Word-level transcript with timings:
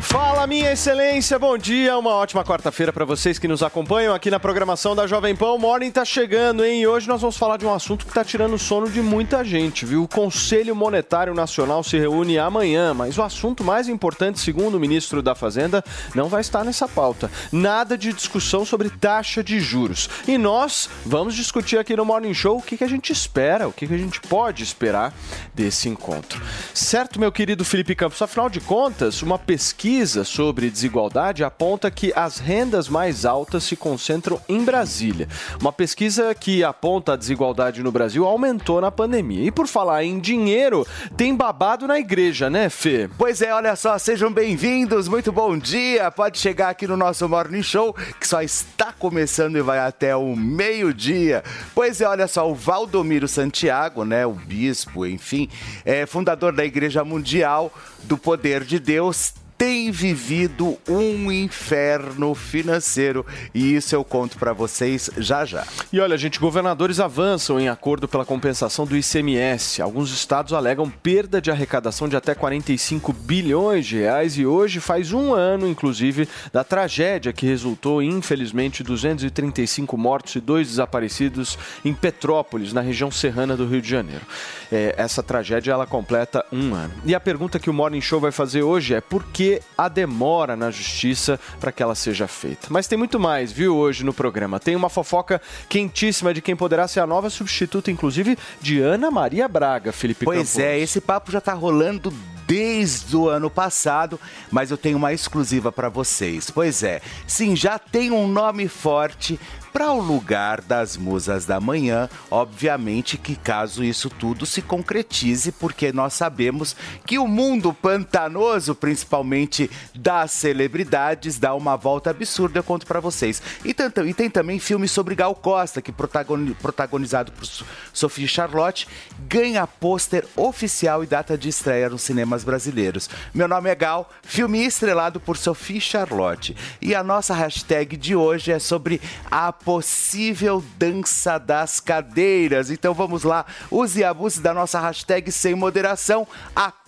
Fala, 0.00 0.46
minha 0.46 0.72
excelência, 0.72 1.38
bom 1.38 1.58
dia, 1.58 1.96
uma 1.96 2.10
ótima 2.10 2.42
quarta-feira 2.42 2.92
para 2.92 3.04
vocês 3.04 3.38
que 3.38 3.46
nos 3.46 3.62
acompanham 3.62 4.14
aqui 4.14 4.30
na 4.30 4.40
programação 4.40 4.96
da 4.96 5.06
Jovem 5.06 5.36
Pan. 5.36 5.52
O 5.52 5.58
Morning 5.58 5.90
tá 5.90 6.04
chegando, 6.04 6.64
hein? 6.64 6.80
E 6.80 6.86
hoje 6.86 7.06
nós 7.06 7.20
vamos 7.20 7.36
falar 7.36 7.58
de 7.58 7.66
um 7.66 7.72
assunto 7.72 8.06
que 8.06 8.12
tá 8.12 8.24
tirando 8.24 8.54
o 8.54 8.58
sono 8.58 8.88
de 8.88 9.02
muita 9.02 9.44
gente, 9.44 9.84
viu? 9.84 10.02
O 10.02 10.08
Conselho 10.08 10.74
Monetário 10.74 11.34
Nacional 11.34 11.84
se 11.84 11.98
reúne 11.98 12.38
amanhã, 12.38 12.94
mas 12.94 13.18
o 13.18 13.22
assunto 13.22 13.62
mais 13.62 13.88
importante, 13.88 14.40
segundo 14.40 14.76
o 14.76 14.80
ministro 14.80 15.22
da 15.22 15.34
Fazenda, 15.34 15.84
não 16.14 16.28
vai 16.28 16.40
estar 16.40 16.64
nessa 16.64 16.88
pauta. 16.88 17.30
Nada 17.52 17.96
de 17.96 18.12
discussão 18.12 18.64
sobre 18.64 18.88
taxa 18.88 19.44
de 19.44 19.60
juros. 19.60 20.08
E 20.26 20.38
nós 20.38 20.88
vamos 21.04 21.34
discutir 21.34 21.78
aqui 21.78 21.94
no 21.94 22.06
Morning 22.06 22.34
Show 22.34 22.56
o 22.56 22.62
que, 22.62 22.78
que 22.78 22.84
a 22.84 22.88
gente 22.88 23.12
espera, 23.12 23.68
o 23.68 23.72
que, 23.72 23.86
que 23.86 23.94
a 23.94 23.98
gente 23.98 24.20
pode 24.22 24.62
esperar 24.62 25.12
desse 25.54 25.88
encontro. 25.88 26.40
Certo, 26.72 27.20
meu 27.20 27.30
querido 27.30 27.64
Felipe 27.64 27.94
Campos? 27.94 28.22
Afinal 28.22 28.48
de 28.48 28.60
contas, 28.60 29.22
uma 29.22 29.38
pesquisa 29.38 29.89
sobre 30.24 30.70
desigualdade 30.70 31.42
aponta 31.42 31.90
que 31.90 32.12
as 32.14 32.38
rendas 32.38 32.88
mais 32.88 33.24
altas 33.24 33.64
se 33.64 33.74
concentram 33.74 34.40
em 34.48 34.64
Brasília. 34.64 35.28
Uma 35.60 35.72
pesquisa 35.72 36.32
que 36.32 36.62
aponta 36.62 37.12
a 37.12 37.16
desigualdade 37.16 37.82
no 37.82 37.90
Brasil 37.90 38.24
aumentou 38.24 38.80
na 38.80 38.92
pandemia. 38.92 39.44
E 39.44 39.50
por 39.50 39.66
falar 39.66 40.04
em 40.04 40.20
dinheiro, 40.20 40.86
tem 41.16 41.34
babado 41.34 41.88
na 41.88 41.98
igreja, 41.98 42.48
né, 42.48 42.70
Fê? 42.70 43.10
Pois 43.18 43.42
é, 43.42 43.52
olha 43.52 43.74
só, 43.74 43.98
sejam 43.98 44.32
bem-vindos, 44.32 45.08
muito 45.08 45.32
bom 45.32 45.58
dia. 45.58 46.08
Pode 46.10 46.38
chegar 46.38 46.68
aqui 46.70 46.86
no 46.86 46.96
nosso 46.96 47.28
Morning 47.28 47.62
Show, 47.62 47.92
que 48.20 48.28
só 48.28 48.40
está 48.40 48.92
começando 48.92 49.58
e 49.58 49.62
vai 49.62 49.80
até 49.80 50.14
o 50.14 50.36
meio-dia. 50.36 51.42
Pois 51.74 52.00
é, 52.00 52.06
olha 52.06 52.28
só, 52.28 52.48
o 52.48 52.54
Valdomiro 52.54 53.26
Santiago, 53.26 54.04
né, 54.04 54.24
o 54.24 54.32
bispo, 54.32 55.04
enfim, 55.04 55.48
é 55.84 56.06
fundador 56.06 56.52
da 56.52 56.64
Igreja 56.64 57.04
Mundial 57.04 57.72
do 58.04 58.16
Poder 58.16 58.64
de 58.64 58.78
Deus, 58.78 59.34
tem 59.60 59.90
vivido 59.90 60.78
um 60.88 61.30
inferno 61.30 62.34
financeiro 62.34 63.26
e 63.54 63.74
isso 63.76 63.94
eu 63.94 64.02
conto 64.02 64.38
para 64.38 64.54
vocês 64.54 65.10
já 65.18 65.44
já. 65.44 65.66
E 65.92 66.00
olha, 66.00 66.16
gente, 66.16 66.40
governadores 66.40 66.98
avançam 66.98 67.60
em 67.60 67.68
acordo 67.68 68.08
pela 68.08 68.24
compensação 68.24 68.86
do 68.86 68.96
ICMS. 68.96 69.82
Alguns 69.82 70.14
estados 70.14 70.54
alegam 70.54 70.88
perda 70.88 71.42
de 71.42 71.50
arrecadação 71.50 72.08
de 72.08 72.16
até 72.16 72.34
45 72.34 73.12
bilhões 73.12 73.84
de 73.84 73.98
reais 73.98 74.38
e 74.38 74.46
hoje 74.46 74.80
faz 74.80 75.12
um 75.12 75.34
ano, 75.34 75.68
inclusive, 75.68 76.26
da 76.50 76.64
tragédia 76.64 77.30
que 77.30 77.44
resultou, 77.44 78.02
infelizmente, 78.02 78.82
235 78.82 79.94
mortos 79.98 80.36
e 80.36 80.40
dois 80.40 80.68
desaparecidos 80.68 81.58
em 81.84 81.92
Petrópolis, 81.92 82.72
na 82.72 82.80
região 82.80 83.10
serrana 83.10 83.58
do 83.58 83.66
Rio 83.66 83.82
de 83.82 83.90
Janeiro. 83.90 84.24
É, 84.72 84.94
essa 84.96 85.22
tragédia 85.22 85.72
ela 85.72 85.86
completa 85.86 86.46
um 86.50 86.72
ano. 86.74 86.94
E 87.04 87.14
a 87.14 87.20
pergunta 87.20 87.58
que 87.58 87.68
o 87.68 87.74
Morning 87.74 88.00
Show 88.00 88.20
vai 88.20 88.32
fazer 88.32 88.62
hoje 88.62 88.94
é 88.94 89.02
por 89.02 89.22
que 89.24 89.49
a 89.76 89.88
demora 89.88 90.56
na 90.56 90.70
justiça 90.70 91.40
para 91.58 91.72
que 91.72 91.82
ela 91.82 91.94
seja 91.94 92.28
feita. 92.28 92.68
Mas 92.70 92.86
tem 92.86 92.98
muito 92.98 93.18
mais, 93.18 93.50
viu, 93.50 93.76
hoje 93.76 94.04
no 94.04 94.12
programa. 94.12 94.60
Tem 94.60 94.76
uma 94.76 94.88
fofoca 94.88 95.40
quentíssima 95.68 96.32
de 96.32 96.40
quem 96.40 96.54
poderá 96.54 96.86
ser 96.86 97.00
a 97.00 97.06
nova 97.06 97.30
substituta, 97.30 97.90
inclusive, 97.90 98.36
de 98.60 98.80
Ana 98.80 99.10
Maria 99.10 99.48
Braga, 99.48 99.92
Felipe 99.92 100.24
Pois 100.24 100.38
Campos. 100.38 100.58
é, 100.58 100.78
esse 100.78 101.00
papo 101.00 101.32
já 101.32 101.40
tá 101.40 101.52
rolando 101.52 102.12
desde 102.50 103.16
o 103.16 103.28
ano 103.28 103.48
passado, 103.48 104.18
mas 104.50 104.72
eu 104.72 104.76
tenho 104.76 104.96
uma 104.96 105.12
exclusiva 105.12 105.70
para 105.70 105.88
vocês. 105.88 106.50
Pois 106.50 106.82
é, 106.82 107.00
sim, 107.24 107.54
já 107.54 107.78
tem 107.78 108.10
um 108.10 108.26
nome 108.26 108.66
forte 108.66 109.38
para 109.72 109.92
o 109.92 110.00
lugar 110.00 110.60
das 110.60 110.96
musas 110.96 111.46
da 111.46 111.60
manhã. 111.60 112.08
Obviamente 112.30 113.16
que 113.16 113.36
caso 113.36 113.84
isso 113.84 114.10
tudo 114.10 114.44
se 114.46 114.62
concretize, 114.62 115.52
porque 115.52 115.92
nós 115.92 116.14
sabemos 116.14 116.76
que 117.06 117.18
o 117.18 117.26
mundo 117.26 117.72
pantanoso, 117.72 118.74
principalmente 118.74 119.70
das 119.94 120.32
celebridades, 120.32 121.38
dá 121.38 121.54
uma 121.54 121.76
volta 121.76 122.10
absurda, 122.10 122.58
eu 122.58 122.64
conto 122.64 122.86
para 122.86 123.00
vocês. 123.00 123.42
E, 123.64 123.74
e 124.06 124.14
tem 124.14 124.28
também 124.30 124.58
filmes 124.58 124.90
sobre 124.90 125.14
Gal 125.14 125.34
Costa, 125.34 125.80
que 125.80 125.92
protagoni- 125.92 126.54
protagonizado 126.54 127.32
por 127.32 127.46
So- 127.46 127.64
Sophie 127.92 128.26
Charlotte, 128.26 128.88
ganha 129.28 129.66
pôster 129.66 130.26
oficial 130.36 131.04
e 131.04 131.06
data 131.06 131.36
de 131.38 131.48
estreia 131.48 131.88
nos 131.88 132.02
cinemas 132.02 132.42
brasileiros. 132.44 133.08
Meu 133.32 133.46
nome 133.46 133.70
é 133.70 133.74
Gal, 133.74 134.10
filme 134.22 134.64
estrelado 134.64 135.20
por 135.20 135.36
Sophie 135.36 135.80
Charlotte. 135.80 136.56
E 136.80 136.94
a 136.94 137.02
nossa 137.02 137.34
hashtag 137.34 137.96
de 137.96 138.16
hoje 138.16 138.50
é 138.52 138.58
sobre 138.58 139.00
a 139.30 139.52
possível 139.64 140.62
dança 140.76 141.38
das 141.38 141.80
cadeiras. 141.80 142.70
Então 142.70 142.94
vamos 142.94 143.22
lá, 143.22 143.44
use 143.70 144.00
e 144.00 144.04
abuse 144.04 144.40
da 144.40 144.54
nossa 144.54 144.80
hashtag 144.80 145.30
sem 145.30 145.54
moderação. 145.54 146.26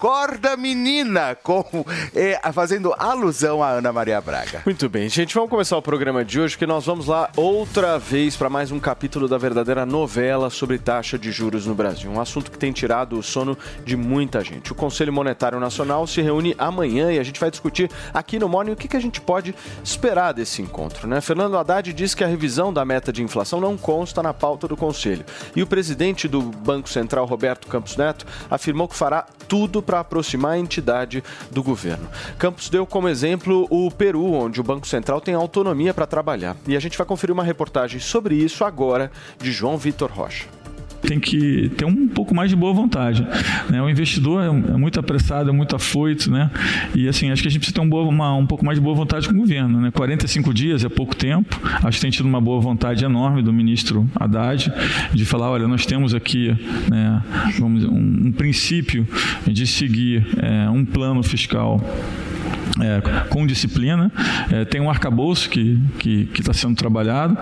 Acorda 0.03 0.57
menina, 0.57 1.37
com, 1.45 1.65
eh, 2.13 2.37
fazendo 2.53 2.93
alusão 2.99 3.63
a 3.63 3.69
Ana 3.69 3.93
Maria 3.93 4.21
Braga. 4.21 4.61
Muito 4.67 4.89
bem, 4.89 5.09
gente, 5.09 5.33
vamos 5.33 5.49
começar 5.49 5.77
o 5.77 5.83
programa 5.83 6.25
de 6.25 6.41
hoje, 6.41 6.59
que 6.59 6.67
nós 6.67 6.85
vamos 6.85 7.07
lá 7.07 7.31
outra 7.37 8.01
vez 8.01 8.37
para 8.37 8.51
mais 8.51 8.73
um 8.73 8.81
capítulo 8.81 9.29
da 9.29 9.39
verdadeira 9.39 9.87
novela 9.87 10.51
sobre 10.51 10.77
taxa 10.77 11.17
de 11.17 11.31
juros 11.31 11.67
no 11.67 11.75
Brasil. 11.77 12.11
Um 12.11 12.21
assunto 12.21 12.51
que 12.51 12.59
tem 12.59 12.73
tirado 12.73 13.17
o 13.17 13.23
sono 13.23 13.57
de 13.85 13.97
muita 13.97 14.43
gente. 14.43 14.73
O 14.73 14.75
Conselho 14.75 15.13
Monetário 15.13 15.61
Nacional 15.61 16.05
se 16.05 16.21
reúne 16.21 16.53
amanhã 16.59 17.13
e 17.13 17.21
a 17.21 17.23
gente 17.23 17.39
vai 17.39 17.53
discutir 17.53 17.89
aqui 18.13 18.41
no 18.41 18.49
Morning 18.49 18.73
o 18.73 18.77
que, 18.77 18.89
que 18.89 18.97
a 18.97 19.01
gente 19.01 19.21
pode 19.21 19.55
esperar 19.85 20.33
desse 20.33 20.61
encontro. 20.61 21.07
Né? 21.07 21.21
Fernando 21.21 21.57
Haddad 21.57 21.93
diz 21.93 22.13
que 22.13 22.25
a 22.25 22.27
revisão 22.27 22.73
da 22.73 22.85
meta 22.85 23.13
de 23.13 23.23
inflação 23.23 23.61
não 23.61 23.77
consta 23.77 24.21
na 24.21 24.35
pauta 24.35 24.67
do 24.67 24.77
Conselho. 24.77 25.25
E 25.55 25.63
o 25.63 25.67
presidente 25.67 26.27
do 26.27 26.43
Banco 26.43 26.89
Central, 26.89 27.25
Roberto 27.25 27.69
Campos 27.69 27.97
Neto, 27.97 28.27
afirmou 28.51 28.89
que 28.89 28.97
fará 28.97 29.25
tudo 29.47 29.81
para 29.92 29.92
aproximar 30.01 30.53
a 30.53 30.59
entidade 30.59 31.23
do 31.51 31.63
governo. 31.63 32.09
Campos 32.39 32.69
deu 32.69 32.87
como 32.87 33.09
exemplo 33.09 33.67
o 33.71 33.91
Peru, 33.91 34.33
onde 34.33 34.61
o 34.61 34.65
Banco 34.65 34.87
Central 34.87 35.21
tem 35.21 35.35
autonomia 35.35 35.93
para 35.93 36.07
trabalhar. 36.07 36.57
E 36.67 36.77
a 36.77 36.81
gente 36.81 36.97
vai 36.99 37.07
conferir 37.07 37.33
uma 37.33 37.45
reportagem 37.45 38.01
sobre 38.01 38.35
isso 38.35 38.65
agora 38.65 39.11
de 39.39 39.53
João 39.53 39.77
Vitor 39.77 40.11
Rocha. 40.11 40.62
Tem 41.03 41.19
que 41.21 41.71
ter 41.77 41.85
um 41.85 42.09
pouco 42.09 42.35
mais 42.35 42.51
de 42.51 42.57
boa 42.57 42.73
vontade. 42.73 43.27
Né? 43.69 43.83
O 43.83 43.89
investidor 43.89 44.43
é, 44.43 44.47
é 44.47 44.77
muito 44.77 44.99
apressado, 44.99 45.51
é 45.51 45.53
muito 45.53 45.77
afoito, 45.77 46.31
né? 46.31 46.51
E 46.95 47.09
assim, 47.09 47.31
acho 47.31 47.43
que 47.43 47.49
a 47.49 47.51
gente 47.51 47.61
precisa 47.61 47.75
ter 47.75 47.81
um, 47.81 47.89
boa, 47.89 48.09
uma, 48.09 48.35
um 48.35 48.47
pouco 48.47 48.65
mais 48.65 48.79
de 48.79 48.83
boa 48.83 48.95
vontade 48.95 49.29
com 49.29 49.35
o 49.35 49.39
governo. 49.39 49.81
Né? 49.81 49.91
45 49.91 50.55
dias 50.55 50.85
é 50.85 50.89
pouco 50.89 51.15
tempo. 51.15 51.61
Acho 51.83 51.99
que 51.99 52.03
tem 52.03 52.11
tido 52.11 52.27
uma 52.27 52.41
boa 52.41 52.61
vontade 52.61 53.05
enorme 53.05 53.43
do 53.43 53.53
ministro 53.53 54.09
Haddad 54.15 54.73
de 55.13 55.25
falar, 55.25 55.51
olha, 55.51 55.69
nós 55.69 55.85
temos 55.87 56.15
aqui 56.15 56.57
né, 56.91 57.23
vamos 57.59 57.83
dizer, 57.83 57.93
um, 57.93 58.29
um 58.29 58.33
princípio 58.33 59.07
de 59.47 59.67
seguir 59.67 60.27
é, 60.37 60.69
um 60.71 60.85
plano 60.85 61.23
fiscal 61.23 61.81
é, 62.81 63.29
com 63.29 63.47
disciplina. 63.47 64.11
É, 64.51 64.65
tem 64.65 64.81
um 64.81 64.89
arcabouço 64.89 65.51
que 65.51 65.79
que 65.99 66.29
está 66.41 66.53
sendo 66.53 66.77
trabalhado. 66.77 67.37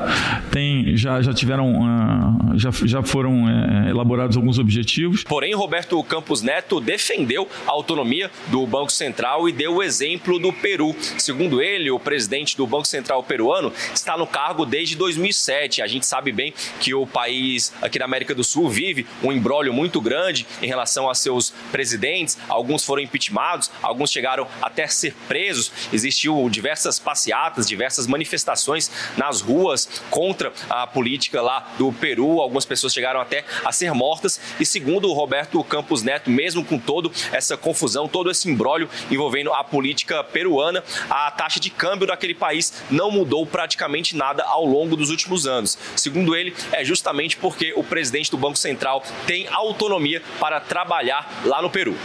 Tem 0.50 0.96
já 0.96 1.22
já 1.22 1.32
tiveram 1.32 1.84
ah, 1.84 2.56
já 2.56 2.70
já 2.70 3.02
foram 3.02 3.48
é, 3.48 3.90
elaborados 3.90 4.36
alguns 4.36 4.58
objetivos. 4.58 5.24
Porém, 5.24 5.54
Roberto 5.54 6.02
Campos 6.04 6.42
Neto 6.42 6.80
defendeu 6.80 7.48
a 7.66 7.70
autonomia 7.70 8.30
do 8.48 8.66
Banco 8.66 8.90
Central 8.90 9.48
e 9.48 9.52
deu 9.52 9.76
o 9.76 9.82
exemplo 9.82 10.38
do 10.38 10.52
Peru. 10.52 10.94
Segundo 11.18 11.62
ele, 11.62 11.90
o 11.90 11.98
presidente 11.98 12.56
do 12.56 12.66
Banco 12.66 12.86
Central 12.86 13.22
peruano 13.22 13.72
está 13.94 14.16
no 14.16 14.26
cargo 14.26 14.66
desde 14.66 14.96
2007. 14.96 15.82
A 15.82 15.86
gente 15.86 16.06
sabe 16.06 16.32
bem 16.32 16.52
que 16.80 16.94
o 16.94 17.06
país 17.06 17.72
aqui 17.82 17.98
da 17.98 18.04
América 18.04 18.34
do 18.34 18.42
Sul 18.42 18.68
vive 18.68 19.06
um 19.22 19.32
embrólio 19.32 19.72
muito 19.72 20.00
grande 20.00 20.46
em 20.62 20.66
relação 20.66 21.08
a 21.08 21.14
seus 21.14 21.50
presidentes. 21.70 22.38
Alguns 22.48 22.84
foram 22.84 23.02
impeachmentados, 23.02 23.70
alguns 23.82 24.10
chegaram 24.10 24.46
até 24.62 24.86
ser 24.86 25.14
presos. 25.28 25.72
Existiu 25.92 26.48
diversas 26.48 26.98
passeatas, 26.98 27.66
diversas 27.66 28.06
manifestações 28.06 28.90
nas 29.16 29.40
ruas 29.40 29.88
contra 30.10 30.52
a 30.68 30.86
política 30.86 31.40
lá 31.40 31.72
do 31.78 31.92
Peru. 31.92 32.40
Algumas 32.40 32.64
pessoas 32.64 32.92
chegaram 32.92 33.20
até 33.20 33.44
a 33.64 33.72
ser 33.72 33.92
mortas. 33.92 34.40
E 34.58 34.66
segundo 34.66 35.08
o 35.08 35.12
Roberto 35.12 35.62
Campos 35.64 36.02
Neto, 36.02 36.30
mesmo 36.30 36.64
com 36.64 36.78
toda 36.78 37.10
essa 37.32 37.56
confusão, 37.56 38.08
todo 38.08 38.30
esse 38.30 38.48
embrólio 38.50 38.88
envolvendo 39.10 39.52
a 39.52 39.62
política 39.62 40.22
peruana, 40.24 40.82
a 41.08 41.30
taxa 41.30 41.60
de 41.60 41.70
câmbio 41.70 42.06
daquele 42.06 42.34
país 42.34 42.82
não 42.90 43.10
mudou 43.10 43.46
praticamente 43.46 44.16
nada 44.16 44.44
ao 44.44 44.64
longo 44.64 44.96
dos 44.96 45.10
últimos 45.10 45.46
anos. 45.46 45.78
Segundo 45.96 46.34
ele, 46.34 46.54
é 46.72 46.84
justamente 46.84 47.36
porque 47.36 47.72
o 47.76 47.84
presidente 47.84 48.30
do 48.30 48.36
Banco 48.36 48.56
Central 48.56 49.02
tem 49.26 49.46
autonomia 49.48 50.22
para 50.38 50.60
trabalhar 50.60 51.42
lá 51.44 51.62
no 51.62 51.70
Peru. 51.70 51.96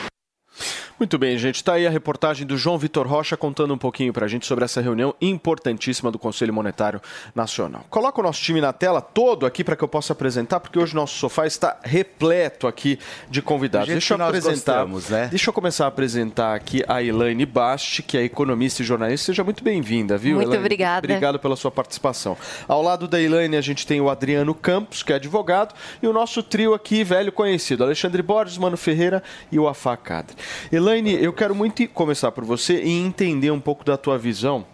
Muito 0.98 1.18
bem, 1.18 1.38
gente. 1.38 1.56
Está 1.56 1.74
aí 1.74 1.86
a 1.86 1.90
reportagem 1.90 2.48
do 2.48 2.58
João 2.58 2.78
Vitor 2.78 3.06
Rocha 3.06 3.36
contando 3.36 3.74
um 3.74 3.78
pouquinho 3.78 4.14
para 4.14 4.26
a 4.26 4.30
gente 4.30 4.46
sobre 4.46 4.64
essa 4.64 4.80
reunião 4.80 5.14
importantíssima 5.20 6.10
do 6.10 6.18
Conselho 6.18 6.54
Monetário 6.54 7.02
Nacional. 7.36 7.84
Coloca 7.90 8.22
o 8.22 8.24
nosso 8.24 8.42
time 8.42 8.62
na 8.62 8.72
tela 8.72 9.02
todo 9.02 9.46
aqui 9.46 9.62
para 9.62 9.76
que 9.76 9.84
eu 9.84 9.90
possa 9.90 10.14
apresentar, 10.14 10.62
porque 10.62 10.80
hoje 10.80 10.96
nosso 10.96 11.18
sofá 11.18 11.46
está 11.46 11.78
repleto 11.84 12.66
aqui 12.66 12.98
de 13.30 13.42
convidados. 13.42 13.90
Deixa 13.90 14.14
eu 14.14 14.24
apresentar. 14.24 14.86
gostamos, 14.86 15.10
né? 15.10 15.28
Deixa 15.28 15.50
eu 15.50 15.54
começar 15.54 15.84
a 15.84 15.88
apresentar 15.90 16.56
aqui 16.56 16.82
a 16.88 17.04
Elaine 17.04 17.46
Basti, 17.46 18.02
que 18.02 18.18
é 18.18 18.24
economista 18.24 18.82
e 18.82 18.86
jornalista. 18.86 19.26
Seja 19.26 19.44
muito 19.44 19.66
bem-vinda, 19.66 20.18
viu? 20.18 20.38
Muito 20.38 20.48
Elaine? 20.48 20.64
obrigada. 20.64 21.06
Obrigado 21.06 21.40
pela 21.40 21.58
sua 21.58 21.72
participação. 21.72 22.38
Ao 22.70 22.82
lado 22.82 23.06
da 23.06 23.20
Elaine, 23.20 23.58
a 23.58 23.62
gente 23.62 23.86
tem 23.86 24.00
o 24.00 24.10
Adriano 24.10 24.56
Campos, 24.56 25.04
que 25.04 25.12
é 25.12 25.18
advogado, 25.18 25.76
e 26.02 26.08
o 26.08 26.14
nosso 26.14 26.42
trio 26.42 26.74
aqui, 26.74 27.04
velho 27.04 27.34
conhecido, 27.34 27.84
Alexandre 27.84 28.22
Borges, 28.22 28.58
Mano 28.58 28.78
Ferreira 28.78 29.22
e 29.52 29.60
o 29.60 29.68
Afá 29.68 29.98
Kadri. 29.98 30.38
Elaine, 30.72 30.85
eu 30.94 31.34
quero 31.34 31.56
muito 31.56 31.88
começar 31.88 32.32
por 32.32 32.46
você 32.46 32.84
e 32.84 32.92
entender 32.92 33.50
um 33.50 33.60
pouco 33.60 33.84
da 33.84 33.98
tua 33.98 34.20
visão 34.20 34.66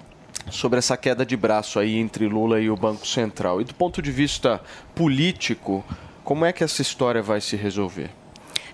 sobre 0.49 0.79
essa 0.79 0.97
queda 0.97 1.25
de 1.25 1.37
braço 1.37 1.79
aí 1.79 1.97
entre 1.97 2.27
Lula 2.27 2.59
e 2.59 2.69
o 2.69 2.75
Banco 2.75 3.07
Central. 3.07 3.61
E 3.61 3.63
do 3.63 3.73
ponto 3.73 4.01
de 4.01 4.11
vista 4.11 4.61
político, 4.93 5.85
como 6.23 6.43
é 6.43 6.51
que 6.51 6.63
essa 6.63 6.81
história 6.81 7.21
vai 7.21 7.39
se 7.39 7.55
resolver? 7.55 8.09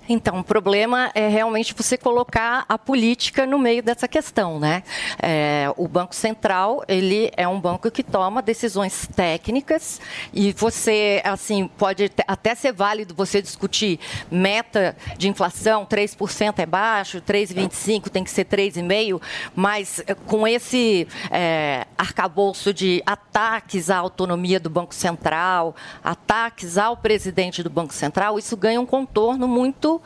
Então, 0.10 0.40
o 0.40 0.44
problema 0.44 1.12
é 1.14 1.28
realmente 1.28 1.74
você 1.74 1.98
colocar 1.98 2.66
a 2.70 2.78
política 2.78 3.46
no 3.46 3.60
meio 3.60 3.84
dessa 3.84 4.08
questão, 4.08 4.58
né? 4.58 4.84
É, 5.22 5.72
o 5.76 5.88
Banco 5.88 6.16
Central, 6.16 6.84
ele 6.88 7.30
é 7.36 7.46
um 7.46 7.60
banco 7.60 7.92
que 7.92 8.02
toma 8.02 8.42
decisões 8.42 9.08
técnicas 9.16 10.00
e 10.34 10.54
você, 10.54 11.22
assim, 11.26 11.68
pode 11.78 12.10
até 12.26 12.56
ser 12.56 12.72
válido 12.72 13.14
você 13.14 13.42
discutir 13.42 14.00
meta 14.32 14.96
de 15.18 15.28
inflação, 15.28 15.86
3% 15.86 16.60
é 16.60 16.66
baixo, 16.66 17.22
3,25 17.22 18.10
tem 18.10 18.24
que 18.24 18.32
ser 18.32 18.46
3,5, 18.46 19.22
mas 19.54 20.02
eh, 20.08 20.16
com 20.26 20.48
esse 20.48 21.06
é, 21.30 21.86
arcabouço 21.98 22.74
de 22.74 23.04
ataques 23.06 23.90
à 23.90 23.98
autonomia 23.98 24.60
do 24.60 24.70
Banco 24.70 24.96
Central, 24.96 25.76
ataques 26.02 26.78
ao 26.78 26.96
presidente 26.96 27.62
do 27.62 27.70
Banco 27.70 27.94
Central, 27.94 28.40
isso 28.40 28.56
ganha 28.56 28.80
um 28.80 28.86
contorno 28.86 29.48
muito 29.48 29.97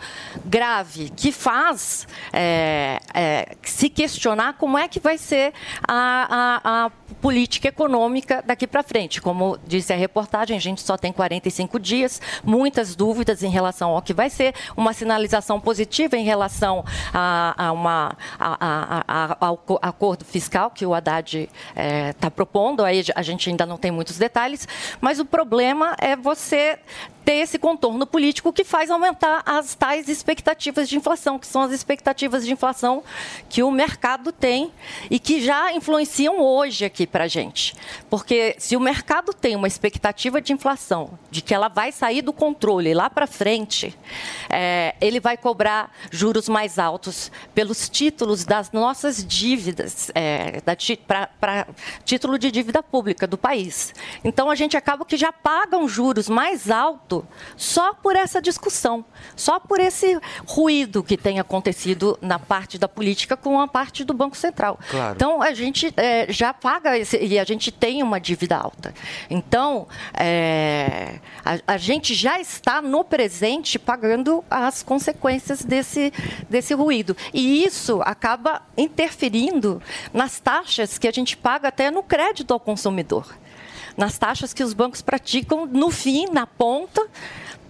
grave, 0.46 1.12
que 1.16 1.32
faz 1.32 2.08
é, 2.32 3.00
é, 3.14 3.56
se 3.64 3.90
questionar 3.90 4.54
como 4.54 4.78
é 4.78 4.88
que 4.88 5.00
vai 5.00 5.18
ser 5.18 5.54
a, 5.88 6.62
a, 6.64 6.86
a 6.86 6.92
política 7.22 7.68
econômica 7.68 8.44
daqui 8.46 8.68
para 8.68 8.84
frente. 8.84 9.22
Como 9.22 9.58
disse 9.66 9.94
a 9.94 9.96
reportagem, 9.96 10.56
a 10.56 10.60
gente 10.60 10.82
só 10.82 10.98
tem 10.98 11.12
45 11.12 11.80
dias, 11.80 12.22
muitas 12.44 12.96
dúvidas 12.96 13.44
em 13.44 13.50
relação 13.50 13.92
ao 13.92 14.02
que 14.02 14.14
vai 14.14 14.30
ser, 14.30 14.54
uma 14.76 14.94
sinalização 14.94 15.60
positiva 15.60 16.18
em 16.18 16.24
relação 16.24 16.84
a, 17.14 17.56
a 17.58 17.72
uma, 17.72 18.18
a, 18.40 19.04
a, 19.08 19.38
ao 19.40 19.62
acordo 19.82 20.26
fiscal 20.26 20.72
que 20.72 20.86
o 20.86 20.94
Haddad 20.94 21.50
está 22.10 22.32
propondo, 22.32 22.84
aí 22.84 23.04
a 23.16 23.22
gente 23.22 23.50
ainda 23.50 23.66
não 23.66 23.78
tem 23.78 23.92
muitos 23.92 24.18
detalhes, 24.18 24.68
mas 25.00 25.20
o 25.20 25.26
problema 25.26 25.96
é 26.00 26.16
você 26.16 26.80
ter 27.24 27.34
esse 27.34 27.60
contorno 27.60 28.06
político 28.06 28.52
que 28.52 28.64
faz 28.64 28.90
aumentar 28.90 29.44
as 29.46 29.76
tais 29.76 30.08
expectativas 30.10 30.90
de 30.90 30.98
inflação, 30.98 31.38
que 31.38 31.48
são 31.48 31.62
as 31.62 31.72
expectativas 31.72 32.46
de 32.46 32.52
inflação 32.52 33.04
que 33.48 33.62
o 33.64 33.72
mercado 33.72 34.32
tem 34.32 34.72
e 35.10 35.20
que 35.20 35.42
já 35.42 35.72
influenciam 35.74 36.40
hoje 36.40 36.86
aqui 36.86 37.01
para 37.08 37.26
a 37.26 37.28
gente. 37.28 37.76
Porque 38.10 38.56
se 38.58 38.76
o 38.76 38.80
mercado 38.80 39.34
tem 39.34 39.56
uma 39.56 39.68
expectativa 39.68 40.42
de 40.42 40.54
inflação, 40.54 41.18
de 41.30 41.42
que 41.42 41.54
ela 41.54 41.68
vai 41.68 41.92
sair 41.92 42.22
do 42.22 42.34
controle 42.34 42.94
lá 42.94 43.10
para 43.10 43.28
frente, 43.28 43.98
é, 44.50 44.96
ele 45.02 45.20
vai 45.20 45.38
cobrar 45.38 45.92
juros 46.12 46.50
mais 46.50 46.78
altos 46.78 47.32
pelos 47.54 47.90
títulos 47.90 48.46
das 48.46 48.72
nossas 48.72 49.26
dívidas, 49.26 50.12
é, 50.14 50.62
para 51.08 51.68
título 52.04 52.38
de 52.38 52.52
dívida 52.52 52.82
pública 52.84 53.28
do 53.28 53.38
país. 53.38 53.94
Então 54.24 54.50
a 54.50 54.56
gente 54.56 54.76
acaba 54.78 55.06
que 55.06 55.18
já 55.18 55.32
paga 55.32 55.78
um 55.78 55.88
juros 55.88 56.28
mais 56.30 56.70
alto 56.70 57.26
só 57.56 57.94
por 57.94 58.16
essa 58.16 58.42
discussão, 58.42 59.04
só 59.36 59.60
por 59.60 59.80
esse 59.80 60.20
ruído 60.46 61.04
que 61.04 61.18
tem 61.18 61.40
acontecido 61.40 62.18
na 62.22 62.40
parte 62.40 62.78
da 62.78 62.88
política 62.88 63.38
com 63.38 63.60
a 63.60 63.68
parte 63.68 64.04
do 64.04 64.14
Banco 64.14 64.36
Central. 64.36 64.80
Claro. 64.90 65.16
Então 65.16 65.42
a 65.42 65.54
gente 65.54 65.94
é, 65.98 66.32
já 66.32 66.54
paga 66.54 66.91
esse, 66.98 67.18
e 67.18 67.40
a 67.40 67.44
gente 67.44 67.72
tem 67.72 68.04
uma 68.04 68.20
dívida 68.20 68.58
alta. 68.58 68.94
Então 69.30 69.88
é, 70.14 71.20
a, 71.44 71.74
a, 71.74 71.78
gente 71.78 72.14
já 72.14 72.40
está 72.40 72.82
no 72.82 73.04
presente 73.04 73.78
pagando 73.78 74.44
as 74.50 74.84
consequências 74.84 75.64
desse, 75.64 76.12
desse 76.50 76.74
ruído. 76.74 77.16
E 77.34 77.64
isso 77.64 78.02
acaba 78.04 78.62
interferindo 78.78 79.82
nas 80.14 80.40
taxas 80.40 80.98
que 80.98 81.08
a 81.08 81.12
gente 81.12 81.36
paga 81.38 81.68
até 81.68 81.92
no 81.92 82.04
crédito 82.04 82.54
ao 82.54 82.60
consumidor 82.60 83.28
nas 83.98 84.18
taxas 84.18 84.54
que 84.54 84.64
os 84.64 84.74
bancos 84.74 85.02
praticam 85.02 85.66
no 85.66 85.92
fim, 85.92 86.26
na 86.32 86.48
ponta, 86.48 87.06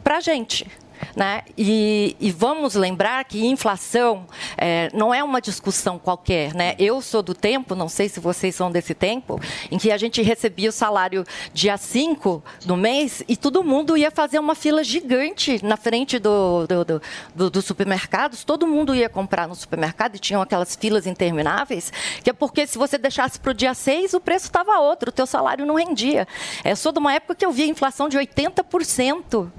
para 0.03 0.17
a 0.17 0.19
gente. 0.19 0.67
Né? 1.15 1.43
E, 1.57 2.15
e, 2.19 2.31
vamos 2.31 2.75
lembrar 2.75 3.23
que 3.25 3.45
inflação 3.45 4.25
é, 4.57 4.89
não 4.93 5.13
é 5.13 5.23
uma 5.23 5.41
discussão 5.41 5.99
qualquer. 5.99 6.53
Né? 6.53 6.75
Eu 6.79 7.01
sou 7.01 7.21
do 7.21 7.33
tempo, 7.33 7.75
não 7.75 7.89
sei 7.89 8.09
se 8.09 8.19
vocês 8.19 8.55
são 8.55 8.71
desse 8.71 8.93
tempo, 8.93 9.39
em 9.69 9.77
que 9.77 9.91
a 9.91 9.97
gente 9.97 10.21
recebia 10.21 10.69
o 10.69 10.71
salário 10.71 11.25
dia 11.53 11.77
5 11.77 12.43
do 12.65 12.77
mês 12.77 13.23
e 13.27 13.35
todo 13.35 13.63
mundo 13.63 13.97
ia 13.97 14.11
fazer 14.11 14.39
uma 14.39 14.55
fila 14.55 14.83
gigante 14.83 15.63
na 15.63 15.77
frente 15.77 16.19
do, 16.19 16.65
do, 16.67 16.85
do, 16.85 17.01
do, 17.35 17.49
do 17.49 17.61
supermercados, 17.61 18.43
todo 18.43 18.67
mundo 18.67 18.95
ia 18.95 19.09
comprar 19.09 19.47
no 19.47 19.55
supermercado 19.55 20.15
e 20.15 20.19
tinham 20.19 20.41
aquelas 20.41 20.75
filas 20.75 21.05
intermináveis, 21.05 21.91
que 22.23 22.29
é 22.29 22.33
porque 22.33 22.65
se 22.65 22.77
você 22.77 22.97
deixasse 22.97 23.39
para 23.39 23.51
o 23.51 23.53
dia 23.53 23.73
6, 23.73 24.13
o 24.13 24.19
preço 24.19 24.45
estava 24.45 24.79
outro, 24.79 25.09
o 25.09 25.11
teu 25.13 25.25
salário 25.25 25.65
não 25.65 25.75
rendia. 25.75 26.27
Eu 26.63 26.75
sou 26.75 26.91
de 26.91 26.99
uma 26.99 27.13
época 27.13 27.35
que 27.35 27.45
eu 27.45 27.51
via 27.51 27.65
inflação 27.65 28.07
de 28.07 28.17
80% 28.17 29.51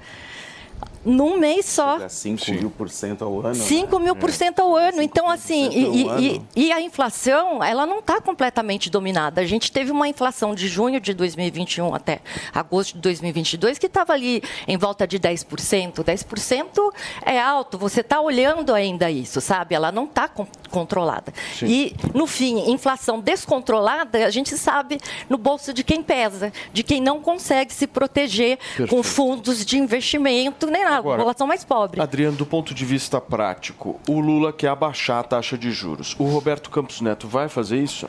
num 1.05 1.37
mês 1.37 1.65
só. 1.65 2.07
5 2.07 2.51
mil 2.51 2.69
por 2.69 2.89
cento 2.89 3.23
ao 3.23 3.39
ano. 3.45 3.55
5 3.55 3.99
né? 3.99 4.05
mil 4.05 4.15
por 4.15 4.31
cento 4.31 4.59
ao 4.59 4.75
ano. 4.75 5.01
Então, 5.01 5.29
assim, 5.29 5.69
e, 5.69 6.07
ano. 6.07 6.19
e, 6.19 6.41
e, 6.55 6.71
a 6.71 6.81
inflação, 6.81 7.63
ela 7.63 7.85
não 7.85 7.99
está 7.99 8.21
completamente 8.21 8.89
dominada. 8.89 9.41
A 9.41 9.45
gente 9.45 9.71
teve 9.71 9.91
uma 9.91 10.07
inflação 10.07 10.55
de 10.55 10.67
junho 10.67 10.99
de 10.99 11.13
2021 11.13 11.93
até 11.93 12.21
agosto 12.53 12.93
de 12.93 13.01
2022 13.01 13.77
que 13.77 13.87
estava 13.87 14.13
ali 14.13 14.41
em 14.67 14.77
volta 14.77 15.07
de 15.07 15.19
10%. 15.19 16.03
10% 16.03 16.93
é 17.25 17.39
alto, 17.39 17.77
você 17.77 18.01
está 18.01 18.21
olhando 18.21 18.73
ainda 18.73 19.09
isso, 19.11 19.41
sabe? 19.41 19.75
Ela 19.75 19.91
não 19.91 20.05
está 20.05 20.29
controlada. 20.69 21.33
Sim. 21.57 21.65
E, 21.65 21.95
no 22.13 22.27
fim, 22.27 22.71
inflação 22.71 23.19
descontrolada, 23.19 24.25
a 24.25 24.29
gente 24.29 24.57
sabe 24.57 24.99
no 25.29 25.37
bolso 25.37 25.73
de 25.73 25.83
quem 25.83 26.01
pesa, 26.01 26.51
de 26.71 26.83
quem 26.83 27.01
não 27.01 27.19
consegue 27.19 27.73
se 27.73 27.87
proteger 27.87 28.57
Perfeito. 28.57 28.89
com 28.89 29.03
fundos 29.03 29.65
de 29.65 29.77
investimento, 29.77 30.67
nem 30.67 30.83
nada, 30.83 30.92
Agora, 30.97 31.15
a 31.15 31.17
população 31.17 31.47
mais 31.47 31.63
pobre. 31.63 32.01
Adriano, 32.01 32.37
do 32.37 32.45
ponto 32.45 32.73
de 32.73 32.85
vista 32.85 33.19
prático, 33.19 33.99
o 34.07 34.19
Lula 34.19 34.53
quer 34.53 34.69
abaixar 34.69 35.19
a 35.19 35.23
taxa 35.23 35.57
de 35.57 35.71
juros. 35.71 36.15
O 36.19 36.25
Roberto 36.25 36.69
Campos 36.69 37.01
Neto 37.01 37.27
vai 37.27 37.49
fazer 37.49 37.77
isso? 37.77 38.07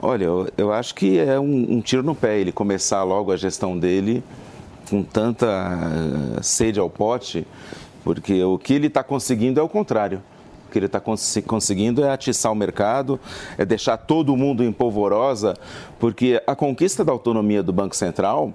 Olha, 0.00 0.24
eu, 0.24 0.48
eu 0.56 0.72
acho 0.72 0.94
que 0.94 1.18
é 1.18 1.38
um, 1.38 1.74
um 1.74 1.80
tiro 1.80 2.02
no 2.02 2.14
pé 2.14 2.38
ele 2.38 2.52
começar 2.52 3.02
logo 3.02 3.32
a 3.32 3.36
gestão 3.36 3.78
dele 3.78 4.22
com 4.88 5.02
tanta 5.02 5.46
uh, 5.46 6.42
sede 6.42 6.78
ao 6.78 6.90
pote, 6.90 7.46
porque 8.02 8.42
o 8.42 8.58
que 8.58 8.74
ele 8.74 8.88
está 8.88 9.02
conseguindo 9.02 9.58
é 9.58 9.62
o 9.62 9.68
contrário 9.68 10.22
que 10.74 10.78
ele 10.80 10.86
está 10.86 10.98
cons 10.98 11.38
conseguindo 11.46 12.04
é 12.04 12.10
atiçar 12.10 12.50
o 12.50 12.54
mercado, 12.54 13.20
é 13.56 13.64
deixar 13.64 13.96
todo 13.96 14.36
mundo 14.36 14.64
em 14.64 14.72
polvorosa, 14.72 15.54
porque 16.00 16.42
a 16.44 16.56
conquista 16.56 17.04
da 17.04 17.12
autonomia 17.12 17.62
do 17.62 17.72
Banco 17.72 17.94
Central, 17.94 18.52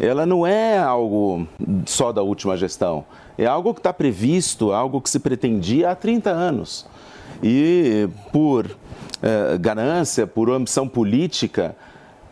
ela 0.00 0.26
não 0.26 0.46
é 0.46 0.78
algo 0.78 1.46
só 1.86 2.12
da 2.12 2.22
última 2.22 2.56
gestão, 2.56 3.04
é 3.38 3.46
algo 3.46 3.72
que 3.72 3.80
está 3.80 3.92
previsto, 3.92 4.72
algo 4.72 5.00
que 5.00 5.10
se 5.10 5.18
pretendia 5.18 5.90
há 5.90 5.94
30 5.94 6.30
anos. 6.30 6.86
E 7.42 8.08
por 8.32 8.66
eh, 9.22 9.58
ganância, 9.58 10.26
por 10.26 10.50
ambição 10.50 10.88
política, 10.88 11.76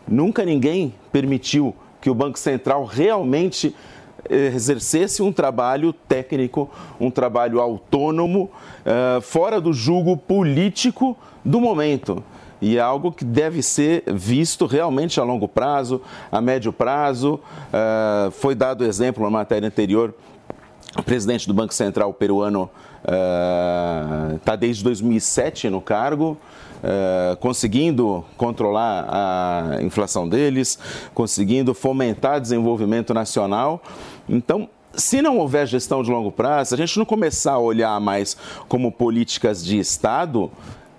nunca 0.07 0.43
ninguém 0.43 0.93
permitiu 1.11 1.75
que 2.01 2.09
o 2.09 2.15
Banco 2.15 2.37
Central 2.37 2.85
realmente 2.85 3.75
exercesse 4.29 5.21
um 5.21 5.31
trabalho 5.31 5.93
técnico, 5.93 6.69
um 6.99 7.11
trabalho 7.11 7.59
autônomo, 7.59 8.49
uh, 8.85 9.21
fora 9.21 9.61
do 9.61 9.71
julgo 9.71 10.17
político 10.17 11.17
do 11.43 11.61
momento. 11.61 12.23
E 12.61 12.77
é 12.77 12.81
algo 12.81 13.11
que 13.11 13.25
deve 13.25 13.61
ser 13.61 14.03
visto 14.07 14.65
realmente 14.65 15.19
a 15.19 15.23
longo 15.23 15.47
prazo, 15.47 16.01
a 16.31 16.39
médio 16.39 16.71
prazo. 16.71 17.35
Uh, 17.35 18.31
foi 18.31 18.55
dado 18.55 18.85
exemplo 18.85 19.23
na 19.23 19.29
matéria 19.29 19.67
anterior, 19.67 20.13
o 20.97 21.03
presidente 21.03 21.47
do 21.47 21.53
Banco 21.53 21.73
Central 21.73 22.13
peruano 22.13 22.69
está 24.35 24.53
uh, 24.53 24.57
desde 24.57 24.83
2007 24.83 25.69
no 25.69 25.81
cargo. 25.81 26.37
Uh, 26.75 27.35
conseguindo 27.37 28.23
controlar 28.37 29.07
a 29.09 29.81
inflação 29.81 30.29
deles, 30.29 30.77
conseguindo 31.15 31.73
fomentar 31.73 32.39
desenvolvimento 32.39 33.11
nacional. 33.11 33.81
Então, 34.29 34.69
se 34.93 35.19
não 35.19 35.39
houver 35.39 35.65
gestão 35.65 36.03
de 36.03 36.11
longo 36.11 36.31
prazo, 36.31 36.75
a 36.75 36.77
gente 36.77 36.97
não 36.99 37.05
começar 37.05 37.53
a 37.53 37.59
olhar 37.59 37.99
mais 37.99 38.37
como 38.67 38.91
políticas 38.91 39.65
de 39.65 39.79
Estado 39.79 40.51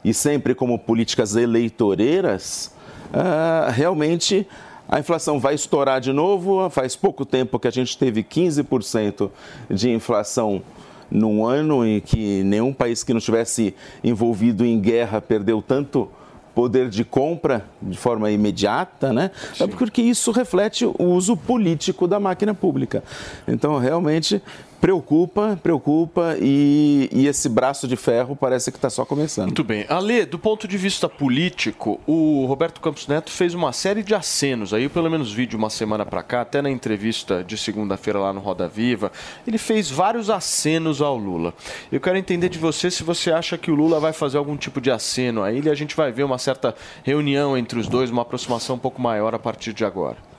e 0.07 0.15
sempre 0.15 0.55
como 0.55 0.79
políticas 0.79 1.35
eleitoreiras, 1.35 2.73
uh, 3.07 3.73
realmente 3.73 4.47
a 4.89 5.01
inflação 5.01 5.41
vai 5.41 5.57
estourar 5.57 6.01
de 6.01 6.13
novo. 6.13 6.71
Faz 6.71 6.95
pouco 6.95 7.27
tempo 7.27 7.59
que 7.59 7.67
a 7.67 7.73
gente 7.73 7.99
teve 7.99 8.23
15% 8.23 9.29
de 9.69 9.91
inflação 9.91 10.63
num 11.11 11.45
ano 11.45 11.85
em 11.85 12.01
que 12.01 12.45
nenhum 12.45 12.73
país 12.73 13.03
que 13.03 13.13
não 13.13 13.19
estivesse 13.19 13.75
envolvido 14.05 14.65
em 14.65 14.79
guerra 14.81 15.21
perdeu 15.21 15.61
tanto 15.61 16.09
poder 16.55 16.89
de 16.89 17.05
compra 17.05 17.67
de 17.83 17.99
forma 17.99 18.31
imediata, 18.31 19.13
né? 19.13 19.31
É 19.61 19.67
porque 19.67 20.01
isso 20.01 20.31
reflete 20.31 20.87
o 20.87 21.05
uso 21.05 21.37
político 21.37 22.09
da 22.09 22.19
máquina 22.19 22.55
pública. 22.55 23.05
Então, 23.47 23.79
realmente, 23.79 24.41
Preocupa, 24.81 25.59
preocupa 25.63 26.37
e, 26.41 27.09
e, 27.13 27.27
esse 27.27 27.49
braço 27.49 27.89
de 27.89 27.97
ferro 27.97 28.37
parece 28.37 28.71
que 28.71 28.77
está 28.77 28.91
só 28.91 29.05
começando. 29.05 29.47
Muito 29.47 29.65
bem. 29.65 29.87
Ale, 29.89 30.27
do 30.27 30.39
ponto 30.39 30.69
de 30.69 30.77
vista 30.77 31.09
político, 31.09 31.99
o 32.07 32.45
Roberto 32.47 32.81
Campos 32.81 33.07
Neto 33.07 33.31
fez 33.31 33.55
uma 33.55 33.73
série 33.73 34.03
de 34.03 34.15
acenos, 34.15 34.75
aí 34.75 34.89
pelo 34.89 35.11
menos 35.11 35.33
vi 35.33 35.47
de 35.47 35.57
uma 35.57 35.71
semana 35.71 36.05
para 36.05 36.23
cá, 36.23 36.43
até 36.43 36.61
na 36.61 36.71
entrevista 36.71 37.43
de 37.43 37.57
segunda-feira 37.57 38.19
lá 38.19 38.33
no 38.33 38.41
Roda 38.41 38.69
Viva, 38.69 39.11
ele 39.47 39.59
fez 39.59 39.91
vários 39.91 40.29
acenos 40.29 41.01
ao 41.01 41.17
Lula. 41.17 41.55
Eu 41.91 42.01
quero 42.01 42.19
entender 42.19 42.49
de 42.49 42.59
você 42.59 42.91
se 42.91 43.03
você 43.03 43.33
acha 43.33 43.57
que 43.57 43.71
o 43.71 43.75
Lula 43.75 43.99
vai 43.99 44.13
fazer 44.13 44.37
algum 44.37 44.57
tipo 44.57 44.81
de 44.81 44.91
aceno 44.91 45.43
a 45.43 45.53
ele 45.53 45.69
e 45.69 45.73
a 45.73 45.75
gente 45.75 45.97
vai 45.97 46.13
ver 46.13 46.25
uma 46.25 46.39
certa 46.39 46.75
reunião 47.03 47.57
entre 47.57 47.79
os 47.79 47.89
dois, 47.89 48.11
uma 48.11 48.23
aproximação 48.23 48.77
um 48.77 48.79
pouco 48.79 49.01
maior 49.01 49.35
a 49.35 49.39
partir 49.39 49.73
de 49.73 49.85
agora. 49.85 50.36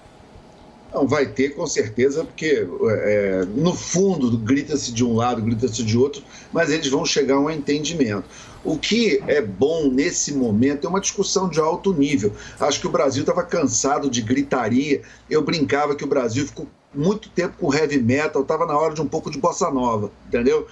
Não, 0.98 1.08
vai 1.08 1.28
ter 1.28 1.50
com 1.50 1.68
certeza, 1.68 2.24
porque 2.26 2.68
é, 2.90 3.46
no 3.56 3.72
fundo 3.76 4.36
grita-se 4.36 4.92
de 4.92 5.06
um 5.06 5.16
lado, 5.16 5.44
grita-se 5.44 5.84
de 5.84 5.96
outro, 5.96 6.24
mas 6.52 6.72
eles 6.72 6.90
vão 6.90 7.06
chegar 7.06 7.36
a 7.36 7.40
um 7.40 7.52
entendimento. 7.52 8.24
O 8.66 8.80
que 8.80 9.22
é 9.28 9.40
bom 9.40 9.92
nesse 9.92 10.34
momento 10.34 10.88
é 10.88 10.90
uma 10.90 11.00
discussão 11.00 11.48
de 11.48 11.60
alto 11.60 11.94
nível. 11.94 12.34
Acho 12.60 12.82
que 12.82 12.88
o 12.88 12.90
Brasil 12.90 13.22
estava 13.22 13.44
cansado 13.44 14.10
de 14.10 14.24
gritaria. 14.24 15.04
Eu 15.30 15.44
brincava 15.44 15.96
que 15.96 16.04
o 16.04 16.08
Brasil 16.08 16.48
ficou 16.48 16.68
muito 16.96 17.30
tempo 17.30 17.58
com 17.60 17.72
heavy 17.72 18.02
metal, 18.02 18.42
estava 18.42 18.66
na 18.66 18.76
hora 18.76 18.96
de 18.96 19.02
um 19.02 19.08
pouco 19.08 19.30
de 19.30 19.38
bossa 19.38 19.70
nova, 19.70 20.10
entendeu? 20.28 20.66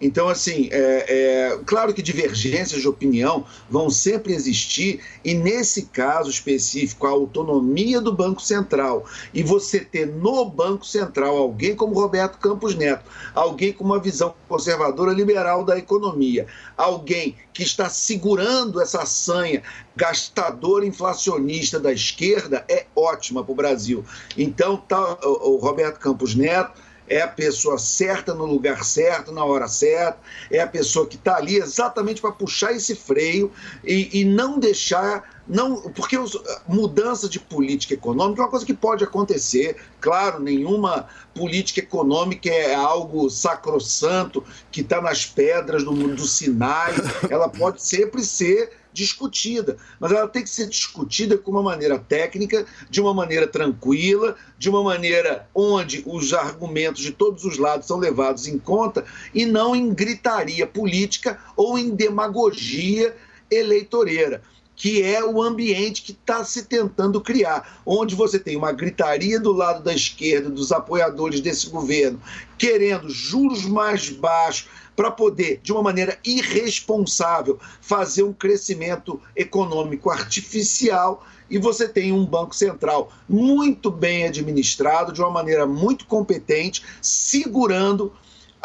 Então, 0.00 0.28
assim, 0.28 0.68
é, 0.70 1.06
é, 1.08 1.58
claro 1.64 1.94
que 1.94 2.02
divergências 2.02 2.82
de 2.82 2.88
opinião 2.88 3.46
vão 3.68 3.88
sempre 3.88 4.34
existir, 4.34 5.00
e 5.24 5.32
nesse 5.32 5.86
caso 5.86 6.28
específico, 6.28 7.06
a 7.06 7.10
autonomia 7.10 8.00
do 8.00 8.12
Banco 8.12 8.42
Central, 8.42 9.06
e 9.32 9.42
você 9.42 9.80
ter 9.80 10.06
no 10.06 10.44
Banco 10.44 10.84
Central 10.84 11.36
alguém 11.36 11.74
como 11.74 11.94
Roberto 11.94 12.38
Campos 12.38 12.74
Neto, 12.74 13.10
alguém 13.34 13.72
com 13.72 13.84
uma 13.84 13.98
visão 13.98 14.34
conservadora 14.46 15.12
liberal 15.12 15.64
da 15.64 15.78
economia, 15.78 16.46
alguém 16.76 17.34
que 17.54 17.62
está 17.62 17.88
segurando 17.88 18.82
essa 18.82 19.06
sanha 19.06 19.62
gastadora 19.94 20.84
inflacionista 20.84 21.80
da 21.80 21.90
esquerda, 21.90 22.66
é 22.68 22.84
ótima 22.94 23.42
para 23.42 23.52
o 23.52 23.56
Brasil. 23.56 24.04
Então, 24.36 24.76
tá, 24.76 25.18
o, 25.22 25.54
o 25.54 25.56
Roberto 25.56 25.98
Campos 25.98 26.34
Neto 26.34 26.85
é 27.08 27.20
a 27.20 27.28
pessoa 27.28 27.78
certa 27.78 28.34
no 28.34 28.44
lugar 28.44 28.84
certo, 28.84 29.32
na 29.32 29.44
hora 29.44 29.68
certa, 29.68 30.18
é 30.50 30.60
a 30.60 30.66
pessoa 30.66 31.06
que 31.06 31.16
está 31.16 31.36
ali 31.36 31.56
exatamente 31.56 32.20
para 32.20 32.32
puxar 32.32 32.72
esse 32.72 32.94
freio 32.94 33.52
e, 33.84 34.20
e 34.20 34.24
não 34.24 34.58
deixar. 34.58 35.36
Não, 35.48 35.80
porque 35.92 36.18
os, 36.18 36.36
mudança 36.66 37.28
de 37.28 37.38
política 37.38 37.94
econômica 37.94 38.40
é 38.40 38.44
uma 38.44 38.50
coisa 38.50 38.66
que 38.66 38.74
pode 38.74 39.04
acontecer. 39.04 39.76
Claro, 40.00 40.40
nenhuma 40.40 41.08
política 41.34 41.80
econômica 41.80 42.48
é 42.48 42.74
algo 42.74 43.30
sacrossanto 43.30 44.42
que 44.72 44.80
está 44.80 45.00
nas 45.00 45.24
pedras 45.24 45.84
do, 45.84 45.92
do 45.92 46.26
Sinai. 46.26 46.92
Ela 47.30 47.48
pode 47.48 47.80
sempre 47.80 48.24
ser 48.24 48.72
discutida, 48.96 49.76
mas 50.00 50.10
ela 50.10 50.26
tem 50.26 50.42
que 50.42 50.48
ser 50.48 50.66
discutida 50.66 51.36
com 51.36 51.50
uma 51.50 51.62
maneira 51.62 51.98
técnica, 51.98 52.64
de 52.88 52.98
uma 52.98 53.12
maneira 53.12 53.46
tranquila, 53.46 54.34
de 54.58 54.70
uma 54.70 54.82
maneira 54.82 55.46
onde 55.54 56.02
os 56.06 56.32
argumentos 56.32 57.02
de 57.02 57.12
todos 57.12 57.44
os 57.44 57.58
lados 57.58 57.86
são 57.86 57.98
levados 57.98 58.48
em 58.48 58.58
conta 58.58 59.04
e 59.34 59.44
não 59.44 59.76
em 59.76 59.92
gritaria 59.92 60.66
política 60.66 61.38
ou 61.54 61.78
em 61.78 61.94
demagogia 61.94 63.14
eleitoreira 63.50 64.42
que 64.76 65.02
é 65.02 65.24
o 65.24 65.42
ambiente 65.42 66.02
que 66.02 66.12
está 66.12 66.44
se 66.44 66.64
tentando 66.64 67.20
criar, 67.20 67.80
onde 67.84 68.14
você 68.14 68.38
tem 68.38 68.56
uma 68.56 68.72
gritaria 68.72 69.40
do 69.40 69.52
lado 69.52 69.82
da 69.82 69.94
esquerda, 69.94 70.50
dos 70.50 70.70
apoiadores 70.70 71.40
desse 71.40 71.68
governo, 71.70 72.20
querendo 72.58 73.08
juros 73.08 73.64
mais 73.64 74.10
baixos, 74.10 74.68
para 74.94 75.10
poder, 75.10 75.60
de 75.62 75.72
uma 75.72 75.82
maneira 75.82 76.18
irresponsável, 76.24 77.58
fazer 77.80 78.22
um 78.22 78.32
crescimento 78.32 79.20
econômico 79.34 80.10
artificial 80.10 81.24
e 81.50 81.58
você 81.58 81.88
tem 81.88 82.12
um 82.12 82.24
Banco 82.24 82.56
Central 82.56 83.12
muito 83.28 83.90
bem 83.90 84.26
administrado, 84.26 85.12
de 85.12 85.20
uma 85.20 85.30
maneira 85.30 85.66
muito 85.66 86.06
competente, 86.06 86.82
segurando 87.00 88.12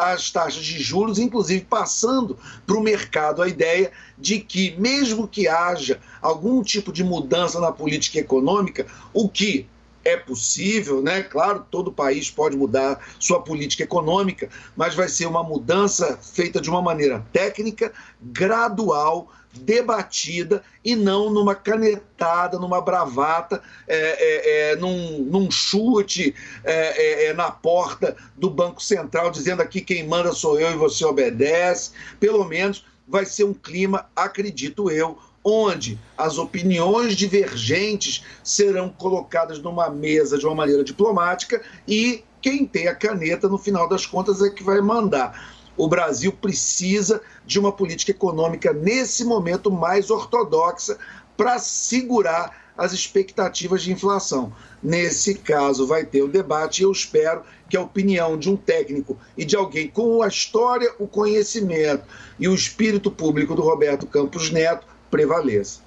as 0.01 0.31
taxas 0.31 0.63
de 0.63 0.79
juros, 0.79 1.19
inclusive 1.19 1.65
passando 1.65 2.37
para 2.65 2.75
o 2.75 2.81
mercado 2.81 3.41
a 3.41 3.47
ideia 3.47 3.91
de 4.17 4.39
que, 4.39 4.75
mesmo 4.77 5.27
que 5.27 5.47
haja 5.47 5.99
algum 6.21 6.63
tipo 6.63 6.91
de 6.91 7.03
mudança 7.03 7.59
na 7.59 7.71
política 7.71 8.19
econômica, 8.19 8.87
o 9.13 9.29
que 9.29 9.67
é 10.03 10.17
possível, 10.17 11.01
né? 11.01 11.21
Claro, 11.21 11.65
todo 11.69 11.91
país 11.91 12.31
pode 12.31 12.57
mudar 12.57 12.99
sua 13.19 13.41
política 13.41 13.83
econômica, 13.83 14.49
mas 14.75 14.95
vai 14.95 15.07
ser 15.07 15.27
uma 15.27 15.43
mudança 15.43 16.17
feita 16.17 16.59
de 16.59 16.69
uma 16.69 16.81
maneira 16.81 17.23
técnica, 17.31 17.93
gradual, 18.19 19.31
debatida 19.53 20.63
e 20.83 20.95
não 20.95 21.29
numa 21.29 21.53
canetada, 21.53 22.57
numa 22.57 22.81
bravata, 22.81 23.61
é, 23.87 23.95
é, 23.97 24.71
é, 24.71 24.75
num, 24.75 25.19
num, 25.19 25.51
chute 25.51 26.33
é, 26.63 26.73
é, 26.73 27.25
é, 27.25 27.33
na 27.33 27.51
porta 27.51 28.15
do 28.35 28.49
Banco 28.49 28.81
Central, 28.81 29.29
dizendo 29.29 29.61
aqui 29.61 29.81
quem 29.81 30.07
manda 30.07 30.31
sou 30.33 30.59
eu 30.59 30.71
e 30.71 30.75
você 30.75 31.03
obedece. 31.05 31.91
Pelo 32.19 32.45
menos 32.45 32.85
vai 33.07 33.25
ser 33.25 33.43
um 33.43 33.53
clima, 33.53 34.09
acredito 34.15 34.89
eu, 34.89 35.17
onde 35.43 35.99
as 36.17 36.37
opiniões 36.37 37.15
divergentes 37.15 38.23
serão 38.43 38.89
colocadas 38.89 39.59
numa 39.59 39.89
mesa 39.89 40.37
de 40.37 40.45
uma 40.45 40.55
maneira 40.55 40.83
diplomática 40.83 41.61
e 41.87 42.23
quem 42.41 42.65
tem 42.65 42.87
a 42.87 42.95
caneta, 42.95 43.47
no 43.47 43.57
final 43.57 43.87
das 43.87 44.05
contas, 44.05 44.41
é 44.41 44.49
que 44.49 44.63
vai 44.63 44.81
mandar. 44.81 45.60
O 45.77 45.87
Brasil 45.87 46.31
precisa 46.31 47.21
de 47.45 47.59
uma 47.59 47.71
política 47.71 48.11
econômica, 48.11 48.73
nesse 48.73 49.23
momento, 49.23 49.71
mais 49.71 50.09
ortodoxa 50.09 50.97
para 51.35 51.57
segurar 51.59 52.61
as 52.77 52.93
expectativas 52.93 53.83
de 53.83 53.91
inflação. 53.91 54.53
Nesse 54.81 55.35
caso, 55.35 55.85
vai 55.85 56.05
ter 56.05 56.21
o 56.21 56.27
debate 56.27 56.79
e 56.79 56.83
eu 56.83 56.91
espero 56.91 57.43
que 57.69 57.77
a 57.77 57.81
opinião 57.81 58.37
de 58.37 58.49
um 58.49 58.57
técnico 58.57 59.17
e 59.37 59.45
de 59.45 59.55
alguém 59.55 59.87
com 59.87 60.21
a 60.21 60.27
história, 60.27 60.93
o 60.99 61.07
conhecimento 61.07 62.03
e 62.39 62.47
o 62.47 62.55
espírito 62.55 63.11
público 63.11 63.55
do 63.55 63.61
Roberto 63.61 64.07
Campos 64.07 64.49
Neto 64.49 64.90
prevaleça. 65.11 65.81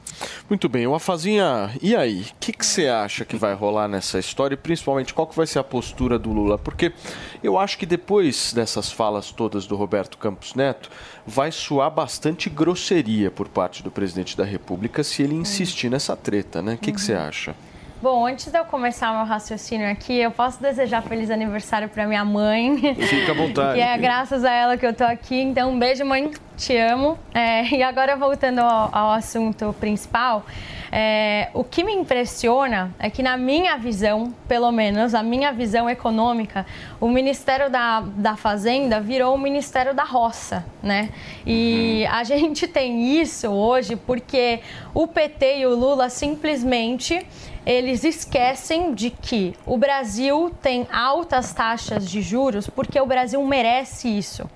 Muito 0.49 0.69
bem, 0.69 0.87
o 0.87 0.95
Afazinha, 0.95 1.75
e 1.83 1.97
aí? 1.97 2.21
O 2.21 2.35
que, 2.39 2.53
que 2.53 2.65
você 2.65 2.87
acha 2.87 3.25
que 3.25 3.37
vai 3.37 3.55
rolar 3.55 3.89
nessa 3.89 4.19
história 4.19 4.55
e 4.55 4.59
principalmente 4.59 5.13
qual 5.13 5.27
que 5.27 5.35
vai 5.35 5.47
ser 5.47 5.59
a 5.59 5.65
postura 5.65 6.19
do 6.19 6.31
Lula? 6.31 6.57
Porque 6.59 6.93
eu 7.43 7.59
acho 7.59 7.77
que 7.79 7.87
depois 7.87 8.53
dessas 8.53 8.93
falas 8.93 9.33
todas 9.33 9.67
do 9.67 9.75
Roberto 9.75 10.19
Campos 10.19 10.55
Neto, 10.55 10.91
vai 11.27 11.51
soar 11.51 11.91
bastante 11.91 12.49
grosseria 12.49 13.31
por 13.31 13.49
parte 13.49 13.83
do 13.83 13.91
presidente 13.91 14.37
da 14.37 14.45
República 14.45 15.03
se 15.03 15.23
ele 15.23 15.35
insistir 15.35 15.91
nessa 15.91 16.15
treta, 16.15 16.63
né? 16.63 16.75
O 16.75 16.79
que, 16.79 16.93
que 16.93 17.01
você 17.01 17.15
acha? 17.15 17.57
Bom, 18.05 18.27
antes 18.27 18.53
de 18.53 18.59
eu 18.59 18.67
começar 18.67 19.17
meu 19.17 19.25
raciocínio 19.25 19.91
aqui, 19.91 20.19
eu 20.19 20.31
posso 20.31 20.61
desejar 20.61 21.01
feliz 21.01 21.31
aniversário 21.31 21.89
para 21.89 22.07
minha 22.07 22.23
mãe. 22.23 22.77
Fica 22.97 23.33
à 23.33 23.35
vontade. 23.35 23.75
que 23.77 23.81
é 23.81 23.97
graças 23.97 24.45
a 24.45 24.53
ela 24.53 24.77
que 24.77 24.85
eu 24.85 24.93
tô 24.93 25.05
aqui. 25.05 25.41
Então, 25.41 25.73
um 25.73 25.79
beijo, 25.79 26.05
mãe. 26.05 26.31
Te 26.55 26.77
amo. 26.77 27.19
É, 27.33 27.65
e 27.75 27.83
agora, 27.83 28.15
voltando 28.15 28.59
ao, 28.59 28.91
ao 28.93 29.11
assunto 29.13 29.75
principal, 29.81 30.45
é, 30.91 31.49
o 31.55 31.65
que 31.65 31.83
me 31.83 31.93
impressiona 31.93 32.95
é 32.99 33.11
que, 33.11 33.23
na 33.23 33.37
minha 33.37 33.77
visão, 33.77 34.35
pelo 34.47 34.71
menos, 34.71 35.15
a 35.15 35.23
minha 35.23 35.53
visão 35.53 35.89
econômica, 35.89 36.67
o 37.01 37.09
Ministério 37.09 37.71
da, 37.71 38.01
da 38.01 38.37
Fazenda 38.37 39.01
virou 39.01 39.35
o 39.35 39.39
Ministério 39.39 39.95
da 39.95 40.05
Roça, 40.05 40.65
né? 40.83 41.11
E 41.47 42.07
a 42.11 42.23
gente 42.25 42.67
tem 42.67 43.21
isso 43.21 43.49
hoje 43.49 43.97
porque 43.97 44.61
o 44.93 45.07
PT 45.07 45.59
e 45.59 45.67
o 45.67 45.75
Lula 45.75 46.09
simplesmente 46.09 47.27
eles 47.67 48.05
esquecem 48.05 48.93
de 48.93 49.11
que 49.11 49.55
o 49.65 49.79
Brasil 49.79 50.55
tem 50.61 50.87
altas 50.93 51.55
taxas 51.55 52.09
de 52.09 52.21
juros 52.21 52.69
porque 52.69 53.01
o 53.01 53.07
Brasil 53.07 53.43
merece 53.45 54.09
isso. 54.09 54.49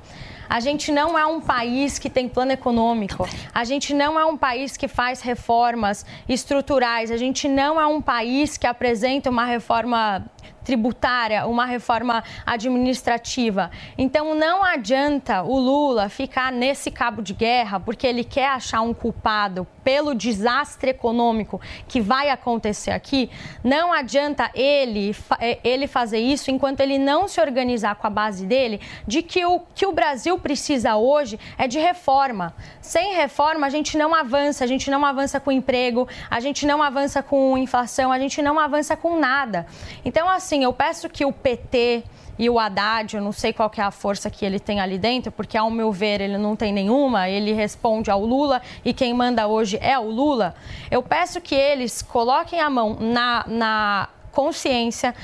A 0.48 0.60
gente 0.60 0.90
não 0.90 1.18
é 1.18 1.26
um 1.26 1.40
país 1.40 1.98
que 1.98 2.08
tem 2.08 2.28
plano 2.28 2.52
econômico. 2.52 3.28
A 3.54 3.64
gente 3.64 3.92
não 3.92 4.18
é 4.18 4.24
um 4.24 4.36
país 4.36 4.76
que 4.76 4.88
faz 4.88 5.20
reformas 5.20 6.06
estruturais. 6.28 7.10
A 7.10 7.16
gente 7.16 7.48
não 7.48 7.80
é 7.80 7.86
um 7.86 8.00
país 8.00 8.56
que 8.56 8.66
apresenta 8.66 9.28
uma 9.28 9.44
reforma 9.44 10.24
tributária, 10.64 11.46
uma 11.46 11.64
reforma 11.64 12.22
administrativa. 12.44 13.70
Então 13.96 14.34
não 14.34 14.62
adianta 14.62 15.42
o 15.42 15.58
Lula 15.58 16.08
ficar 16.10 16.52
nesse 16.52 16.90
cabo 16.90 17.22
de 17.22 17.32
guerra 17.32 17.80
porque 17.80 18.06
ele 18.06 18.22
quer 18.22 18.48
achar 18.48 18.82
um 18.82 18.92
culpado 18.92 19.66
pelo 19.82 20.14
desastre 20.14 20.90
econômico 20.90 21.58
que 21.88 21.98
vai 22.00 22.28
acontecer 22.28 22.90
aqui. 22.90 23.30
Não 23.64 23.90
adianta 23.90 24.50
ele, 24.54 25.16
eh, 25.40 25.58
ele 25.64 25.86
fazer 25.86 26.18
isso 26.18 26.50
enquanto 26.50 26.80
ele 26.80 26.98
não 26.98 27.26
se 27.26 27.40
organizar 27.40 27.94
com 27.94 28.06
a 28.06 28.10
base 28.10 28.44
dele 28.44 28.78
de 29.06 29.22
que 29.22 29.46
o 29.46 29.60
que 29.74 29.86
o 29.86 29.92
Brasil 29.92 30.38
precisa 30.38 30.96
hoje 30.96 31.40
é 31.56 31.66
de 31.66 31.78
reforma. 31.78 32.54
Sem 32.82 33.14
reforma 33.14 33.66
a 33.66 33.70
gente 33.70 33.96
não 33.96 34.14
avança, 34.14 34.64
a 34.64 34.66
gente 34.66 34.90
não 34.90 35.02
avança 35.04 35.40
com 35.40 35.50
emprego, 35.50 36.06
a 36.30 36.40
gente 36.40 36.66
não 36.66 36.82
avança 36.82 37.22
com 37.22 37.56
inflação, 37.56 38.12
a 38.12 38.18
gente 38.18 38.42
não 38.42 38.58
avança 38.58 38.94
com 38.94 39.18
nada. 39.18 39.66
Então 40.04 40.28
assim, 40.38 40.64
eu 40.64 40.72
peço 40.72 41.08
que 41.08 41.24
o 41.24 41.32
PT 41.32 42.02
e 42.38 42.48
o 42.48 42.58
Haddad, 42.58 43.16
eu 43.16 43.22
não 43.22 43.32
sei 43.32 43.52
qual 43.52 43.70
é 43.76 43.82
a 43.82 43.90
força 43.90 44.30
que 44.30 44.44
ele 44.44 44.60
tem 44.60 44.80
ali 44.80 44.96
dentro, 44.96 45.32
porque 45.32 45.58
ao 45.58 45.70
meu 45.70 45.90
ver 45.92 46.20
ele 46.20 46.38
não 46.38 46.54
tem 46.54 46.72
nenhuma, 46.72 47.28
ele 47.28 47.52
responde 47.52 48.10
ao 48.10 48.24
Lula 48.24 48.62
e 48.84 48.94
quem 48.94 49.12
manda 49.12 49.46
hoje 49.48 49.76
é 49.80 49.98
o 49.98 50.08
Lula. 50.08 50.54
Eu 50.90 51.02
peço 51.02 51.40
que 51.40 51.54
eles 51.54 52.00
coloquem 52.00 52.60
a 52.60 52.70
mão 52.70 52.96
na, 53.00 53.44
na 53.48 54.08
consciência, 54.30 55.14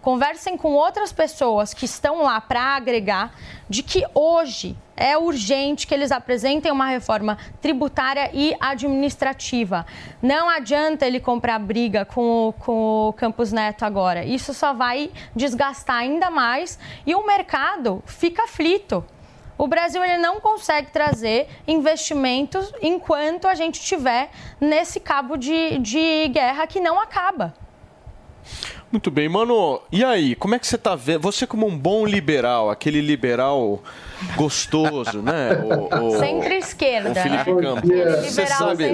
conversem 0.00 0.56
com 0.56 0.72
outras 0.72 1.12
pessoas 1.12 1.74
que 1.74 1.84
estão 1.84 2.22
lá 2.22 2.40
para 2.40 2.76
agregar, 2.76 3.34
de 3.68 3.82
que 3.82 4.04
hoje 4.14 4.74
é 4.98 5.16
urgente 5.16 5.86
que 5.86 5.94
eles 5.94 6.10
apresentem 6.10 6.72
uma 6.72 6.86
reforma 6.86 7.38
tributária 7.60 8.30
e 8.34 8.54
administrativa. 8.60 9.86
Não 10.20 10.48
adianta 10.48 11.06
ele 11.06 11.20
comprar 11.20 11.58
briga 11.58 12.04
com, 12.04 12.52
com 12.58 13.08
o 13.08 13.12
Campos 13.12 13.52
Neto 13.52 13.84
agora. 13.84 14.24
Isso 14.24 14.52
só 14.52 14.72
vai 14.72 15.10
desgastar 15.34 15.96
ainda 15.96 16.30
mais 16.30 16.78
e 17.06 17.14
o 17.14 17.26
mercado 17.26 18.02
fica 18.06 18.44
aflito. 18.44 19.04
O 19.56 19.66
Brasil 19.66 20.02
ele 20.04 20.18
não 20.18 20.40
consegue 20.40 20.90
trazer 20.92 21.48
investimentos 21.66 22.72
enquanto 22.80 23.48
a 23.48 23.54
gente 23.54 23.80
estiver 23.80 24.30
nesse 24.60 25.00
cabo 25.00 25.36
de, 25.36 25.78
de 25.78 26.28
guerra 26.28 26.66
que 26.66 26.78
não 26.78 27.00
acaba. 27.00 27.54
Muito 28.90 29.10
bem, 29.10 29.28
mano. 29.28 29.82
E 29.92 30.04
aí, 30.04 30.34
como 30.34 30.54
é 30.54 30.58
que 30.58 30.66
você 30.66 30.78
tá 30.78 30.94
vendo? 30.94 31.20
Você 31.20 31.46
como 31.46 31.66
um 31.66 31.76
bom 31.76 32.06
liberal, 32.06 32.70
aquele 32.70 33.00
liberal 33.00 33.82
gostoso, 34.36 35.20
né? 35.22 35.50
O, 35.62 36.06
o 36.14 36.18
centro-esquerda. 36.18 37.10
O 37.10 37.14
Felipe 37.14 37.62
Campos. 37.62 37.90
Você 38.32 38.46
sabe, 38.46 38.84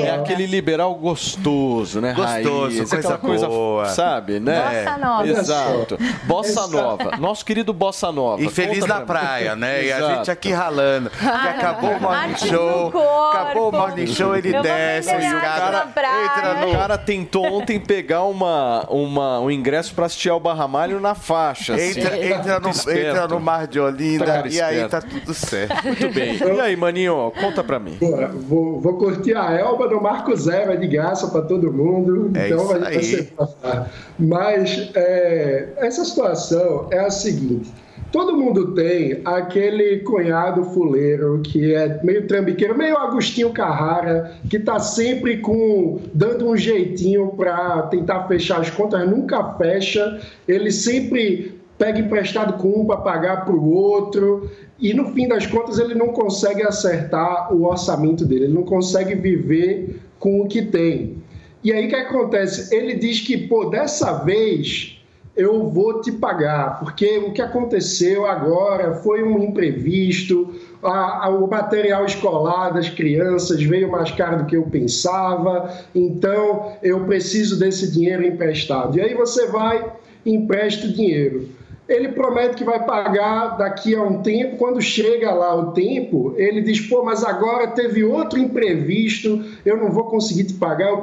é 0.00 0.10
aquele 0.10 0.46
liberal 0.46 0.94
gostoso, 0.94 2.00
né? 2.00 2.12
Gostoso, 2.14 2.76
Raiz, 2.78 2.90
coisa 2.90 3.18
coisa, 3.18 3.48
boa. 3.48 3.86
sabe, 3.86 4.40
né? 4.40 4.84
Bossa 4.84 4.98
nova. 4.98 5.28
Exato. 5.28 5.98
Bossa 6.24 6.66
nova. 6.66 7.16
Nosso 7.18 7.44
querido 7.44 7.72
Bossa 7.72 8.10
Nova. 8.12 8.42
E 8.42 8.48
feliz 8.48 8.80
Conta 8.80 8.94
na 8.94 9.00
praia, 9.02 9.56
né? 9.56 9.84
E 9.84 9.92
a 9.92 9.98
Exato. 9.98 10.14
gente 10.16 10.30
aqui 10.30 10.52
ralando. 10.52 11.10
Que 11.10 11.26
acabou 11.26 11.90
o 11.90 12.00
morning 12.00 12.36
show. 12.36 12.92
Acabou 13.32 13.68
o 13.68 13.72
morning 13.72 14.06
show, 14.06 14.36
ele 14.36 14.54
Eu 14.54 14.62
desce, 14.62 15.10
e 15.10 15.34
o 15.34 15.40
cara 15.40 15.70
na 15.70 15.86
praia. 15.86 16.24
entra 16.24 16.66
O 16.66 16.66
no. 16.66 16.72
cara 16.78 16.98
tentou 16.98 17.44
ontem 17.46 17.78
pegar 17.78 18.24
uma, 18.24 18.84
uma, 18.88 19.40
um 19.40 19.50
ingresso 19.50 19.94
pra 19.94 20.06
assistir 20.06 20.30
ao 20.30 20.40
Barramalho 20.40 21.00
na 21.00 21.14
faixa. 21.14 21.74
assim. 21.74 22.00
Entra, 22.00 22.26
entra, 22.26 22.60
no, 22.60 22.68
entra 22.70 23.28
no 23.28 23.40
mar 23.40 23.66
de 23.66 23.78
Olinda 23.80 24.24
Tá, 24.42 24.48
e 24.48 24.60
aí 24.68 24.88
tá 24.88 25.00
tudo 25.00 25.34
certo. 25.34 25.84
Muito 25.84 26.10
bem. 26.12 26.38
E 26.58 26.60
aí, 26.60 26.76
maninho, 26.76 27.32
conta 27.40 27.62
pra 27.62 27.78
mim. 27.78 27.96
Pô, 27.98 28.16
Vou, 28.48 28.80
vou 28.80 28.94
curtir 28.94 29.34
a 29.34 29.52
Elba 29.52 29.88
do 29.88 30.00
Marco 30.00 30.34
Zero, 30.36 30.72
é 30.72 30.76
de 30.76 30.86
graça 30.86 31.28
para 31.28 31.42
todo 31.42 31.72
mundo. 31.72 32.30
É 32.34 32.46
então 32.46 32.58
isso 32.58 32.68
vai, 32.68 32.80
vai 32.80 32.96
aí. 32.96 33.04
ser 33.04 33.22
passar. 33.36 33.90
Mas 34.18 34.90
é, 34.94 35.68
essa 35.76 36.04
situação 36.04 36.88
é 36.90 36.98
a 36.98 37.10
seguinte: 37.10 37.70
todo 38.10 38.36
mundo 38.36 38.74
tem 38.74 39.20
aquele 39.24 40.00
cunhado 40.00 40.64
fuleiro 40.64 41.40
que 41.42 41.74
é 41.74 42.00
meio 42.02 42.26
trambiqueiro, 42.26 42.76
meio 42.76 42.96
Agostinho 42.96 43.50
Carrara, 43.52 44.32
que 44.48 44.58
tá 44.58 44.78
sempre 44.78 45.38
com 45.38 46.00
dando 46.12 46.48
um 46.48 46.56
jeitinho 46.56 47.28
para 47.36 47.82
tentar 47.82 48.26
fechar 48.26 48.60
as 48.60 48.70
contas, 48.70 49.08
nunca 49.08 49.54
fecha. 49.54 50.20
Ele 50.46 50.70
sempre 50.70 51.57
pega 51.78 52.00
emprestado 52.00 52.54
com 52.54 52.80
um 52.80 52.84
para 52.84 52.96
pagar 52.98 53.44
para 53.44 53.54
o 53.54 53.72
outro 53.72 54.50
e 54.78 54.92
no 54.92 55.12
fim 55.12 55.28
das 55.28 55.46
contas 55.46 55.78
ele 55.78 55.94
não 55.94 56.08
consegue 56.08 56.62
acertar 56.62 57.54
o 57.54 57.64
orçamento 57.64 58.24
dele, 58.24 58.44
ele 58.46 58.54
não 58.54 58.64
consegue 58.64 59.14
viver 59.14 60.00
com 60.18 60.40
o 60.40 60.48
que 60.48 60.62
tem. 60.62 61.18
E 61.62 61.72
aí 61.72 61.86
o 61.86 61.88
que 61.88 61.94
acontece? 61.94 62.74
Ele 62.74 62.94
diz 62.94 63.20
que, 63.20 63.36
pô, 63.36 63.66
dessa 63.66 64.24
vez 64.24 64.96
eu 65.36 65.68
vou 65.68 66.00
te 66.00 66.10
pagar, 66.10 66.80
porque 66.80 67.18
o 67.18 67.32
que 67.32 67.40
aconteceu 67.40 68.26
agora 68.26 68.94
foi 68.94 69.22
um 69.22 69.40
imprevisto, 69.40 70.52
a- 70.82 71.26
a- 71.26 71.28
o 71.28 71.48
material 71.48 72.04
escolar 72.04 72.70
das 72.70 72.88
crianças 72.88 73.62
veio 73.62 73.88
mais 73.88 74.10
caro 74.10 74.38
do 74.38 74.46
que 74.46 74.56
eu 74.56 74.64
pensava, 74.64 75.72
então 75.94 76.72
eu 76.82 77.04
preciso 77.04 77.56
desse 77.58 77.92
dinheiro 77.92 78.24
emprestado. 78.26 78.98
E 78.98 79.00
aí 79.00 79.14
você 79.14 79.46
vai 79.46 79.92
empresta 80.26 80.86
o 80.88 80.92
dinheiro. 80.92 81.48
Ele 81.88 82.08
promete 82.08 82.56
que 82.56 82.64
vai 82.64 82.84
pagar 82.84 83.56
daqui 83.56 83.94
a 83.94 84.02
um 84.02 84.22
tempo. 84.22 84.56
Quando 84.56 84.80
chega 84.80 85.32
lá 85.32 85.54
o 85.54 85.72
tempo, 85.72 86.34
ele 86.36 86.60
diz: 86.60 86.80
pô, 86.80 87.02
mas 87.02 87.24
agora 87.24 87.68
teve 87.68 88.04
outro 88.04 88.38
imprevisto, 88.38 89.42
eu 89.64 89.76
não 89.76 89.90
vou 89.90 90.04
conseguir 90.04 90.44
te 90.44 90.54
pagar, 90.54 90.90
eu 90.90 91.02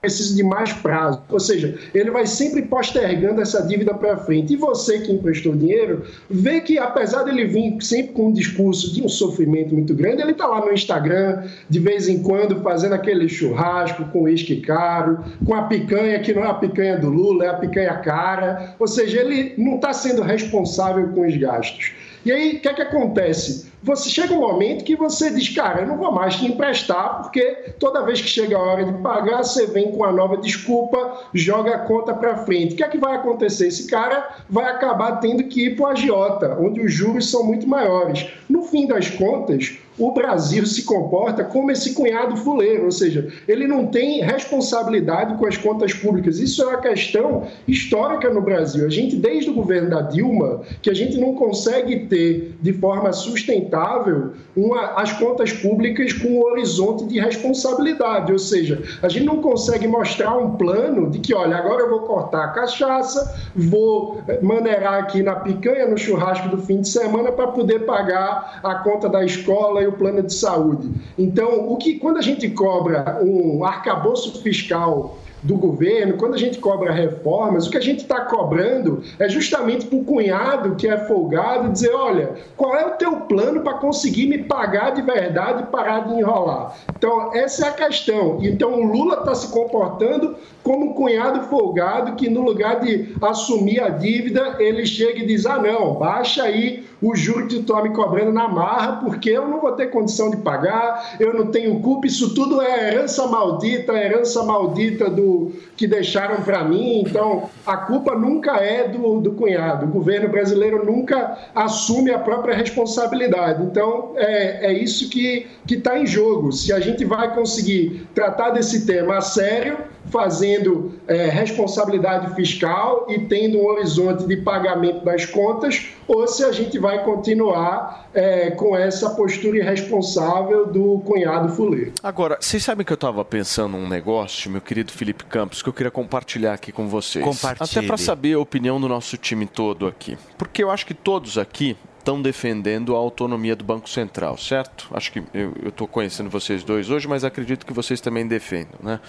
pre- 0.00 0.06
preciso 0.06 0.36
de 0.36 0.42
mais 0.42 0.72
prazo. 0.72 1.22
Ou 1.28 1.40
seja, 1.40 1.78
ele 1.94 2.10
vai 2.10 2.26
sempre 2.26 2.62
postergando 2.62 3.40
essa 3.40 3.66
dívida 3.66 3.92
para 3.92 4.16
frente. 4.18 4.52
E 4.52 4.56
você 4.56 5.00
que 5.00 5.12
emprestou 5.12 5.54
dinheiro, 5.54 6.04
vê 6.30 6.60
que 6.60 6.78
apesar 6.78 7.24
dele 7.24 7.44
vir 7.44 7.76
sempre 7.82 8.12
com 8.12 8.28
um 8.28 8.32
discurso 8.32 8.94
de 8.94 9.02
um 9.02 9.08
sofrimento 9.08 9.74
muito 9.74 9.94
grande, 9.94 10.22
ele 10.22 10.32
está 10.32 10.46
lá 10.46 10.64
no 10.64 10.72
Instagram, 10.72 11.44
de 11.68 11.80
vez 11.80 12.08
em 12.08 12.22
quando, 12.22 12.62
fazendo 12.62 12.94
aquele 12.94 13.28
churrasco 13.28 14.04
com 14.06 14.22
uísque 14.22 14.60
caro, 14.60 15.24
com 15.44 15.54
a 15.54 15.62
picanha 15.62 16.20
que 16.20 16.32
não 16.32 16.44
é 16.44 16.48
a 16.48 16.54
picanha 16.54 16.98
do 16.98 17.08
Lula, 17.08 17.44
é 17.44 17.48
a 17.48 17.54
picanha 17.54 17.94
cara. 17.96 18.74
Ou 18.78 18.86
seja, 18.86 19.20
ele 19.20 19.54
não 19.58 19.76
está 19.76 19.92
sendo 19.92 20.22
responsável 20.22 21.08
com 21.08 21.26
os 21.26 21.36
gastos. 21.36 21.92
E 22.24 22.32
aí, 22.32 22.56
o 22.56 22.60
que 22.60 22.68
é 22.68 22.74
que 22.74 22.82
acontece? 22.82 23.66
Você 23.86 24.10
chega 24.10 24.34
um 24.34 24.40
momento 24.40 24.82
que 24.82 24.96
você 24.96 25.30
diz, 25.30 25.48
cara, 25.50 25.82
eu 25.82 25.86
não 25.86 25.96
vou 25.96 26.10
mais 26.10 26.34
te 26.34 26.44
emprestar, 26.44 27.22
porque 27.22 27.72
toda 27.78 28.04
vez 28.04 28.20
que 28.20 28.26
chega 28.26 28.56
a 28.56 28.60
hora 28.60 28.84
de 28.84 28.92
pagar, 29.00 29.44
você 29.44 29.64
vem 29.64 29.92
com 29.92 29.98
uma 29.98 30.10
nova 30.10 30.36
desculpa, 30.38 31.20
joga 31.32 31.76
a 31.76 31.78
conta 31.78 32.12
para 32.12 32.38
frente. 32.38 32.74
O 32.74 32.76
que 32.76 32.82
é 32.82 32.88
que 32.88 32.98
vai 32.98 33.14
acontecer? 33.14 33.68
Esse 33.68 33.86
cara 33.86 34.38
vai 34.50 34.64
acabar 34.64 35.20
tendo 35.20 35.44
que 35.44 35.66
ir 35.66 35.76
para 35.76 35.84
o 35.84 35.86
agiota, 35.86 36.58
onde 36.58 36.80
os 36.80 36.92
juros 36.92 37.30
são 37.30 37.44
muito 37.44 37.68
maiores. 37.68 38.26
No 38.50 38.64
fim 38.64 38.88
das 38.88 39.08
contas, 39.08 39.78
o 39.98 40.12
Brasil 40.12 40.66
se 40.66 40.84
comporta 40.84 41.44
como 41.44 41.70
esse 41.70 41.94
cunhado 41.94 42.36
fuleiro, 42.36 42.84
ou 42.84 42.90
seja, 42.90 43.28
ele 43.48 43.66
não 43.66 43.86
tem 43.86 44.20
responsabilidade 44.20 45.36
com 45.36 45.46
as 45.46 45.56
contas 45.56 45.94
públicas. 45.94 46.38
Isso 46.38 46.62
é 46.62 46.66
uma 46.66 46.80
questão 46.80 47.46
histórica 47.66 48.28
no 48.30 48.42
Brasil. 48.42 48.86
A 48.86 48.90
gente, 48.90 49.16
desde 49.16 49.50
o 49.50 49.54
governo 49.54 49.90
da 49.90 50.02
Dilma, 50.02 50.60
que 50.82 50.90
a 50.90 50.94
gente 50.94 51.18
não 51.18 51.34
consegue 51.34 52.06
ter 52.06 52.56
de 52.60 52.72
forma 52.74 53.12
sustentável 53.12 54.32
uma, 54.54 55.00
as 55.00 55.12
contas 55.12 55.52
públicas 55.52 56.12
com 56.12 56.28
um 56.28 56.42
horizonte 56.42 57.04
de 57.06 57.18
responsabilidade, 57.18 58.32
ou 58.32 58.38
seja, 58.38 58.82
a 59.02 59.08
gente 59.08 59.24
não 59.24 59.40
consegue 59.40 59.86
mostrar 59.86 60.36
um 60.36 60.56
plano 60.56 61.10
de 61.10 61.18
que, 61.18 61.34
olha, 61.34 61.56
agora 61.56 61.82
eu 61.82 61.90
vou 61.90 62.00
cortar 62.00 62.44
a 62.44 62.48
cachaça, 62.48 63.34
vou 63.54 64.22
maneirar 64.42 64.94
aqui 64.94 65.22
na 65.22 65.36
picanha, 65.36 65.86
no 65.86 65.96
churrasco 65.96 66.48
do 66.48 66.58
fim 66.58 66.80
de 66.80 66.88
semana 66.88 67.32
para 67.32 67.48
poder 67.48 67.80
pagar 67.80 68.60
a 68.62 68.74
conta 68.76 69.08
da 69.08 69.24
escola 69.24 69.85
e 69.86 69.88
o 69.88 69.92
plano 69.92 70.22
de 70.22 70.34
saúde. 70.34 70.90
Então, 71.18 71.70
o 71.70 71.76
que 71.76 71.98
quando 71.98 72.18
a 72.18 72.22
gente 72.22 72.48
cobra 72.50 73.20
um 73.22 73.64
arcabouço 73.64 74.42
fiscal 74.42 75.18
do 75.42 75.56
governo, 75.56 76.16
quando 76.16 76.34
a 76.34 76.38
gente 76.38 76.58
cobra 76.58 76.92
reformas, 76.92 77.66
o 77.66 77.70
que 77.70 77.76
a 77.76 77.80
gente 77.80 78.00
está 78.00 78.22
cobrando 78.22 79.02
é 79.18 79.28
justamente 79.28 79.86
para 79.86 79.98
o 79.98 80.04
cunhado 80.04 80.74
que 80.74 80.88
é 80.88 80.96
folgado 81.06 81.70
dizer, 81.70 81.94
olha, 81.94 82.34
qual 82.56 82.74
é 82.74 82.84
o 82.86 82.90
teu 82.92 83.16
plano 83.20 83.60
para 83.60 83.74
conseguir 83.74 84.26
me 84.26 84.38
pagar 84.38 84.90
de 84.90 85.02
verdade 85.02 85.62
e 85.62 85.66
parar 85.66 86.00
de 86.08 86.14
enrolar? 86.14 86.76
Então, 86.96 87.32
essa 87.34 87.66
é 87.66 87.68
a 87.68 87.72
questão. 87.72 88.38
Então, 88.42 88.74
o 88.74 88.84
Lula 88.84 89.20
está 89.20 89.34
se 89.34 89.48
comportando 89.52 90.36
como 90.62 90.86
um 90.86 90.92
cunhado 90.94 91.42
folgado 91.48 92.16
que, 92.16 92.28
no 92.28 92.40
lugar 92.40 92.80
de 92.80 93.14
assumir 93.22 93.80
a 93.80 93.88
dívida, 93.88 94.56
ele 94.58 94.84
chega 94.84 95.20
e 95.20 95.26
diz, 95.26 95.46
ah, 95.46 95.58
não, 95.58 95.94
baixa 95.94 96.42
aí 96.42 96.84
o 97.00 97.14
juro 97.14 97.46
que 97.46 97.56
está 97.56 97.82
me 97.82 97.90
cobrando 97.90 98.32
na 98.32 98.48
marra, 98.48 99.00
porque 99.04 99.30
eu 99.30 99.46
não 99.46 99.60
vou 99.60 99.72
ter 99.72 99.88
condição 99.88 100.30
de 100.30 100.38
pagar, 100.38 101.16
eu 101.20 101.34
não 101.34 101.46
tenho 101.48 101.80
culpa, 101.80 102.06
isso 102.06 102.34
tudo 102.34 102.60
é 102.62 102.88
herança 102.88 103.26
maldita, 103.26 103.92
herança 103.92 104.42
maldita 104.42 105.10
do 105.10 105.52
que 105.76 105.86
deixaram 105.86 106.42
para 106.42 106.64
mim, 106.64 107.00
então 107.06 107.50
a 107.66 107.76
culpa 107.76 108.14
nunca 108.14 108.56
é 108.56 108.88
do, 108.88 109.20
do 109.20 109.32
cunhado, 109.32 109.86
o 109.86 109.88
governo 109.88 110.28
brasileiro 110.28 110.84
nunca 110.84 111.36
assume 111.54 112.10
a 112.10 112.18
própria 112.18 112.54
responsabilidade, 112.54 113.62
então 113.62 114.12
é, 114.16 114.66
é 114.66 114.72
isso 114.72 115.10
que 115.10 115.46
está 115.68 115.98
em 115.98 116.06
jogo, 116.06 116.52
se 116.52 116.72
a 116.72 116.80
gente 116.80 117.04
vai 117.04 117.34
conseguir 117.34 118.06
tratar 118.14 118.50
desse 118.50 118.86
tema 118.86 119.18
a 119.18 119.20
sério, 119.20 119.76
fazendo 120.10 120.94
é, 121.06 121.26
responsabilidade 121.26 122.34
fiscal 122.34 123.06
e 123.08 123.18
tendo 123.20 123.58
um 123.58 123.66
horizonte 123.66 124.26
de 124.26 124.36
pagamento 124.38 125.04
das 125.04 125.24
contas, 125.24 125.88
ou 126.06 126.26
se 126.26 126.44
a 126.44 126.52
gente 126.52 126.78
vai 126.78 127.04
continuar 127.04 128.08
é, 128.14 128.50
com 128.50 128.76
essa 128.76 129.10
postura 129.10 129.58
irresponsável 129.58 130.66
do 130.66 131.00
cunhado 131.00 131.52
fuleiro. 131.52 131.92
Agora, 132.02 132.38
vocês 132.40 132.62
sabem 132.62 132.84
que 132.84 132.92
eu 132.92 132.96
estava 132.96 133.24
pensando 133.24 133.76
num 133.76 133.88
negócio, 133.88 134.50
meu 134.50 134.60
querido 134.60 134.92
Felipe 134.92 135.24
Campos, 135.24 135.62
que 135.62 135.68
eu 135.68 135.72
queria 135.72 135.90
compartilhar 135.90 136.54
aqui 136.54 136.72
com 136.72 136.88
vocês. 136.88 137.24
Compartilhe. 137.24 137.68
Até 137.70 137.82
para 137.82 137.96
saber 137.96 138.34
a 138.34 138.38
opinião 138.38 138.80
do 138.80 138.88
nosso 138.88 139.16
time 139.16 139.46
todo 139.46 139.86
aqui. 139.86 140.16
Porque 140.38 140.62
eu 140.62 140.70
acho 140.70 140.86
que 140.86 140.94
todos 140.94 141.38
aqui 141.38 141.76
estão 141.98 142.22
defendendo 142.22 142.94
a 142.94 142.98
autonomia 142.98 143.56
do 143.56 143.64
Banco 143.64 143.88
Central, 143.88 144.38
certo? 144.38 144.86
Acho 144.92 145.10
que 145.10 145.22
eu 145.34 145.68
estou 145.68 145.88
conhecendo 145.88 146.30
vocês 146.30 146.62
dois 146.62 146.88
hoje, 146.88 147.08
mas 147.08 147.24
acredito 147.24 147.66
que 147.66 147.72
vocês 147.72 148.00
também 148.00 148.24
defendam, 148.26 148.78
né? 148.80 149.00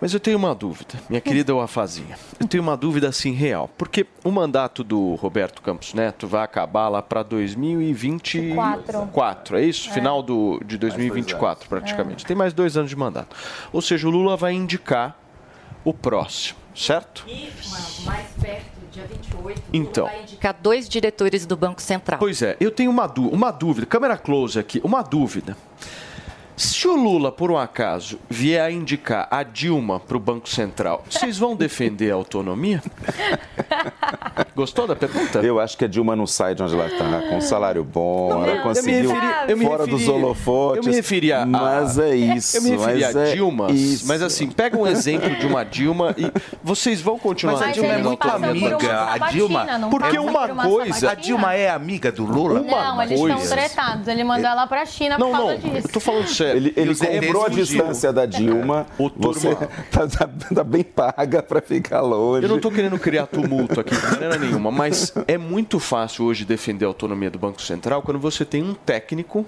Mas 0.00 0.14
eu 0.14 0.20
tenho 0.20 0.38
uma 0.38 0.54
dúvida, 0.54 0.94
minha 1.10 1.20
querida 1.20 1.54
Wafazinha. 1.54 2.16
Eu 2.40 2.48
tenho 2.48 2.62
uma 2.62 2.76
dúvida 2.76 3.08
assim 3.08 3.32
real. 3.32 3.68
Porque 3.76 4.06
o 4.24 4.30
mandato 4.30 4.82
do 4.82 5.14
Roberto 5.16 5.60
Campos 5.60 5.92
Neto 5.92 6.26
vai 6.26 6.42
acabar 6.42 6.88
lá 6.88 7.02
para 7.02 7.22
2024. 7.22 9.06
Quatro. 9.12 9.58
é 9.58 9.62
isso? 9.62 9.90
Final 9.92 10.22
do, 10.22 10.58
de 10.64 10.78
2024, 10.78 11.68
praticamente. 11.68 12.24
Tem 12.24 12.34
mais 12.36 12.54
dois 12.54 12.76
anos 12.78 12.88
de 12.88 12.96
mandato. 12.96 13.36
Ou 13.72 13.82
seja, 13.82 14.08
o 14.08 14.10
Lula 14.10 14.36
vai 14.36 14.54
indicar 14.54 15.18
o 15.84 15.92
próximo, 15.92 16.58
certo? 16.74 17.26
mais 18.04 18.26
perto, 18.40 18.64
dia 18.90 19.04
28, 19.04 19.62
Então. 19.72 20.06
vai 20.06 20.22
indicar 20.22 20.56
dois 20.60 20.88
diretores 20.88 21.44
do 21.44 21.56
Banco 21.56 21.80
Central. 21.82 22.18
Pois 22.18 22.40
é, 22.42 22.56
eu 22.58 22.70
tenho 22.70 22.90
uma, 22.90 23.06
uma 23.16 23.50
dúvida, 23.50 23.86
câmera 23.86 24.16
close 24.16 24.58
aqui, 24.58 24.80
uma 24.82 25.02
dúvida. 25.02 25.56
Se 26.60 26.86
o 26.86 26.94
Lula, 26.94 27.32
por 27.32 27.50
um 27.50 27.56
acaso, 27.56 28.18
vier 28.28 28.60
a 28.62 28.70
indicar 28.70 29.26
a 29.30 29.42
Dilma 29.42 29.98
para 29.98 30.14
o 30.14 30.20
Banco 30.20 30.46
Central, 30.46 31.02
vocês 31.08 31.38
vão 31.38 31.56
defender 31.56 32.10
a 32.10 32.14
autonomia? 32.16 32.82
Gostou 34.54 34.86
da 34.86 34.94
pergunta? 34.94 35.38
Eu 35.38 35.58
acho 35.58 35.74
que 35.78 35.86
a 35.86 35.88
Dilma 35.88 36.14
não 36.14 36.26
sai 36.26 36.54
de 36.54 36.62
onde 36.62 36.74
ela 36.74 36.86
está, 36.86 37.22
com 37.30 37.36
um 37.38 37.40
salário 37.40 37.82
bom, 37.82 38.28
Não, 38.28 38.44
ela 38.44 38.62
conseguiu 38.62 39.10
referi- 39.10 39.34
eu 39.48 39.56
me 39.56 39.64
fora 39.64 39.84
referi- 39.84 40.04
dos 40.04 40.08
holofotes. 40.08 40.84
Eu 40.84 40.90
me 40.90 40.96
referi 40.96 41.32
a. 41.32 41.46
Mas 41.46 41.98
é 41.98 42.14
isso. 42.14 42.58
Eu 42.58 42.62
me 42.62 42.70
referi 42.72 43.04
a 43.04 43.10
é 43.10 43.32
Dilma, 43.32 43.70
isso. 43.70 44.06
mas 44.06 44.20
assim, 44.22 44.50
pega 44.50 44.76
um 44.76 44.86
exemplo 44.86 45.34
de 45.36 45.46
uma 45.46 45.64
Dilma 45.64 46.14
e 46.18 46.30
vocês 46.62 47.00
vão 47.00 47.18
continuar 47.18 47.54
Mas 47.54 47.68
a 47.68 47.72
Dilma 47.72 47.92
é 47.94 48.02
muito 48.02 48.28
amiga. 48.28 49.02
A? 49.12 49.18
Dilma. 49.30 49.66
Porque 49.90 50.18
uma 50.18 50.48
coisa. 50.48 51.10
A 51.12 51.14
Dilma 51.14 51.54
é 51.54 51.70
amiga 51.70 52.12
do 52.12 52.26
Lula? 52.26 52.60
Não, 52.60 53.02
eles 53.02 53.18
estão 53.18 53.40
tretados. 53.56 54.06
Ele 54.08 54.24
mandou 54.24 54.46
ela 54.50 54.66
pra 54.66 54.84
China 54.84 55.16
por 55.16 55.24
Não, 55.24 55.32
causa 55.32 55.52
não, 55.54 55.58
disso. 55.58 55.86
eu 55.88 55.92
tô 55.92 56.00
falando 56.00 56.26
sério. 56.28 56.49
Ele, 56.56 56.72
ele 56.76 56.90
E 56.90 56.92
ETs 56.92 57.00
comprou 57.00 57.44
a 57.44 57.48
distância 57.48 58.12
da 58.12 58.26
Dilma. 58.26 58.86
Você 59.16 59.54
tá, 59.90 60.06
tá- 60.06 60.28
tá 60.54 60.64
bem 60.64 60.82
paga 60.82 61.42
para 61.42 61.60
ficar 61.60 62.00
longe. 62.00 62.44
Eu 62.44 62.48
não 62.48 62.56
estou 62.56 62.70
querendo 62.70 62.98
criar 62.98 63.26
tumulto 63.26 63.80
aqui 63.80 63.94
de 63.94 64.06
maneira 64.06 64.38
nenhuma, 64.38 64.70
mas 64.70 65.12
é 65.26 65.38
muito 65.38 65.78
fácil 65.78 66.24
hoje 66.24 66.44
defender 66.44 66.84
a 66.84 66.88
autonomia 66.88 67.30
do 67.30 67.38
Banco 67.38 67.60
Central 67.62 68.02
quando 68.02 68.18
você 68.20 68.44
tem 68.44 68.62
um 68.62 68.74
técnico, 68.74 69.44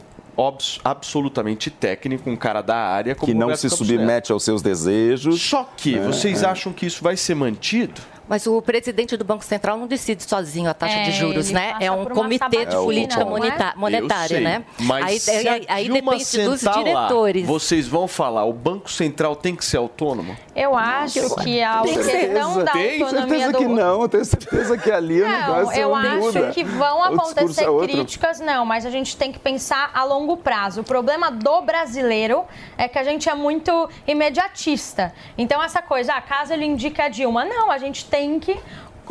absolutamente 0.85 1.71
técnico, 1.71 2.29
um 2.31 2.37
cara 2.37 2.63
da 2.63 2.77
área, 2.77 3.15
que 3.15 3.35
não 3.35 3.55
se 3.55 3.69
submete 3.69 4.33
aos 4.33 4.43
seus 4.45 4.63
desejos. 4.63 5.41
Só 5.41 5.69
que 5.77 5.97
É, 5.97 6.03
vocês 6.03 6.43
é. 6.43 6.47
acham 6.47 6.73
que 6.73 6.87
isso 6.87 7.03
vai 7.03 7.17
ser 7.17 7.35
mantido? 7.35 8.01
Mas 8.33 8.47
o 8.47 8.63
presidente 8.63 9.15
do 9.15 9.27
Banco 9.27 9.45
Central 9.45 9.77
não 9.77 9.87
decide 9.87 10.23
sozinho 10.23 10.71
a 10.71 10.73
taxa 10.73 10.95
É, 10.97 11.03
de 11.03 11.13
juros, 11.13 11.51
né? 11.51 11.75
É 11.79 11.93
um 11.93 12.07
comitê 12.07 12.65
de 12.65 12.75
política 12.77 13.21
é? 13.21 13.75
monetária, 13.77 14.41
né? 14.41 14.65
Mas 14.81 15.29
aí 15.29 15.49
aí- 15.49 15.67
aí 15.69 15.89
depende 15.91 16.17
dos 16.17 16.27
sentar 16.61 16.77
lá, 16.79 16.83
diretores. 16.83 17.47
vocês 17.47 17.87
vão 17.87 18.09
falar, 18.09 18.47
o 18.47 18.53
Banco 18.55 18.91
Central 18.91 19.37
tem 19.37 19.55
que 19.55 19.63
ser 19.63 19.77
autônomo? 19.77 20.35
Eu 20.57 20.75
acho 20.75 21.35
que 21.45 21.63
a 21.63 21.83
questão 21.83 22.65
da 22.65 22.73
Tem 22.73 23.03
autonomia 23.03 23.29
certeza 23.29 23.53
do... 23.53 23.59
que 23.59 23.65
não, 23.67 24.01
eu 24.01 24.09
tenho 24.09 24.25
certeza 24.25 24.79
que 24.79 24.91
ali 24.91 25.21
o 25.21 25.29
Não, 25.29 25.39
negócio 25.39 25.79
eu 25.79 25.89
não 25.91 26.17
muda. 26.21 26.47
acho 26.47 26.55
que 26.55 26.65
vão 26.65 27.01
O 27.01 27.09
discurso 27.11 27.33
acontecer 27.39 27.65
é 27.69 27.79
críticas, 27.83 28.41
não, 28.41 28.65
mas 28.65 28.87
a 28.87 28.91
gente 28.91 29.15
tem 29.15 29.31
que 29.31 29.39
pensar 29.39 29.91
a 29.93 30.05
longo 30.05 30.39
prazo. 30.39 30.81
O 30.81 30.85
problema 30.85 31.31
do 31.31 31.61
brasileiro 31.61 32.47
é 32.79 32.89
que 32.89 32.99
a 32.99 33.05
gente 33.05 33.29
é 33.29 33.35
muito 33.35 33.91
imediatista. 34.07 35.13
Então, 35.37 35.63
essa 35.63 35.83
coisa, 35.83 36.15
ah, 36.15 36.23
caso 36.23 36.55
ele 36.55 36.65
indique 36.65 36.99
a 37.03 37.11
Dilma, 37.11 37.45
não, 37.45 37.71
a 37.71 37.77
gente 37.77 38.07
tem 38.07 38.22
que. 38.41 38.57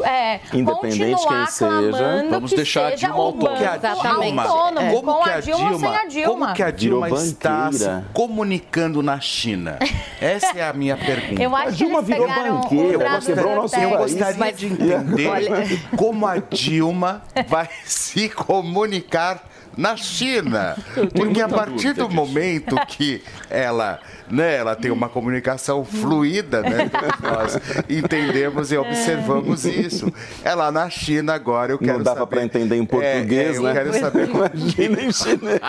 É, 0.03 0.39
Independente 0.53 1.13
continuar 1.13 1.45
quem 1.45 1.51
seja, 1.51 2.25
vamos 2.29 2.49
que 2.49 2.55
deixar 2.55 2.87
a 2.87 2.89
seja 2.91 3.07
Dilma 3.07 3.19
o 3.19 3.21
autônoma. 3.23 3.59
banco 3.59 3.75
Exatamente. 3.75 4.39
autônomo, 4.39 4.79
É. 4.87 4.91
com 5.01 5.23
a 5.25 5.39
Dilma 5.41 5.97
a 5.99 6.05
Dilma. 6.05 6.27
Como 6.31 6.53
que 6.53 6.63
a 6.63 6.71
Dilma 6.71 7.09
está 7.09 7.71
se 7.73 7.79
banqueira. 7.83 8.05
comunicando 8.13 9.03
na 9.03 9.19
China? 9.19 9.77
Essa 10.21 10.57
é 10.57 10.63
a 10.67 10.71
minha 10.73 10.95
pergunta. 10.95 11.43
Eu 11.43 11.53
acho 11.55 11.67
A 11.67 11.71
que 11.71 11.77
Dilma 11.77 11.97
eles 11.99 12.07
virou 12.07 12.27
banqueira, 12.27 13.03
ela 13.03 13.19
quebrou 13.19 13.51
o 13.51 13.55
nosso. 13.57 13.75
Eu 13.75 13.89
gostaria 13.97 14.37
Mas- 14.39 14.57
de 14.57 14.65
entender 14.67 15.81
como 15.97 16.25
a 16.25 16.37
Dilma 16.37 17.21
vai 17.47 17.69
se 17.83 18.29
comunicar 18.29 19.43
na 19.77 19.95
China. 19.97 20.75
Porque 21.15 21.41
a 21.41 21.49
partir 21.49 21.93
do 21.93 22.09
momento 22.09 22.75
que 22.87 23.21
ela, 23.49 23.99
né, 24.29 24.55
ela 24.57 24.75
tem 24.75 24.91
uma 24.91 25.09
comunicação 25.09 25.83
fluida, 25.85 26.61
né, 26.61 26.89
nós 27.21 27.57
entendemos 27.89 28.71
e 28.71 28.77
observamos 28.77 29.65
isso. 29.65 30.11
Ela 30.43 30.71
na 30.71 30.89
China 30.89 31.33
agora, 31.33 31.71
eu 31.73 31.79
quero 31.79 31.97
Não 31.97 32.03
dava 32.03 32.19
saber... 32.19 32.29
para 32.29 32.43
entender 32.45 32.75
em 32.75 32.85
português, 32.85 33.31
É, 33.31 33.53
é, 33.53 33.57
eu 33.57 33.63
né? 33.63 33.73
quero 33.73 33.93
saber 33.99 34.29
Imagina 34.31 35.01
em 35.01 35.11
chinês. 35.11 35.59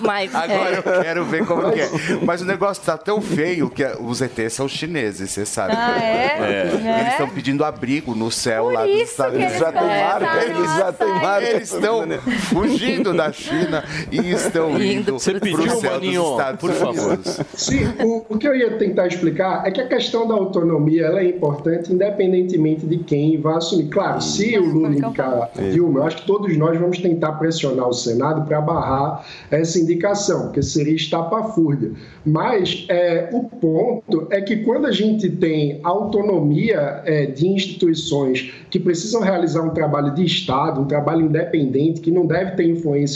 Mas, 0.00 0.34
Agora 0.34 0.74
é, 0.74 0.78
eu 0.78 1.02
quero 1.02 1.24
ver 1.24 1.46
como 1.46 1.70
que 1.72 1.80
é. 1.80 1.90
Mas 2.24 2.42
o 2.42 2.44
negócio 2.44 2.82
tá 2.84 2.96
tão 2.98 3.20
feio 3.20 3.70
que 3.70 3.84
os 4.00 4.20
ETs 4.20 4.52
são 4.52 4.68
chineses, 4.68 5.30
você 5.30 5.44
sabe. 5.46 5.74
Ah, 5.76 5.96
é? 6.02 6.26
É. 6.38 7.00
Eles 7.00 7.12
estão 7.12 7.28
pedindo 7.28 7.64
abrigo 7.64 8.14
no 8.14 8.30
céu 8.30 8.64
Por 8.64 8.72
lá 8.74 8.84
dos 8.84 8.94
isso 8.94 9.04
Estados 9.12 9.34
Unidos. 9.36 9.52
eles 9.54 9.60
Já 9.60 9.72
tem 9.72 9.80
começaram 9.80 10.26
marca, 10.26 10.44
eles 10.44 10.76
já 10.76 10.92
têm 10.92 11.08
marca. 11.08 11.46
Eles 11.48 11.72
estão 11.72 12.08
fugindo 12.50 13.12
da 13.18 13.32
China 13.32 13.84
e 14.12 14.30
estão 14.30 14.80
Indo 14.80 15.14
Você 15.14 15.32
para 15.32 15.40
pediu, 15.40 15.58
o 15.58 15.80
céu 15.80 15.90
dos 15.90 15.90
Maninho, 15.90 16.30
Estados 16.30 16.60
por 16.60 16.72
favor. 16.72 17.18
Sim, 17.54 17.80
o, 18.04 18.24
o 18.28 18.38
que 18.38 18.46
eu 18.46 18.54
ia 18.54 18.78
tentar 18.78 19.08
explicar 19.08 19.66
é 19.66 19.72
que 19.72 19.80
a 19.80 19.88
questão 19.88 20.26
da 20.26 20.34
autonomia 20.34 21.06
ela 21.06 21.20
é 21.20 21.28
importante 21.28 21.92
independentemente 21.92 22.86
de 22.86 22.98
quem 22.98 23.40
vai 23.40 23.56
assumir. 23.56 23.88
Claro, 23.88 24.20
se 24.20 24.56
o 24.56 24.64
Lula 24.64 24.90
indicar 24.90 25.50
a 25.56 25.60
Dilma, 25.60 26.00
eu 26.00 26.04
acho 26.04 26.18
que 26.18 26.26
todos 26.26 26.56
nós 26.56 26.78
vamos 26.78 26.98
tentar 26.98 27.32
pressionar 27.32 27.88
o 27.88 27.92
Senado 27.92 28.46
para 28.46 28.60
barrar 28.60 29.26
essa 29.50 29.78
indicação, 29.78 30.44
porque 30.44 30.62
seria 30.62 30.94
estapafúrdia. 30.94 31.92
Mas 32.24 32.86
é, 32.88 33.30
o 33.32 33.44
ponto 33.44 34.28
é 34.30 34.40
que 34.40 34.58
quando 34.58 34.86
a 34.86 34.92
gente 34.92 35.28
tem 35.28 35.80
autonomia 35.82 37.02
é, 37.04 37.26
de 37.26 37.48
instituições 37.48 38.52
que 38.70 38.78
precisam 38.78 39.22
realizar 39.22 39.62
um 39.62 39.70
trabalho 39.70 40.14
de 40.14 40.24
Estado, 40.24 40.80
um 40.80 40.84
trabalho 40.84 41.22
independente, 41.22 42.00
que 42.00 42.10
não 42.10 42.26
deve 42.26 42.52
ter 42.52 42.68
influência 42.68 43.07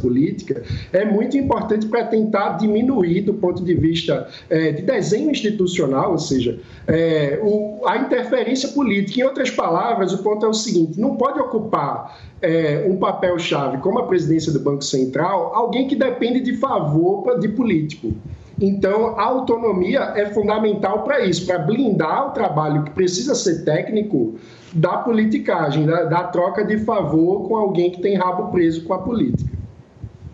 política 0.00 0.62
é 0.92 1.04
muito 1.04 1.36
importante 1.36 1.86
para 1.86 2.04
tentar 2.04 2.50
diminuir 2.58 3.22
do 3.22 3.34
ponto 3.34 3.64
de 3.64 3.74
vista 3.74 4.28
eh, 4.48 4.70
de 4.70 4.82
desenho 4.82 5.30
institucional, 5.32 6.12
ou 6.12 6.18
seja, 6.18 6.60
eh, 6.86 7.40
o- 7.42 7.80
a 7.84 7.96
interferência 7.98 8.68
política. 8.68 9.20
Em 9.20 9.24
outras 9.24 9.50
palavras, 9.50 10.12
o 10.12 10.22
ponto 10.22 10.46
é 10.46 10.48
o 10.48 10.54
seguinte: 10.54 11.00
não 11.00 11.16
pode 11.16 11.40
ocupar 11.40 12.20
eh, 12.40 12.86
um 12.88 12.96
papel-chave 12.98 13.78
como 13.78 13.98
a 13.98 14.06
presidência 14.06 14.52
do 14.52 14.60
Banco 14.60 14.84
Central 14.84 15.52
alguém 15.54 15.88
que 15.88 15.96
depende 15.96 16.40
de 16.40 16.56
favor 16.56 17.38
de 17.40 17.48
político. 17.48 18.12
Então, 18.60 19.18
a 19.18 19.24
autonomia 19.24 20.12
é 20.14 20.26
fundamental 20.26 21.02
para 21.02 21.24
isso, 21.24 21.46
para 21.46 21.58
blindar 21.58 22.28
o 22.28 22.30
trabalho 22.30 22.84
que 22.84 22.90
precisa 22.90 23.34
ser 23.34 23.64
técnico 23.64 24.34
da 24.72 24.98
politicagem, 24.98 25.86
da, 25.86 26.04
da 26.04 26.24
troca 26.24 26.64
de 26.64 26.78
favor 26.84 27.48
com 27.48 27.56
alguém 27.56 27.90
que 27.90 28.00
tem 28.00 28.16
rabo 28.16 28.50
preso 28.50 28.84
com 28.84 28.94
a 28.94 28.98
política. 28.98 29.50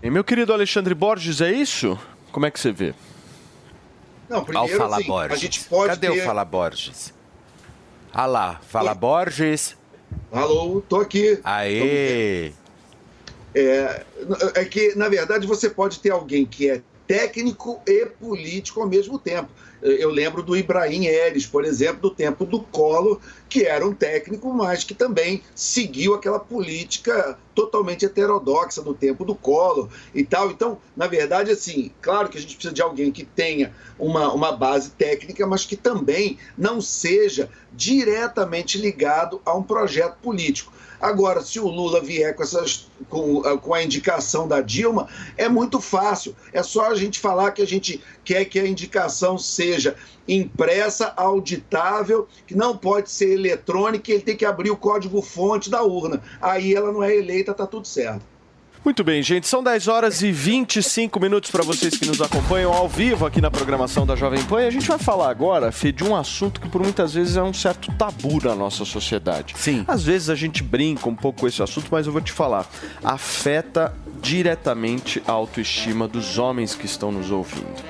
E 0.03 0.11
meu 0.11 0.23
querido 0.23 0.53
Alexandre 0.53 0.95
Borges, 0.95 1.41
é 1.41 1.51
isso? 1.51 1.99
Como 2.31 2.47
é 2.47 2.51
que 2.51 2.61
você 2.61 2.71
vê? 2.73 2.95
Não, 4.29 4.39
Ao 4.39 4.45
primeiro, 4.45 4.77
Fala 4.77 4.97
assim, 4.97 5.07
Borges. 5.07 5.33
a 5.33 5.37
gente 5.37 5.65
pode 5.65 5.89
Cadê 5.95 6.11
ter... 6.11 6.21
o 6.21 6.25
Fala 6.25 6.45
Borges? 6.45 7.15
Ah 8.13 8.27
lá, 8.27 8.61
Fala 8.67 8.95
Borges. 8.95 9.77
Alô, 10.33 10.83
tô 10.89 11.01
aqui. 11.01 11.39
Aê! 11.45 12.53
É, 13.55 14.05
é 14.55 14.65
que, 14.65 14.95
na 14.97 15.09
verdade, 15.09 15.47
você 15.47 15.71
pode 15.71 15.99
ter 16.01 16.11
alguém 16.11 16.45
que 16.45 16.69
é 16.69 16.83
técnico 17.07 17.81
e 17.87 18.07
político 18.07 18.81
ao 18.83 18.89
mesmo 18.89 19.19
tempo. 19.19 19.49
Eu 19.83 20.11
lembro 20.11 20.43
do 20.43 20.57
Ibrahim 20.57 21.07
Eres, 21.07 21.47
por 21.47 21.65
exemplo, 21.65 22.01
do 22.03 22.11
tempo 22.11 22.45
do 22.45 22.61
Collor, 22.61 23.21
que 23.49 23.65
era 23.65 23.87
um 23.87 23.95
técnico, 23.95 24.53
mas 24.53 24.85
que 24.85 24.95
também 24.95 25.43
seguiu 25.55 26.15
aquela 26.15 26.41
política 26.41 27.39
totalmente 27.55 28.05
heterodoxa 28.05 28.83
do 28.83 28.95
tempo 28.95 29.25
do 29.25 29.35
Collor 29.35 29.89
e 30.15 30.25
tal. 30.25 30.51
Então, 30.51 30.79
na 30.97 31.07
verdade, 31.07 31.51
assim, 31.51 31.91
claro 32.01 32.29
que 32.29 32.39
a 32.39 32.41
gente 32.41 32.55
precisa 32.55 32.75
de 32.75 32.83
alguém 32.83 33.13
que 33.13 33.25
tenha 33.25 33.75
uma, 33.99 34.33
uma 34.33 34.53
base 34.53 34.91
técnica, 34.91 35.47
mas 35.47 35.65
que 35.65 35.77
também 35.77 36.39
não 36.57 36.81
seja 36.81 37.49
diretamente 37.73 38.79
ligado 38.79 39.41
a 39.45 39.55
um 39.55 39.63
projeto 39.63 40.17
político. 40.23 40.73
Agora, 41.01 41.43
se 41.43 41.59
o 41.61 41.69
Lula 41.69 42.01
vier 42.01 42.35
com, 42.35 42.43
essas, 42.43 42.89
com, 43.09 43.43
ah, 43.45 43.59
com 43.59 43.75
a 43.75 43.83
indicação 43.83 44.47
da 44.49 44.61
Dilma, 44.61 45.09
é 45.37 45.49
muito 45.49 45.81
fácil. 45.81 46.35
É 46.53 46.63
só 46.63 46.91
a 46.91 46.95
gente 46.95 47.19
falar 47.19 47.53
que 47.53 47.63
a 47.63 47.67
gente 47.67 48.03
quer 48.25 48.45
que 48.45 48.59
a 48.59 48.67
indicação 48.67 49.39
seja 49.39 49.97
impressa, 50.29 51.13
auditável, 51.17 52.27
que 52.47 52.55
não 52.55 52.77
pode 52.77 53.11
ser 53.11 53.33
eletrônica, 53.33 54.11
ele 54.11 54.23
tem 54.23 54.37
que 54.37 54.45
abrir 54.45 54.71
o 54.71 54.77
código-fonte 54.77 55.71
da 55.71 55.83
urna. 55.83 56.23
Aí 56.41 56.75
ela 56.75 56.93
não 56.93 57.03
é 57.03 57.15
eleita, 57.15 57.55
tá 57.55 57.67
tudo 57.67 57.87
certo. 57.87 58.36
Muito 58.87 59.03
bem, 59.03 59.21
gente. 59.21 59.49
São 59.49 59.65
10 59.65 59.89
horas 59.89 60.23
e 60.23 60.31
25 60.31 61.19
minutos 61.19 61.51
para 61.51 61.65
vocês 61.65 61.99
que 61.99 62.07
nos 62.07 62.21
acompanham 62.21 62.73
ao 62.73 62.89
vivo 62.89 63.27
aqui 63.27 63.41
na 63.41 63.51
programação 63.51 64.07
da 64.07 64.15
Jovem 64.15 64.41
Pan. 64.45 64.63
E 64.63 64.67
a 64.69 64.71
gente 64.71 64.87
vai 64.87 64.97
falar 64.97 65.29
agora, 65.29 65.73
Fê, 65.73 65.91
de 65.91 66.05
um 66.05 66.15
assunto 66.15 66.61
que 66.61 66.69
por 66.69 66.81
muitas 66.81 67.13
vezes 67.13 67.37
é 67.37 67.43
um 67.43 67.53
certo 67.53 67.93
tabu 67.95 68.41
na 68.45 68.55
nossa 68.55 68.85
sociedade. 68.85 69.57
Sim. 69.59 69.85
Às 69.89 70.05
vezes 70.05 70.31
a 70.31 70.37
gente 70.37 70.63
brinca 70.63 71.09
um 71.09 71.17
pouco 71.17 71.41
com 71.41 71.49
esse 71.49 71.61
assunto, 71.61 71.89
mas 71.91 72.07
eu 72.07 72.13
vou 72.13 72.23
te 72.23 72.31
falar. 72.31 72.65
Afeta 73.03 73.93
diretamente 74.23 75.21
a 75.27 75.33
autoestima 75.33 76.07
dos 76.07 76.39
homens 76.39 76.77
que 76.77 76.87
estão 76.87 77.11
nos 77.11 77.33
ouvindo. 77.33 77.83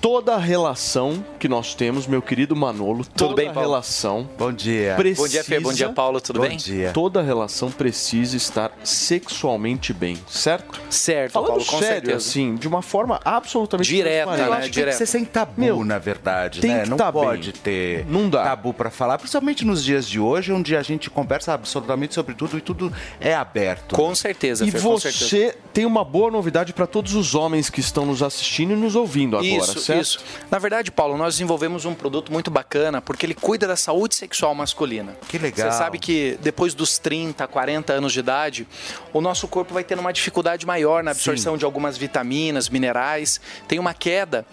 Toda 0.00 0.34
a 0.34 0.38
relação 0.38 1.24
que 1.38 1.48
nós 1.48 1.74
temos, 1.74 2.06
meu 2.06 2.22
querido 2.22 2.54
Manolo, 2.54 3.04
toda 3.16 3.34
bem, 3.34 3.46
Paulo? 3.52 3.60
relação 3.68 4.28
Bom 4.38 4.52
dia. 4.52 4.94
precisa... 4.96 5.22
Bom 5.22 5.28
dia, 5.28 5.44
Fê. 5.44 5.58
Bom 5.60 5.72
dia, 5.72 5.88
Paulo. 5.88 6.20
Tudo 6.20 6.40
Bom 6.40 6.46
bem? 6.48 6.56
dia. 6.56 6.92
Toda 6.92 7.22
relação 7.22 7.70
precisa 7.70 8.36
estar 8.36 8.70
sexualmente 8.84 9.92
bem, 9.92 10.16
certo? 10.28 10.80
Certo, 10.90 11.32
Falando 11.32 11.48
Paulo, 11.48 11.64
com 11.64 11.78
sério, 11.78 11.94
certeza. 12.10 12.16
assim, 12.16 12.54
de 12.54 12.68
uma 12.68 12.82
forma 12.82 13.20
absolutamente 13.24 13.88
Direta, 13.88 14.26
transparente. 14.26 14.46
Eu 14.46 14.50
né? 14.52 14.58
acho 14.58 14.68
que 14.70 14.74
tem 14.80 14.84
que 14.86 14.92
ser 14.92 15.06
sem 15.06 15.24
tabu, 15.24 15.52
Meu, 15.60 15.84
na 15.84 15.98
verdade, 15.98 16.60
tem 16.60 16.70
né? 16.72 16.82
que 16.84 16.90
Não 16.90 16.96
tá 16.96 17.10
pode 17.12 17.52
bem. 17.52 17.60
ter 17.62 18.06
Não 18.06 18.28
dá. 18.30 18.44
tabu 18.44 18.72
pra 18.74 18.90
falar, 18.90 19.18
principalmente 19.18 19.64
nos 19.64 19.82
dias 19.82 20.06
de 20.08 20.20
hoje, 20.20 20.52
onde 20.52 20.76
a 20.76 20.82
gente 20.82 21.10
conversa 21.10 21.52
absolutamente 21.54 22.14
sobre 22.14 22.34
tudo 22.34 22.56
e 22.58 22.60
tudo 22.60 22.92
é 23.20 23.34
aberto. 23.34 23.96
Com 23.96 24.14
certeza, 24.14 24.64
E 24.64 24.70
Fê, 24.70 24.78
certeza. 24.78 25.00
você 25.00 25.56
tem 25.72 25.84
uma 25.84 26.04
boa 26.04 26.30
novidade 26.30 26.72
para 26.72 26.86
todos 26.86 27.14
os 27.14 27.34
homens 27.34 27.68
que 27.70 27.80
estão 27.80 28.06
nos 28.06 28.22
assistindo 28.22 28.72
e 28.72 28.76
nos 28.76 28.94
ouvindo 28.94 29.36
agora, 29.36 29.46
Isso, 29.50 29.80
certo? 29.86 30.02
isso. 30.02 30.18
Na 30.50 30.58
verdade, 30.58 30.90
Paulo, 30.90 31.16
nós 31.16 31.34
desenvolvemos 31.34 31.84
um 31.84 31.94
produto 31.94 32.32
muito 32.32 32.50
bacana 32.50 33.00
porque 33.00 33.26
ele 33.26 33.34
cuida 33.34 33.66
da 33.66 33.76
saúde 33.76 34.14
sexual 34.14 34.54
masculina. 34.54 35.16
Que 35.28 35.38
legal. 35.38 35.70
Você 35.70 35.78
sabe 35.78 35.98
que 35.98 36.38
depois 36.42 36.74
dos 36.74 36.98
30, 36.98 37.46
40 37.46 37.92
anos 37.92 38.12
de 38.12 38.20
idade, 38.20 38.66
o 39.12 39.20
nosso 39.20 39.48
corpo 39.48 39.74
vai 39.74 39.84
tendo 39.84 40.00
uma 40.00 40.12
dificuldade 40.12 40.66
maior 40.66 41.02
na 41.02 41.10
absorção 41.10 41.56
de 41.56 41.64
algumas 41.64 41.96
vitaminas, 41.96 42.68
minerais, 42.68 43.40
tem 43.68 43.78
uma 43.78 43.94
queda 43.94 44.46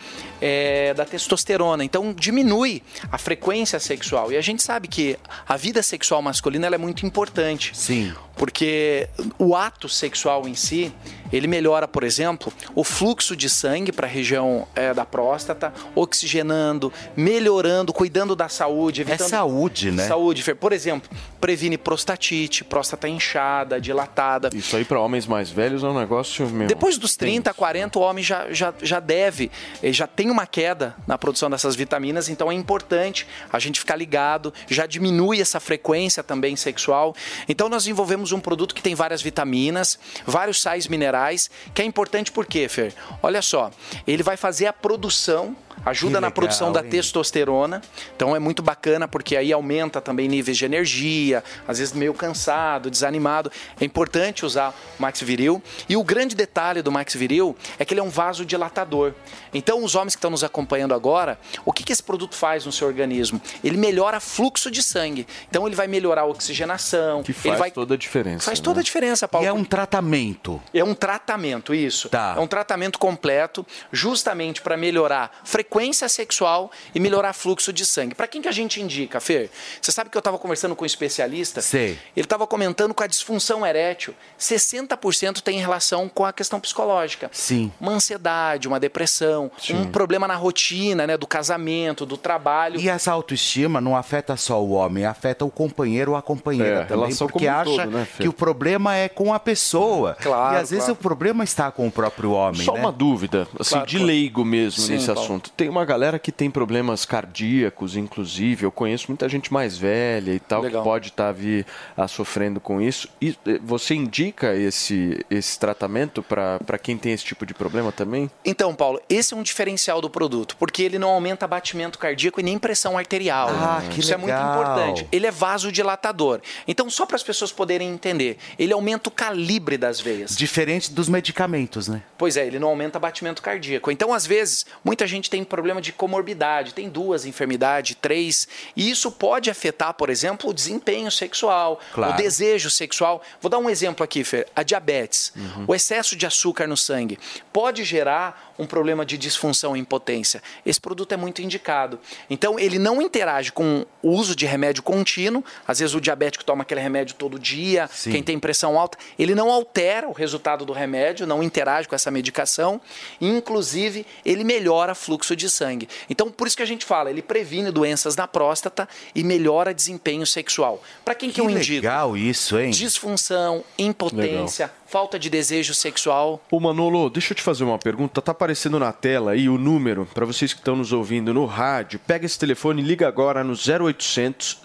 é, 0.45 0.93
da 0.93 1.05
testosterona, 1.05 1.85
então 1.85 2.13
diminui 2.13 2.83
a 3.09 3.17
frequência 3.17 3.79
sexual. 3.79 4.29
E 4.29 4.35
a 4.35 4.41
gente 4.41 4.61
sabe 4.61 4.89
que 4.89 5.17
a 5.47 5.55
vida 5.55 5.81
sexual 5.81 6.21
masculina 6.21 6.67
ela 6.67 6.75
é 6.75 6.77
muito 6.77 7.05
importante. 7.05 7.71
Sim. 7.73 8.13
Porque 8.35 9.07
o 9.37 9.55
ato 9.55 9.87
sexual 9.87 10.47
em 10.47 10.55
si, 10.55 10.91
ele 11.31 11.47
melhora, 11.47 11.87
por 11.87 12.03
exemplo, 12.03 12.51
o 12.73 12.83
fluxo 12.83 13.35
de 13.35 13.47
sangue 13.47 13.91
para 13.91 14.07
a 14.07 14.09
região 14.09 14.67
eh, 14.75 14.93
da 14.93 15.05
próstata, 15.05 15.71
oxigenando, 15.95 16.91
melhorando, 17.15 17.93
cuidando 17.93 18.35
da 18.35 18.49
saúde, 18.49 19.01
É 19.01 19.03
evitando 19.03 19.29
saúde, 19.29 19.91
né? 19.91 20.07
Saúde, 20.07 20.43
por 20.55 20.73
exemplo, 20.73 21.09
previne 21.39 21.77
prostatite, 21.77 22.63
próstata 22.63 23.07
inchada, 23.07 23.79
dilatada. 23.79 24.49
Isso 24.53 24.75
aí 24.75 24.83
para 24.83 24.99
homens 24.99 25.27
mais 25.27 25.51
velhos 25.51 25.83
é 25.83 25.87
um 25.87 25.97
negócio 25.97 26.47
meu. 26.49 26.67
Depois 26.67 26.97
dos 26.97 27.15
30, 27.15 27.53
40, 27.53 27.99
o 27.99 28.01
homem 28.01 28.23
já, 28.23 28.51
já, 28.51 28.73
já 28.81 28.99
deve, 28.99 29.51
eh, 29.81 29.93
já 29.93 30.07
tem 30.07 30.31
uma 30.33 30.45
queda 30.47 30.95
na 31.07 31.17
produção 31.17 31.49
dessas 31.49 31.75
vitaminas, 31.75 32.27
então 32.27 32.51
é 32.51 32.55
importante 32.55 33.27
a 33.51 33.59
gente 33.59 33.79
ficar 33.79 33.95
ligado, 33.95 34.53
já 34.67 34.85
diminui 34.85 35.39
essa 35.39 35.59
frequência 35.59 36.23
também 36.23 36.55
sexual. 36.55 37.15
Então 37.47 37.69
nós 37.69 37.83
desenvolvemos 37.83 38.31
um 38.31 38.39
produto 38.39 38.75
que 38.75 38.81
tem 38.81 38.95
várias 38.95 39.21
vitaminas, 39.21 39.97
vários 40.25 40.61
sais 40.61 40.87
minerais, 40.87 41.49
que 41.73 41.81
é 41.81 41.85
importante 41.85 42.31
por 42.31 42.45
quê, 42.45 42.67
Fer? 42.67 42.93
Olha 43.21 43.41
só, 43.41 43.71
ele 44.05 44.23
vai 44.23 44.35
fazer 44.35 44.65
a 44.65 44.73
produção 44.73 45.55
ajuda 45.85 46.15
Que 46.15 46.21
na 46.21 46.27
legal, 46.27 46.31
produção 46.31 46.71
da 46.71 46.81
hein? 46.81 46.89
testosterona. 46.89 47.81
Então 48.15 48.35
é 48.35 48.39
muito 48.39 48.61
bacana 48.61 49.07
porque 49.07 49.35
aí 49.35 49.51
aumenta 49.51 50.01
também 50.01 50.27
níveis 50.27 50.57
de 50.57 50.65
energia, 50.65 51.43
às 51.67 51.79
vezes 51.79 51.93
meio 51.93 52.13
cansado, 52.13 52.89
desanimado. 52.89 53.51
É 53.79 53.85
importante 53.85 54.45
usar 54.45 54.73
o 54.97 55.01
Max 55.01 55.21
Viril. 55.21 55.61
E 55.87 55.97
o 55.97 56.03
grande 56.03 56.35
detalhe 56.35 56.81
do 56.81 56.91
Max 56.91 57.13
Viril 57.13 57.55
é 57.77 57.85
que 57.85 57.93
ele 57.93 57.99
é 57.99 58.03
um 58.03 58.09
vasodilatador. 58.09 59.13
Então 59.53 59.83
os 59.83 59.95
homens 59.95 60.15
que 60.15 60.19
estão 60.19 60.31
nos 60.31 60.43
acompanhando 60.43 60.93
agora, 60.93 61.37
o 61.65 61.73
que, 61.73 61.83
que 61.83 61.91
esse 61.91 62.03
produto 62.03 62.35
faz 62.35 62.65
no 62.65 62.71
seu 62.71 62.87
organismo? 62.87 63.41
Ele 63.63 63.77
melhora 63.77 64.19
fluxo 64.19 64.71
de 64.71 64.81
sangue. 64.81 65.27
Então 65.49 65.67
ele 65.67 65.75
vai 65.75 65.87
melhorar 65.87 66.21
a 66.21 66.25
oxigenação. 66.25 67.23
Que 67.23 67.33
faz 67.33 67.59
vai 67.59 67.71
toda 67.71 67.93
a 67.93 67.97
diferença. 67.97 68.45
Faz 68.45 68.59
né? 68.59 68.63
toda 68.63 68.79
a 68.79 68.83
diferença, 68.83 69.27
Paulo. 69.27 69.45
E 69.45 69.49
é 69.49 69.53
um 69.53 69.63
tratamento. 69.63 70.61
É 70.73 70.83
um 70.83 70.93
tratamento, 70.93 71.73
isso. 71.73 72.09
Tá. 72.09 72.35
É 72.37 72.39
um 72.39 72.47
tratamento 72.47 72.97
completo, 72.97 73.65
justamente 73.91 74.61
para 74.61 74.77
melhorar 74.77 75.31
frequência 75.43 75.72
sexual 76.09 76.71
e 76.93 76.99
melhorar 76.99 77.33
fluxo 77.33 77.73
de 77.73 77.85
sangue. 77.85 78.15
Para 78.15 78.27
quem 78.27 78.41
que 78.41 78.47
a 78.47 78.51
gente 78.51 78.81
indica, 78.81 79.19
Fer? 79.19 79.49
Você 79.81 79.91
sabe 79.91 80.09
que 80.09 80.17
eu 80.17 80.19
estava 80.19 80.37
conversando 80.37 80.75
com 80.75 80.83
um 80.83 80.85
especialista? 80.85 81.61
Sei. 81.61 81.97
Ele 82.15 82.25
estava 82.25 82.45
comentando 82.45 82.93
com 82.93 83.03
a 83.03 83.07
disfunção 83.07 83.65
erétil. 83.65 84.13
60% 84.39 85.41
tem 85.41 85.59
relação 85.59 86.07
com 86.09 86.25
a 86.25 86.33
questão 86.33 86.59
psicológica. 86.59 87.29
Sim. 87.33 87.71
Uma 87.79 87.93
ansiedade, 87.93 88.67
uma 88.67 88.79
depressão, 88.79 89.51
um 89.71 89.85
problema 89.85 90.27
na 90.27 90.35
rotina, 90.35 91.07
né, 91.07 91.17
do 91.17 91.27
casamento, 91.27 92.05
do 92.05 92.17
trabalho. 92.17 92.79
E 92.79 92.89
essa 92.89 93.11
autoestima 93.11 93.81
não 93.81 93.95
afeta 93.95 94.35
só 94.37 94.61
o 94.61 94.71
homem, 94.71 95.05
afeta 95.05 95.45
o 95.45 95.51
companheiro 95.51 96.11
ou 96.11 96.17
a 96.17 96.21
companheira 96.21 96.81
É, 96.81 96.85
também, 96.85 97.15
porque 97.15 97.45
como 97.45 97.49
acha 97.49 97.63
todo, 97.63 97.91
né, 97.91 98.07
que 98.17 98.27
o 98.27 98.33
problema 98.33 98.95
é 98.95 99.09
com 99.09 99.33
a 99.33 99.39
pessoa. 99.39 100.15
Claro, 100.19 100.55
e 100.55 100.59
às 100.59 100.69
vezes 100.69 100.85
claro. 100.85 100.99
o 100.99 101.03
problema 101.03 101.43
está 101.43 101.71
com 101.71 101.87
o 101.87 101.91
próprio 101.91 102.31
homem, 102.31 102.63
Só 102.63 102.73
né? 102.73 102.79
uma 102.79 102.91
dúvida, 102.91 103.47
assim, 103.59 103.71
Claro, 103.71 103.87
de 103.87 103.95
claro. 103.97 104.07
leigo 104.07 104.45
mesmo 104.45 104.81
Sim, 104.81 104.93
nesse 104.93 105.11
assunto. 105.11 105.51
Tem 105.63 105.69
uma 105.69 105.85
galera 105.85 106.19
que 106.19 106.29
tem 106.29 106.51
problemas 106.51 107.05
cardíacos, 107.05 107.95
inclusive. 107.95 108.65
Eu 108.65 108.71
conheço 108.71 109.05
muita 109.07 109.29
gente 109.29 109.53
mais 109.53 109.77
velha 109.77 110.33
e 110.33 110.39
tal 110.39 110.61
Legal. 110.61 110.81
que 110.81 110.89
pode 110.89 111.07
estar 111.07 111.31
vir 111.31 111.65
a 111.95 112.05
sofrendo 112.05 112.59
com 112.59 112.81
isso. 112.81 113.07
E 113.21 113.33
eh, 113.47 113.61
você 113.63 113.95
indica 113.95 114.53
esse, 114.53 115.25
esse 115.31 115.57
tratamento 115.57 116.21
para 116.21 116.77
quem 116.77 116.97
tem 116.97 117.13
esse 117.13 117.23
tipo 117.23 117.45
de 117.45 117.53
problema 117.53 117.93
também? 117.93 118.29
Então, 118.43 118.75
Paulo, 118.75 119.01
esse 119.07 119.33
é 119.33 119.37
um 119.37 119.41
diferencial 119.41 120.01
do 120.01 120.09
produto, 120.09 120.57
porque 120.57 120.83
ele 120.83 120.99
não 120.99 121.07
aumenta 121.11 121.47
batimento 121.47 121.97
cardíaco 121.97 122.41
e 122.41 122.43
nem 122.43 122.59
pressão 122.59 122.97
arterial. 122.97 123.47
Ah, 123.49 123.83
que 123.89 124.01
Isso 124.01 124.13
é 124.13 124.17
muito 124.17 124.35
legal. 124.35 124.51
importante. 124.51 125.07
Ele 125.13 125.25
é 125.25 125.31
vasodilatador. 125.31 126.41
Então, 126.67 126.89
só 126.89 127.05
para 127.05 127.15
as 127.15 127.23
pessoas 127.23 127.53
poderem 127.53 127.89
entender, 127.89 128.37
ele 128.59 128.73
aumenta 128.73 129.07
o 129.07 129.11
calibre 129.13 129.77
das 129.77 130.01
veias. 130.01 130.35
Diferente 130.35 130.91
dos 130.91 131.07
medicamentos, 131.07 131.87
né? 131.87 132.03
Pois 132.17 132.35
é, 132.35 132.45
ele 132.45 132.59
não 132.59 132.67
aumenta 132.67 132.99
batimento 132.99 133.41
cardíaco. 133.41 133.89
Então, 133.89 134.13
às 134.13 134.27
vezes, 134.27 134.65
muita 134.83 135.07
gente 135.07 135.29
tem 135.29 135.41
problema 135.53 135.79
de 135.79 135.93
comorbidade, 135.93 136.73
tem 136.73 136.89
duas 136.89 137.25
enfermidades, 137.27 137.95
três, 138.01 138.47
e 138.75 138.89
isso 138.89 139.11
pode 139.11 139.51
afetar, 139.51 139.93
por 139.93 140.09
exemplo, 140.09 140.49
o 140.49 140.53
desempenho 140.53 141.11
sexual, 141.11 141.79
Claro. 141.93 142.13
o 142.13 142.17
desejo 142.17 142.71
sexual. 142.71 143.21
Vou 143.39 143.51
dar 143.51 143.59
um 143.59 143.69
exemplo 143.69 144.03
aqui, 144.03 144.23
Fer. 144.23 144.47
A 144.55 144.63
diabetes, 144.63 145.31
o 145.67 145.75
excesso 145.75 146.15
de 146.15 146.25
açúcar 146.25 146.65
no 146.65 146.75
sangue, 146.75 147.19
pode 147.51 147.83
gerar 147.83 148.52
um 148.57 148.65
problema 148.65 149.05
de 149.05 149.17
disfunção 149.17 149.75
e 149.75 149.79
impotência. 149.79 150.41
Esse 150.65 150.79
produto 150.79 151.11
é 151.11 151.17
muito 151.17 151.41
indicado. 151.41 151.99
Então, 152.29 152.59
ele 152.59 152.77
não 152.77 153.01
interage 153.01 153.51
com 153.51 153.85
o 154.01 154.09
uso 154.11 154.35
de 154.35 154.45
remédio 154.45 154.83
contínuo. 154.83 155.43
Às 155.67 155.79
vezes, 155.79 155.95
o 155.95 156.01
diabético 156.01 156.43
toma 156.43 156.61
aquele 156.63 156.81
remédio 156.81 157.15
todo 157.15 157.39
dia, 157.39 157.89
Sim. 157.91 158.11
quem 158.11 158.23
tem 158.23 158.37
pressão 158.39 158.77
alta, 158.79 158.97
ele 159.17 159.33
não 159.33 159.51
altera 159.51 160.07
o 160.07 160.11
resultado 160.11 160.65
do 160.65 160.73
remédio, 160.73 161.25
não 161.25 161.41
interage 161.41 161.87
com 161.87 161.95
essa 161.95 162.11
medicação, 162.11 162.79
inclusive 163.19 164.05
ele 164.25 164.43
melhora 164.43 164.93
fluxo 164.93 165.35
de 165.35 165.49
sangue. 165.49 165.87
Então, 166.09 166.29
por 166.31 166.47
isso 166.47 166.55
que 166.57 166.63
a 166.63 166.67
gente 166.67 166.85
fala, 166.85 167.09
ele 167.09 167.21
previne 167.21 167.71
doenças 167.71 168.15
na 168.15 168.27
próstata 168.27 168.87
e 169.15 169.23
melhora 169.23 169.73
desempenho 169.73 170.25
sexual. 170.25 170.81
Para 171.03 171.15
quem 171.15 171.29
que, 171.29 171.35
Que 171.35 171.41
eu 171.41 171.49
indico? 171.49 171.75
legal 171.75 172.15
isso, 172.15 172.59
hein? 172.59 172.69
Disfunção, 172.71 173.63
impotência, 173.77 174.71
falta 174.93 175.17
de 175.17 175.27
desejo 175.27 175.73
sexual. 175.73 176.39
Ô 176.51 176.59
Manolo, 176.59 177.09
deixa 177.09 177.33
eu 177.33 177.35
te 177.35 177.41
fazer 177.41 177.63
uma 177.63 177.79
pergunta. 177.79 178.21
Tá 178.21 178.31
aparecendo 178.31 178.77
na 178.77 178.93
tela 178.93 179.31
aí 179.31 179.49
o 179.49 179.57
número 179.57 180.07
para 180.13 180.23
vocês 180.23 180.53
que 180.53 180.59
estão 180.59 180.75
nos 180.75 180.93
ouvindo 180.93 181.33
no 181.33 181.47
rádio. 181.47 181.99
Pega 182.05 182.27
esse 182.27 182.37
telefone 182.37 182.79
e 182.83 182.85
liga 182.85 183.07
agora 183.07 183.43
no 183.43 183.53
0800 183.53 184.59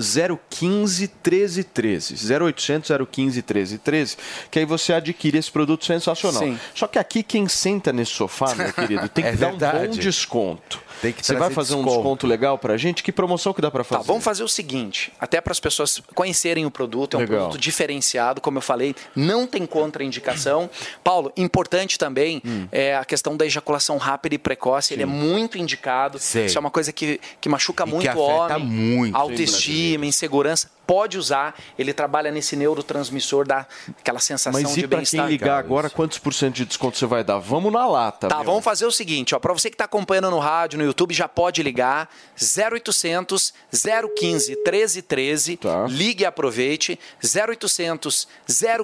015 0.51 1.11
1313. 1.25 2.35
0800 2.45 2.91
015 3.11 3.37
1313, 3.39 4.17
que 4.51 4.59
aí 4.59 4.67
você 4.67 4.93
adquire 4.93 5.39
esse 5.39 5.51
produto 5.51 5.87
sensacional. 5.87 6.43
Sim. 6.43 6.59
Só 6.75 6.87
que 6.87 6.99
aqui 6.99 7.23
quem 7.23 7.49
senta 7.49 7.91
nesse 7.91 8.13
sofá, 8.13 8.55
meu 8.55 8.71
querido, 8.71 9.09
tem 9.09 9.25
que 9.25 9.31
É 9.31 9.33
dar 9.33 9.49
um 9.49 9.53
bom 9.53 9.59
verdade. 9.59 9.99
desconto. 9.99 10.79
Tem 11.01 11.13
que 11.13 11.25
Você 11.25 11.35
vai 11.35 11.51
fazer 11.51 11.75
um 11.75 11.79
desconto. 11.79 11.97
desconto 11.97 12.27
legal 12.27 12.59
pra 12.59 12.77
gente? 12.77 13.03
Que 13.03 13.13
promoção 13.13 13.53
que 13.55 13.61
dá 13.61 13.71
pra 13.71 13.85
fazer? 13.85 14.01
Tá, 14.03 14.07
vamos 14.07 14.25
fazer 14.25 14.43
o 14.43 14.49
seguinte, 14.49 15.13
até 15.21 15.41
para 15.41 15.53
as 15.53 15.61
pessoas 15.61 16.03
conhecerem 16.15 16.67
o 16.67 16.71
produto, 16.71 17.15
é 17.15 17.19
um 17.19 17.21
Legal. 17.21 17.39
produto 17.41 17.61
diferenciado, 17.61 18.41
como 18.41 18.59
eu 18.59 18.63
falei, 18.63 18.95
não 19.15 19.47
tem 19.47 19.65
contraindicação. 19.67 20.69
Paulo, 21.05 21.33
importante 21.37 21.99
também 21.99 22.43
Hum. 22.45 22.67
é 22.73 22.97
a 22.97 23.05
questão 23.05 23.37
da 23.37 23.45
ejaculação 23.47 23.97
rápida 23.97 24.35
e 24.35 24.39
precoce, 24.39 24.93
ele 24.95 25.03
é 25.03 25.07
muito 25.07 25.57
indicado. 25.59 26.19
Sei. 26.19 26.47
Isso 26.47 26.57
é 26.59 26.61
uma 26.61 26.71
coisa 26.71 26.93
que, 26.93 27.21
que 27.41 27.49
machuca 27.49 27.85
E 27.85 27.87
que 27.87 27.93
muito 27.93 28.07
o 28.19 28.25
afeta 28.41 28.57
homem. 28.57 28.67
muito, 28.69 29.17
autoestima, 29.17 30.05
insegurança. 30.07 30.71
Pode 30.89 31.19
usar. 31.19 31.55
Ele 31.79 31.93
trabalha 31.93 32.31
nesse 32.31 32.57
neurotransmissor, 32.57 33.47
dá 33.47 33.67
aquela 34.01 34.19
sensação 34.19 34.59
Mas 34.63 34.73
de 34.75 34.81
e 34.81 34.89
pra 34.89 34.97
bem-estar. 34.97 35.21
quem 35.21 35.31
ligar 35.31 35.59
agora, 35.59 35.91
quantos 35.91 36.19
por 36.19 36.33
cento 36.33 36.55
de 36.55 36.65
desconto 36.65 36.97
você 36.97 37.05
vai 37.05 37.23
dar? 37.23 37.39
Vamos 37.39 37.71
na 37.71 37.87
lata. 37.87 38.27
Tá, 38.27 38.37
meu. 38.37 38.45
vamos 38.47 38.65
fazer 38.65 38.87
o 38.87 38.91
seguinte, 38.91 39.35
ó, 39.35 39.39
para 39.39 39.53
você 39.53 39.69
que 39.69 39.75
está 39.75 39.85
acompanhando 39.85 40.31
no 40.31 40.39
rádio, 40.39 40.79
no 40.79 40.85
YouTube, 40.87 41.13
já 41.13 41.29
pode 41.29 41.63
ligar 41.63 42.09
0800 42.41 43.53
015 43.71 44.57
1313, 44.57 45.57
Tá. 45.59 45.87
ligue 45.89 46.23
e 46.23 46.27
aproveite 46.27 46.99
0800 47.23 48.27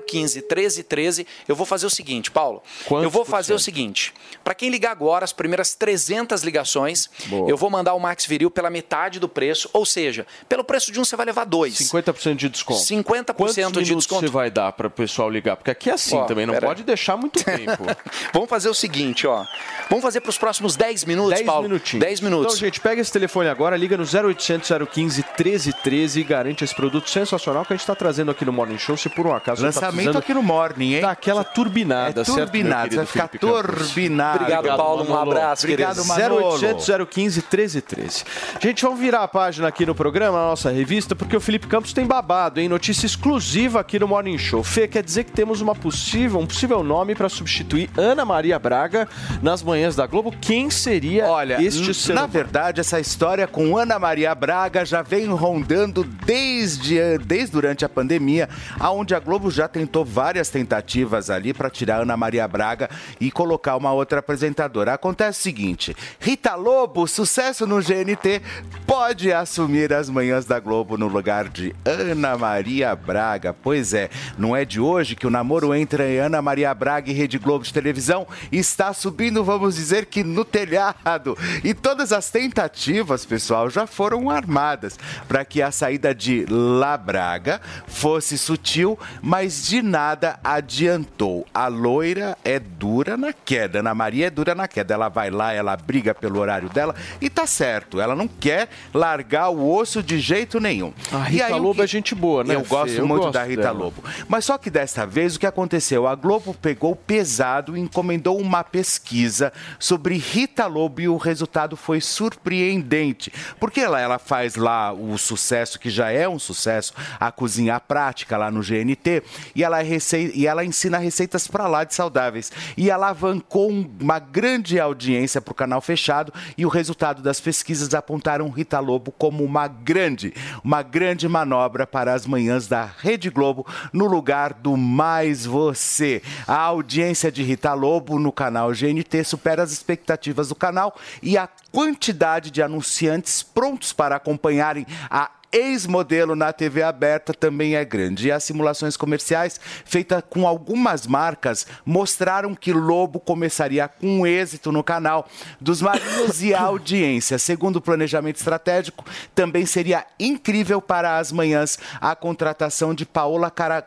015 0.07 0.41
1313. 0.43 1.27
Eu 1.49 1.57
vou 1.57 1.65
fazer 1.65 1.87
o 1.87 1.91
seguinte, 1.91 2.31
Paulo. 2.31 2.63
Quantos 2.85 3.05
eu 3.05 3.11
vou 3.11 3.25
fazer 3.25 3.55
o 3.55 3.59
seguinte, 3.59 4.13
para 4.43 4.55
quem 4.55 4.69
ligar 4.69 4.91
agora 4.91 5.25
as 5.25 5.33
primeiras 5.33 5.75
300 5.75 6.43
ligações, 6.43 7.09
Boa. 7.27 7.49
eu 7.49 7.57
vou 7.57 7.71
mandar 7.71 7.95
o 7.95 7.99
Max 7.99 8.27
Viril 8.27 8.51
pela 8.51 8.69
metade 8.69 9.19
do 9.19 9.29
preço, 9.29 9.71
ou 9.73 9.87
seja, 9.87 10.27
pelo 10.51 10.63
preço 10.63 10.93
de 10.93 11.01
um 11.01 11.05
você 11.05 11.17
vai 11.17 11.25
levar 11.25 11.45
dois. 11.47 11.94
50% 12.03 12.37
de 12.37 12.49
desconto. 12.49 12.81
50% 12.81 13.35
Quantos 13.35 13.55
de 13.55 13.61
minutos 13.63 13.87
desconto. 14.07 14.21
você 14.27 14.33
vai 14.33 14.51
dar 14.51 14.73
para 14.73 14.87
o 14.87 14.91
pessoal 14.91 15.31
ligar? 15.31 15.57
Porque 15.57 15.71
aqui 15.71 15.91
é 15.91 15.95
assim 15.95 16.17
Ó, 16.17 16.25
também, 16.25 16.47
não 16.47 16.55
aí. 16.55 16.61
pode 16.61 16.83
deixar 16.83 17.17
muito 17.17 17.43
tempo. 17.45 17.85
Vamos 18.33 18.49
fazer 18.49 18.69
o 18.69 18.75
seguinte, 18.75 19.27
ó. 19.27 19.45
Vamos 19.89 20.03
fazer 20.03 20.21
para 20.21 20.31
os 20.31 20.39
próximos 20.39 20.77
10 20.77 21.05
minutos, 21.05 21.35
10 21.35 21.47
Paulo? 21.47 21.63
minutinhos. 21.65 22.05
10 22.05 22.21
minutos. 22.21 22.55
Então, 22.55 22.67
gente, 22.67 22.81
pega 22.81 23.01
esse 23.01 23.13
telefone 23.13 23.49
agora, 23.49 23.77
liga 23.77 23.97
no 23.97 24.05
0800 24.05 24.71
015 24.93 25.23
1313 25.39 26.21
e 26.21 26.25
garante 26.25 26.65
esse 26.65 26.75
produto 26.75 27.09
sensacional 27.11 27.65
que 27.65 27.73
a 27.73 27.77
gente 27.77 27.83
está 27.83 27.95
trazendo 27.95 28.31
aqui 28.31 28.45
no 28.45 28.53
Morning 28.53 28.79
Show. 28.79 28.97
Se 28.97 29.09
por 29.09 29.27
um 29.27 29.35
acaso 29.35 29.61
tá 29.63 29.67
Lançamento 29.67 29.93
precisando 29.95 30.19
aqui 30.19 30.35
no 30.35 30.43
Morning, 30.43 30.95
hein? 30.95 31.01
dar 31.01 31.11
aquela 31.11 31.45
turbinada, 31.45 32.23
É 32.23 32.25
certo, 32.25 32.51
querido 32.53 32.97
vai 32.97 33.07
ficar 33.07 33.29
Felipe 33.29 33.39
Campos? 33.47 33.89
turbinado. 33.89 34.39
Obrigado, 34.45 34.77
Paulo. 34.77 35.03
Um 35.05 35.09
Manolo. 35.09 35.31
abraço, 35.33 35.67
Obrigado, 35.67 35.97
querido. 35.97 36.09
Manolo. 36.09 36.55
0800 36.59 36.87
015 37.11 37.41
1313. 37.41 38.25
Gente, 38.61 38.83
vamos 38.83 39.01
virar 39.01 39.23
a 39.23 39.29
página 39.29 39.69
aqui 39.69 39.85
no 39.87 39.95
programa, 39.95 40.39
na 40.39 40.45
nossa 40.47 40.71
revista, 40.71 41.15
porque 41.15 41.37
o 41.37 41.41
Felipe 41.41 41.67
Campos 41.67 41.84
tem 41.93 42.07
babado, 42.07 42.61
hein? 42.61 42.69
Notícia 42.69 43.05
exclusiva 43.05 43.81
aqui 43.81 43.99
no 43.99 44.07
Morning 44.09 44.39
Show. 44.39 44.63
Fê, 44.63 44.87
quer 44.87 45.03
dizer 45.03 45.25
que 45.25 45.33
temos 45.33 45.61
uma 45.61 45.75
possível, 45.75 46.39
um 46.39 46.47
possível 46.47 46.83
nome 46.83 47.15
para 47.15 47.29
substituir 47.29 47.91
Ana 47.97 48.25
Maria 48.25 48.59
Braga 48.59 49.09
nas 49.43 49.63
manhãs 49.63 49.97
da 49.97 50.07
Globo. 50.07 50.33
Quem 50.41 50.71
seria 50.71 51.27
Olha, 51.27 51.61
este 51.63 51.93
ser 51.93 52.15
na 52.15 52.27
verdade, 52.27 52.81
essa 52.81 53.01
história 53.01 53.47
com 53.47 53.77
Ana 53.77 53.99
Maria 53.99 54.35
Braga 54.35 54.85
já 54.85 55.03
vem 55.03 55.27
rondando 55.27 56.05
desde, 56.05 57.19
desde 57.19 57.53
durante 57.53 57.85
a 57.85 57.89
pandemia, 57.89 58.49
aonde 58.79 59.15
a 59.15 59.21
Globo 59.21 59.51
já 59.51 59.67
tentou 59.67 60.05
várias 60.05 60.49
tentativas 60.49 61.29
ali 61.29 61.53
para 61.53 61.69
tirar 61.69 62.03
Ana 62.03 62.17
Maria 62.17 62.47
Braga 62.47 62.89
e 63.21 63.31
colocar 63.31 63.77
uma 63.77 63.93
outra 63.93 64.21
apresentadora. 64.21 64.95
Acontece 64.95 65.41
o 65.41 65.43
seguinte: 65.43 65.97
Rita 66.21 66.55
Lobo, 66.55 67.07
sucesso 67.07 67.67
no 67.67 67.81
GNT, 67.81 68.41
pode 68.87 69.33
assumir 69.33 69.93
as 69.93 70.09
manhãs 70.09 70.45
da 70.45 70.61
Globo 70.61 70.97
no 70.97 71.09
lugar 71.09 71.49
de 71.49 71.74
Ana 71.85 72.37
Maria 72.37 72.95
Braga. 72.95 73.53
Pois 73.53 73.95
é, 73.95 74.11
não 74.39 74.57
é 74.57 74.65
de 74.65 74.81
hoje 74.81 75.15
que 75.15 75.27
o 75.27 75.31
namoro 75.31 75.75
entre 75.75 76.19
Ana 76.19 76.41
Maria 76.41 76.75
Braga 76.75 77.11
e 77.11 77.15
Rede 77.15 77.39
Globo 77.39 77.65
de 77.65 77.73
televisão 77.73 78.27
está 78.51 78.93
subindo, 78.93 79.45
vamos 79.45 79.77
dizer 79.77 80.07
que 80.07 80.25
no 80.25 80.45
telhado. 80.45 81.37
E 81.63 81.75
todas 81.75 82.13
as 82.13 82.31
tentativas, 82.31 83.25
pessoal, 83.25 83.69
já 83.69 83.87
foram 83.87 84.31
armadas 84.31 84.99
para 85.29 85.45
que 85.45 85.63
a 85.63 85.71
saída 85.71 86.15
de 86.15 86.47
La 86.49 86.97
Braga 86.97 87.61
fosse 87.87 88.39
sutil, 88.39 88.99
mas 89.23 89.67
de 89.67 89.83
nada 89.83 90.39
adiantou. 90.43 91.47
A 91.53 91.69
loira 91.69 92.37
é 92.45 92.59
dura 92.59 93.17
na 93.17 93.33
queda, 93.33 93.81
Ana 93.81 93.95
Maria 93.95 94.27
é 94.27 94.31
dura 94.31 94.55
na 94.55 94.67
queda. 94.69 94.95
Ela 94.95 95.09
vai 95.09 95.31
lá, 95.31 95.53
ela 95.53 95.77
briga 95.77 96.15
pelo 96.15 96.39
horário 96.39 96.69
dela 96.69 96.95
e 97.21 97.29
tá 97.29 97.47
certo. 97.47 98.01
Ela 98.01 98.15
não 98.15 98.29
quer 98.29 98.69
largar 98.93 99.51
o 99.51 99.75
osso 99.75 100.03
de 100.03 100.19
jeito 100.19 100.61
nenhum. 100.61 100.93
A 101.13 101.29
E 101.29 101.33
Rita 101.33 101.47
aí, 101.47 101.54
o 101.55 101.63
Lobo 101.63 101.75
que- 101.77 101.83
é 101.83 101.87
gente 101.87 102.15
boa, 102.15 102.45
né? 102.45 102.55
Eu 102.55 102.63
gosto 102.65 102.95
Eu 102.97 103.07
muito 103.07 103.23
gosto 103.23 103.35
da 103.35 103.45
Rita 103.45 103.63
dela. 103.63 103.79
Lobo. 103.79 104.03
Mas 104.29 104.45
só 104.45 104.59
que 104.59 104.71
desta 104.71 105.07
vez 105.07 105.37
o 105.37 105.41
que 105.41 105.47
aconteceu? 105.47 106.07
A 106.07 106.15
Globo 106.15 106.55
pegou 106.55 106.95
pesado 106.97 107.77
e 107.77 107.81
encomendou 107.81 108.39
uma 108.41 108.63
pesquisa 108.65 109.53
sobre 109.79 110.17
Rita 110.17 110.67
Lobo 110.67 111.01
e 111.01 111.09
o 111.09 111.17
resultado 111.17 111.77
foi 111.77 112.01
surpreendente. 112.01 113.33
Porque 113.59 113.81
ela, 113.81 114.01
ela 114.01 114.19
faz 114.19 114.57
lá 114.57 114.93
o 114.93 115.17
sucesso, 115.19 115.79
que 115.79 115.91
já 115.91 116.11
é 116.11 116.29
um 116.29 116.39
sucesso, 116.39 116.93
a 117.19 117.31
cozinha 117.33 117.79
prática 117.81 118.37
lá 118.37 118.51
no 118.51 118.61
GNT, 118.63 119.23
e 119.55 119.63
ela, 119.65 119.81
é 119.81 119.83
rece... 119.83 120.33
e 120.35 120.47
ela 120.47 120.65
ensina 120.65 120.99
receitas 120.99 121.47
para 121.49 121.67
lá 121.67 121.85
de 121.85 121.95
saudáveis. 121.95 122.51
E 122.77 122.91
alavancou 122.91 123.71
um- 123.71 123.91
uma 124.01 124.19
grande 124.19 124.79
audiência 124.81 125.41
para 125.41 125.53
o 125.53 125.55
canal 125.55 125.81
fechado 125.81 126.33
e 126.57 126.65
o 126.65 126.69
resultado 126.69 127.23
das 127.23 127.41
pesquisas 127.41 127.95
apontaram 127.95 128.49
Rita 128.51 128.79
Lobo 128.81 129.11
como 129.13 129.45
uma 129.45 129.67
grande, 129.69 130.33
uma 130.63 130.83
grande 130.83 131.29
manobra 131.29 131.44
para 131.91 132.13
as 132.15 132.27
manhãs 132.27 132.67
da 132.67 132.85
Rede 132.85 133.31
Globo 133.31 133.67
no 133.93 134.07
lugar 134.07 134.55
do 134.55 134.77
Mais 134.77 135.45
Você. 135.45 136.23
A 136.47 136.57
audiência 136.57 137.31
de 137.31 137.43
Rita 137.43 137.75
Lobo 137.75 138.19
no 138.19 138.33
canal 138.33 138.71
GNT 138.73 139.25
supera 139.25 139.63
as 139.63 139.73
expectativas 139.73 140.49
do 140.49 140.55
canal 140.55 140.97
e 141.23 141.37
a 141.37 141.49
quantidade 141.71 142.51
de 142.51 142.63
anunciantes 142.63 143.43
prontos 143.43 143.93
para 143.93 144.17
acompanharem 144.17 144.87
a 145.11 145.31
ex-modelo 145.55 146.35
na 146.35 146.53
TV 146.53 146.83
aberta 146.83 147.33
também 147.33 147.77
é 147.77 147.85
grande. 147.85 148.27
E 148.27 148.33
as 148.33 148.43
simulações 148.43 148.97
comerciais 148.97 149.61
feitas 149.85 150.23
com 150.29 150.47
algumas 150.49 151.07
marcas 151.07 151.67
mostraram 151.87 152.55
que 152.55 152.73
Lobo 152.73 153.21
começaria 153.21 153.87
com 153.87 154.27
êxito 154.27 154.73
no 154.73 154.83
canal 154.83 155.29
dos 155.61 155.81
marinhos 155.81 156.43
e 156.43 156.53
a 156.53 156.63
audiência. 156.63 157.39
Segundo 157.39 157.77
o 157.77 157.81
planejamento 157.81 158.37
estratégico, 158.37 159.05
também 159.35 159.65
seria 159.65 160.05
incrível 160.19 160.83
para 160.83 161.19
as 161.19 161.31
manhãs 161.31 161.79
a 162.01 162.17
contratação 162.17 162.93
de 162.93 163.07
Paola 163.07 163.51
Cara 163.51 163.87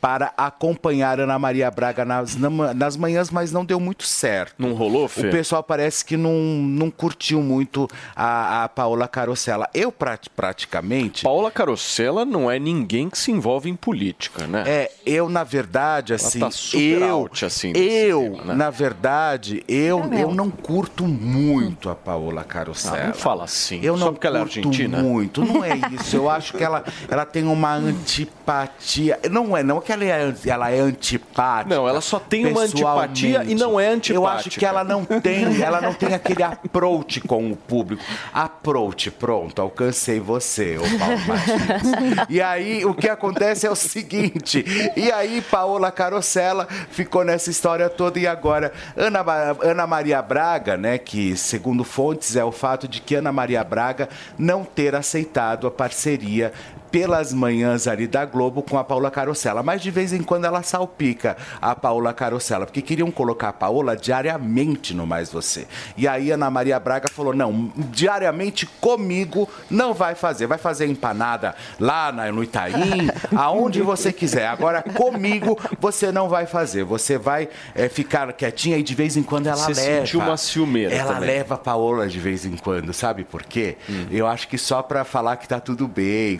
para 0.00 0.32
acompanhar 0.36 1.18
Ana 1.20 1.38
Maria 1.38 1.70
Braga 1.70 2.04
nas, 2.04 2.36
na- 2.36 2.72
nas 2.74 2.96
manhãs, 2.96 3.30
mas 3.30 3.50
não 3.52 3.64
deu 3.64 3.80
muito 3.80 4.04
certo. 4.04 4.54
Não 4.58 4.72
rolou, 4.72 5.08
Fê? 5.08 5.28
O 5.28 5.30
pessoal 5.30 5.62
parece 5.62 6.04
que 6.04 6.16
não, 6.16 6.32
não 6.32 6.90
curtiu 6.90 7.42
muito 7.42 7.88
a, 8.14 8.64
a 8.64 8.68
Paola 8.68 9.08
Carosella. 9.08 9.68
Eu, 9.74 9.90
prat- 9.90 10.28
praticamente... 10.36 11.22
Paula 11.24 11.50
Carosella 11.50 12.24
não 12.24 12.50
é 12.50 12.58
ninguém 12.58 13.08
que 13.10 13.18
se 13.18 13.30
envolve 13.32 13.68
em 13.68 13.76
política, 13.76 14.46
né? 14.46 14.64
É, 14.66 14.90
eu, 15.04 15.28
na 15.28 15.44
verdade, 15.44 16.14
assim, 16.14 16.40
tá 16.40 16.50
super 16.50 17.02
eu, 17.02 17.08
out, 17.10 17.44
assim, 17.44 17.72
eu, 17.74 18.22
tema, 18.32 18.44
né? 18.44 18.54
na 18.54 18.70
verdade, 18.70 19.64
eu, 19.68 20.02
eu 20.14 20.32
não 20.34 20.50
curto 20.50 21.04
muito 21.06 21.90
a 21.90 21.94
Paola 21.94 22.44
Carosella. 22.44 22.98
Ah, 22.98 23.06
não 23.08 23.14
fala 23.14 23.44
assim. 23.44 23.80
Eu 23.82 23.96
Só 23.96 24.04
não 24.06 24.12
porque 24.14 24.26
ela 24.26 24.38
é 24.38 24.42
curto 24.42 24.58
argentina? 24.58 25.02
muito, 25.02 25.44
não 25.44 25.64
é 25.64 25.70
isso. 25.92 26.16
Eu 26.16 26.30
acho 26.30 26.52
que 26.54 26.62
ela, 26.62 26.84
ela 27.08 27.24
tem 27.24 27.44
uma 27.44 27.74
antipatia. 27.74 29.18
Não 29.30 29.56
é, 29.56 29.62
não 29.62 29.78
que 29.88 29.92
ela 29.92 30.04
é, 30.04 30.34
ela 30.46 30.70
é 30.70 30.80
antipática. 30.80 31.74
Não, 31.74 31.88
ela 31.88 32.02
só 32.02 32.20
tem 32.20 32.44
uma 32.44 32.60
antipatia 32.60 33.42
e 33.44 33.54
não 33.54 33.80
é 33.80 33.88
antipática. 33.88 34.14
Eu 34.14 34.26
acho 34.26 34.50
que 34.50 34.66
ela 34.66 34.84
não 34.84 35.02
tem, 35.22 35.62
ela 35.62 35.80
não 35.80 35.94
tem 35.94 36.12
aquele 36.12 36.42
approach 36.42 37.22
com 37.22 37.50
o 37.50 37.56
público. 37.56 38.04
Approach, 38.30 39.10
pronto, 39.10 39.62
alcancei 39.62 40.20
você, 40.20 40.76
ô 40.76 40.82
Paulo 40.98 41.18
Martins. 41.26 42.26
E 42.28 42.42
aí, 42.42 42.84
o 42.84 42.92
que 42.92 43.08
acontece 43.08 43.66
é 43.66 43.70
o 43.70 43.74
seguinte, 43.74 44.62
e 44.94 45.10
aí 45.10 45.40
Paola 45.40 45.90
Carosella 45.90 46.68
ficou 46.90 47.24
nessa 47.24 47.48
história 47.48 47.88
toda 47.88 48.18
e 48.18 48.26
agora 48.26 48.72
Ana, 48.94 49.24
Ana 49.62 49.86
Maria 49.86 50.20
Braga, 50.20 50.76
né, 50.76 50.98
que 50.98 51.34
segundo 51.34 51.82
fontes 51.82 52.36
é 52.36 52.44
o 52.44 52.52
fato 52.52 52.86
de 52.86 53.00
que 53.00 53.14
Ana 53.14 53.32
Maria 53.32 53.64
Braga 53.64 54.10
não 54.36 54.64
ter 54.64 54.94
aceitado 54.94 55.66
a 55.66 55.70
parceria 55.70 56.52
pelas 56.90 57.32
manhãs 57.32 57.86
ali 57.86 58.06
da 58.06 58.24
Globo 58.24 58.62
com 58.62 58.78
a 58.78 58.84
Paula 58.84 59.10
Carosella. 59.10 59.62
Mas 59.62 59.82
de 59.82 59.90
vez 59.90 60.12
em 60.12 60.22
quando 60.22 60.44
ela 60.44 60.62
salpica 60.62 61.36
a 61.60 61.74
Paula 61.74 62.12
Carosella, 62.12 62.66
porque 62.66 62.82
queriam 62.82 63.10
colocar 63.10 63.48
a 63.48 63.52
Paola 63.52 63.96
diariamente 63.96 64.94
no 64.94 65.06
Mais 65.06 65.30
Você. 65.32 65.66
E 65.96 66.06
aí 66.08 66.30
Ana 66.30 66.50
Maria 66.50 66.78
Braga 66.78 67.08
falou: 67.08 67.34
não, 67.34 67.72
diariamente 67.76 68.66
comigo 68.66 69.48
não 69.70 69.92
vai 69.94 70.14
fazer. 70.14 70.46
Vai 70.46 70.58
fazer 70.58 70.86
empanada 70.86 71.54
lá 71.78 72.10
na- 72.12 72.30
no 72.32 72.42
Itaim, 72.42 73.08
aonde 73.36 73.82
você 73.82 74.12
quiser. 74.12 74.46
Agora 74.46 74.82
comigo 74.82 75.58
você 75.80 76.10
não 76.12 76.28
vai 76.28 76.46
fazer. 76.46 76.84
Você 76.84 77.18
vai 77.18 77.48
é, 77.74 77.88
ficar 77.88 78.32
quietinha 78.32 78.76
e 78.78 78.82
de 78.82 78.94
vez 78.94 79.16
em 79.16 79.22
quando 79.22 79.46
ela 79.46 79.56
Você 79.56 79.72
leva. 79.74 80.00
sentiu 80.06 80.20
uma 80.20 80.36
ciumeira 80.36 80.94
Ela 80.94 81.14
também. 81.14 81.28
leva 81.28 81.54
a 81.54 81.58
Paola 81.58 82.06
de 82.08 82.18
vez 82.18 82.44
em 82.44 82.56
quando, 82.56 82.92
sabe 82.92 83.24
por 83.24 83.42
quê? 83.42 83.76
Eu 84.10 84.26
acho 84.26 84.48
que 84.48 84.56
só 84.58 84.82
pra 84.82 85.04
falar 85.04 85.36
que 85.36 85.48
tá 85.48 85.60
tudo 85.60 85.86
bem, 85.88 86.38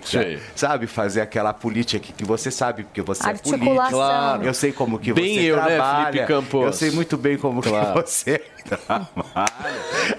Sabe? 0.55 0.87
Fazer 0.87 1.21
aquela 1.21 1.53
política 1.53 1.99
que, 2.05 2.13
que 2.13 2.25
você 2.25 2.51
sabe, 2.51 2.85
porque 2.85 3.03
você 3.03 3.29
é 3.29 3.35
político. 3.35 3.89
Claro. 3.91 4.43
Eu 4.45 4.55
sei 4.55 4.73
como 4.73 4.99
que 4.99 5.13
Bem 5.13 5.35
você 5.35 5.53
eu, 5.53 5.57
né, 5.57 5.65
trabalha. 5.77 6.13
Felipe 6.13 6.27
Campos? 6.27 6.65
Eu 6.67 6.73
sei 6.73 6.91
muito 6.91 7.17
bem 7.17 7.37
como 7.39 7.63
Claro. 7.63 8.03
que 8.03 8.11
você 8.11 8.39
trabalha. 8.87 9.09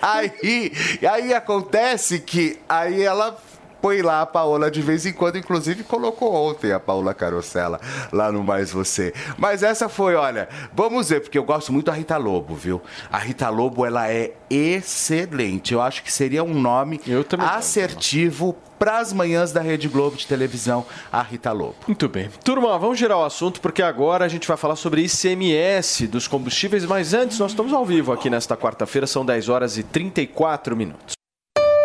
Aí, 0.02 0.72
aí 1.10 1.34
acontece 1.34 2.20
que 2.20 2.60
aí 2.68 3.02
ela 3.04 3.38
põe 3.82 4.02
lá 4.02 4.22
a 4.22 4.26
Paola 4.26 4.70
de 4.70 4.82
vez 4.82 5.06
em 5.06 5.14
quando, 5.14 5.38
inclusive 5.38 5.84
colocou 5.84 6.34
ontem 6.34 6.72
a 6.72 6.80
Paola 6.80 7.14
Carosella 7.14 7.80
lá 8.12 8.32
no 8.32 8.44
Mais 8.44 8.72
Você. 8.72 9.14
Mas 9.38 9.64
essa 9.64 9.90
foi, 9.90 10.16
olha, 10.16 10.50
vamos 10.74 11.10
ver, 11.10 11.22
porque 11.22 11.38
eu 11.38 11.44
gosto 11.44 11.72
muito 11.72 11.88
da 11.88 11.94
Rita 11.94 12.18
Lobo, 12.18 12.56
viu? 12.56 12.82
A 13.12 13.18
Rita 13.18 13.50
Lobo, 13.50 13.86
ela 13.86 14.10
é 14.12 14.34
excelente. 14.50 15.74
Eu 15.74 15.82
acho 15.82 16.04
que 16.04 16.12
seria 16.12 16.44
um 16.44 16.54
nome 16.54 17.00
assertivo 17.40 18.56
para 18.78 19.00
as 19.00 19.12
manhãs 19.12 19.52
da 19.52 19.62
Rede 19.62 19.90
Globo 19.90 20.16
de 20.16 20.26
televisão, 20.26 20.86
a 21.12 21.22
Rita 21.22 21.52
Lobo. 21.52 21.76
Muito 21.86 22.08
bem. 22.08 22.30
Turma, 22.44 22.80
vamos 22.80 22.98
girar 22.98 23.18
o 23.18 23.26
assunto 23.26 23.60
porque 23.60 23.82
agora 23.82 24.24
a 24.24 24.28
gente 24.30 24.48
vai 24.48 24.56
falar 24.56 24.78
sobre 24.78 25.02
ICMS 25.02 26.08
dos 26.08 26.28
combustíveis, 26.28 26.86
mas 26.86 27.14
antes 27.14 27.38
nós 27.40 27.52
estamos 27.52 27.74
ao 27.74 27.86
vivo 27.86 28.14
aqui 28.14 28.30
nesta 28.30 28.56
quarta-feira, 28.56 29.06
são 29.06 29.26
10 29.26 29.50
horas 29.50 29.78
e 29.78 29.84
34 29.84 30.76
minutos. 30.78 31.19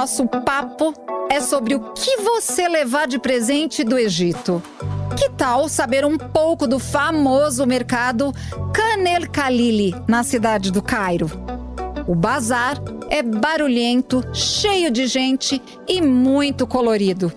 nosso 0.00 0.26
papo 0.26 0.94
é 1.28 1.42
sobre 1.42 1.74
o 1.74 1.92
que 1.92 2.16
você 2.22 2.66
levar 2.66 3.06
de 3.06 3.18
presente 3.18 3.84
do 3.84 3.98
Egito. 3.98 4.62
Que 5.14 5.28
tal 5.28 5.68
saber 5.68 6.06
um 6.06 6.16
pouco 6.16 6.66
do 6.66 6.78
famoso 6.78 7.66
mercado 7.66 8.32
Canel 8.72 9.30
Khalili, 9.30 9.94
na 10.08 10.22
cidade 10.22 10.72
do 10.72 10.80
Cairo? 10.80 11.30
O 12.06 12.14
bazar 12.14 12.78
é 13.10 13.22
barulhento, 13.22 14.24
cheio 14.32 14.90
de 14.90 15.06
gente 15.06 15.60
e 15.86 16.00
muito 16.00 16.66
colorido. 16.66 17.30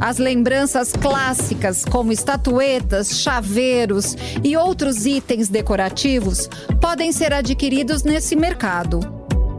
As 0.00 0.18
lembranças 0.18 0.92
clássicas, 0.92 1.84
como 1.84 2.10
estatuetas, 2.10 3.20
chaveiros 3.20 4.16
e 4.42 4.56
outros 4.56 5.06
itens 5.06 5.48
decorativos, 5.48 6.50
podem 6.80 7.12
ser 7.12 7.32
adquiridos 7.32 8.02
nesse 8.02 8.34
mercado. 8.34 9.17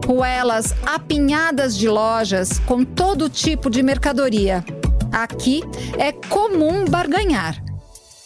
Ruelas 0.10 0.74
apinhadas 0.88 1.78
de 1.78 1.88
lojas 1.88 2.58
com 2.66 2.84
todo 2.84 3.30
tipo 3.30 3.70
de 3.70 3.84
mercadoria. 3.84 4.66
Aqui 5.12 5.62
é 6.00 6.12
comum 6.12 6.84
barganhar. 6.84 7.64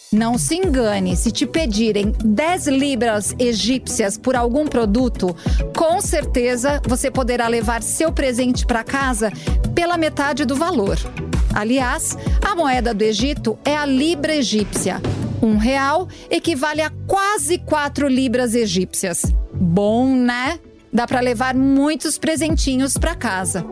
Não 0.10 0.38
se 0.38 0.56
engane, 0.56 1.18
se 1.18 1.30
te 1.30 1.46
pedirem 1.46 2.14
10 2.24 2.68
libras 2.68 3.36
egípcias 3.38 4.18
por 4.18 4.34
algum 4.34 4.66
produto, 4.66 5.36
com 5.76 6.00
certeza 6.00 6.82
você 6.88 7.12
poderá 7.12 7.50
levar 7.50 7.84
seu 7.84 8.14
presente 8.14 8.66
para 8.66 8.86
casa 8.86 9.30
pela 9.76 9.98
metade 9.98 10.46
do 10.46 10.56
valor. 10.56 10.98
Aliás, 11.54 12.18
a 12.42 12.56
moeda 12.56 12.94
do 12.94 13.04
Egito 13.04 13.60
é 13.66 13.76
a 13.76 13.86
libra 13.86 14.34
egípcia. 14.34 15.02
Um 15.42 15.58
real 15.58 16.08
equivale 16.30 16.82
a 16.82 16.90
quase 17.06 17.58
4 17.58 18.08
libras 18.08 18.56
egípcias. 18.56 19.24
Bom, 19.54 20.16
né? 20.16 20.62
Dá 20.94 21.08
para 21.08 21.20
levar 21.20 21.56
muitos 21.56 22.20
presentinhos 22.20 22.98
para 22.98 23.16
casa. 23.16 23.66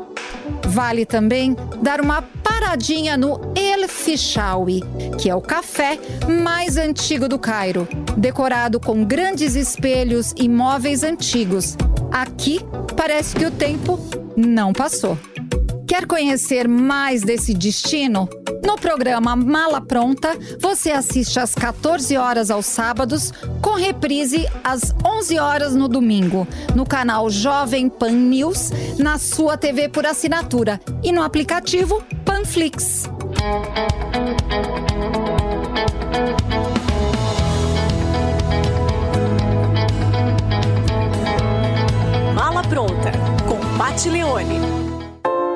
Vale 0.67 1.05
também 1.05 1.55
dar 1.82 2.01
uma 2.01 2.22
paradinha 2.22 3.15
no 3.15 3.39
El 3.55 3.88
Fishawi, 3.88 4.82
que 5.19 5.30
é 5.30 5.36
o 5.36 5.41
café 5.41 5.99
mais 6.43 6.78
antigo 6.78 7.28
do 7.28 7.38
Cairo, 7.38 7.88
decorado 8.17 8.80
com 8.80 9.05
grandes 9.05 9.55
espelhos 9.55 10.34
e 10.36 10.49
móveis 10.49 11.03
antigos. 11.03 11.78
Aqui 12.11 12.59
parece 12.95 13.36
que 13.36 13.45
o 13.45 13.51
tempo 13.51 13.99
não 14.36 14.74
passou. 14.74 15.17
Quer 15.91 16.05
conhecer 16.05 16.69
mais 16.69 17.21
desse 17.21 17.53
destino? 17.53 18.29
No 18.65 18.77
programa 18.77 19.35
Mala 19.35 19.81
Pronta, 19.81 20.39
você 20.57 20.89
assiste 20.89 21.37
às 21.37 21.53
14 21.53 22.15
horas 22.15 22.49
aos 22.49 22.65
sábados, 22.65 23.33
com 23.61 23.71
reprise 23.71 24.47
às 24.63 24.95
11 25.05 25.37
horas 25.37 25.75
no 25.75 25.89
domingo, 25.89 26.47
no 26.73 26.85
canal 26.85 27.29
Jovem 27.29 27.89
Pan 27.89 28.11
News, 28.11 28.71
na 28.97 29.17
sua 29.17 29.57
TV 29.57 29.89
por 29.89 30.05
assinatura 30.05 30.79
e 31.03 31.11
no 31.11 31.21
aplicativo 31.21 32.01
Panflix. 32.23 33.09
Mala 42.33 42.63
pronta 42.63 43.11
com 43.45 43.77
Pat 43.77 44.05
Leone. 44.05 44.90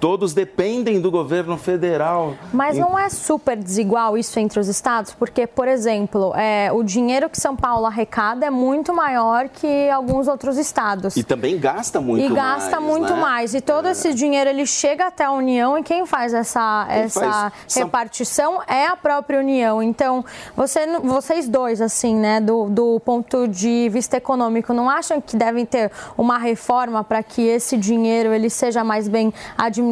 Todos 0.00 0.32
dependem 0.32 0.98
do 0.98 1.10
governo 1.10 1.58
federal. 1.58 2.34
Mas 2.52 2.78
não 2.78 2.98
é 2.98 3.10
super 3.10 3.56
desigual 3.56 4.16
isso 4.16 4.40
entre 4.40 4.58
os 4.58 4.66
estados? 4.66 5.12
Porque, 5.12 5.46
por 5.46 5.68
exemplo, 5.68 6.32
é, 6.34 6.72
o 6.72 6.82
dinheiro 6.82 7.28
que 7.28 7.38
São 7.38 7.54
Paulo 7.54 7.84
arrecada 7.84 8.46
é 8.46 8.50
muito 8.50 8.94
maior 8.94 9.48
que 9.50 9.90
alguns 9.90 10.26
outros 10.26 10.56
estados. 10.56 11.16
E 11.16 11.22
também 11.22 11.58
gasta 11.58 12.00
muito 12.00 12.24
e 12.24 12.30
mais. 12.30 12.34
gasta 12.34 12.80
muito 12.80 13.12
né? 13.12 13.20
mais. 13.20 13.54
E 13.54 13.60
todo 13.60 13.88
esse 13.88 14.14
dinheiro 14.14 14.48
ele 14.48 14.64
chega 14.64 15.08
até 15.08 15.24
a 15.24 15.32
União 15.32 15.76
e 15.76 15.82
quem 15.82 16.06
faz 16.06 16.32
essa, 16.32 16.86
Quem 16.88 16.98
essa 17.02 17.20
faz? 17.20 17.52
São- 17.66 17.82
repartição 17.84 18.62
é 18.66 18.86
a 18.86 18.96
própria 18.96 19.38
União. 19.38 19.82
Então, 19.82 20.24
você, 20.56 20.86
vocês 21.00 21.46
dois, 21.46 21.82
assim, 21.82 22.16
né, 22.16 22.40
do, 22.40 22.70
do 22.70 23.00
ponto 23.00 23.46
de 23.46 23.90
vista 23.90 24.16
econômico, 24.16 24.72
não 24.72 24.88
acham 24.88 25.20
que 25.20 25.36
devem 25.36 25.66
ter 25.66 25.90
uma 26.16 26.38
reforma 26.38 27.04
para 27.04 27.22
que 27.22 27.42
esse 27.42 27.76
dinheiro 27.76 28.32
ele 28.32 28.48
seja 28.48 28.82
mais 28.82 29.06
bem 29.06 29.32
administrado, 29.58 29.89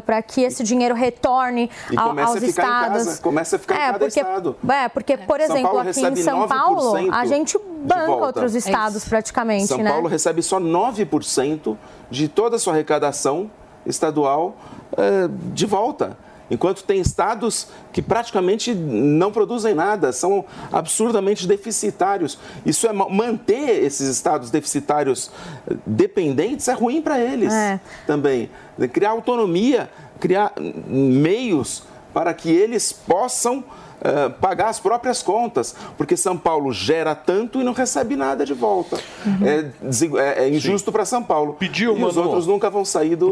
para 0.00 0.22
que 0.22 0.42
esse 0.42 0.62
dinheiro 0.62 0.94
retorne 0.94 1.70
E 1.90 1.96
ao- 1.98 2.08
aos 2.28 2.36
a 2.36 2.40
ficar 2.40 2.46
em 2.46 2.48
estados? 2.48 3.04
casa, 3.06 3.22
começa 3.22 3.56
a 3.56 3.58
ficar 3.58 3.74
em 3.74 3.78
cada 3.78 3.98
porque, 3.98 4.20
estado. 4.20 4.56
É, 4.68 4.88
porque, 4.88 5.16
por 5.16 5.40
São 5.40 5.56
exemplo, 5.56 5.78
aqui 5.78 6.00
em 6.06 6.16
São 6.16 6.48
Paulo, 6.48 6.92
9% 6.94 7.10
a 7.12 7.24
gente 7.26 7.58
banca 7.82 8.12
outros 8.12 8.54
estados 8.54 9.04
praticamente, 9.08 9.66
São 9.66 9.78
né? 9.78 9.90
Paulo 9.90 10.08
recebe 10.08 10.42
só 10.42 10.58
9% 10.58 11.76
de 12.10 12.28
toda 12.28 12.56
a 12.56 12.58
sua 12.58 12.72
arrecadação 12.72 13.50
estadual 13.84 14.56
eh, 14.96 15.28
de 15.52 15.66
volta. 15.66 16.16
Enquanto 16.50 16.84
tem 16.84 17.00
estados 17.00 17.68
que 17.92 18.00
praticamente 18.00 18.72
não 18.74 19.32
produzem 19.32 19.74
nada, 19.74 20.12
são 20.12 20.44
absurdamente 20.72 21.46
deficitários. 21.46 22.38
Isso 22.64 22.86
é 22.86 22.92
ma- 22.92 23.08
manter 23.08 23.82
esses 23.82 24.08
estados 24.08 24.50
deficitários 24.50 25.30
eh, 25.68 25.74
dependentes 25.84 26.68
é 26.68 26.72
ruim 26.72 27.02
para 27.02 27.18
eles 27.18 27.52
É. 27.52 27.80
também. 28.06 28.48
Criar 28.92 29.10
autonomia, 29.10 29.90
criar 30.20 30.52
meios 30.86 31.82
para 32.14 32.32
que 32.32 32.48
eles 32.50 32.92
possam 32.92 33.64
eh, 34.02 34.28
pagar 34.40 34.68
as 34.68 34.78
próprias 34.80 35.22
contas, 35.22 35.74
porque 35.96 36.16
São 36.16 36.36
Paulo 36.36 36.72
gera 36.72 37.14
tanto 37.14 37.60
e 37.60 37.64
não 37.64 37.72
recebe 37.72 38.16
nada 38.16 38.44
de 38.44 38.54
volta. 38.54 38.98
É, 39.44 39.66
desigu- 39.82 40.18
é- 40.18 40.44
é 40.44 40.48
injusto 40.48 40.90
para 40.92 41.04
São 41.04 41.22
Paulo. 41.22 41.54
Pediu, 41.58 41.96
e 41.96 42.04
os 42.04 42.16
outros 42.16 42.46
nunca 42.46 42.70
vão 42.70 42.84
sair 42.84 43.16
do- 43.16 43.30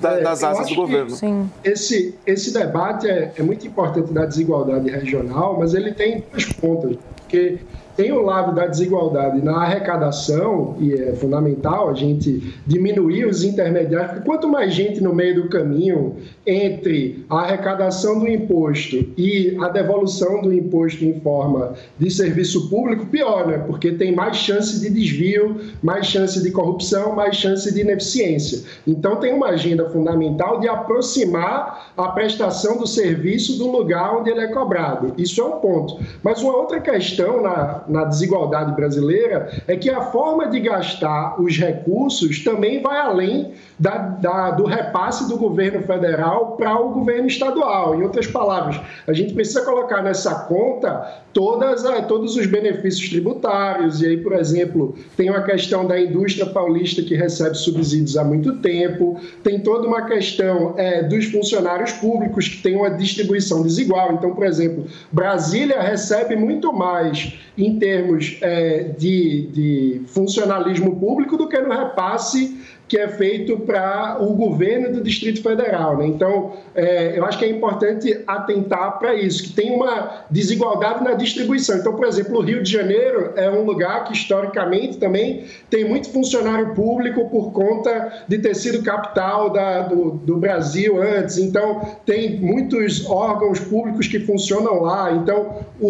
da- 0.00 0.12
É, 0.18 0.20
das 0.22 0.42
asas 0.44 0.68
do 0.68 0.74
governo. 0.76 1.16
Esse, 1.62 2.14
esse 2.26 2.52
debate 2.52 3.08
é, 3.08 3.32
é 3.36 3.42
muito 3.42 3.66
importante 3.66 4.12
da 4.12 4.24
desigualdade 4.24 4.88
regional, 4.90 5.56
mas 5.58 5.74
ele 5.74 5.92
tem 5.92 6.24
duas 6.32 6.44
pontas. 6.52 6.96
Porque 7.16 7.58
tem 7.96 8.12
o 8.12 8.22
lado 8.22 8.54
da 8.54 8.66
desigualdade 8.66 9.42
na 9.42 9.62
arrecadação, 9.62 10.76
e 10.80 10.92
é 10.92 11.12
fundamental 11.14 11.90
a 11.90 11.94
gente 11.94 12.54
diminuir 12.66 13.26
os 13.26 13.44
intermediários, 13.44 14.12
porque 14.12 14.26
quanto 14.26 14.48
mais 14.48 14.74
gente 14.74 15.00
no 15.00 15.14
meio 15.14 15.42
do 15.42 15.48
caminho 15.48 16.16
entre 16.46 17.24
a 17.30 17.40
arrecadação 17.40 18.18
do 18.18 18.28
imposto 18.28 18.96
e 19.16 19.56
a 19.60 19.68
devolução 19.68 20.42
do 20.42 20.52
imposto 20.52 21.04
em 21.04 21.20
forma 21.20 21.74
de 21.98 22.10
serviço 22.10 22.68
público, 22.68 23.06
pior, 23.06 23.46
né? 23.46 23.58
Porque 23.58 23.92
tem 23.92 24.14
mais 24.14 24.36
chance 24.36 24.80
de 24.80 24.90
desvio, 24.90 25.56
mais 25.82 26.06
chance 26.06 26.42
de 26.42 26.50
corrupção, 26.50 27.14
mais 27.14 27.36
chance 27.36 27.72
de 27.72 27.80
ineficiência. 27.80 28.62
Então 28.86 29.16
tem 29.16 29.32
uma 29.32 29.48
agenda 29.48 29.88
fundamental 29.90 30.60
de 30.60 30.68
aproximar 30.68 31.92
a 31.96 32.08
prestação 32.08 32.78
do 32.78 32.86
serviço 32.86 33.58
do 33.58 33.70
lugar 33.70 34.16
onde 34.16 34.30
ele 34.30 34.40
é 34.40 34.48
cobrado. 34.48 35.14
Isso 35.16 35.40
é 35.40 35.44
um 35.44 35.58
ponto. 35.60 35.98
Mas 36.22 36.42
uma 36.42 36.56
outra 36.56 36.80
questão 36.80 37.40
na, 37.40 37.83
na 37.88 38.04
desigualdade 38.04 38.74
brasileira 38.74 39.50
é 39.66 39.76
que 39.76 39.90
a 39.90 40.02
forma 40.02 40.48
de 40.48 40.60
gastar 40.60 41.40
os 41.40 41.56
recursos 41.58 42.42
também 42.42 42.82
vai 42.82 42.98
além 42.98 43.52
da, 43.78 43.96
da- 43.98 44.50
do 44.52 44.64
repasse 44.64 45.28
do 45.28 45.36
governo 45.36 45.82
federal 45.82 46.52
para 46.56 46.78
o 46.80 46.90
governo 46.90 47.26
estadual. 47.26 47.94
Em 47.94 48.02
outras 48.02 48.26
palavras, 48.26 48.80
a 49.06 49.12
gente 49.12 49.34
precisa 49.34 49.62
colocar 49.64 50.02
nessa 50.02 50.34
conta 50.46 51.22
todas, 51.32 51.84
a- 51.84 52.02
todos 52.02 52.36
os 52.36 52.46
benefícios 52.46 53.08
tributários. 53.08 54.00
E 54.00 54.06
aí, 54.06 54.16
por 54.18 54.32
exemplo, 54.34 54.94
tem 55.16 55.28
uma 55.30 55.42
questão 55.42 55.86
da 55.86 56.00
indústria 56.00 56.46
paulista 56.46 57.02
que 57.02 57.14
recebe 57.14 57.56
subsídios 57.56 58.16
há 58.16 58.22
muito 58.24 58.56
tempo, 58.58 59.18
tem 59.42 59.58
toda 59.60 59.86
uma 59.88 60.02
questão 60.06 60.74
é, 60.76 61.02
dos 61.02 61.26
funcionários 61.26 61.92
públicos 61.92 62.48
que 62.48 62.62
tem 62.62 62.76
uma 62.76 62.90
distribuição 62.90 63.62
desigual. 63.62 64.12
Então, 64.12 64.34
por 64.34 64.46
exemplo, 64.46 64.86
Brasília 65.10 65.80
recebe 65.80 66.36
muito 66.36 66.72
mais 66.72 67.34
em 67.58 67.78
termos 67.78 68.38
é, 68.40 68.84
de, 68.96 69.48
de 69.52 70.02
funcionalismo 70.06 70.96
público 70.96 71.36
do 71.36 71.48
que 71.48 71.58
no 71.60 71.72
repasse 71.74 72.58
que 72.86 72.98
é 72.98 73.08
feito 73.08 73.58
para 73.60 74.18
o 74.20 74.34
governo 74.34 74.92
do 74.92 75.02
Distrito 75.02 75.42
Federal. 75.42 75.96
Né? 75.96 76.06
Então, 76.06 76.52
é, 76.74 77.18
eu 77.18 77.24
acho 77.24 77.38
que 77.38 77.44
é 77.44 77.48
importante 77.48 78.22
atentar 78.26 78.98
para 78.98 79.14
isso, 79.14 79.42
que 79.44 79.52
tem 79.52 79.74
uma 79.74 80.24
desigualdade 80.30 81.02
na 81.02 81.14
distribuição. 81.14 81.78
Então, 81.78 81.94
por 81.94 82.06
exemplo, 82.06 82.38
o 82.38 82.42
Rio 82.42 82.62
de 82.62 82.70
Janeiro 82.70 83.32
é 83.36 83.50
um 83.50 83.64
lugar 83.64 84.04
que, 84.04 84.12
historicamente, 84.12 84.98
também 84.98 85.44
tem 85.70 85.84
muito 85.88 86.10
funcionário 86.10 86.74
público 86.74 87.28
por 87.30 87.52
conta 87.52 88.24
de 88.28 88.38
ter 88.38 88.54
sido 88.54 88.82
capital 88.82 89.50
da- 89.50 89.82
do, 89.82 90.10
do 90.12 90.36
Brasil 90.36 91.00
antes. 91.02 91.38
Então, 91.38 91.80
tem 92.04 92.38
muitos 92.38 93.08
órgãos 93.08 93.60
públicos 93.60 94.06
que 94.08 94.20
funcionam 94.20 94.82
lá. 94.82 95.10
Então, 95.12 95.64
o- 95.80 95.86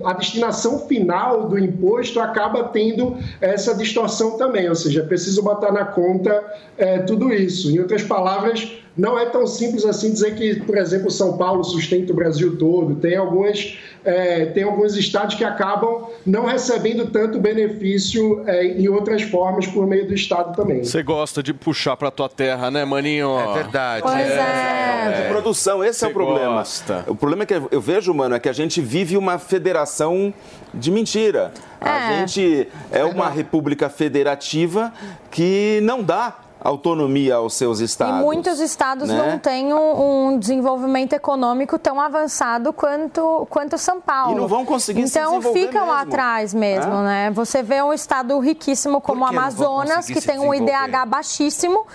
o- 0.00 0.06
a 0.06 0.12
destinação 0.12 0.78
final 0.86 1.48
do 1.48 1.58
imposto 1.58 2.20
acaba 2.20 2.64
tendo 2.64 3.16
essa 3.40 3.74
distorção 3.74 4.36
também. 4.38 4.68
Ou 4.68 4.74
seja, 4.74 5.00
é 5.00 5.04
preciso 5.04 5.42
botar 5.42 5.72
na 5.72 5.84
conta 5.96 6.44
é, 6.76 6.98
tudo 6.98 7.32
isso. 7.32 7.70
Em 7.70 7.80
outras 7.80 8.02
palavras, 8.02 8.70
não 8.96 9.18
é 9.18 9.24
tão 9.26 9.46
simples 9.46 9.84
assim 9.84 10.12
dizer 10.12 10.36
que, 10.36 10.60
por 10.60 10.76
exemplo, 10.76 11.10
São 11.10 11.36
Paulo 11.36 11.64
sustenta 11.64 12.12
o 12.12 12.16
Brasil 12.16 12.56
todo. 12.58 12.94
Tem 12.96 13.16
algumas 13.16 13.78
é, 14.06 14.46
tem 14.46 14.62
alguns 14.62 14.96
estados 14.96 15.34
que 15.34 15.44
acabam 15.44 16.06
não 16.24 16.46
recebendo 16.46 17.06
tanto 17.10 17.38
benefício 17.40 18.42
é, 18.46 18.64
em 18.66 18.88
outras 18.88 19.22
formas 19.22 19.66
por 19.66 19.86
meio 19.86 20.06
do 20.06 20.14
estado 20.14 20.54
também. 20.56 20.84
Você 20.84 21.02
gosta 21.02 21.42
de 21.42 21.52
puxar 21.52 21.96
pra 21.96 22.10
tua 22.10 22.28
terra, 22.28 22.70
né, 22.70 22.84
maninho? 22.84 23.38
É 23.38 23.52
verdade. 23.54 24.02
Pois 24.02 24.16
é. 24.30 25.22
de 25.22 25.28
produção, 25.28 25.84
esse 25.84 26.04
é 26.04 26.08
o 26.08 26.12
problema. 26.12 26.56
gosta. 26.58 27.04
O 27.08 27.14
problema 27.14 27.42
é 27.42 27.46
que 27.46 27.54
eu 27.70 27.80
vejo, 27.80 28.14
mano, 28.14 28.34
é 28.34 28.38
que 28.40 28.48
a 28.48 28.52
gente 28.52 28.80
vive 28.80 29.16
uma 29.16 29.38
federação 29.38 30.32
de 30.72 30.90
mentira. 30.90 31.52
A 31.80 32.12
É. 32.12 32.18
gente 32.18 32.68
é 32.90 33.04
uma 33.04 33.28
república 33.28 33.88
federativa 33.88 34.92
que 35.30 35.80
não 35.82 36.02
dá 36.02 36.34
autonomia 36.66 37.36
aos 37.36 37.54
seus 37.54 37.80
E 37.80 37.84
estados. 37.84 38.20
muitos 38.20 38.60
estados 38.60 39.08
né? 39.08 39.32
não 39.32 39.38
têm 39.38 39.72
um, 39.72 40.38
desenvolvimento 40.38 41.12
econômico 41.12 41.78
tão 41.78 42.00
avançado 42.00 42.72
quanto, 42.72 43.46
quanto 43.50 43.78
São 43.78 44.00
Paulo. 44.00 44.32
E 44.32 44.40
não 44.40 44.48
vão 44.48 44.64
conseguir 44.64 45.06
se 45.08 45.18
Então 45.18 45.38
desenvolver 45.38 45.66
ficam 45.66 45.86
mesmo. 45.86 46.00
atrás 46.00 46.54
mesmo, 46.54 46.92
É. 46.94 47.02
né? 47.04 47.30
Você 47.32 47.62
vê 47.62 47.82
um 47.82 47.92
estado 47.92 48.38
riquíssimo 48.38 49.00
como 49.00 49.24
o 49.24 49.26
Amazonas, 49.28 50.06
que 50.06 50.20
se 50.20 50.26
tem 50.26 50.38
um? 50.38 50.52
IDH 50.54 51.06
baixíssimo. 51.06 51.86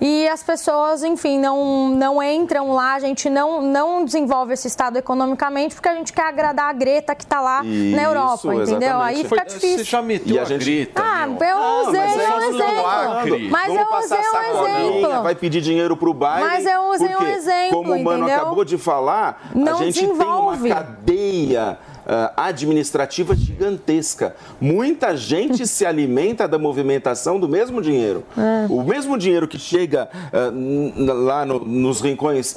E 0.00 0.26
as 0.28 0.42
pessoas, 0.42 1.02
enfim, 1.04 1.38
não, 1.38 1.88
não 1.90 2.22
entram 2.22 2.72
lá, 2.72 2.94
a 2.94 2.98
gente 2.98 3.28
não, 3.28 3.60
não 3.60 4.02
desenvolve 4.04 4.54
esse 4.54 4.66
estado 4.66 4.96
economicamente 4.96 5.74
porque 5.74 5.88
a 5.90 5.94
gente 5.94 6.10
quer 6.12 6.22
agradar 6.26 6.70
a 6.70 6.72
Greta 6.72 7.14
que 7.14 7.22
está 7.22 7.40
lá 7.40 7.62
Isso, 7.64 7.94
na 7.96 8.02
Europa, 8.02 8.54
entendeu? 8.54 8.98
Aí 8.98 9.24
fica 9.24 9.44
Você 9.46 9.54
difícil. 9.58 9.84
já 9.84 10.00
meteu 10.00 10.36
E 10.36 10.38
a 10.38 10.42
a, 10.42 10.44
gente- 10.46 10.64
grita, 10.64 11.02
Ah, 11.04 11.26
meu. 11.26 11.48
eu 11.48 11.88
usei 11.88 12.00
mas 12.00 12.16
é 12.18 12.34
um 12.34 12.40
isso 12.40 12.52
do 12.52 12.62
Acre. 12.86 13.30
exemplo. 13.34 13.50
Mas 13.50 13.66
Vamos 13.74 13.90
eu 13.92 13.98
usei 13.98 14.18
um 14.18 14.66
exemplo. 14.66 15.22
Vai 15.22 15.34
pedir 15.34 15.60
dinheiro 15.60 15.96
pro 15.96 16.14
baile. 16.14 16.46
Mas 16.48 16.64
eu 16.66 16.82
usei 16.90 17.16
um 17.16 17.26
exemplo, 17.26 17.70
Como 17.82 17.92
o 17.94 18.02
Mano 18.02 18.24
entendeu? 18.24 18.42
acabou 18.42 18.64
de 18.64 18.78
falar, 18.78 19.50
Não 19.54 19.74
a 19.74 19.82
gente 19.84 20.00
desenvolve. 20.00 20.62
tem 20.62 20.72
uma 20.72 20.82
cadeia 20.82 21.78
ah, 21.78 21.89
administrativa 22.36 23.34
gigantesca. 23.34 24.34
Muita 24.60 25.16
gente 25.16 25.66
se 25.66 25.86
alimenta 25.86 26.48
da 26.48 26.58
movimentação 26.58 27.38
do 27.38 27.48
mesmo 27.48 27.80
dinheiro. 27.80 28.24
É. 28.36 28.66
O 28.68 28.82
mesmo 28.82 29.16
dinheiro 29.16 29.46
que 29.46 29.58
chega 29.58 30.08
ah, 30.32 30.50
n- 30.52 30.92
lá 31.06 31.44
no- 31.46 31.64
nos 31.64 32.00
rincões 32.00 32.56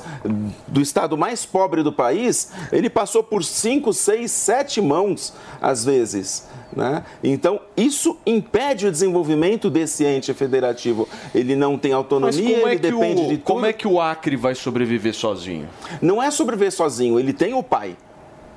do 0.67 0.81
estado 0.81 1.17
mais 1.17 1.45
pobre 1.45 1.83
do 1.83 1.91
país, 1.91 2.51
ele 2.71 2.89
passou 2.89 3.23
por 3.23 3.43
cinco, 3.43 3.93
seis, 3.93 4.31
sete 4.31 4.81
mãos, 4.81 5.33
às 5.61 5.83
vezes. 5.85 6.47
né? 6.75 7.03
Então, 7.23 7.59
isso 7.77 8.17
impede 8.25 8.87
o 8.87 8.91
desenvolvimento 8.91 9.69
desse 9.69 10.03
ente 10.03 10.33
federativo. 10.33 11.07
Ele 11.35 11.55
não 11.55 11.77
tem 11.77 11.93
autonomia, 11.93 12.57
é, 12.57 12.71
ele 12.71 12.79
depende 12.79 13.21
o, 13.21 13.27
de 13.27 13.37
tudo. 13.37 13.43
como 13.43 13.65
é 13.65 13.71
que 13.73 13.87
o 13.87 14.01
Acre 14.01 14.35
vai 14.35 14.55
sobreviver 14.55 15.13
sozinho? 15.13 15.67
Não 16.01 16.21
é 16.21 16.31
sobreviver 16.31 16.71
sozinho, 16.71 17.19
ele 17.19 17.31
tem 17.33 17.53
o 17.53 17.61
pai. 17.61 17.95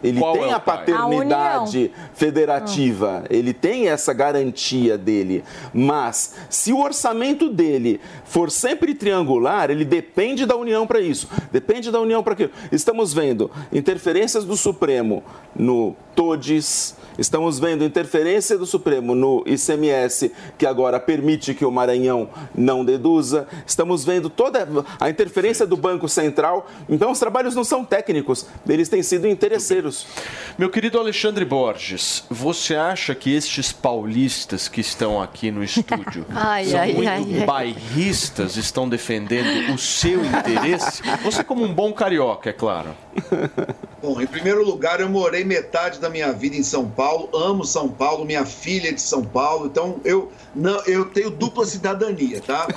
Ele 0.02 0.20
Qual 0.20 0.34
tem 0.34 0.50
é 0.50 0.52
a 0.52 0.60
paternidade 0.60 1.90
federativa, 2.14 3.24
ele 3.30 3.52
tem 3.52 3.88
essa 3.88 4.12
garantia 4.12 4.98
dele. 4.98 5.42
Mas 5.72 6.34
se 6.50 6.72
o 6.72 6.80
orçamento 6.80 7.48
dele 7.48 8.00
for 8.24 8.50
sempre 8.50 8.94
triangular, 8.94 9.70
ele 9.70 9.84
depende 9.84 10.44
da 10.44 10.56
União 10.56 10.86
para 10.86 11.00
isso. 11.00 11.28
Depende 11.50 11.90
da 11.90 12.00
União 12.00 12.22
para 12.22 12.34
aquilo. 12.34 12.50
Estamos 12.70 13.12
vendo 13.14 13.50
interferências 13.72 14.44
do 14.44 14.56
Supremo 14.56 15.22
no 15.54 15.96
TODES, 16.16 16.96
estamos 17.18 17.58
vendo 17.58 17.84
interferência 17.84 18.56
do 18.56 18.64
Supremo 18.64 19.14
no 19.14 19.44
ICMS, 19.46 20.32
que 20.56 20.66
agora 20.66 20.98
permite 20.98 21.54
que 21.54 21.64
o 21.64 21.70
Maranhão 21.70 22.28
não 22.54 22.84
deduza. 22.84 23.46
Estamos 23.66 24.04
vendo 24.04 24.30
toda 24.30 24.66
a 24.98 25.10
interferência 25.10 25.66
do 25.66 25.76
Banco 25.76 26.08
Central. 26.08 26.66
Então 26.88 27.12
os 27.12 27.18
trabalhos 27.18 27.54
não 27.54 27.64
são 27.64 27.84
técnicos, 27.84 28.46
eles 28.66 28.88
têm 28.88 29.02
sido 29.02 29.28
interesseiros. 29.28 29.85
Meu 30.58 30.70
querido 30.70 30.98
Alexandre 30.98 31.44
Borges, 31.44 32.24
você 32.30 32.74
acha 32.74 33.14
que 33.14 33.34
estes 33.34 33.72
paulistas 33.72 34.68
que 34.68 34.80
estão 34.80 35.20
aqui 35.20 35.50
no 35.50 35.62
estúdio 35.62 36.26
Ai, 36.34 36.66
são 36.66 36.80
ai, 36.80 36.92
muito 36.92 37.08
ai, 37.08 37.26
ai. 37.40 37.46
bairristas, 37.46 38.56
estão 38.56 38.88
defendendo 38.88 39.72
o 39.72 39.78
seu 39.78 40.24
interesse? 40.24 41.02
Você 41.22 41.44
como 41.44 41.64
um 41.64 41.72
bom 41.72 41.92
carioca, 41.92 42.50
é 42.50 42.52
claro. 42.52 42.94
Bom, 44.02 44.20
em 44.20 44.26
primeiro 44.26 44.64
lugar, 44.64 45.00
eu 45.00 45.08
morei 45.08 45.44
metade 45.44 45.98
da 45.98 46.08
minha 46.08 46.32
vida 46.32 46.56
em 46.56 46.62
São 46.62 46.88
Paulo, 46.88 47.28
amo 47.34 47.64
São 47.64 47.88
Paulo, 47.88 48.24
minha 48.24 48.44
filha 48.44 48.90
é 48.90 48.92
de 48.92 49.00
São 49.00 49.24
Paulo, 49.24 49.66
então 49.66 50.00
eu 50.04 50.30
não, 50.54 50.82
eu 50.86 51.04
tenho 51.06 51.30
dupla 51.30 51.64
cidadania, 51.66 52.40
tá? 52.40 52.66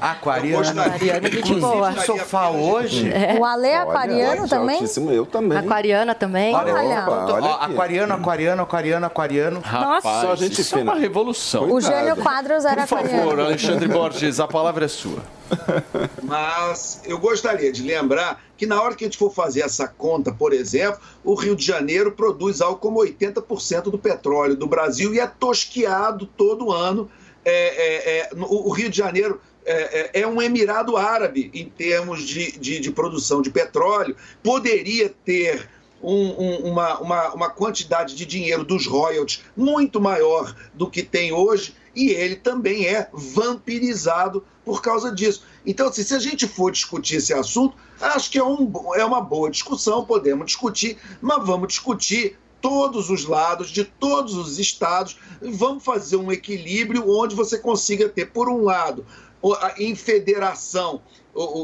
Aquariano. 0.00 0.70
Aquariano, 0.80 1.26
gente 1.26 1.38
Inclusive, 1.38 1.60
boa. 1.60 1.90
no 1.90 2.00
sofá 2.02 2.50
hoje. 2.50 3.10
É. 3.12 3.36
O 3.38 3.44
Ale 3.44 3.68
é 3.68 3.76
aquariano 3.76 4.48
também? 4.48 4.80
Eu 5.12 5.26
também. 5.26 5.58
Aquariana 5.58 6.14
também. 6.14 6.54
Olha, 6.54 6.72
Opa, 6.72 7.32
olha 7.32 7.46
ó, 7.46 7.54
aqui. 7.54 7.72
aquariano, 7.72 8.14
aquariano, 8.14 8.62
aquariano, 8.62 9.06
aquariano. 9.06 9.60
Rapaz, 9.60 10.02
Só 10.22 10.36
gente 10.36 10.60
isso 10.60 10.74
é 10.74 10.78
fina. 10.78 10.92
uma 10.92 11.00
revolução. 11.00 11.70
O 11.70 11.80
Jânio 11.80 12.16
Quadros 12.16 12.64
era 12.64 12.82
Por 12.82 12.88
favor, 12.88 13.08
aquariano. 13.08 13.42
Alexandre 13.42 13.88
Borges, 13.88 14.40
a 14.40 14.48
palavra 14.48 14.84
é 14.84 14.88
sua. 14.88 15.22
Mas 16.22 17.02
eu 17.04 17.18
gostaria 17.18 17.72
de 17.72 17.82
lembrar 17.82 18.40
que 18.56 18.66
na 18.66 18.80
hora 18.80 18.94
que 18.94 19.04
a 19.04 19.06
gente 19.06 19.18
for 19.18 19.32
fazer 19.32 19.60
essa 19.62 19.88
conta, 19.88 20.32
por 20.32 20.52
exemplo, 20.52 21.00
o 21.24 21.34
Rio 21.34 21.54
de 21.56 21.64
Janeiro 21.64 22.12
produz 22.12 22.60
algo 22.60 22.78
como 22.78 23.00
80% 23.00 23.84
do 23.84 23.98
petróleo 23.98 24.56
do 24.56 24.66
Brasil 24.66 25.14
e 25.14 25.20
é 25.20 25.26
tosqueado 25.26 26.26
todo 26.26 26.72
ano. 26.72 27.10
É, 27.44 27.50
é, 27.52 28.18
é, 28.20 28.30
o 28.36 28.70
Rio 28.70 28.88
de 28.88 28.96
Janeiro 28.96 29.40
é, 29.64 30.10
é- 30.18 30.20
é 30.22 30.26
um 30.26 30.40
emirado 30.42 30.96
árabe 30.96 31.50
em 31.54 31.66
termos 31.68 32.22
de, 32.22 32.52
de, 32.58 32.80
de 32.80 32.90
produção 32.90 33.40
de 33.42 33.50
petróleo. 33.50 34.16
Poderia 34.42 35.08
ter 35.24 35.68
um- 36.02 36.42
um- 36.42 36.70
uma, 36.72 36.98
uma, 36.98 37.32
uma 37.34 37.50
quantidade 37.50 38.14
de 38.16 38.26
dinheiro 38.26 38.64
dos 38.64 38.86
royalties 38.86 39.42
muito 39.56 40.00
maior 40.00 40.54
do 40.74 40.90
que 40.90 41.02
tem 41.02 41.32
hoje, 41.32 41.74
e 41.94 42.10
ele 42.10 42.36
também 42.36 42.86
é 42.86 43.08
vampirizado 43.12 44.44
por 44.64 44.80
causa 44.82 45.12
disso. 45.12 45.44
Então, 45.64 45.88
assim, 45.88 46.02
se 46.02 46.14
a 46.14 46.18
gente 46.18 46.46
for 46.48 46.70
discutir 46.72 47.16
esse 47.16 47.32
assunto, 47.32 47.76
acho 48.00 48.30
que 48.30 48.38
é, 48.38 48.44
um, 48.44 48.72
é 48.94 49.04
uma 49.04 49.20
boa 49.20 49.50
discussão, 49.50 50.04
podemos 50.04 50.46
discutir, 50.46 50.96
mas 51.20 51.44
vamos 51.46 51.68
discutir 51.68 52.36
todos 52.60 53.10
os 53.10 53.24
lados, 53.24 53.70
de 53.70 53.84
todos 53.84 54.34
os 54.36 54.58
estados, 54.58 55.16
vamos 55.40 55.84
fazer 55.84 56.16
um 56.16 56.30
equilíbrio 56.30 57.04
onde 57.08 57.34
você 57.34 57.58
consiga 57.58 58.08
ter, 58.08 58.26
por 58.26 58.48
um 58.48 58.62
lado, 58.62 59.04
em 59.78 59.94
federação, 59.94 61.02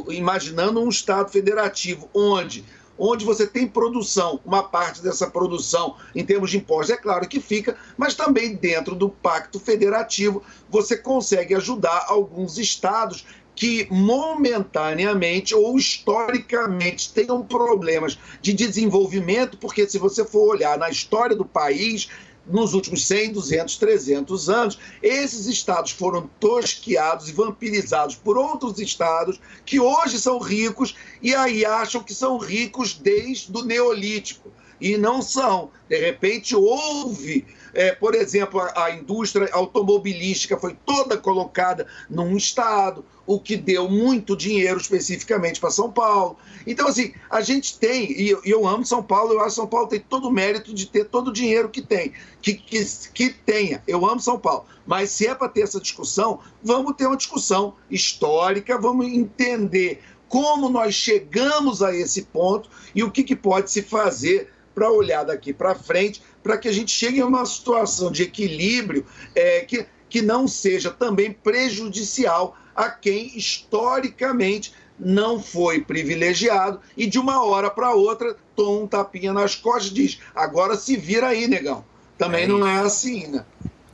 imaginando 0.08 0.80
um 0.80 0.88
estado 0.88 1.30
federativo, 1.30 2.08
onde 2.14 2.64
onde 2.98 3.24
você 3.24 3.46
tem 3.46 3.66
produção, 3.66 4.40
uma 4.44 4.62
parte 4.64 5.00
dessa 5.00 5.30
produção 5.30 5.94
em 6.14 6.24
termos 6.24 6.50
de 6.50 6.56
impostos, 6.56 6.90
é 6.90 6.96
claro 6.96 7.28
que 7.28 7.40
fica, 7.40 7.76
mas 7.96 8.14
também 8.14 8.56
dentro 8.56 8.96
do 8.96 9.08
pacto 9.08 9.60
federativo 9.60 10.42
você 10.68 10.96
consegue 10.96 11.54
ajudar 11.54 12.06
alguns 12.08 12.58
estados 12.58 13.24
que 13.54 13.88
momentaneamente 13.90 15.52
ou 15.52 15.76
historicamente 15.76 17.12
tenham 17.12 17.42
problemas 17.42 18.16
de 18.40 18.52
desenvolvimento, 18.52 19.58
porque 19.58 19.88
se 19.88 19.98
você 19.98 20.24
for 20.24 20.48
olhar 20.48 20.78
na 20.78 20.88
história 20.88 21.34
do 21.34 21.44
país, 21.44 22.08
nos 22.48 22.74
últimos 22.74 23.06
100, 23.06 23.32
200, 23.32 23.76
300 23.76 24.48
anos, 24.48 24.78
esses 25.02 25.46
estados 25.46 25.90
foram 25.90 26.28
tosqueados 26.40 27.28
e 27.28 27.32
vampirizados 27.32 28.16
por 28.16 28.36
outros 28.36 28.78
estados 28.78 29.40
que 29.64 29.78
hoje 29.78 30.18
são 30.18 30.38
ricos 30.38 30.94
e 31.22 31.34
aí 31.34 31.64
acham 31.64 32.02
que 32.02 32.14
são 32.14 32.38
ricos 32.38 32.94
desde 32.94 33.56
o 33.56 33.62
Neolítico. 33.62 34.50
E 34.80 34.96
não 34.96 35.20
são. 35.20 35.70
De 35.88 35.98
repente, 35.98 36.54
houve, 36.54 37.44
é, 37.78 37.92
por 37.92 38.12
exemplo, 38.12 38.58
a, 38.58 38.86
a 38.86 38.90
indústria 38.90 39.48
automobilística 39.52 40.58
foi 40.58 40.76
toda 40.84 41.16
colocada 41.16 41.86
num 42.10 42.36
estado, 42.36 43.04
o 43.24 43.38
que 43.38 43.56
deu 43.56 43.88
muito 43.88 44.36
dinheiro 44.36 44.80
especificamente 44.80 45.60
para 45.60 45.70
São 45.70 45.88
Paulo. 45.88 46.36
Então, 46.66 46.88
assim, 46.88 47.14
a 47.30 47.40
gente 47.40 47.78
tem, 47.78 48.10
e 48.20 48.30
eu, 48.30 48.40
eu 48.44 48.66
amo 48.66 48.84
São 48.84 49.00
Paulo, 49.00 49.32
eu 49.32 49.38
acho 49.38 49.50
que 49.50 49.54
São 49.54 49.68
Paulo 49.68 49.86
tem 49.86 50.00
todo 50.00 50.26
o 50.26 50.32
mérito 50.32 50.74
de 50.74 50.86
ter 50.86 51.04
todo 51.04 51.28
o 51.28 51.32
dinheiro 51.32 51.68
que 51.68 51.80
tem, 51.80 52.12
que, 52.42 52.54
que, 52.54 52.84
que 53.14 53.30
tenha. 53.30 53.80
Eu 53.86 54.04
amo 54.04 54.20
São 54.20 54.40
Paulo. 54.40 54.64
Mas 54.84 55.10
se 55.10 55.28
é 55.28 55.34
para 55.36 55.48
ter 55.48 55.60
essa 55.60 55.80
discussão, 55.80 56.40
vamos 56.60 56.96
ter 56.96 57.06
uma 57.06 57.16
discussão 57.16 57.76
histórica, 57.88 58.76
vamos 58.76 59.06
entender 59.06 60.02
como 60.28 60.68
nós 60.68 60.96
chegamos 60.96 61.80
a 61.80 61.94
esse 61.94 62.22
ponto 62.22 62.68
e 62.92 63.04
o 63.04 63.10
que, 63.12 63.22
que 63.22 63.36
pode 63.36 63.70
se 63.70 63.82
fazer 63.82 64.50
para 64.78 64.92
olhar 64.92 65.24
daqui 65.24 65.52
para 65.52 65.74
frente, 65.74 66.22
para 66.48 66.56
que 66.56 66.66
a 66.66 66.72
gente 66.72 66.90
chegue 66.90 67.20
a 67.20 67.26
uma 67.26 67.44
situação 67.44 68.10
de 68.10 68.22
equilíbrio 68.22 69.04
é, 69.34 69.60
que, 69.60 69.84
que 70.08 70.22
não 70.22 70.48
seja 70.48 70.90
também 70.90 71.30
prejudicial 71.30 72.56
a 72.74 72.88
quem 72.88 73.36
historicamente 73.36 74.72
não 74.98 75.42
foi 75.42 75.82
privilegiado 75.82 76.80
e 76.96 77.06
de 77.06 77.18
uma 77.18 77.44
hora 77.44 77.68
para 77.68 77.92
outra 77.92 78.34
toma 78.56 78.84
um 78.84 78.86
tapinha 78.86 79.30
nas 79.30 79.54
costas 79.54 79.90
e 79.90 79.94
diz: 79.94 80.20
agora 80.34 80.74
se 80.74 80.96
vira 80.96 81.28
aí, 81.28 81.46
negão. 81.46 81.84
Também 82.16 82.48
não 82.48 82.66
é 82.66 82.78
assim, 82.78 83.26
né? 83.26 83.44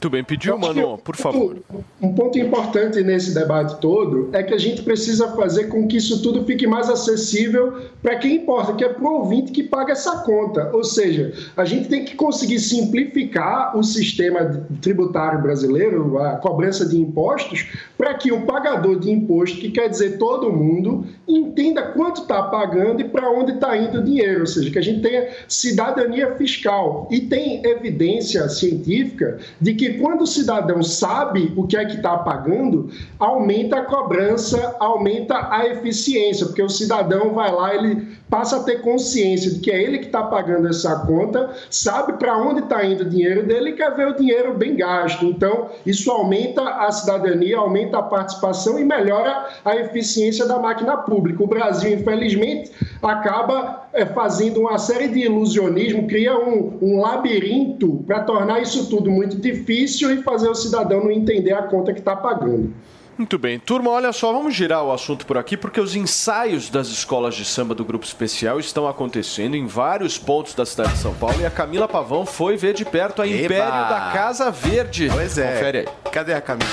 Muito 0.05 0.12
bem, 0.12 0.22
pediu, 0.22 0.59
Mano, 0.59 0.98
por 0.98 1.16
favor. 1.16 1.57
Um 2.02 2.12
ponto 2.12 2.38
importante 2.38 3.02
nesse 3.02 3.32
debate 3.32 3.80
todo 3.80 4.28
é 4.34 4.42
que 4.42 4.52
a 4.52 4.59
gente 4.59 4.82
precisa 4.82 5.28
fazer 5.28 5.68
com 5.68 5.88
que 5.88 5.96
isso 5.96 6.22
tudo 6.22 6.44
fique 6.44 6.66
mais 6.66 6.90
acessível 6.90 7.72
para 8.02 8.16
quem 8.16 8.36
importa, 8.36 8.74
que 8.74 8.84
é 8.84 8.88
para 8.90 9.02
o 9.02 9.20
ouvinte 9.20 9.50
que 9.50 9.62
paga 9.62 9.92
essa 9.92 10.18
conta. 10.18 10.70
Ou 10.74 10.84
seja, 10.84 11.32
a 11.57 11.64
gente 11.64 11.88
tem 11.88 12.05
que 12.05 12.16
conseguir 12.16 12.59
simplificar 12.59 13.74
o 13.74 13.82
sistema 13.82 14.66
tributário 14.82 15.40
brasileiro, 15.40 16.18
a 16.18 16.36
cobrança 16.36 16.84
de 16.84 17.00
impostos, 17.00 17.66
para 17.96 18.12
que 18.12 18.30
o 18.30 18.42
pagador 18.42 18.98
de 18.98 19.11
imposto, 19.11 19.57
que 19.57 19.70
quer 19.70 19.88
dizer 19.88 20.18
todo 20.18 20.52
mundo, 20.52 21.07
entenda 21.26 21.80
quanto 21.80 22.20
está 22.20 22.42
pagando 22.42 23.00
e 23.00 23.05
para 23.05 23.30
onde 23.30 23.52
está 23.52 23.74
indo 23.74 24.00
o 24.00 24.05
dinheiro. 24.05 24.40
Ou 24.40 24.46
seja, 24.46 24.70
que 24.70 24.78
a 24.78 24.82
gente 24.82 25.00
tenha 25.00 25.30
cidadania 25.48 26.34
fiscal. 26.34 27.09
E 27.11 27.20
tem 27.20 27.64
evidência 27.64 28.46
científica 28.50 29.38
de 29.59 29.72
que 29.72 29.93
quando 29.99 30.22
o 30.22 30.26
cidadão 30.26 30.82
sabe 30.82 31.53
o 31.57 31.66
que 31.66 31.76
é 31.76 31.84
que 31.84 31.97
está 31.97 32.18
pagando, 32.18 32.90
aumenta 33.18 33.78
a 33.78 33.84
cobrança, 33.84 34.76
aumenta 34.78 35.49
a 35.51 35.66
eficiência, 35.66 36.47
porque 36.47 36.62
o 36.62 36.68
cidadão 36.68 37.34
vai 37.34 37.53
lá, 37.53 37.74
ele 37.74 38.16
passa 38.28 38.57
a 38.57 38.62
ter 38.64 38.82
consciência 38.82 39.51
de 39.53 39.61
que 39.61 39.70
é 39.70 39.80
ele 39.82 39.99
que 39.99 40.07
está 40.07 40.24
pagando 40.24 40.66
essa 40.68 41.07
conta, 41.07 41.51
sabe 41.70 42.14
para 42.14 42.36
onde 42.36 42.61
está 42.61 42.84
indo 42.84 43.05
o 43.05 43.09
dinheiro 43.09 43.47
dele 43.47 43.70
e 43.70 43.72
quer 43.74 43.95
ver 43.95 44.09
o 44.09 44.16
dinheiro 44.16 44.55
bem 44.55 44.76
gasto. 44.76 45.24
Então, 45.24 45.68
isso 45.86 46.11
aumenta 46.11 46.62
a 46.62 46.90
cidadania, 46.90 47.59
aumenta 47.59 47.99
a 47.99 48.03
participação 48.03 48.78
e 48.78 48.84
melhora 48.84 49.47
a 49.64 49.76
eficiência 49.76 50.47
da 50.47 50.59
máquina 50.59 50.97
pública. 50.97 51.42
O 51.42 51.47
Brasil, 51.47 51.92
infelizmente, 51.92 52.72
acaba 53.03 53.84
é, 53.95 54.05
fazendo 54.05 54.61
uma 54.61 54.76
série 54.76 55.09
de 55.09 55.20
ilusionismo, 55.20 56.07
cria 56.07 56.36
um, 56.36 56.78
um 56.82 57.01
labirinto 57.01 58.03
para 58.07 58.20
tornar 58.20 58.61
isso 58.61 58.90
tudo 58.90 59.11
muito 59.11 59.36
difícil 59.36 60.12
e 60.12 60.22
fazer 60.22 60.49
o 60.49 60.55
cidadão 60.55 61.05
não 61.05 61.11
entender 61.11 61.53
a 61.53 61.62
conta 61.62 61.92
que 61.92 62.01
está 62.01 62.16
pagando. 62.16 62.74
Muito 63.16 63.38
bem. 63.38 63.61
Turma, 63.61 63.90
olha 63.90 64.12
só, 64.12 64.32
vamos 64.32 64.55
girar 64.55 64.82
o 64.82 64.90
assunto 64.90 65.24
por 65.24 65.38
aqui, 65.38 65.57
porque 65.57 65.80
os 65.80 65.95
ensaios 65.95 66.68
das 66.68 66.88
escolas 66.88 67.36
de 67.36 67.45
samba 67.45 67.72
do 67.72 67.84
Grupo 67.84 68.05
Especial 68.05 68.59
estão 68.59 68.88
acontecendo 68.88 69.57
em 69.57 69.66
vários 69.66 70.18
pontos 70.18 70.53
da 70.55 70.66
cidade 70.66 70.95
de 70.95 70.99
São 70.99 71.14
Paulo 71.14 71.40
e 71.40 71.47
a 71.47 71.51
Camila 71.51 71.86
Pavão 71.86 72.26
foi 72.26 72.57
ver 72.57 72.74
de 72.74 72.84
perto 72.84 73.22
a 73.22 73.28
Eba! 73.28 73.45
Império 73.45 73.88
da 73.88 74.11
Casa 74.12 74.51
Verde. 74.51 75.09
Pois 75.12 75.38
é. 75.38 75.53
Confere 75.53 75.78
aí. 75.78 75.86
Cadê 76.11 76.34
a 76.34 76.40
Camila? 76.40 76.68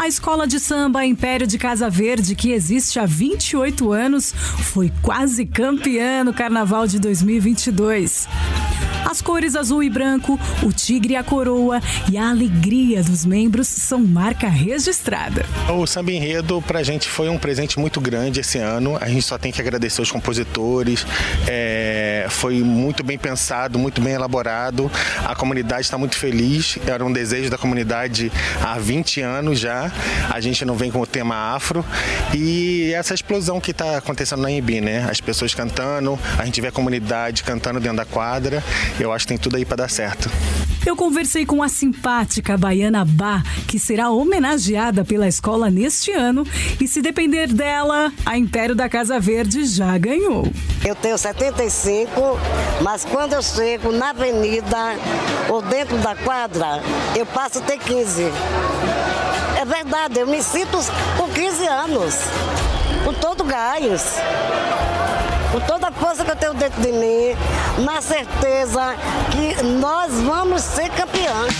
A 0.00 0.08
escola 0.08 0.46
de 0.46 0.58
samba 0.58 1.04
Império 1.04 1.46
de 1.46 1.58
Casa 1.58 1.90
Verde, 1.90 2.34
que 2.34 2.52
existe 2.52 2.98
há 2.98 3.04
28 3.04 3.92
anos, 3.92 4.32
foi 4.32 4.90
quase 5.02 5.44
campeã 5.44 6.24
no 6.24 6.32
Carnaval 6.32 6.86
de 6.86 6.98
2022. 6.98 8.26
As 9.04 9.20
cores 9.20 9.56
azul 9.56 9.82
e 9.82 9.90
branco, 9.90 10.38
o 10.62 10.72
tigre 10.72 11.14
e 11.14 11.16
a 11.16 11.24
coroa 11.24 11.80
e 12.10 12.16
a 12.16 12.30
alegria 12.30 13.02
dos 13.02 13.24
membros 13.24 13.66
são 13.68 14.00
marca 14.00 14.48
registrada. 14.48 15.44
O 15.68 15.86
samba 15.86 16.12
enredo 16.12 16.62
pra 16.62 16.82
gente 16.82 17.08
foi 17.08 17.28
um 17.28 17.38
presente 17.38 17.78
muito 17.78 18.00
grande 18.00 18.40
esse 18.40 18.58
ano. 18.58 18.96
A 19.00 19.08
gente 19.08 19.22
só 19.22 19.38
tem 19.38 19.50
que 19.50 19.60
agradecer 19.60 20.00
os 20.02 20.10
compositores. 20.10 21.06
É, 21.48 22.26
foi 22.28 22.62
muito 22.62 23.02
bem 23.02 23.18
pensado, 23.18 23.78
muito 23.78 24.00
bem 24.00 24.12
elaborado. 24.12 24.90
A 25.24 25.34
comunidade 25.34 25.82
está 25.82 25.98
muito 25.98 26.16
feliz. 26.16 26.78
Era 26.86 27.04
um 27.04 27.12
desejo 27.12 27.50
da 27.50 27.58
comunidade 27.58 28.30
há 28.62 28.78
20 28.78 29.20
anos 29.20 29.58
já. 29.58 29.90
A 30.30 30.40
gente 30.40 30.64
não 30.64 30.74
vem 30.74 30.90
com 30.90 31.00
o 31.00 31.06
tema 31.06 31.54
afro. 31.54 31.84
E 32.34 32.92
essa 32.94 33.14
explosão 33.14 33.60
que 33.60 33.70
está 33.70 33.98
acontecendo 33.98 34.42
na 34.42 34.50
Embi, 34.50 34.80
né? 34.80 35.06
As 35.10 35.20
pessoas 35.20 35.54
cantando, 35.54 36.18
a 36.38 36.44
gente 36.44 36.60
vê 36.60 36.68
a 36.68 36.72
comunidade 36.72 37.42
cantando 37.42 37.80
dentro 37.80 37.96
da 37.96 38.04
quadra. 38.04 38.62
Eu 38.98 39.12
acho 39.12 39.24
que 39.24 39.28
tem 39.28 39.38
tudo 39.38 39.56
aí 39.56 39.64
para 39.64 39.76
dar 39.76 39.90
certo. 39.90 40.30
Eu 40.86 40.96
conversei 40.96 41.44
com 41.44 41.62
a 41.62 41.68
simpática 41.68 42.56
Baiana 42.56 43.04
Bá, 43.04 43.42
que 43.68 43.78
será 43.78 44.10
homenageada 44.10 45.04
pela 45.04 45.28
escola 45.28 45.70
neste 45.70 46.10
ano. 46.10 46.46
E 46.80 46.88
se 46.88 47.02
depender 47.02 47.48
dela, 47.48 48.10
a 48.24 48.38
Império 48.38 48.74
da 48.74 48.88
Casa 48.88 49.20
Verde 49.20 49.64
já 49.66 49.96
ganhou. 49.98 50.50
Eu 50.84 50.94
tenho 50.94 51.18
75, 51.18 52.10
mas 52.80 53.04
quando 53.04 53.34
eu 53.34 53.42
chego 53.42 53.92
na 53.92 54.10
avenida 54.10 54.96
ou 55.50 55.60
dentro 55.60 55.98
da 55.98 56.14
quadra, 56.14 56.82
eu 57.14 57.26
passo 57.26 57.58
a 57.58 57.62
ter 57.62 57.78
15. 57.78 58.22
É 59.60 59.64
verdade, 59.66 60.18
eu 60.18 60.26
me 60.26 60.42
sinto 60.42 60.78
com 61.18 61.28
15 61.28 61.66
anos, 61.66 62.14
com 63.04 63.12
todo 63.12 63.44
gás, 63.44 64.16
com 65.52 65.60
toda 65.60 65.88
a 65.88 65.92
força 65.92 66.24
que 66.24 66.30
eu 66.30 66.36
tenho 66.36 66.54
dentro 66.54 66.80
de 66.80 66.92
mim, 66.92 67.36
na 67.84 68.00
certeza 68.00 68.94
que 69.30 69.62
nós 69.62 70.12
vamos 70.20 70.62
ser 70.62 70.88
campeãs. 70.90 71.54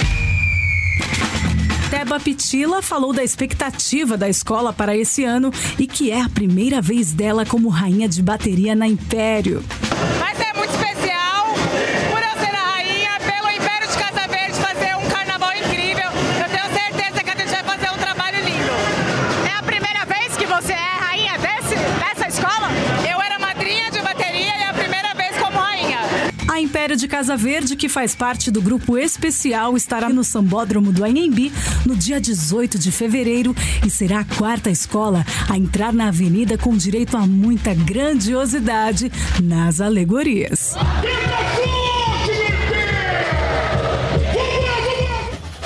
Deba 1.91 2.21
Pitila 2.21 2.81
falou 2.81 3.13
da 3.13 3.25
expectativa 3.25 4.17
da 4.17 4.29
escola 4.29 4.73
para 4.73 4.97
esse 4.97 5.25
ano 5.25 5.51
e 5.77 5.89
que 5.89 6.11
é 6.13 6.21
a 6.21 6.29
primeira 6.29 6.81
vez 6.81 7.13
dela 7.13 7.45
como 7.45 7.69
rainha 7.69 8.09
de 8.09 8.23
bateria 8.23 8.77
na 8.77 8.87
Império. 8.87 9.65
Vai 10.21 10.37
ser 10.37 10.50
Império 26.71 26.97
de 26.97 27.09
Casa 27.09 27.37
Verde, 27.37 27.75
que 27.75 27.89
faz 27.89 28.15
parte 28.15 28.49
do 28.49 28.63
grupo 28.63 28.97
especial, 28.97 29.77
estará 29.77 30.09
no 30.09 30.23
Sambódromo 30.23 30.93
do 30.93 31.03
Anhembi 31.05 31.53
no 31.85 31.97
dia 31.97 32.21
18 32.21 32.79
de 32.79 32.93
fevereiro 32.93 33.57
e 33.85 33.91
será 33.91 34.21
a 34.21 34.25
quarta 34.25 34.71
escola 34.71 35.27
a 35.51 35.59
entrar 35.59 35.93
na 35.93 36.07
avenida 36.07 36.57
com 36.57 36.77
direito 36.77 37.17
a 37.17 37.27
muita 37.27 37.75
grandiosidade 37.75 39.11
nas 39.43 39.81
alegorias. 39.81 40.77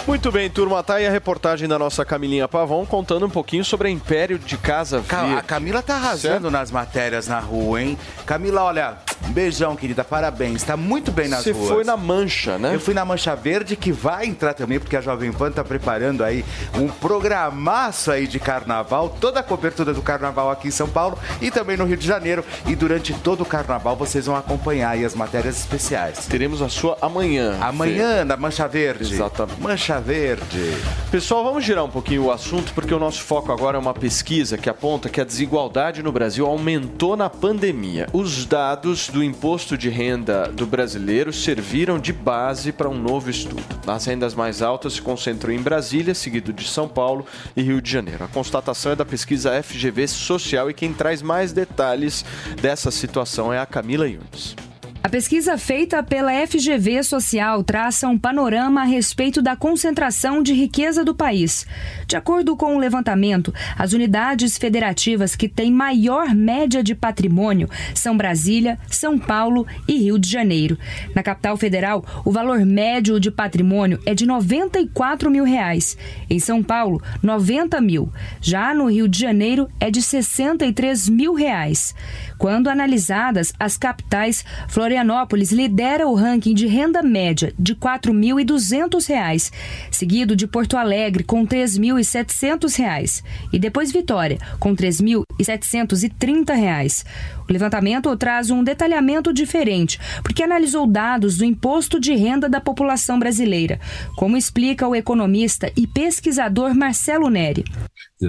Muito 0.07 0.31
bem, 0.31 0.49
turma, 0.51 0.83
tá 0.83 0.97
aí 0.97 1.07
a 1.07 1.11
reportagem 1.11 1.67
da 1.67 1.79
nossa 1.79 2.05
Camilinha 2.05 2.47
Pavão 2.47 2.85
contando 2.87 3.25
um 3.27 3.31
pouquinho 3.31 3.65
sobre 3.65 3.89
a 3.89 3.91
Império 3.91 4.39
de 4.39 4.57
Casa 4.57 5.03
Ca- 5.07 5.23
Verde. 5.23 5.39
A 5.39 5.43
Camila 5.43 5.83
tá 5.83 5.97
arrasando 5.97 6.51
nas 6.51 6.71
matérias 6.71 7.27
na 7.27 7.41
rua, 7.41 7.83
hein? 7.83 7.99
Camila, 8.27 8.63
olha, 8.65 8.99
um 9.29 9.33
beijão, 9.33 9.75
querida, 9.77 10.05
parabéns. 10.05 10.63
Tá 10.63 10.77
muito 10.77 11.11
bem 11.11 11.29
nas 11.29 11.43
Você 11.45 11.53
ruas. 11.53 11.69
foi 11.69 11.85
na 11.85 11.97
Mancha, 11.97 12.59
né? 12.59 12.75
Eu 12.75 12.81
fui 12.81 12.95
na 12.95 13.05
Mancha 13.05 13.35
Verde, 13.35 13.77
que 13.77 13.91
vai 13.93 14.27
entrar 14.27 14.55
também, 14.55 14.79
porque 14.79 14.97
a 14.97 15.01
Jovem 15.01 15.33
Pan 15.33 15.51
tá 15.51 15.65
preparando 15.65 16.23
aí 16.23 16.45
um 16.75 16.89
programaço 16.89 18.11
aí 18.11 18.27
de 18.27 18.39
carnaval, 18.39 19.17
toda 19.21 19.41
a 19.41 19.43
cobertura 19.43 19.93
do 19.93 20.03
carnaval 20.03 20.51
aqui 20.51 20.69
em 20.69 20.71
São 20.71 20.89
Paulo 20.89 21.19
e 21.41 21.51
também 21.51 21.77
no 21.77 21.85
Rio 21.85 21.97
de 21.97 22.07
Janeiro. 22.07 22.45
E 22.67 22.75
durante 22.77 23.13
todo 23.15 23.43
o 23.43 23.47
carnaval 23.47 23.97
vocês 23.97 24.27
vão 24.27 24.37
acompanhar 24.37 24.91
aí 24.91 25.05
as 25.05 25.15
matérias 25.15 25.59
especiais. 25.59 26.27
Teremos 26.27 26.61
a 26.63 26.69
sua 26.69 26.97
amanhã. 27.01 27.57
Amanhã, 27.61 28.25
na 28.25 28.37
Mancha 28.37 28.69
Verde. 28.69 29.15
Exatamente. 29.15 29.61
Mancha 29.61 30.01
Verde. 30.01 30.75
Pessoal, 31.11 31.45
vamos 31.45 31.65
girar 31.65 31.85
um 31.85 31.91
pouquinho 31.91 32.25
o 32.25 32.33
assunto, 32.33 32.73
porque 32.75 32.93
o 32.93 32.99
nosso 32.99 33.23
foco 33.23 33.53
agora 33.53 33.77
é 33.77 33.81
uma 33.81 33.95
pesquisa 33.95 34.59
que 34.59 34.69
aponta 34.69 35.09
que 35.09 35.21
a 35.21 35.25
desigualdade 35.25 36.03
no 36.03 36.13
Brasil 36.13 36.47
aumentou 36.47 37.17
na 37.17 37.31
pandemia. 37.31 38.07
Os 38.13 38.45
dados 38.45 39.09
do 39.15 39.23
imposto 39.23 39.79
de 39.79 39.89
renda 39.89 40.49
do 40.49 40.67
brasileiro 40.67 41.33
serviram 41.33 42.01
de 42.01 42.13
base 42.13 42.73
para 42.73 42.89
um 42.89 43.01
novo 43.01 43.31
estudo. 43.31 43.63
As 43.87 44.05
rendas 44.07 44.35
mais 44.35 44.61
altas 44.61 44.95
se 44.95 45.03
concentram 45.03 45.53
em 45.53 45.63
Brasília, 45.63 46.17
seguido 46.17 46.53
de 46.53 46.67
São 46.67 46.89
Paulo 46.89 47.25
e 47.57 47.63
Rio 47.63 47.81
de 47.81 47.89
Janeiro. 47.89 48.25
A 48.25 48.29
constatação 48.29 48.91
é 48.91 48.97
da 48.97 49.05
pesquisa 49.05 49.63
FGV 49.63 50.09
Social 50.09 50.69
e 50.69 50.75
quem 50.75 50.93
traz 50.93 51.23
mais 51.23 51.53
detalhes 51.53 52.25
dessa 52.61 52.91
situação 52.91 53.53
é 53.53 53.61
a 53.61 53.67
Camila 53.67 54.09
Yunes. 54.09 54.57
A 55.05 55.09
pesquisa 55.11 55.59
feita 55.59 56.03
pela 56.03 56.33
FGV 56.47 57.03
Social 57.03 57.63
traça 57.63 58.09
um 58.09 58.17
panorama 58.17 58.81
a 58.81 58.85
respeito 58.85 59.43
da 59.43 59.55
concentração 59.55 60.43
de 60.43 60.55
riqueza 60.55 61.05
do 61.05 61.15
país. 61.15 61.67
De 62.07 62.17
acordo 62.17 62.57
com 62.57 62.75
o 62.75 62.79
levantamento, 62.79 63.53
as 63.77 63.93
unidades 63.93 64.57
federativas 64.57 65.37
que 65.37 65.47
têm 65.47 65.71
maior 65.71 66.35
média 66.35 66.83
de 66.83 66.95
patrimônio 66.95 67.69
são 67.95 68.17
Brasília, 68.17 68.79
São 68.89 69.19
Paulo 69.19 69.67
e 69.87 69.99
Rio 69.99 70.19
de 70.19 70.27
Janeiro. 70.27 70.79
Na 71.15 71.23
capital 71.23 71.59
federal, 71.59 72.03
o 72.25 72.33
valor 72.33 72.65
médio 72.65 73.21
de 73.21 73.31
patrimônio 73.31 74.01
é 74.07 74.15
de 74.15 74.25
94 74.25 75.31
mil 75.31 75.45
reais. 75.45 75.99
Em 76.31 76.39
São 76.39 76.63
Paulo, 76.63 77.03
90 77.23 77.79
mil. 77.79 78.11
Já 78.41 78.73
no 78.73 78.87
Rio 78.87 79.07
de 79.07 79.21
Janeiro, 79.21 79.69
é 79.79 79.91
de 79.91 80.01
63 80.01 81.11
mil 81.11 81.35
reais. 81.35 81.95
Quando 82.39 82.69
analisadas 82.69 83.53
as 83.59 83.77
capitais, 83.77 84.45
Florianópolis 84.69 85.53
lidera 85.53 86.07
o 86.07 86.15
ranking 86.15 86.55
de 86.55 86.67
renda 86.67 87.03
média 87.03 87.53
de 87.59 87.75
4.200 87.75 89.07
reais, 89.09 89.53
seguido 89.91 90.37
de 90.37 90.47
Porto 90.47 90.77
Alegre 90.77 91.25
com 91.25 91.47
3.700 91.47 92.77
reais, 92.77 93.23
e 93.53 93.59
depois 93.59 93.93
Vitória 93.93 94.39
com 94.59 94.75
3.730 94.75 96.55
reais. 96.55 97.05
O 97.49 97.53
levantamento 97.53 98.15
traz 98.17 98.51
um 98.51 98.65
detalhamento 98.65 99.33
diferente, 99.33 100.01
porque 100.23 100.43
analisou 100.43 100.87
dados 100.87 101.37
do 101.37 101.45
imposto 101.45 102.01
de 102.01 102.15
renda 102.15 102.49
da 102.49 102.61
população 102.61 103.19
brasileira, 103.19 103.79
como 104.17 104.37
explica 104.37 104.89
o 104.89 104.95
economista 104.95 105.71
e 105.77 105.87
pesquisador 105.87 106.75
Marcelo 106.75 107.29
Neri. 107.29 107.65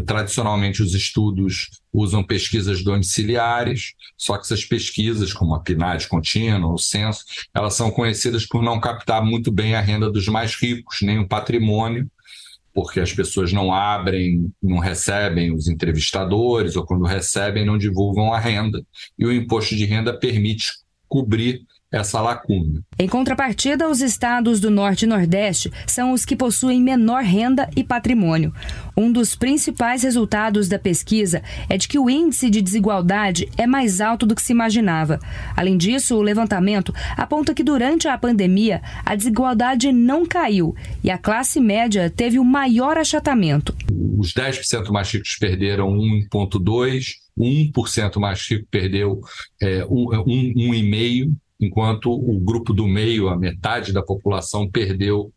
Tradicionalmente, 0.06 0.82
os 0.82 0.94
estudos 0.94 1.70
usam 1.94 2.24
pesquisas 2.24 2.84
domiciliares, 2.84 3.94
só 4.18 4.36
que 4.36 4.44
essas 4.44 4.66
pesquisas, 4.66 5.32
como 5.32 5.54
a 5.54 5.60
PNAD 5.60 6.08
contínua, 6.08 6.74
o 6.74 6.78
censo, 6.78 7.24
elas 7.54 7.76
são 7.76 7.92
conhecidas 7.92 8.46
por 8.48 8.64
não 8.64 8.80
captar 8.80 9.24
muito 9.24 9.52
bem 9.52 9.76
a 9.76 9.82
renda 9.82 10.12
dos 10.12 10.28
mais 10.28 10.56
ricos, 10.56 11.02
nem 11.02 11.20
o 11.20 11.28
patrimônio, 11.28 12.10
porque 12.74 13.00
as 13.00 13.14
pessoas 13.14 13.54
não 13.54 13.74
abrem, 13.74 14.52
não 14.62 14.80
recebem 14.80 15.54
os 15.54 15.68
entrevistadores, 15.70 16.76
ou 16.76 16.86
quando 16.86 17.06
recebem, 17.06 17.64
não 17.64 17.78
divulgam 17.78 18.34
a 18.34 18.40
renda. 18.40 18.86
E 19.18 19.26
o 19.26 19.32
imposto 19.32 19.76
de 19.76 19.86
renda 19.86 20.18
permite 20.18 20.74
cobrir 21.08 21.62
essa 21.96 22.20
lacuna. 22.20 22.82
Em 23.00 23.08
contrapartida, 23.08 23.88
os 23.90 24.02
estados 24.02 24.60
do 24.60 24.70
Norte 24.70 25.04
e 25.04 25.08
Nordeste 25.08 25.72
são 25.88 26.12
os 26.12 26.26
que 26.26 26.36
possuem 26.36 26.82
menor 26.82 27.24
renda 27.24 27.70
e 27.76 27.84
patrimônio. 27.84 28.54
Um 28.98 29.12
dos 29.12 29.34
principais 29.34 30.04
resultados 30.04 30.68
da 30.68 30.78
pesquisa 30.78 31.42
é 31.70 31.78
de 31.78 31.88
que 31.88 31.98
o 31.98 32.10
índice 32.10 32.50
de 32.50 32.62
desigualdade 32.62 33.50
é 33.58 33.66
mais 33.66 34.02
alto 34.02 34.26
do 34.26 34.36
que 34.36 34.42
se 34.42 34.52
imaginava. 34.52 35.20
Além 35.56 35.78
disso, 35.78 36.18
o 36.18 36.22
levantamento 36.22 36.94
aponta 37.16 37.54
que 37.54 37.64
durante 37.64 38.10
a 38.10 38.18
pandemia 38.18 38.82
a 39.06 39.16
desigualdade 39.16 39.92
não 39.94 40.26
caiu 40.26 40.76
e 41.02 41.10
a 41.10 41.18
classe 41.18 41.62
média 41.62 42.10
teve 42.10 42.40
o 42.40 42.44
maior 42.44 42.98
achatamento. 42.98 43.74
Os 44.18 44.34
10% 44.34 44.90
mais 44.90 45.10
ricos 45.10 45.38
perderam 45.40 45.94
1,2%. 45.94 47.26
1% 47.38 48.18
mais 48.18 48.48
rico 48.50 48.66
perdeu 48.72 49.20
é, 49.62 49.80
é 49.80 49.86
1,5%, 49.86 51.34
enquanto 51.66 52.12
o 52.12 52.40
grupo 52.40 52.74
do 52.74 52.88
meio, 52.88 53.30
a 53.30 53.38
metade 53.38 53.92
da 53.92 54.02
população, 54.02 54.70
perdeu 54.70 55.32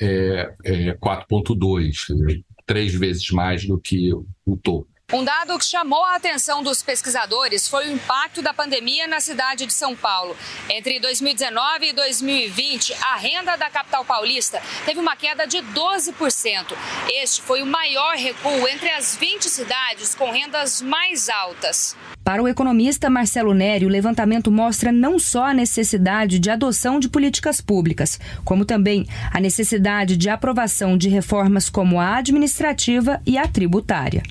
é, 0.00 0.54
é, 0.64 0.94
4,2%, 0.94 2.44
três 2.66 2.94
vezes 2.94 3.30
mais 3.30 3.66
do 3.66 3.78
que 3.78 4.12
o 4.12 4.56
topo. 4.56 4.88
Um 5.12 5.22
dado 5.22 5.58
que 5.58 5.66
chamou 5.66 6.02
a 6.02 6.16
atenção 6.16 6.62
dos 6.62 6.82
pesquisadores 6.82 7.68
foi 7.68 7.86
o 7.86 7.92
impacto 7.92 8.40
da 8.40 8.54
pandemia 8.54 9.06
na 9.06 9.20
cidade 9.20 9.66
de 9.66 9.72
São 9.72 9.94
Paulo. 9.94 10.34
Entre 10.68 10.98
2019 10.98 11.90
e 11.90 11.92
2020, 11.92 12.94
a 12.94 13.16
renda 13.16 13.54
da 13.54 13.68
capital 13.68 14.02
paulista 14.02 14.62
teve 14.86 14.98
uma 14.98 15.14
queda 15.14 15.46
de 15.46 15.58
12%. 15.58 16.74
Este 17.22 17.42
foi 17.42 17.60
o 17.60 17.66
maior 17.66 18.16
recuo 18.16 18.66
entre 18.66 18.90
as 18.90 19.14
20 19.14 19.44
cidades 19.44 20.14
com 20.14 20.32
rendas 20.32 20.80
mais 20.80 21.28
altas. 21.28 21.94
Para 22.24 22.42
o 22.42 22.48
economista 22.48 23.10
Marcelo 23.10 23.52
Neri, 23.52 23.84
o 23.84 23.90
levantamento 23.90 24.50
mostra 24.50 24.90
não 24.90 25.18
só 25.18 25.44
a 25.44 25.54
necessidade 25.54 26.38
de 26.38 26.50
adoção 26.50 26.98
de 26.98 27.10
políticas 27.10 27.60
públicas, 27.60 28.18
como 28.42 28.64
também 28.64 29.06
a 29.30 29.38
necessidade 29.38 30.16
de 30.16 30.30
aprovação 30.30 30.96
de 30.96 31.10
reformas 31.10 31.68
como 31.68 32.00
a 32.00 32.16
administrativa 32.16 33.20
e 33.26 33.36
a 33.36 33.46
tributária. 33.46 34.22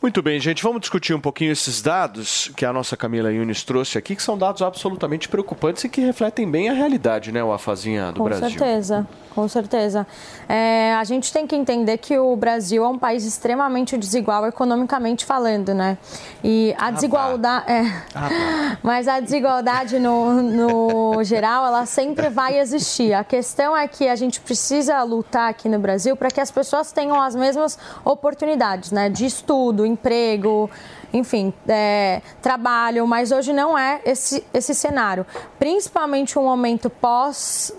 Muito 0.00 0.22
bem, 0.22 0.38
gente, 0.38 0.62
vamos 0.62 0.80
discutir 0.80 1.12
um 1.12 1.20
pouquinho 1.20 1.50
esses 1.50 1.82
dados 1.82 2.52
que 2.56 2.64
a 2.64 2.72
nossa 2.72 2.96
Camila 2.96 3.32
Yunis 3.32 3.64
trouxe 3.64 3.98
aqui, 3.98 4.14
que 4.14 4.22
são 4.22 4.38
dados 4.38 4.62
absolutamente 4.62 5.28
preocupantes 5.28 5.82
e 5.82 5.88
que 5.88 6.00
refletem 6.00 6.48
bem 6.48 6.68
a 6.68 6.72
realidade, 6.72 7.32
né, 7.32 7.42
o 7.42 7.52
afazinha 7.52 8.12
do 8.12 8.18
com 8.18 8.24
Brasil. 8.24 8.48
certeza, 8.48 9.06
com 9.38 9.46
certeza. 9.46 10.04
É, 10.48 10.92
a 10.94 11.04
gente 11.04 11.32
tem 11.32 11.46
que 11.46 11.54
entender 11.54 11.96
que 11.98 12.18
o 12.18 12.34
Brasil 12.34 12.84
é 12.84 12.88
um 12.88 12.98
país 12.98 13.24
extremamente 13.24 13.96
desigual 13.96 14.44
economicamente 14.44 15.24
falando, 15.24 15.72
né? 15.72 15.96
E 16.42 16.74
a 16.76 16.90
desigualdade. 16.90 17.70
É, 17.70 17.84
mas 18.82 19.06
a 19.06 19.20
desigualdade 19.20 20.00
no, 20.00 20.42
no 20.42 21.22
geral, 21.22 21.66
ela 21.66 21.86
sempre 21.86 22.28
vai 22.28 22.58
existir. 22.58 23.14
A 23.14 23.22
questão 23.22 23.76
é 23.76 23.86
que 23.86 24.08
a 24.08 24.16
gente 24.16 24.40
precisa 24.40 25.00
lutar 25.04 25.50
aqui 25.50 25.68
no 25.68 25.78
Brasil 25.78 26.16
para 26.16 26.32
que 26.32 26.40
as 26.40 26.50
pessoas 26.50 26.90
tenham 26.90 27.22
as 27.22 27.36
mesmas 27.36 27.78
oportunidades, 28.04 28.90
né? 28.90 29.08
De 29.08 29.24
estudo, 29.24 29.86
emprego, 29.86 30.68
enfim, 31.12 31.54
é, 31.68 32.22
trabalho, 32.42 33.06
mas 33.06 33.30
hoje 33.30 33.52
não 33.52 33.78
é 33.78 34.00
esse, 34.04 34.44
esse 34.52 34.74
cenário. 34.74 35.24
Principalmente 35.60 36.36
um 36.36 36.42
momento 36.42 36.90
pós 36.90 37.72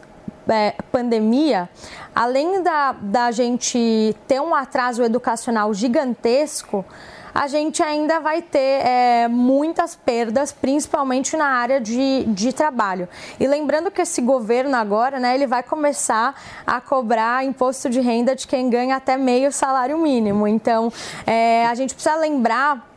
é, 0.50 0.76
pandemia, 0.92 1.70
além 2.16 2.62
da, 2.62 2.92
da 2.94 3.32
gente 3.32 4.16
ter 4.28 4.42
um 4.42 4.54
atraso 4.54 5.04
educacional 5.04 5.74
gigantesco, 5.74 6.86
a 7.34 7.48
gente 7.48 7.82
ainda 7.82 8.20
vai 8.20 8.42
ter 8.42 8.86
é, 8.86 9.28
muitas 9.28 9.96
perdas, 9.96 10.52
principalmente 10.52 11.38
na 11.38 11.46
área 11.46 11.80
de, 11.80 12.26
de 12.26 12.52
trabalho. 12.52 13.08
E 13.40 13.48
lembrando 13.48 13.92
que 13.92 14.02
esse 14.02 14.22
governo 14.22 14.76
agora, 14.76 15.20
né, 15.20 15.36
ele 15.36 15.48
vai 15.48 15.64
começar 15.64 16.36
a 16.66 16.82
cobrar 16.82 17.46
imposto 17.46 17.90
de 17.90 18.00
renda 18.00 18.36
de 18.36 18.48
quem 18.48 18.70
ganha 18.70 18.96
até 18.96 19.16
meio 19.16 19.52
salário 19.52 19.98
mínimo. 19.98 20.48
Então, 20.48 20.92
é, 21.26 21.66
a 21.68 21.76
gente 21.76 21.94
precisa 21.94 22.16
lembrar 22.16 22.89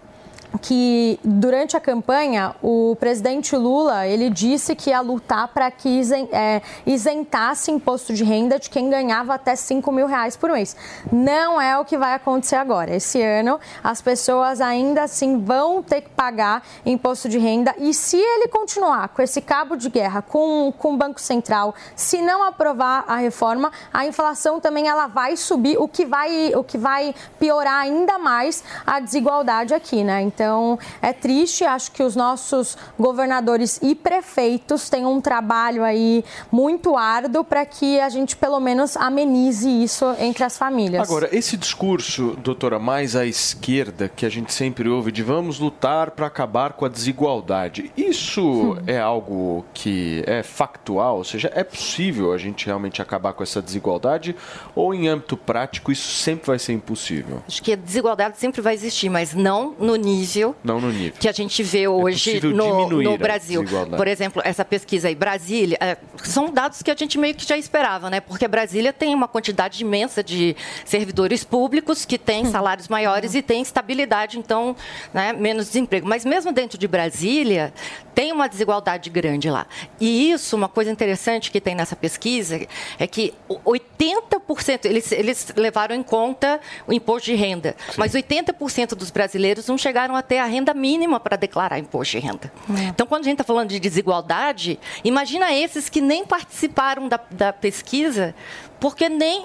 que 0.60 1.18
durante 1.24 1.76
a 1.76 1.80
campanha 1.80 2.54
o 2.62 2.96
presidente 2.98 3.56
Lula 3.56 4.06
ele 4.06 4.28
disse 4.28 4.74
que 4.74 4.90
ia 4.90 5.00
lutar 5.00 5.48
para 5.48 5.70
que 5.70 5.88
isen, 5.88 6.28
é, 6.32 6.60
isentasse 6.86 7.70
imposto 7.70 8.12
de 8.12 8.24
renda 8.24 8.58
de 8.58 8.68
quem 8.68 8.90
ganhava 8.90 9.34
até 9.34 9.56
5 9.56 9.90
mil 9.92 10.06
reais 10.06 10.36
por 10.36 10.50
mês. 10.50 10.76
Não 11.10 11.60
é 11.60 11.78
o 11.78 11.84
que 11.84 11.96
vai 11.96 12.14
acontecer 12.14 12.56
agora. 12.56 12.94
Esse 12.94 13.20
ano 13.22 13.58
as 13.82 14.02
pessoas 14.02 14.60
ainda 14.60 15.04
assim 15.04 15.42
vão 15.42 15.82
ter 15.82 16.02
que 16.02 16.10
pagar 16.10 16.62
imposto 16.84 17.28
de 17.28 17.38
renda 17.38 17.74
e 17.78 17.94
se 17.94 18.16
ele 18.16 18.48
continuar 18.48 19.08
com 19.08 19.22
esse 19.22 19.40
cabo 19.40 19.76
de 19.76 19.88
guerra 19.88 20.22
com, 20.22 20.72
com 20.76 20.94
o 20.94 20.96
Banco 20.96 21.20
Central, 21.20 21.74
se 21.96 22.20
não 22.20 22.42
aprovar 22.42 23.04
a 23.06 23.16
reforma, 23.16 23.72
a 23.92 24.06
inflação 24.06 24.60
também 24.60 24.88
ela 24.88 25.06
vai 25.06 25.36
subir, 25.36 25.76
o 25.78 25.88
que 25.88 26.04
vai, 26.04 26.52
o 26.54 26.62
que 26.62 26.78
vai 26.78 27.14
piorar 27.38 27.80
ainda 27.80 28.18
mais 28.18 28.62
a 28.86 29.00
desigualdade 29.00 29.74
aqui, 29.74 30.04
né? 30.04 30.20
Então, 30.22 30.41
então, 30.42 30.76
é 31.00 31.12
triste, 31.12 31.62
acho 31.62 31.92
que 31.92 32.02
os 32.02 32.16
nossos 32.16 32.76
governadores 32.98 33.78
e 33.80 33.94
prefeitos 33.94 34.90
têm 34.90 35.06
um 35.06 35.20
trabalho 35.20 35.84
aí 35.84 36.24
muito 36.50 36.96
árduo 36.96 37.44
para 37.44 37.64
que 37.64 38.00
a 38.00 38.08
gente 38.08 38.34
pelo 38.34 38.58
menos 38.58 38.96
amenize 38.96 39.68
isso 39.68 40.04
entre 40.18 40.42
as 40.42 40.58
famílias. 40.58 41.08
Agora, 41.08 41.28
esse 41.30 41.56
discurso, 41.56 42.36
doutora, 42.42 42.80
mais 42.80 43.14
à 43.14 43.24
esquerda, 43.24 44.08
que 44.08 44.26
a 44.26 44.28
gente 44.28 44.52
sempre 44.52 44.88
ouve 44.88 45.12
de 45.12 45.22
vamos 45.22 45.60
lutar 45.60 46.10
para 46.10 46.26
acabar 46.26 46.72
com 46.72 46.84
a 46.84 46.88
desigualdade, 46.88 47.92
isso 47.96 48.42
hum. 48.42 48.78
é 48.88 48.98
algo 48.98 49.64
que 49.72 50.24
é 50.26 50.42
factual? 50.42 51.18
Ou 51.18 51.24
seja, 51.24 51.52
é 51.54 51.62
possível 51.62 52.32
a 52.32 52.38
gente 52.38 52.66
realmente 52.66 53.00
acabar 53.00 53.32
com 53.32 53.44
essa 53.44 53.62
desigualdade? 53.62 54.34
Ou 54.74 54.92
em 54.92 55.06
âmbito 55.06 55.36
prático 55.36 55.92
isso 55.92 56.16
sempre 56.16 56.48
vai 56.48 56.58
ser 56.58 56.72
impossível? 56.72 57.44
Acho 57.46 57.62
que 57.62 57.72
a 57.72 57.76
desigualdade 57.76 58.38
sempre 58.38 58.60
vai 58.60 58.74
existir, 58.74 59.08
mas 59.08 59.34
não 59.34 59.76
no 59.78 59.94
nível 59.94 60.31
nível, 60.34 60.56
não 60.62 60.80
no 60.80 60.90
nível. 60.90 61.14
que 61.18 61.28
a 61.28 61.32
gente 61.32 61.62
vê 61.62 61.82
é 61.82 61.88
hoje 61.88 62.38
é 62.38 62.40
no, 62.40 62.88
no 62.88 63.18
Brasil. 63.18 63.64
Por 63.96 64.06
exemplo, 64.06 64.42
essa 64.44 64.64
pesquisa 64.64 65.08
aí, 65.08 65.14
Brasília, 65.14 65.76
é, 65.80 65.96
são 66.22 66.50
dados 66.50 66.82
que 66.82 66.90
a 66.90 66.94
gente 66.94 67.18
meio 67.18 67.34
que 67.34 67.46
já 67.46 67.56
esperava, 67.56 68.10
né? 68.10 68.20
Porque 68.20 68.46
Brasília 68.46 68.92
tem 68.92 69.14
uma 69.14 69.28
quantidade 69.28 69.82
imensa 69.82 70.22
de 70.22 70.56
servidores 70.84 71.44
públicos 71.44 72.04
que 72.04 72.18
têm 72.18 72.44
salários 72.46 72.88
maiores 72.88 73.34
e 73.34 73.42
tem 73.42 73.62
estabilidade, 73.62 74.38
então, 74.38 74.76
né, 75.12 75.32
menos 75.32 75.66
desemprego. 75.66 76.06
Mas 76.06 76.24
mesmo 76.24 76.52
dentro 76.52 76.78
de 76.78 76.86
Brasília, 76.86 77.72
tem 78.14 78.32
uma 78.32 78.48
desigualdade 78.48 79.10
grande 79.10 79.50
lá. 79.50 79.66
E 80.00 80.30
isso, 80.30 80.56
uma 80.56 80.68
coisa 80.68 80.90
interessante 80.90 81.50
que 81.50 81.60
tem 81.60 81.74
nessa 81.74 81.96
pesquisa, 81.96 82.60
é 82.98 83.06
que 83.06 83.34
80%, 83.48 84.84
eles, 84.84 85.12
eles 85.12 85.52
levaram 85.56 85.94
em 85.94 86.02
conta 86.02 86.60
o 86.86 86.92
imposto 86.92 87.26
de 87.26 87.34
renda, 87.34 87.74
Sim. 87.90 87.94
mas 87.96 88.12
80% 88.12 88.94
dos 88.94 89.10
brasileiros 89.10 89.66
não 89.66 89.78
chegaram 89.78 90.14
a 90.14 90.21
ter 90.22 90.38
a 90.38 90.46
renda 90.46 90.72
mínima 90.72 91.20
para 91.20 91.36
declarar 91.36 91.78
imposto 91.78 92.18
de 92.18 92.24
renda. 92.24 92.52
É. 92.78 92.84
Então, 92.84 93.06
quando 93.06 93.22
a 93.22 93.24
gente 93.24 93.34
está 93.34 93.44
falando 93.44 93.68
de 93.68 93.78
desigualdade, 93.78 94.78
imagina 95.04 95.52
esses 95.52 95.88
que 95.88 96.00
nem 96.00 96.24
participaram 96.24 97.08
da, 97.08 97.20
da 97.30 97.52
pesquisa, 97.52 98.34
porque 98.80 99.08
nem, 99.08 99.44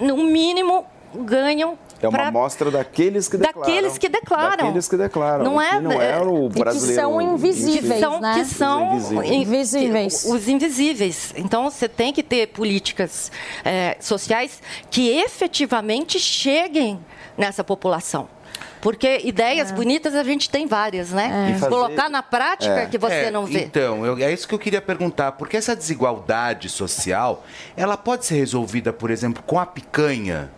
no 0.00 0.16
mínimo, 0.18 0.84
ganham 1.14 1.78
é 2.02 2.08
uma 2.08 2.26
amostra 2.26 2.68
daqueles 2.68 3.28
que 3.28 3.36
declaram. 3.36 3.60
Daqueles 3.60 3.96
que 3.98 4.08
declaram. 4.08 4.56
Daqueles 4.56 4.88
que 4.88 4.96
declaram. 4.96 5.44
Não 5.44 5.62
é, 5.62 5.80
não 5.80 5.92
é 5.92 6.20
o 6.20 6.48
brasileiro. 6.48 6.94
Que 6.94 7.00
são 7.00 7.20
invisíveis, 7.20 7.92
que 7.92 8.00
são, 8.00 8.20
né? 8.20 8.34
Que 8.34 8.44
são 8.44 9.24
invisíveis. 9.24 10.24
Os 10.24 10.48
invisíveis. 10.48 11.32
Então, 11.36 11.70
você 11.70 11.88
tem 11.88 12.12
que 12.12 12.22
ter 12.22 12.48
políticas 12.48 13.30
é, 13.64 13.96
sociais 14.00 14.60
que 14.90 15.10
efetivamente 15.10 16.18
cheguem 16.18 16.98
nessa 17.38 17.62
população. 17.62 18.28
Porque 18.82 19.20
ideias 19.22 19.70
é. 19.70 19.74
bonitas 19.74 20.12
a 20.16 20.24
gente 20.24 20.50
tem 20.50 20.66
várias, 20.66 21.10
né? 21.12 21.52
É. 21.52 21.58
Fazer... 21.58 21.70
Colocar 21.70 22.10
na 22.10 22.20
prática 22.20 22.80
é. 22.80 22.86
que 22.86 22.98
você 22.98 23.14
é, 23.14 23.30
não 23.30 23.46
vê. 23.46 23.60
Então, 23.60 24.04
eu, 24.04 24.18
é 24.18 24.30
isso 24.32 24.46
que 24.46 24.54
eu 24.54 24.58
queria 24.58 24.82
perguntar. 24.82 25.32
Porque 25.32 25.56
essa 25.56 25.76
desigualdade 25.76 26.68
social, 26.68 27.44
ela 27.76 27.96
pode 27.96 28.26
ser 28.26 28.34
resolvida, 28.34 28.92
por 28.92 29.10
exemplo, 29.12 29.40
com 29.46 29.58
a 29.58 29.64
picanha? 29.64 30.50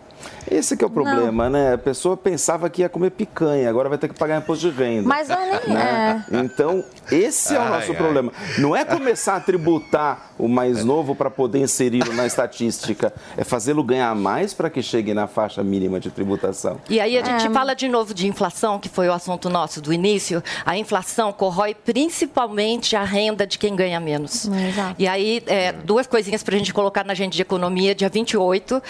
Esse 0.49 0.77
que 0.77 0.83
é 0.83 0.87
o 0.87 0.89
problema, 0.89 1.45
não. 1.45 1.51
né? 1.51 1.73
A 1.73 1.77
pessoa 1.77 2.15
pensava 2.15 2.69
que 2.69 2.81
ia 2.81 2.89
comer 2.89 3.11
picanha, 3.11 3.69
agora 3.69 3.89
vai 3.89 3.97
ter 3.97 4.07
que 4.07 4.17
pagar 4.17 4.37
imposto 4.37 4.69
de 4.69 4.75
renda. 4.75 5.07
Mas 5.07 5.27
não 5.27 5.37
é 5.37 5.61
nem 5.65 5.75
né? 5.75 6.25
é. 6.31 6.37
Então, 6.37 6.83
esse 7.11 7.55
é 7.55 7.59
o 7.59 7.65
nosso 7.65 7.91
ai, 7.91 7.97
problema. 7.97 8.31
Não 8.57 8.75
é 8.75 8.85
começar 8.85 9.35
a 9.35 9.39
tributar 9.39 10.31
o 10.37 10.47
mais 10.47 10.83
novo 10.83 11.15
para 11.15 11.29
poder 11.29 11.59
inseri-lo 11.59 12.13
na 12.13 12.25
estatística, 12.25 13.13
é 13.37 13.43
fazê-lo 13.43 13.83
ganhar 13.83 14.13
mais 14.15 14.53
para 14.53 14.69
que 14.69 14.81
chegue 14.81 15.13
na 15.13 15.27
faixa 15.27 15.63
mínima 15.63 15.99
de 15.99 16.11
tributação. 16.11 16.79
E 16.89 16.99
aí 16.99 17.17
a 17.17 17.23
gente 17.23 17.47
é. 17.47 17.49
fala 17.49 17.73
de 17.73 17.87
novo 17.87 18.13
de 18.13 18.27
inflação, 18.27 18.79
que 18.79 18.89
foi 18.89 19.07
o 19.07 19.13
assunto 19.13 19.49
nosso 19.49 19.81
do 19.81 19.93
início. 19.93 20.43
A 20.65 20.77
inflação 20.77 21.31
corrói 21.31 21.73
principalmente 21.73 22.95
a 22.95 23.03
renda 23.03 23.47
de 23.47 23.57
quem 23.57 23.75
ganha 23.75 23.99
menos. 23.99 24.45
Exato. 24.45 24.95
E 24.99 25.07
aí, 25.07 25.41
é, 25.47 25.71
duas 25.71 26.05
coisinhas 26.05 26.43
para 26.43 26.55
a 26.55 26.57
gente 26.57 26.73
colocar 26.73 27.05
na 27.05 27.13
agenda 27.13 27.31
de 27.31 27.41
economia. 27.41 27.95
Dia 27.95 28.09
28 28.09 28.81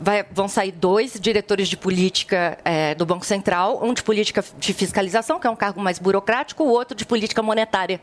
vai, 0.00 0.24
vão 0.32 0.48
sair 0.48 0.72
dois 0.72 1.03
dois 1.04 1.20
diretores 1.20 1.68
de 1.68 1.76
política 1.76 2.58
é, 2.64 2.94
do 2.94 3.04
Banco 3.04 3.26
Central, 3.26 3.80
um 3.82 3.92
de 3.92 4.02
política 4.02 4.42
de 4.58 4.72
fiscalização, 4.72 5.38
que 5.38 5.46
é 5.46 5.50
um 5.50 5.56
cargo 5.56 5.80
mais 5.80 5.98
burocrático, 5.98 6.64
o 6.64 6.68
outro 6.68 6.96
de 6.96 7.04
política 7.04 7.42
monetária, 7.42 8.00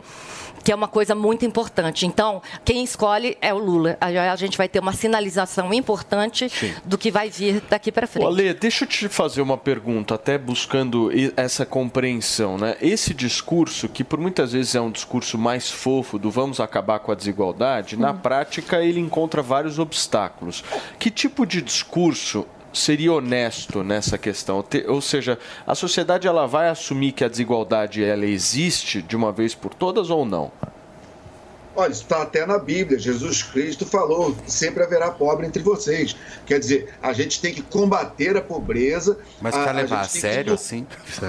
que 0.64 0.72
é 0.72 0.76
uma 0.76 0.88
coisa 0.88 1.16
muito 1.16 1.46
importante. 1.46 2.06
Então, 2.06 2.42
quem 2.64 2.84
escolhe 2.84 3.38
é 3.42 3.54
o 3.54 3.58
Lula. 3.58 3.98
A 4.00 4.36
gente 4.36 4.58
vai 4.58 4.70
ter 4.70 4.80
uma 4.80 4.94
sinalização 4.94 5.74
importante 5.74 6.50
Sim. 6.50 6.74
do 6.86 6.98
que 6.98 7.10
vai 7.10 7.30
vir 7.30 7.64
daqui 7.70 7.92
para 7.92 8.06
frente. 8.06 8.26
Ale, 8.26 8.54
deixa 8.54 8.84
eu 8.84 8.88
te 8.88 9.10
fazer 9.10 9.42
uma 9.42 9.58
pergunta, 9.58 10.16
até 10.16 10.38
buscando 10.38 11.10
essa 11.36 11.66
compreensão. 11.66 12.58
Né? 12.58 12.76
Esse 12.82 13.14
discurso, 13.14 13.90
que 13.90 14.04
por 14.04 14.20
muitas 14.20 14.54
vezes 14.54 14.76
é 14.76 14.82
um 14.82 14.92
discurso 14.92 15.38
mais 15.38 15.72
fofo 15.72 16.20
do 16.20 16.30
vamos 16.30 16.60
acabar 16.60 17.00
com 17.00 17.12
a 17.12 17.16
desigualdade, 17.16 17.96
hum. 17.96 18.00
na 18.00 18.14
prática 18.14 18.84
ele 18.84 19.00
encontra 19.00 19.42
vários 19.42 19.80
obstáculos. 19.80 20.64
Que 21.00 21.10
tipo 21.10 21.46
de 21.46 21.62
discurso 21.62 22.46
seria 22.74 23.14
honesto 23.14 23.84
nessa 23.84 24.18
questão? 24.18 24.64
Ou 24.88 25.02
seja, 25.02 25.38
a 25.66 25.76
sociedade 25.76 26.28
ela 26.28 26.48
vai 26.48 26.70
assumir 26.70 27.12
que 27.12 27.24
a 27.24 27.30
desigualdade 27.30 28.04
ela 28.04 28.26
existe 28.26 29.02
de 29.02 29.16
uma 29.16 29.32
vez 29.32 29.54
por 29.54 29.74
todas 29.74 30.10
ou 30.10 30.26
não? 30.26 30.52
Olha, 31.76 31.92
isso 31.92 32.04
está 32.04 32.22
até 32.22 32.46
na 32.46 32.58
Bíblia. 32.58 33.00
Jesus 33.00 33.44
Cristo 33.44 33.86
falou: 33.86 34.36
sempre 34.46 34.84
haverá 34.84 35.10
pobre 35.10 35.48
entre 35.48 35.64
vocês. 35.64 36.16
Quer 36.46 36.60
dizer, 36.60 36.94
a 37.02 37.14
gente 37.14 37.40
tem 37.42 37.54
que 37.54 37.62
combater 37.62 38.36
a 38.36 38.42
pobreza. 38.42 39.18
Mas 39.42 39.56
para 39.56 39.72
levar 39.72 40.02
a, 40.02 40.08
sério 40.08 40.46
que... 40.46 40.54
assim? 40.54 40.86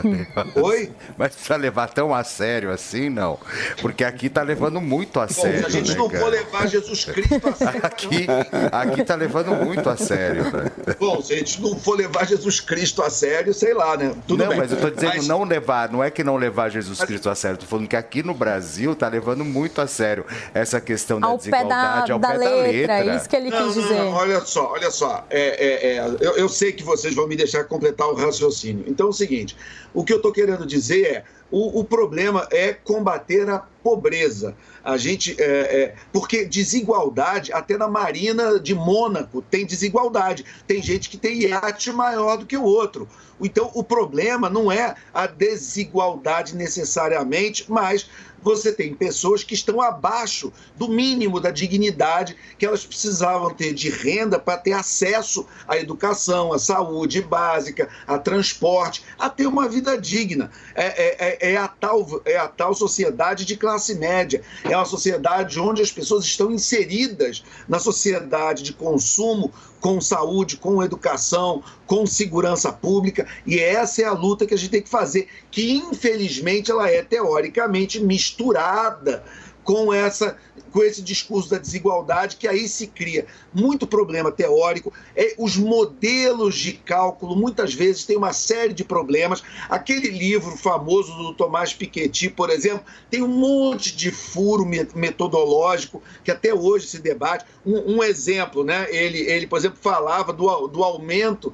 Oi? 0.57 0.91
Mas 1.17 1.37
para 1.37 1.57
levar 1.57 1.91
tão 1.91 2.13
a 2.13 2.25
sério 2.25 2.71
assim, 2.71 3.09
não. 3.09 3.39
Porque 3.81 4.03
aqui 4.03 4.27
está 4.27 4.43
levando 4.43 4.81
muito 4.81 5.21
a 5.21 5.27
Bom, 5.27 5.33
sério. 5.33 5.61
Se 5.61 5.67
a 5.67 5.69
gente 5.69 5.91
né, 5.93 5.97
não 5.97 6.09
cara? 6.09 6.25
for 6.25 6.31
levar 6.31 6.67
Jesus 6.67 7.05
Cristo 7.05 7.49
a 7.49 7.53
sério. 7.55 7.81
Aqui, 7.83 8.27
aqui 8.73 9.01
está 9.01 9.15
levando 9.15 9.53
muito 9.55 9.89
a 9.89 9.97
sério. 9.97 10.45
Né? 10.45 10.71
Bom, 10.99 11.23
se 11.23 11.35
a 11.35 11.37
gente 11.37 11.61
não 11.63 11.79
for 11.79 11.97
levar 11.97 12.27
Jesus 12.27 12.61
Cristo 12.61 13.03
a 13.03 13.11
sério, 13.11 13.55
sei 13.55 13.75
lá, 13.75 13.97
né? 13.97 14.13
Tudo 14.27 14.43
não, 14.43 14.49
bem. 14.49 14.59
mas 14.59 14.73
eu 14.73 14.77
estou 14.77 14.91
dizendo 14.91 15.17
mas... 15.17 15.29
não 15.29 15.45
levar, 15.45 15.91
não 15.91 16.03
é 16.03 16.11
que 16.11 16.25
não 16.25 16.37
levar 16.37 16.69
Jesus 16.69 17.01
Cristo 17.01 17.31
a 17.31 17.35
sério. 17.35 17.55
Estou 17.55 17.69
falando 17.69 17.87
que 17.87 17.97
aqui 17.97 18.25
no 18.25 18.35
Brasil 18.35 18.93
está 18.93 19.07
levando 19.07 19.45
muito 19.45 19.81
a 19.81 19.87
sério 19.87 20.25
essa 20.55 20.81
questão 20.81 21.21
da 21.21 21.29
ao 21.29 21.37
desigualdade 21.37 22.03
pé 22.03 22.09
da, 22.09 22.15
ao 22.15 22.19
da 22.19 22.29
pé 22.29 22.39
letra, 22.39 22.87
da 22.87 22.99
letra. 22.99 23.17
Isso 23.17 23.29
que 23.29 23.37
ele 23.37 23.51
não, 23.51 23.65
quis 23.65 23.75
dizer. 23.75 23.99
Não, 23.99 24.13
olha 24.13 24.41
só, 24.41 24.73
olha 24.73 24.91
só. 24.91 25.27
É, 25.31 25.41
é, 25.41 25.97
é, 25.97 26.17
eu, 26.21 26.37
eu 26.37 26.49
sei 26.49 26.73
que 26.73 26.83
vocês 26.83 27.15
vão 27.15 27.27
me 27.27 27.37
deixar 27.37 27.65
completar 27.65 28.09
o 28.09 28.15
raciocínio. 28.15 28.85
Então 28.87 29.07
é 29.07 29.11
o 29.11 29.13
seguinte: 29.13 29.57
o 29.95 30.05
que 30.05 30.13
eu 30.13 30.19
estou 30.19 30.33
querendo 30.33 30.67
dizer 30.67 31.05
é 31.05 31.25
o, 31.53 31.81
o, 31.81 31.85
problema 31.85 32.49
é 32.51 32.73
combater 32.73 33.49
a 33.51 33.59
pobreza. 33.59 34.57
A 34.83 34.97
gente, 34.97 35.37
é, 35.39 35.45
é, 35.45 35.95
porque 36.11 36.47
desigualdade, 36.47 37.53
até 37.53 37.77
na 37.77 37.87
Marina 37.87 38.59
de 38.59 38.75
Mônaco 38.75 39.43
tem 39.43 39.67
desigualdade. 39.67 40.47
Tem 40.67 40.83
gente 40.83 41.11
que 41.11 41.19
tem 41.19 41.43
iate 41.43 41.93
maior 41.93 42.39
do 42.39 42.47
que 42.47 42.57
o 42.57 42.65
outro. 42.65 43.07
Então, 43.39 43.71
o 43.75 43.85
problema 43.85 44.49
não 44.49 44.73
é 44.73 44.95
a 45.13 45.27
desigualdade 45.27 46.57
necessariamente, 46.57 47.67
mas 47.69 48.09
você 48.43 48.73
tem 48.73 48.95
pessoas 48.95 49.45
que 49.45 49.55
estão 49.55 49.81
abaixo 49.81 50.53
do 50.77 50.89
mínimo 50.89 51.41
da 51.41 51.51
dignidade 51.51 52.37
que 52.59 52.67
elas 52.67 52.85
precisavam 52.85 53.55
ter 53.55 53.73
de 53.73 53.89
renda 53.89 54.39
para 54.39 54.59
ter 54.59 54.73
acesso 54.73 55.47
à 55.67 55.77
educação, 55.77 56.53
à 56.53 56.59
saúde 56.59 57.23
básica, 57.23 57.89
a 58.07 58.19
transporte, 58.19 59.05
a 59.19 59.31
ter 59.31 59.47
uma 59.47 59.69
vida 59.69 60.01
digna. 60.01 60.51
É, 60.75 60.87
é, 60.87 61.17
é, 61.19 61.53
é, 61.53 61.57
a 61.57 61.69
tal, 61.69 62.23
é 62.25 62.37
a 62.37 62.49
tal 62.49 62.75
sociedade 62.75 63.45
de 63.45 63.57
classe 63.57 63.95
média. 63.95 64.43
É 64.65 64.77
uma 64.77 64.85
sociedade 64.85 65.61
onde 65.61 65.83
as 65.83 65.93
pessoas 65.93 66.25
estão 66.25 66.51
inseridas 66.51 67.45
na 67.69 67.79
sociedade 67.79 68.63
de 68.63 68.73
consumo, 68.73 69.53
com 69.83 70.01
saúde, 70.01 70.57
com 70.57 70.83
educação, 70.83 71.63
com 71.87 72.07
segurança 72.07 72.73
pública, 72.73 73.27
e 73.45 73.59
essa 73.59 74.01
é 74.01 74.05
a 74.05 74.13
luta 74.13 74.47
que 74.47 74.55
a 74.55 74.57
gente 74.57 74.71
tem 74.71 74.81
que 74.81 74.89
fazer, 74.89 75.29
que 75.51 75.73
infelizmente 75.73 76.71
ela 76.71 76.89
é 76.89 77.03
teoricamente 77.03 78.01
misturada 78.01 79.25
com 79.65 79.93
essa 79.93 80.37
com 80.73 80.83
esse 80.83 81.03
discurso 81.03 81.51
da 81.51 81.59
desigualdade 81.59 82.37
que 82.37 82.49
aí 82.49 82.67
se 82.67 82.87
cria 82.87 83.27
muito 83.53 83.87
problema 83.87 84.33
teórico 84.33 84.93
é, 85.15 85.35
os 85.39 85.57
modelos 85.57 86.57
de 86.57 86.73
cálculo 86.73 87.37
muitas 87.37 87.75
vezes 87.75 88.05
têm 88.05 88.17
uma 88.17 88.33
série 88.33 88.73
de 88.73 88.85
problemas. 88.85 89.43
Aquele 89.69 90.09
livro 90.09 90.57
famoso 90.57 91.15
do 91.15 91.35
Tomás 91.35 91.73
Piketty 91.75 92.31
por 92.31 92.51
exemplo 92.51 92.85
tem 93.11 93.23
um 93.23 93.29
monte 93.29 93.95
de 93.95 94.11
furo 94.11 94.65
metodológico 94.95 96.03
que 96.25 96.31
até 96.31 96.55
hoje 96.55 96.87
se 96.87 96.99
debate. 96.99 97.45
Um, 97.65 97.97
um 97.97 98.03
exemplo 98.03 98.65
né? 98.65 98.87
Ele 98.91 99.19
ele 99.19 99.47
por 99.47 99.59
exemplo 99.59 99.79
falava 99.81 100.33
do, 100.33 100.67
do 100.69 100.83
aumento 100.83 101.53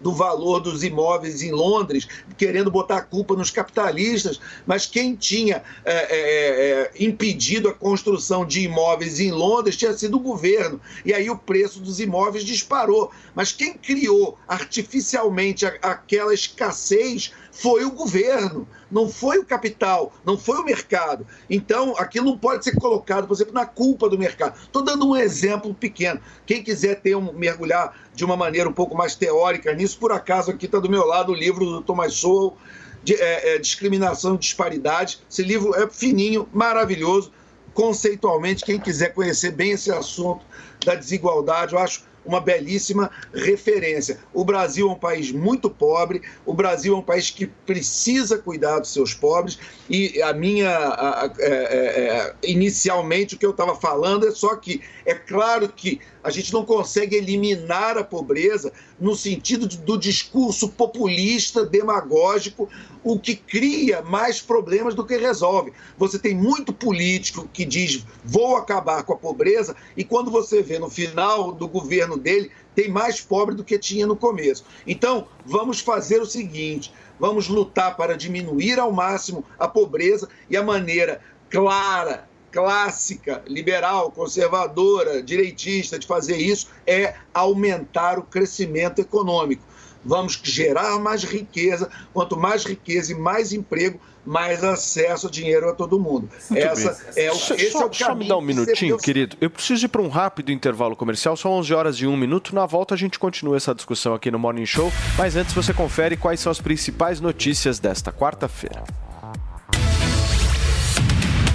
do 0.00 0.12
valor 0.12 0.60
dos 0.60 0.82
imóveis 0.82 1.42
em 1.42 1.50
Londres, 1.50 2.06
querendo 2.36 2.70
botar 2.70 2.98
a 2.98 3.02
culpa 3.02 3.34
nos 3.34 3.50
capitalistas, 3.50 4.40
mas 4.66 4.86
quem 4.86 5.14
tinha 5.14 5.62
é, 5.84 5.92
é, 5.92 6.20
é, 6.20 6.92
impedido 6.98 7.68
a 7.68 7.74
construção 7.74 8.46
de 8.46 8.60
imóveis 8.60 9.20
em 9.20 9.30
Londres 9.30 9.76
tinha 9.76 9.92
sido 9.92 10.16
o 10.16 10.20
governo. 10.20 10.80
E 11.04 11.12
aí 11.12 11.28
o 11.28 11.36
preço 11.36 11.80
dos 11.80 12.00
imóveis 12.00 12.44
disparou. 12.44 13.10
Mas 13.34 13.52
quem 13.52 13.74
criou 13.74 14.38
artificialmente 14.46 15.66
a, 15.66 15.70
aquela 15.82 16.32
escassez 16.32 17.32
foi 17.58 17.84
o 17.84 17.90
governo, 17.90 18.68
não 18.88 19.08
foi 19.08 19.38
o 19.38 19.44
capital, 19.44 20.12
não 20.24 20.38
foi 20.38 20.58
o 20.58 20.64
mercado. 20.64 21.26
Então, 21.50 21.94
aquilo 21.98 22.26
não 22.26 22.38
pode 22.38 22.62
ser 22.62 22.76
colocado, 22.76 23.26
por 23.26 23.34
exemplo, 23.34 23.52
na 23.52 23.66
culpa 23.66 24.08
do 24.08 24.16
mercado. 24.16 24.56
Estou 24.62 24.82
dando 24.82 25.08
um 25.08 25.16
exemplo 25.16 25.74
pequeno. 25.74 26.20
Quem 26.46 26.62
quiser 26.62 27.00
ter 27.00 27.16
um, 27.16 27.32
mergulhar 27.32 27.98
de 28.14 28.24
uma 28.24 28.36
maneira 28.36 28.68
um 28.68 28.72
pouco 28.72 28.96
mais 28.96 29.16
teórica 29.16 29.74
nisso, 29.74 29.98
por 29.98 30.12
acaso 30.12 30.52
aqui 30.52 30.66
está 30.66 30.78
do 30.78 30.88
meu 30.88 31.04
lado 31.04 31.32
o 31.32 31.34
livro 31.34 31.64
do 31.64 31.82
Thomas 31.82 32.14
Sowell, 32.14 32.56
de, 33.02 33.14
é, 33.14 33.54
é, 33.54 33.58
Discriminação 33.58 34.36
e 34.36 34.38
Disparidade. 34.38 35.18
Esse 35.28 35.42
livro 35.42 35.74
é 35.74 35.88
fininho, 35.88 36.48
maravilhoso. 36.52 37.32
Conceitualmente, 37.74 38.64
quem 38.64 38.78
quiser 38.78 39.12
conhecer 39.12 39.50
bem 39.50 39.72
esse 39.72 39.90
assunto 39.90 40.44
da 40.84 40.94
desigualdade, 40.94 41.74
eu 41.74 41.80
acho 41.80 42.04
uma 42.28 42.40
belíssima 42.40 43.10
referência. 43.32 44.18
O 44.34 44.44
Brasil 44.44 44.88
é 44.88 44.92
um 44.92 44.98
país 44.98 45.32
muito 45.32 45.70
pobre, 45.70 46.20
o 46.44 46.52
Brasil 46.52 46.94
é 46.94 46.98
um 46.98 47.02
país 47.02 47.30
que 47.30 47.46
precisa 47.46 48.38
cuidar 48.38 48.78
dos 48.80 48.92
seus 48.92 49.14
pobres, 49.14 49.58
e 49.88 50.22
a 50.22 50.32
minha. 50.34 50.68
A, 50.68 51.24
a, 51.24 51.32
é, 51.38 51.48
é, 51.48 52.08
é 52.08 52.34
inicialmente, 52.44 53.34
o 53.34 53.38
que 53.38 53.46
eu 53.46 53.52
estava 53.52 53.74
falando 53.74 54.28
é 54.28 54.30
só 54.30 54.54
que 54.54 54.82
é 55.06 55.14
claro 55.14 55.68
que 55.68 56.00
a 56.22 56.30
gente 56.30 56.52
não 56.52 56.64
consegue 56.64 57.16
eliminar 57.16 57.96
a 57.96 58.04
pobreza 58.04 58.72
no 58.98 59.14
sentido 59.14 59.66
do 59.66 59.96
discurso 59.96 60.68
populista, 60.70 61.64
demagógico, 61.64 62.68
o 63.02 63.18
que 63.18 63.34
cria 63.34 64.02
mais 64.02 64.40
problemas 64.40 64.94
do 64.94 65.06
que 65.06 65.16
resolve. 65.16 65.72
Você 65.96 66.18
tem 66.18 66.34
muito 66.34 66.72
político 66.72 67.48
que 67.52 67.64
diz 67.64 68.04
vou 68.24 68.56
acabar 68.56 69.02
com 69.02 69.12
a 69.12 69.16
pobreza, 69.16 69.74
e 69.96 70.04
quando 70.04 70.30
você 70.30 70.62
vê 70.62 70.78
no 70.78 70.90
final 70.90 71.52
do 71.52 71.68
governo 71.68 72.16
dele, 72.16 72.50
tem 72.74 72.88
mais 72.88 73.20
pobre 73.20 73.54
do 73.54 73.64
que 73.64 73.78
tinha 73.78 74.06
no 74.06 74.16
começo. 74.16 74.64
Então, 74.86 75.26
vamos 75.44 75.80
fazer 75.80 76.20
o 76.20 76.26
seguinte: 76.26 76.92
vamos 77.18 77.48
lutar 77.48 77.96
para 77.96 78.16
diminuir 78.16 78.78
ao 78.78 78.92
máximo 78.92 79.44
a 79.58 79.66
pobreza 79.66 80.28
e 80.48 80.56
a 80.56 80.62
maneira 80.62 81.20
clara, 81.50 82.27
clássica, 82.58 83.40
liberal, 83.46 84.10
conservadora, 84.10 85.22
direitista 85.22 85.96
de 85.96 86.08
fazer 86.08 86.36
isso 86.36 86.66
é 86.84 87.14
aumentar 87.32 88.18
o 88.18 88.22
crescimento 88.22 89.00
econômico. 89.00 89.62
Vamos 90.04 90.40
gerar 90.42 90.98
mais 90.98 91.22
riqueza, 91.22 91.88
quanto 92.12 92.36
mais 92.36 92.64
riqueza 92.64 93.12
e 93.12 93.14
mais 93.14 93.52
emprego, 93.52 94.00
mais 94.26 94.64
acesso 94.64 95.28
a 95.28 95.30
dinheiro 95.30 95.68
a 95.68 95.72
todo 95.72 96.00
mundo. 96.00 96.28
Essa 96.52 96.98
é 97.14 97.30
o, 97.30 97.34
só, 97.36 97.54
esse 97.54 97.70
só, 97.70 97.82
é 97.82 97.86
o 97.86 97.92
só 97.92 98.14
me 98.16 98.26
dá 98.26 98.36
um 98.36 98.40
minutinho, 98.40 98.96
que 98.96 99.04
querido. 99.04 99.36
Eu 99.40 99.50
preciso 99.50 99.86
ir 99.86 99.88
para 99.88 100.02
um 100.02 100.08
rápido 100.08 100.50
intervalo 100.50 100.96
comercial, 100.96 101.36
são 101.36 101.52
11 101.52 101.74
horas 101.74 101.96
e 101.96 102.06
1 102.08 102.16
minuto. 102.16 102.52
Na 102.54 102.66
volta 102.66 102.94
a 102.94 102.98
gente 102.98 103.20
continua 103.20 103.56
essa 103.56 103.72
discussão 103.72 104.14
aqui 104.14 104.32
no 104.32 104.38
Morning 104.38 104.66
Show, 104.66 104.92
mas 105.16 105.36
antes 105.36 105.54
você 105.54 105.72
confere 105.72 106.16
quais 106.16 106.40
são 106.40 106.50
as 106.50 106.60
principais 106.60 107.20
notícias 107.20 107.78
desta 107.78 108.12
quarta-feira. 108.12 108.82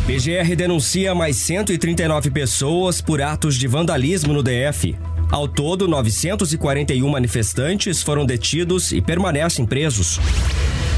PGR 0.05 0.53
denuncia 0.57 1.15
mais 1.15 1.37
139 1.37 2.29
pessoas 2.29 2.99
por 2.99 3.21
atos 3.21 3.55
de 3.55 3.67
vandalismo 3.67 4.33
no 4.33 4.43
DF. 4.43 4.97
Ao 5.31 5.47
todo, 5.47 5.87
941 5.87 7.07
manifestantes 7.07 8.03
foram 8.03 8.25
detidos 8.25 8.91
e 8.91 9.01
permanecem 9.01 9.65
presos. 9.65 10.19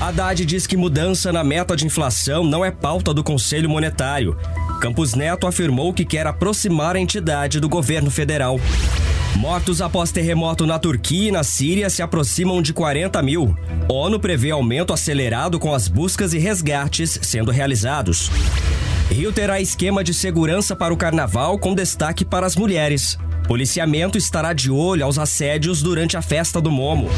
Haddad 0.01 0.43
diz 0.43 0.65
que 0.65 0.75
mudança 0.75 1.31
na 1.31 1.43
meta 1.43 1.75
de 1.75 1.85
inflação 1.85 2.43
não 2.43 2.65
é 2.65 2.71
pauta 2.71 3.13
do 3.13 3.23
Conselho 3.23 3.69
Monetário. 3.69 4.35
Campos 4.81 5.13
Neto 5.13 5.45
afirmou 5.45 5.93
que 5.93 6.03
quer 6.03 6.25
aproximar 6.25 6.95
a 6.95 6.99
entidade 6.99 7.59
do 7.59 7.69
governo 7.69 8.09
federal. 8.09 8.59
Mortos 9.35 9.81
após 9.81 10.11
terremoto 10.11 10.65
na 10.65 10.79
Turquia 10.79 11.29
e 11.29 11.31
na 11.31 11.43
Síria 11.43 11.91
se 11.91 12.01
aproximam 12.01 12.59
de 12.59 12.73
40 12.73 13.21
mil. 13.21 13.55
ONU 13.87 14.19
prevê 14.19 14.49
aumento 14.49 14.93
acelerado 14.93 15.59
com 15.59 15.75
as 15.75 15.87
buscas 15.87 16.33
e 16.33 16.39
resgates 16.39 17.19
sendo 17.21 17.51
realizados. 17.51 18.31
Rio 19.09 19.31
terá 19.31 19.61
esquema 19.61 20.03
de 20.03 20.13
segurança 20.13 20.75
para 20.75 20.93
o 20.93 20.97
carnaval 20.97 21.57
com 21.59 21.73
destaque 21.73 22.25
para 22.25 22.45
as 22.45 22.55
mulheres. 22.55 23.17
Policiamento 23.47 24.17
estará 24.17 24.51
de 24.51 24.71
olho 24.71 25.05
aos 25.05 25.19
assédios 25.19 25.81
durante 25.81 26.17
a 26.17 26.21
festa 26.21 26.59
do 26.59 26.71
Momo. 26.71 27.09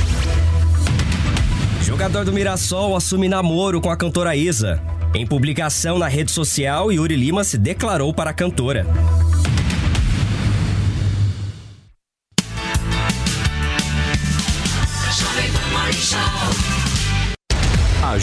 Jogador 1.81 2.25
do 2.25 2.33
Mirassol 2.33 2.95
assume 2.95 3.29
namoro 3.29 3.79
com 3.79 3.89
a 3.89 3.95
cantora 3.95 4.35
Isa. 4.35 4.81
Em 5.15 5.25
publicação 5.25 5.97
na 5.97 6.07
rede 6.07 6.31
social, 6.31 6.91
Yuri 6.91 7.15
Lima 7.15 7.43
se 7.43 7.57
declarou 7.57 8.13
para 8.13 8.31
a 8.31 8.33
cantora. 8.33 8.85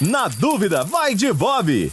na 0.00 0.28
dúvida, 0.28 0.84
vai 0.84 1.14
de 1.14 1.32
Bob. 1.32 1.92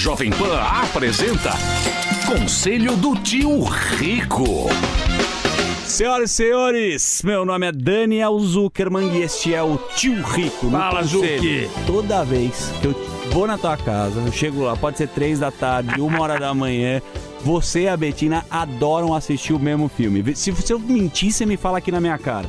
Jovem 0.00 0.30
Pan 0.30 0.58
apresenta 0.58 1.50
Conselho 2.24 2.96
do 2.96 3.14
Tio 3.16 3.62
Rico. 3.64 4.70
Senhoras 5.84 6.30
e 6.30 6.34
senhores, 6.34 7.22
meu 7.22 7.44
nome 7.44 7.66
é 7.66 7.70
Daniel 7.72 8.38
Zuckerman 8.38 9.14
e 9.14 9.20
este 9.20 9.52
é 9.52 9.62
o 9.62 9.76
Tio 9.94 10.22
Rico. 10.22 10.64
no 10.64 10.78
Fala. 10.78 11.02
Zuki. 11.02 11.68
Toda 11.86 12.24
vez 12.24 12.72
que 12.80 12.86
eu 12.86 12.94
vou 13.30 13.46
na 13.46 13.58
tua 13.58 13.76
casa, 13.76 14.18
eu 14.20 14.32
chego 14.32 14.62
lá, 14.62 14.74
pode 14.74 14.96
ser 14.96 15.08
três 15.08 15.38
da 15.38 15.50
tarde, 15.50 16.00
uma 16.00 16.22
hora 16.22 16.40
da 16.40 16.54
manhã, 16.54 17.02
você 17.44 17.82
e 17.82 17.88
a 17.88 17.94
Betina 17.94 18.46
adoram 18.50 19.12
assistir 19.12 19.52
o 19.52 19.58
mesmo 19.58 19.86
filme. 19.86 20.34
Se, 20.34 20.50
se 20.50 20.72
eu 20.72 20.78
mentir, 20.78 21.30
você 21.30 21.44
me 21.44 21.58
fala 21.58 21.76
aqui 21.76 21.92
na 21.92 22.00
minha 22.00 22.16
cara. 22.16 22.48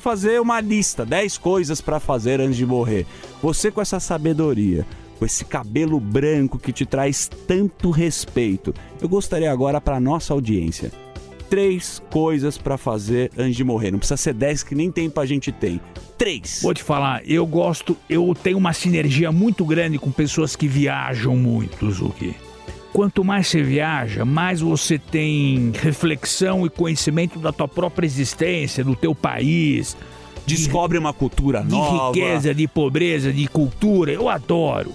fazer 0.00 0.40
uma 0.40 0.60
lista, 0.60 1.04
10 1.04 1.38
coisas 1.38 1.80
pra 1.80 2.00
fazer 2.00 2.40
antes 2.40 2.56
de 2.56 2.66
morrer. 2.66 3.06
Você 3.42 3.70
com 3.70 3.80
essa 3.80 4.00
sabedoria, 4.00 4.86
com 5.18 5.24
esse 5.24 5.44
cabelo 5.44 5.98
branco 5.98 6.58
que 6.58 6.72
te 6.72 6.84
traz 6.84 7.28
tanto 7.46 7.90
respeito, 7.90 8.74
eu 9.00 9.08
gostaria 9.08 9.50
agora 9.50 9.80
pra 9.80 10.00
nossa 10.00 10.32
audiência. 10.32 10.92
Três 11.48 12.02
coisas 12.10 12.58
pra 12.58 12.76
fazer 12.76 13.30
antes 13.38 13.56
de 13.56 13.64
morrer. 13.64 13.90
Não 13.90 13.98
precisa 13.98 14.16
ser 14.16 14.34
10 14.34 14.62
que 14.62 14.74
nem 14.74 14.90
tempo 14.90 15.20
a 15.20 15.26
gente 15.26 15.52
tem. 15.52 15.80
Três. 16.18 16.60
Vou 16.62 16.74
te 16.74 16.82
falar, 16.82 17.22
eu 17.24 17.46
gosto, 17.46 17.96
eu 18.08 18.34
tenho 18.42 18.58
uma 18.58 18.72
sinergia 18.72 19.30
muito 19.30 19.64
grande 19.64 19.98
com 19.98 20.10
pessoas 20.10 20.56
que 20.56 20.66
viajam 20.66 21.36
muito, 21.36 21.90
Zuki. 21.90 22.34
Quanto 22.96 23.22
mais 23.22 23.48
você 23.48 23.62
viaja, 23.62 24.24
mais 24.24 24.62
você 24.62 24.98
tem 24.98 25.70
reflexão 25.82 26.64
e 26.64 26.70
conhecimento 26.70 27.38
da 27.38 27.52
tua 27.52 27.68
própria 27.68 28.06
existência, 28.06 28.82
do 28.82 28.96
teu 28.96 29.14
país. 29.14 29.94
Descobre 30.46 30.96
uma 30.96 31.12
cultura 31.12 31.62
de 31.62 31.72
nova. 31.72 32.06
riqueza, 32.06 32.54
de 32.54 32.66
pobreza, 32.66 33.30
de 33.30 33.46
cultura. 33.48 34.10
Eu 34.12 34.30
adoro. 34.30 34.94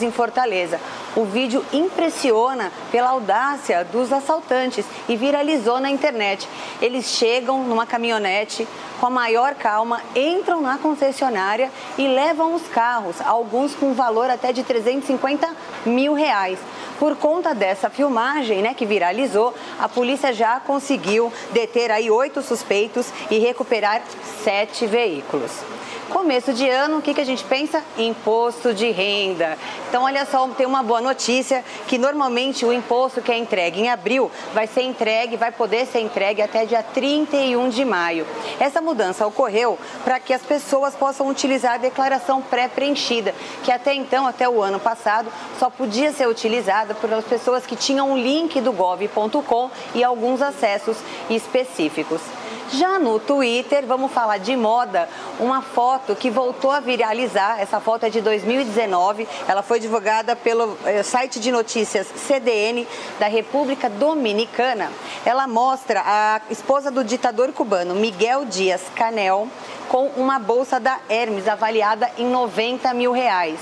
Em 0.00 0.12
Fortaleza. 0.12 0.80
O 1.16 1.24
vídeo 1.24 1.64
impressiona 1.72 2.72
pela 2.90 3.10
audácia 3.10 3.84
dos 3.84 4.12
assaltantes 4.12 4.86
e 5.08 5.16
viralizou 5.16 5.80
na 5.80 5.90
internet. 5.90 6.48
Eles 6.80 7.06
chegam 7.06 7.64
numa 7.64 7.84
caminhonete 7.84 8.66
com 9.00 9.06
a 9.06 9.10
maior 9.10 9.56
calma, 9.56 10.00
entram 10.14 10.60
na 10.60 10.78
concessionária 10.78 11.68
e 11.98 12.06
levam 12.06 12.54
os 12.54 12.62
carros, 12.68 13.20
alguns 13.20 13.74
com 13.74 13.92
valor 13.92 14.30
até 14.30 14.52
de 14.52 14.62
350 14.62 15.48
mil 15.84 16.14
reais. 16.14 16.60
Por 17.02 17.16
conta 17.16 17.52
dessa 17.52 17.90
filmagem, 17.90 18.62
né, 18.62 18.74
que 18.74 18.86
viralizou, 18.86 19.52
a 19.80 19.88
polícia 19.88 20.32
já 20.32 20.60
conseguiu 20.60 21.32
deter 21.50 21.90
aí 21.90 22.08
oito 22.08 22.40
suspeitos 22.42 23.12
e 23.28 23.40
recuperar 23.40 24.02
sete 24.44 24.86
veículos. 24.86 25.50
Começo 26.12 26.52
de 26.52 26.68
ano, 26.68 26.98
o 26.98 27.02
que, 27.02 27.14
que 27.14 27.22
a 27.22 27.24
gente 27.24 27.42
pensa? 27.42 27.82
Imposto 27.96 28.74
de 28.74 28.90
renda. 28.90 29.56
Então, 29.88 30.02
olha 30.02 30.26
só, 30.26 30.46
tem 30.48 30.66
uma 30.66 30.82
boa 30.82 31.00
notícia, 31.00 31.64
que 31.86 31.96
normalmente 31.96 32.66
o 32.66 32.72
imposto 32.72 33.22
que 33.22 33.32
é 33.32 33.38
entregue 33.38 33.80
em 33.80 33.88
abril 33.88 34.30
vai 34.52 34.66
ser 34.66 34.82
entregue, 34.82 35.38
vai 35.38 35.50
poder 35.50 35.86
ser 35.86 36.00
entregue 36.00 36.42
até 36.42 36.66
dia 36.66 36.82
31 36.82 37.70
de 37.70 37.82
maio. 37.82 38.26
Essa 38.60 38.82
mudança 38.82 39.26
ocorreu 39.26 39.78
para 40.04 40.20
que 40.20 40.34
as 40.34 40.42
pessoas 40.42 40.94
possam 40.94 41.28
utilizar 41.28 41.74
a 41.74 41.78
declaração 41.78 42.42
pré-preenchida, 42.42 43.34
que 43.64 43.72
até 43.72 43.94
então, 43.94 44.26
até 44.26 44.46
o 44.46 44.60
ano 44.60 44.78
passado, 44.78 45.32
só 45.58 45.70
podia 45.70 46.12
ser 46.12 46.28
utilizada 46.28 46.91
pelas 46.94 47.24
pessoas 47.24 47.66
que 47.66 47.76
tinham 47.76 48.12
um 48.12 48.16
link 48.16 48.60
do 48.60 48.72
gov.com 48.72 49.70
e 49.94 50.02
alguns 50.02 50.42
acessos 50.42 50.96
específicos. 51.30 52.20
Já 52.72 52.98
no 52.98 53.20
Twitter, 53.20 53.84
vamos 53.86 54.10
falar 54.12 54.38
de 54.38 54.56
moda, 54.56 55.06
uma 55.38 55.60
foto 55.60 56.16
que 56.16 56.30
voltou 56.30 56.70
a 56.70 56.80
viralizar. 56.80 57.60
Essa 57.60 57.80
foto 57.80 58.06
é 58.06 58.10
de 58.10 58.22
2019. 58.22 59.28
Ela 59.46 59.62
foi 59.62 59.78
divulgada 59.78 60.34
pelo 60.34 60.78
eh, 60.86 61.02
site 61.02 61.38
de 61.38 61.52
notícias 61.52 62.06
CDN 62.06 62.88
da 63.18 63.26
República 63.26 63.90
Dominicana. 63.90 64.90
Ela 65.26 65.46
mostra 65.46 66.02
a 66.02 66.40
esposa 66.48 66.90
do 66.90 67.04
ditador 67.04 67.52
cubano 67.52 67.94
Miguel 67.94 68.46
Dias 68.46 68.80
Canel 68.96 69.48
com 69.90 70.06
uma 70.16 70.38
bolsa 70.38 70.80
da 70.80 70.98
Hermes 71.10 71.46
avaliada 71.46 72.10
em 72.16 72.26
90 72.26 72.94
mil 72.94 73.12
reais. 73.12 73.60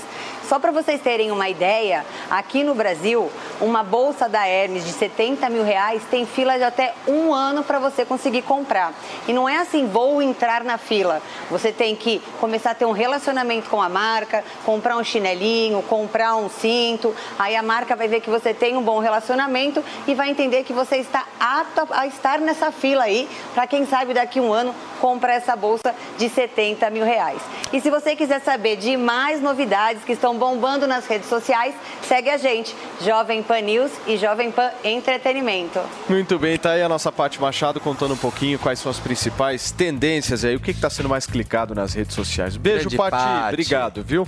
Só 0.51 0.59
para 0.59 0.73
vocês 0.73 0.99
terem 0.99 1.31
uma 1.31 1.47
ideia, 1.47 2.05
aqui 2.29 2.61
no 2.61 2.75
Brasil, 2.75 3.31
uma 3.61 3.83
bolsa 3.83 4.27
da 4.27 4.45
Hermes 4.45 4.83
de 4.83 4.91
70 4.91 5.49
mil 5.49 5.63
reais 5.63 6.03
tem 6.11 6.25
fila 6.25 6.57
de 6.57 6.63
até 6.65 6.93
um 7.07 7.33
ano 7.33 7.63
para 7.63 7.79
você 7.79 8.03
conseguir 8.03 8.41
comprar. 8.41 8.93
E 9.29 9.31
não 9.31 9.47
é 9.47 9.59
assim, 9.59 9.87
vou 9.87 10.21
entrar 10.21 10.61
na 10.65 10.77
fila. 10.77 11.21
Você 11.49 11.71
tem 11.71 11.95
que 11.95 12.21
começar 12.41 12.71
a 12.71 12.75
ter 12.75 12.83
um 12.83 12.91
relacionamento 12.91 13.69
com 13.69 13.81
a 13.81 13.87
marca, 13.87 14.43
comprar 14.65 14.97
um 14.97 15.05
chinelinho, 15.05 15.81
comprar 15.83 16.35
um 16.35 16.49
cinto. 16.49 17.15
Aí 17.39 17.55
a 17.55 17.63
marca 17.63 17.95
vai 17.95 18.09
ver 18.09 18.19
que 18.19 18.29
você 18.29 18.53
tem 18.53 18.75
um 18.75 18.81
bom 18.81 18.99
relacionamento 18.99 19.81
e 20.05 20.13
vai 20.13 20.29
entender 20.29 20.65
que 20.65 20.73
você 20.73 20.97
está 20.97 21.27
apto 21.39 21.87
a 21.91 22.05
estar 22.07 22.39
nessa 22.39 22.73
fila 22.73 23.03
aí, 23.03 23.29
para 23.53 23.65
quem 23.67 23.85
sabe 23.85 24.13
daqui 24.13 24.41
um 24.41 24.51
ano 24.51 24.75
comprar 24.99 25.33
essa 25.33 25.55
bolsa 25.55 25.95
de 26.17 26.27
70 26.27 26.89
mil 26.89 27.05
reais. 27.05 27.41
E 27.71 27.79
se 27.79 27.89
você 27.89 28.17
quiser 28.17 28.41
saber 28.41 28.75
de 28.75 28.97
mais 28.97 29.41
novidades 29.41 30.03
que 30.03 30.11
estão 30.11 30.40
bombando 30.41 30.87
nas 30.87 31.05
redes 31.05 31.29
sociais, 31.29 31.75
segue 32.01 32.27
a 32.27 32.35
gente, 32.35 32.75
Jovem 32.99 33.43
Pan 33.43 33.61
News 33.61 33.91
e 34.07 34.17
Jovem 34.17 34.51
Pan 34.51 34.71
Entretenimento. 34.83 35.79
Muito 36.09 36.39
bem, 36.39 36.57
tá 36.57 36.71
aí 36.71 36.81
a 36.81 36.89
nossa 36.89 37.11
Paty 37.11 37.39
Machado 37.39 37.79
contando 37.79 38.15
um 38.15 38.17
pouquinho 38.17 38.57
quais 38.57 38.79
são 38.79 38.89
as 38.89 38.97
principais 38.97 39.69
tendências 39.69 40.43
aí, 40.43 40.55
o 40.55 40.59
que 40.59 40.71
está 40.71 40.89
sendo 40.89 41.07
mais 41.07 41.27
clicado 41.27 41.75
nas 41.75 41.93
redes 41.93 42.15
sociais. 42.15 42.57
Beijo, 42.57 42.89
Paty. 42.89 43.11
Paty. 43.11 43.49
Obrigado, 43.49 44.03
viu? 44.03 44.27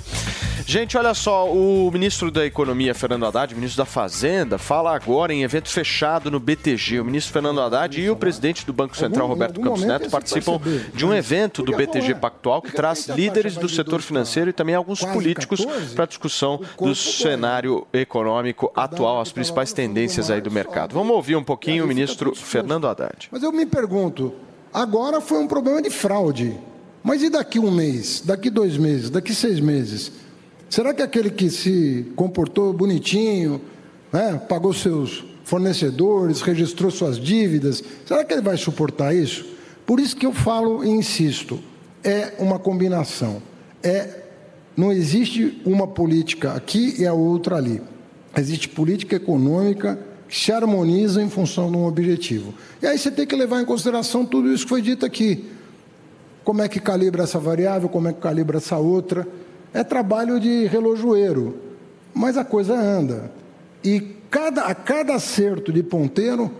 Gente, 0.65 0.97
olha 0.97 1.13
só, 1.13 1.51
o 1.51 1.91
ministro 1.91 2.31
da 2.31 2.45
Economia, 2.45 2.95
Fernando 2.95 3.25
Haddad, 3.25 3.53
ministro 3.53 3.79
da 3.79 3.85
Fazenda, 3.85 4.57
fala 4.57 4.95
agora 4.95 5.33
em 5.33 5.43
evento 5.43 5.69
fechado 5.69 6.31
no 6.31 6.39
BTG. 6.39 7.01
O 7.01 7.05
ministro 7.05 7.33
Fernando 7.33 7.59
Haddad 7.59 7.99
e 7.99 8.09
o 8.09 8.15
presidente 8.15 8.65
do 8.65 8.71
Banco 8.71 8.95
Central, 8.95 9.27
Roberto 9.27 9.59
Campos 9.59 9.83
Neto, 9.83 10.09
participam 10.09 10.61
de 10.93 11.05
um 11.05 11.13
evento 11.13 11.63
do 11.63 11.75
BTG 11.75 12.15
Pactual 12.15 12.61
que 12.61 12.71
traz 12.71 13.07
líderes 13.09 13.55
do 13.55 13.67
setor 13.67 14.01
financeiro 14.01 14.51
e 14.51 14.53
também 14.53 14.73
alguns 14.73 15.03
políticos 15.03 15.65
para 15.93 16.05
discussão 16.05 16.59
do 16.79 16.93
cenário 16.95 17.87
econômico 17.93 18.71
atual, 18.75 19.21
as 19.21 19.31
principais 19.31 19.71
tendências 19.71 20.29
aí 20.29 20.41
do 20.41 20.51
mercado. 20.51 20.93
Vamos 20.93 21.15
ouvir 21.15 21.35
um 21.35 21.43
pouquinho 21.43 21.85
o 21.85 21.87
ministro 21.87 22.35
Fernando 22.35 22.87
Haddad. 22.87 23.29
Mas 23.31 23.43
eu 23.43 23.51
me 23.51 23.65
pergunto, 23.65 24.33
agora 24.73 25.21
foi 25.21 25.39
um 25.39 25.47
problema 25.47 25.81
de 25.81 25.89
fraude. 25.89 26.57
Mas 27.03 27.21
e 27.21 27.29
daqui 27.29 27.59
um 27.59 27.71
mês, 27.71 28.21
daqui 28.25 28.49
dois 28.49 28.77
meses, 28.77 29.09
daqui 29.09 29.35
seis 29.35 29.59
meses? 29.59 30.11
Será 30.69 30.93
que 30.93 31.01
aquele 31.01 31.29
que 31.29 31.49
se 31.49 32.11
comportou 32.15 32.73
bonitinho, 32.73 33.61
né, 34.11 34.41
pagou 34.47 34.73
seus 34.73 35.23
fornecedores, 35.43 36.41
registrou 36.41 36.89
suas 36.89 37.19
dívidas, 37.19 37.83
será 38.05 38.23
que 38.23 38.33
ele 38.33 38.41
vai 38.41 38.57
suportar 38.57 39.13
isso? 39.13 39.45
Por 39.85 39.99
isso 39.99 40.15
que 40.15 40.25
eu 40.25 40.33
falo 40.33 40.83
e 40.83 40.89
insisto, 40.89 41.59
é 42.03 42.33
uma 42.39 42.57
combinação. 42.57 43.41
É, 43.83 44.22
não 44.75 44.91
existe 44.91 45.61
uma 45.65 45.87
política 45.87 46.53
aqui 46.53 46.95
e 46.99 47.05
a 47.05 47.13
outra 47.13 47.57
ali. 47.57 47.81
Existe 48.35 48.67
política 48.67 49.15
econômica 49.15 49.99
que 50.27 50.39
se 50.39 50.51
harmoniza 50.51 51.21
em 51.21 51.29
função 51.29 51.69
de 51.69 51.77
um 51.77 51.85
objetivo. 51.85 52.53
E 52.81 52.87
aí 52.87 52.97
você 52.97 53.11
tem 53.11 53.27
que 53.27 53.35
levar 53.35 53.61
em 53.61 53.65
consideração 53.65 54.25
tudo 54.25 54.51
isso 54.51 54.63
que 54.63 54.69
foi 54.69 54.81
dito 54.81 55.05
aqui. 55.05 55.49
Como 56.43 56.61
é 56.61 56.67
que 56.67 56.79
calibra 56.79 57.23
essa 57.23 57.39
variável, 57.39 57.87
como 57.87 58.07
é 58.07 58.13
que 58.13 58.19
calibra 58.19 58.57
essa 58.57 58.77
outra. 58.77 59.27
É 59.73 59.83
trabalho 59.83 60.39
de 60.39 60.65
relojoeiro, 60.65 61.57
mas 62.13 62.35
a 62.37 62.43
coisa 62.43 62.73
anda. 62.73 63.31
E 63.83 64.01
cada, 64.29 64.63
a 64.63 64.73
cada 64.73 65.15
acerto 65.15 65.71
de 65.71 65.83
ponteiro, 65.83 66.51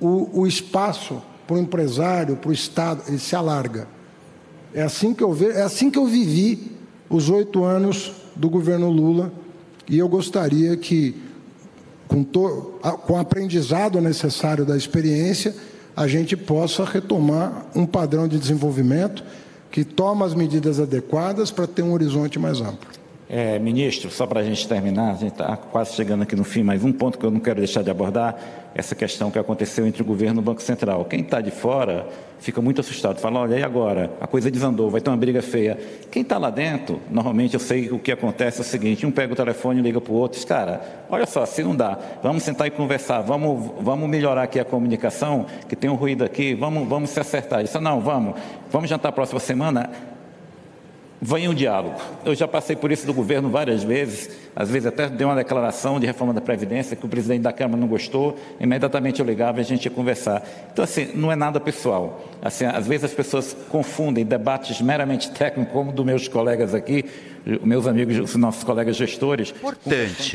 o, 0.00 0.40
o 0.40 0.46
espaço 0.46 1.22
para 1.46 1.56
o 1.56 1.58
empresário, 1.58 2.36
para 2.36 2.50
o 2.50 2.52
Estado, 2.52 3.02
ele 3.06 3.18
se 3.18 3.36
alarga. 3.36 3.86
É 4.74 4.82
assim 4.82 5.14
que 5.14 5.22
eu 5.22 5.32
vejo, 5.32 5.52
é 5.52 5.62
assim 5.62 5.90
que 5.90 5.98
eu 5.98 6.06
vivi 6.06 6.79
os 7.10 7.28
oito 7.28 7.64
anos 7.64 8.12
do 8.36 8.48
governo 8.48 8.88
Lula 8.88 9.32
e 9.88 9.98
eu 9.98 10.08
gostaria 10.08 10.76
que, 10.76 11.20
com, 12.06 12.22
to, 12.22 12.78
com 13.04 13.14
o 13.14 13.18
aprendizado 13.18 14.00
necessário 14.00 14.64
da 14.64 14.76
experiência, 14.76 15.54
a 15.96 16.06
gente 16.06 16.36
possa 16.36 16.84
retomar 16.84 17.66
um 17.74 17.84
padrão 17.84 18.28
de 18.28 18.38
desenvolvimento 18.38 19.24
que 19.70 19.84
toma 19.84 20.24
as 20.24 20.34
medidas 20.34 20.78
adequadas 20.78 21.50
para 21.50 21.66
ter 21.66 21.82
um 21.82 21.92
horizonte 21.92 22.38
mais 22.38 22.60
amplo. 22.60 22.99
É, 23.32 23.60
ministro, 23.60 24.10
só 24.10 24.26
para 24.26 24.40
a 24.40 24.42
gente 24.42 24.66
terminar, 24.66 25.12
a 25.12 25.14
gente 25.14 25.30
está 25.30 25.56
quase 25.56 25.94
chegando 25.94 26.22
aqui 26.22 26.34
no 26.34 26.42
fim, 26.42 26.64
mas 26.64 26.82
um 26.82 26.92
ponto 26.92 27.16
que 27.16 27.24
eu 27.24 27.30
não 27.30 27.38
quero 27.38 27.60
deixar 27.60 27.80
de 27.80 27.88
abordar, 27.88 28.36
essa 28.74 28.94
questão 28.96 29.30
que 29.30 29.38
aconteceu 29.38 29.86
entre 29.86 30.02
o 30.02 30.04
governo 30.04 30.40
e 30.40 30.42
o 30.42 30.44
Banco 30.44 30.60
Central. 30.60 31.04
Quem 31.04 31.20
está 31.20 31.40
de 31.40 31.52
fora 31.52 32.08
fica 32.40 32.60
muito 32.60 32.80
assustado, 32.80 33.20
fala, 33.20 33.40
olha, 33.40 33.56
e 33.56 33.62
agora? 33.62 34.10
A 34.20 34.26
coisa 34.26 34.50
desandou, 34.50 34.90
vai 34.90 35.00
ter 35.00 35.10
uma 35.10 35.16
briga 35.16 35.42
feia. 35.42 35.78
Quem 36.10 36.22
está 36.22 36.38
lá 36.38 36.50
dentro, 36.50 37.00
normalmente 37.08 37.54
eu 37.54 37.60
sei 37.60 37.86
que 37.86 37.94
o 37.94 37.98
que 38.00 38.10
acontece 38.10 38.58
é 38.58 38.62
o 38.62 38.64
seguinte, 38.64 39.06
um 39.06 39.12
pega 39.12 39.32
o 39.32 39.36
telefone 39.36 39.78
e 39.78 39.82
liga 39.82 40.00
para 40.00 40.12
o 40.12 40.16
outro, 40.16 40.36
diz, 40.36 40.44
cara, 40.44 40.80
olha 41.08 41.26
só, 41.26 41.46
se 41.46 41.62
não 41.62 41.76
dá, 41.76 41.98
vamos 42.22 42.42
sentar 42.42 42.66
e 42.66 42.70
conversar, 42.70 43.20
vamos, 43.20 43.70
vamos 43.80 44.08
melhorar 44.08 44.42
aqui 44.42 44.58
a 44.58 44.64
comunicação, 44.64 45.46
que 45.68 45.76
tem 45.76 45.88
um 45.88 45.94
ruído 45.94 46.24
aqui, 46.24 46.54
vamos, 46.54 46.88
vamos 46.88 47.10
se 47.10 47.20
acertar. 47.20 47.62
Isso 47.62 47.80
não, 47.80 48.00
vamos, 48.00 48.34
vamos 48.70 48.90
jantar 48.90 49.10
a 49.10 49.12
próxima 49.12 49.38
semana, 49.38 49.90
Vem 51.22 51.48
um 51.48 51.54
diálogo. 51.54 52.00
Eu 52.24 52.34
já 52.34 52.48
passei 52.48 52.74
por 52.74 52.90
isso 52.90 53.06
do 53.06 53.12
governo 53.12 53.50
várias 53.50 53.82
vezes, 53.82 54.30
às 54.56 54.70
vezes 54.70 54.86
até 54.86 55.06
dei 55.06 55.26
uma 55.26 55.36
declaração 55.36 56.00
de 56.00 56.06
reforma 56.06 56.32
da 56.32 56.40
Previdência 56.40 56.96
que 56.96 57.04
o 57.04 57.08
presidente 57.08 57.42
da 57.42 57.52
Câmara 57.52 57.78
não 57.78 57.86
gostou, 57.86 58.38
imediatamente 58.58 59.20
eu 59.20 59.26
ligava 59.26 59.58
e 59.58 59.60
a 59.60 59.64
gente 59.64 59.84
ia 59.84 59.90
conversar. 59.90 60.42
Então, 60.72 60.82
assim, 60.82 61.10
não 61.14 61.30
é 61.30 61.36
nada 61.36 61.60
pessoal. 61.60 62.24
Assim, 62.40 62.64
às 62.64 62.86
vezes 62.86 63.04
as 63.04 63.12
pessoas 63.12 63.54
confundem 63.68 64.24
debates 64.24 64.80
meramente 64.80 65.30
técnicos, 65.30 65.72
como 65.74 65.92
dos 65.92 66.06
meus 66.06 66.26
colegas 66.26 66.74
aqui, 66.74 67.04
meus 67.62 67.86
amigos, 67.86 68.18
os 68.18 68.36
nossos 68.36 68.64
colegas 68.64 68.96
gestores. 68.96 69.54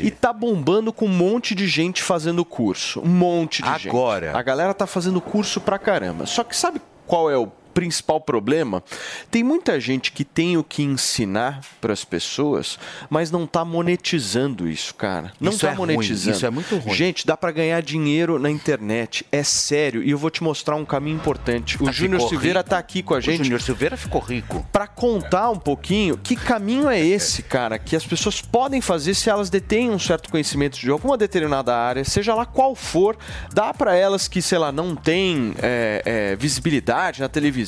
E 0.00 0.10
tá 0.12 0.32
bombando 0.32 0.92
com 0.92 1.06
um 1.06 1.08
monte 1.08 1.52
de 1.54 1.66
gente 1.66 2.00
fazendo 2.00 2.44
curso. 2.44 3.00
Um 3.00 3.08
monte 3.08 3.60
de 3.60 3.68
gente. 3.68 3.88
Agora. 3.88 4.36
A 4.36 4.42
galera 4.42 4.72
tá 4.72 4.86
fazendo 4.86 5.20
curso 5.20 5.60
pra 5.60 5.78
caramba. 5.78 6.26
Só 6.26 6.44
que 6.44 6.56
sabe 6.56 6.80
qual 7.06 7.28
é 7.28 7.36
o 7.36 7.50
principal 7.76 8.18
problema? 8.18 8.82
Tem 9.30 9.44
muita 9.44 9.78
gente 9.78 10.10
que 10.10 10.24
tem 10.24 10.56
o 10.56 10.64
que 10.64 10.82
ensinar 10.82 11.60
para 11.78 11.92
as 11.92 12.04
pessoas, 12.04 12.78
mas 13.10 13.30
não 13.30 13.46
tá 13.46 13.66
monetizando 13.66 14.66
isso, 14.66 14.94
cara. 14.94 15.30
Não 15.38 15.52
Isso 15.52 15.60
tá 15.60 15.68
é 15.72 15.74
ruim, 15.74 15.92
monetizando. 15.94 16.36
isso 16.36 16.46
é 16.46 16.50
muito 16.50 16.74
ruim. 16.78 16.94
Gente, 16.94 17.26
dá 17.26 17.36
para 17.36 17.52
ganhar 17.52 17.82
dinheiro 17.82 18.38
na 18.38 18.50
internet. 18.50 19.26
É 19.30 19.42
sério. 19.42 20.02
E 20.02 20.10
eu 20.10 20.16
vou 20.16 20.30
te 20.30 20.42
mostrar 20.42 20.74
um 20.76 20.86
caminho 20.86 21.16
importante. 21.16 21.76
O 21.82 21.86
Ah, 21.88 21.92
Júnior 21.92 22.22
Silveira 22.22 22.60
rico. 22.60 22.70
tá 22.70 22.78
aqui 22.78 23.02
com 23.02 23.12
a 23.12 23.18
O 23.18 23.20
gente. 23.20 23.42
Júnior 23.44 23.60
Silveira 23.60 23.96
ficou 23.96 24.22
rico. 24.22 24.66
Para 24.72 24.86
contar 24.86 25.50
um 25.50 25.58
pouquinho 25.58 26.16
que 26.16 26.34
caminho 26.34 26.88
é 26.88 26.98
esse, 26.98 27.42
cara, 27.42 27.78
que 27.78 27.94
as 27.94 28.06
pessoas 28.06 28.40
podem 28.40 28.80
fazer 28.80 29.12
se 29.14 29.28
elas 29.28 29.50
detêm 29.50 29.90
um 29.90 29.98
certo 29.98 30.30
conhecimento 30.30 30.78
de 30.78 30.90
alguma 30.90 31.18
determinada 31.18 31.76
área, 31.76 32.04
seja 32.04 32.34
lá 32.34 32.46
qual 32.46 32.74
for, 32.74 33.18
dá 33.52 33.74
para 33.74 33.94
elas 33.94 34.28
que, 34.28 34.40
sei 34.40 34.56
lá, 34.56 34.72
não 34.72 34.96
tem 34.96 35.54
é, 35.62 36.02
é, 36.32 36.36
visibilidade 36.36 37.20
na 37.20 37.28
televisão, 37.28 37.65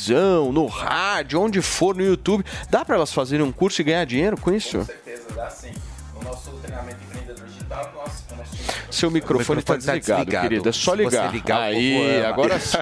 no 0.52 0.66
rádio, 0.66 1.40
onde 1.40 1.60
for, 1.60 1.94
no 1.94 2.02
YouTube, 2.02 2.44
dá 2.70 2.84
para 2.84 2.96
elas 2.96 3.12
fazerem 3.12 3.44
um 3.44 3.52
curso 3.52 3.80
e 3.80 3.84
ganhar 3.84 4.04
dinheiro 4.04 4.40
com 4.40 4.52
isso? 4.52 4.84
certeza 4.84 5.26
dá 5.34 5.50
sim. 5.50 5.72
Seu 8.90 9.10
microfone, 9.10 9.58
microfone 9.58 9.62
tá 9.62 9.72
tá 9.74 9.78
desligado, 9.78 10.24
desligado. 10.24 10.48
querido. 10.48 10.68
É 10.68 10.72
só 10.72 10.94
ligar. 10.94 11.32
ligar, 11.32 11.60
Aí, 11.60 12.24
agora 12.24 12.58
sim. 12.60 12.78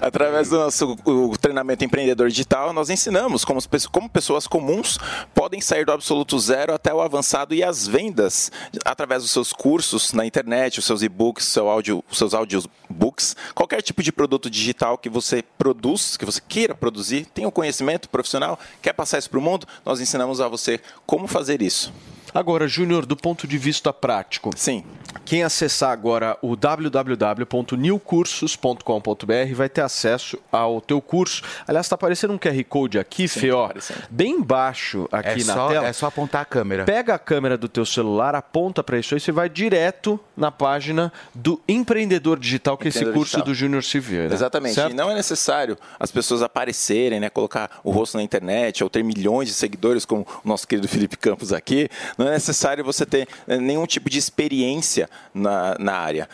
Através 0.00 0.48
do 0.48 0.58
nosso 0.58 0.96
o 1.04 1.36
treinamento 1.36 1.84
empreendedor 1.84 2.28
digital, 2.28 2.72
nós 2.72 2.90
ensinamos 2.90 3.44
como, 3.44 3.60
como 3.90 4.08
pessoas 4.08 4.46
comuns 4.46 4.98
podem 5.34 5.60
sair 5.60 5.84
do 5.84 5.92
absoluto 5.92 6.38
zero 6.38 6.72
até 6.72 6.94
o 6.94 7.00
avançado 7.00 7.54
e 7.54 7.62
as 7.62 7.86
vendas 7.86 8.52
através 8.84 9.22
dos 9.22 9.32
seus 9.32 9.52
cursos 9.52 10.12
na 10.12 10.24
internet, 10.24 10.78
os 10.78 10.84
seus 10.84 11.02
e-books, 11.02 11.46
seu 11.46 11.68
áudio, 11.68 12.04
os 12.10 12.16
seus 12.16 12.32
audiobooks, 12.32 13.36
qualquer 13.54 13.82
tipo 13.82 14.02
de 14.02 14.12
produto 14.12 14.48
digital 14.48 14.96
que 14.96 15.08
você 15.08 15.42
produz, 15.58 16.16
que 16.16 16.24
você 16.24 16.40
queira 16.46 16.74
produzir, 16.74 17.26
tem 17.26 17.46
o 17.46 17.52
conhecimento 17.52 18.08
profissional, 18.08 18.58
quer 18.80 18.92
passar 18.92 19.18
isso 19.18 19.30
para 19.30 19.38
o 19.38 19.42
mundo, 19.42 19.66
nós 19.84 20.00
ensinamos 20.00 20.40
a 20.40 20.48
você 20.48 20.80
como 21.04 21.26
fazer 21.26 21.62
isso. 21.62 21.92
Agora, 22.32 22.68
Júnior, 22.68 23.04
do 23.06 23.16
ponto 23.16 23.46
de 23.46 23.58
vista 23.58 23.92
prático. 23.92 24.50
Sim. 24.56 24.84
Quem 25.24 25.42
acessar 25.42 25.90
agora 25.92 26.36
o 26.42 26.54
www.newcursos.com.br 26.56 29.54
vai 29.54 29.68
ter 29.68 29.80
acesso 29.82 30.38
ao 30.50 30.80
teu 30.80 31.00
curso. 31.00 31.42
Aliás, 31.66 31.86
está 31.86 31.94
aparecendo 31.94 32.32
um 32.32 32.38
QR 32.38 32.62
Code 32.68 32.98
aqui, 32.98 33.28
Sim, 33.28 33.40
Fê, 33.40 33.50
ó, 33.52 33.68
tá 33.68 33.80
bem 34.10 34.34
embaixo 34.36 35.08
aqui 35.12 35.42
É 35.42 35.44
na 35.44 35.54
só- 35.54 35.68
tela. 35.68 35.86
é 35.86 35.92
só 35.92 36.06
apontar 36.06 36.42
a 36.42 36.44
câmera. 36.44 36.84
Pega 36.84 37.14
a 37.14 37.18
câmera 37.18 37.56
do 37.58 37.68
teu 37.68 37.84
celular, 37.86 38.34
aponta 38.34 38.82
para 38.82 38.98
isso 38.98 39.14
aí, 39.14 39.20
você 39.20 39.30
vai 39.32 39.48
direto 39.48 40.18
na 40.36 40.50
página 40.50 41.12
do 41.34 41.60
Empreendedor 41.68 42.38
Digital, 42.38 42.76
que 42.76 42.86
é 42.86 42.88
esse 42.88 42.98
Empreendedor 42.98 43.18
curso 43.20 43.30
Digital. 43.36 43.46
do 43.46 43.54
Júnior 43.54 43.84
Silveira. 43.84 44.34
Exatamente. 44.34 44.74
Certo? 44.74 44.92
E 44.92 44.94
não 44.94 45.10
é 45.10 45.14
necessário 45.14 45.76
as 45.98 46.10
pessoas 46.10 46.42
aparecerem, 46.42 47.20
né, 47.20 47.30
colocar 47.30 47.80
o 47.84 47.90
rosto 47.90 48.16
na 48.16 48.22
internet 48.22 48.82
ou 48.82 48.90
ter 48.90 49.02
milhões 49.04 49.48
de 49.48 49.54
seguidores, 49.54 50.04
como 50.04 50.26
o 50.44 50.48
nosso 50.48 50.66
querido 50.66 50.88
Felipe 50.88 51.16
Campos 51.16 51.52
aqui. 51.52 51.88
Não 52.20 52.28
é 52.28 52.32
necessário 52.32 52.84
você 52.84 53.06
ter 53.06 53.26
eh, 53.48 53.56
nenhum 53.56 53.86
tipo 53.86 54.10
de 54.10 54.18
experiência 54.18 55.08
na, 55.32 55.74
na 55.78 55.94
área. 55.94 56.28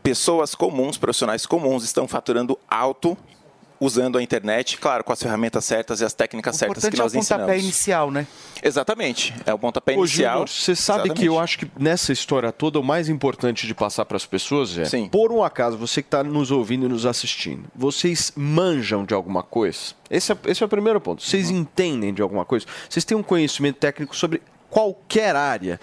Pessoas 0.00 0.54
comuns, 0.54 0.96
profissionais 0.96 1.44
comuns, 1.46 1.82
estão 1.82 2.06
faturando 2.06 2.56
alto 2.70 3.18
usando 3.80 4.16
a 4.16 4.22
internet, 4.22 4.78
claro, 4.78 5.02
com 5.02 5.12
as 5.12 5.20
ferramentas 5.20 5.64
certas 5.64 6.00
e 6.00 6.04
as 6.04 6.14
técnicas 6.14 6.54
certas 6.54 6.84
que 6.84 6.88
importante 6.90 7.00
é 7.00 7.02
o 7.02 7.04
nós 7.04 7.12
pontapé 7.12 7.42
ensinamos. 7.56 7.64
inicial, 7.64 8.10
né? 8.12 8.26
Exatamente. 8.62 9.34
É 9.44 9.52
o 9.52 9.58
pontapé 9.58 9.94
Ô, 9.96 10.04
inicial. 10.04 10.32
Júnior, 10.34 10.48
você 10.48 10.76
sabe 10.76 11.10
que 11.10 11.24
eu 11.26 11.36
acho 11.36 11.58
que 11.58 11.68
nessa 11.76 12.12
história 12.12 12.52
toda 12.52 12.78
o 12.78 12.84
mais 12.84 13.08
importante 13.08 13.66
de 13.66 13.74
passar 13.74 14.04
para 14.04 14.16
as 14.16 14.24
pessoas 14.24 14.78
é, 14.78 14.84
por 15.10 15.32
um 15.32 15.42
acaso, 15.42 15.76
você 15.76 16.00
que 16.00 16.06
está 16.06 16.22
nos 16.22 16.52
ouvindo 16.52 16.86
e 16.86 16.88
nos 16.88 17.04
assistindo, 17.04 17.64
vocês 17.74 18.32
manjam 18.36 19.04
de 19.04 19.14
alguma 19.14 19.42
coisa? 19.42 19.94
Esse 20.08 20.30
é, 20.30 20.36
esse 20.46 20.62
é 20.62 20.66
o 20.66 20.68
primeiro 20.68 21.00
ponto. 21.00 21.20
Vocês 21.20 21.50
Uhum. 21.50 21.56
entendem 21.58 22.14
de 22.14 22.22
alguma 22.22 22.44
coisa? 22.44 22.64
Vocês 22.88 23.04
têm 23.04 23.16
um 23.16 23.22
conhecimento 23.22 23.78
técnico 23.78 24.14
sobre 24.14 24.40
qualquer 24.72 25.36
área. 25.36 25.78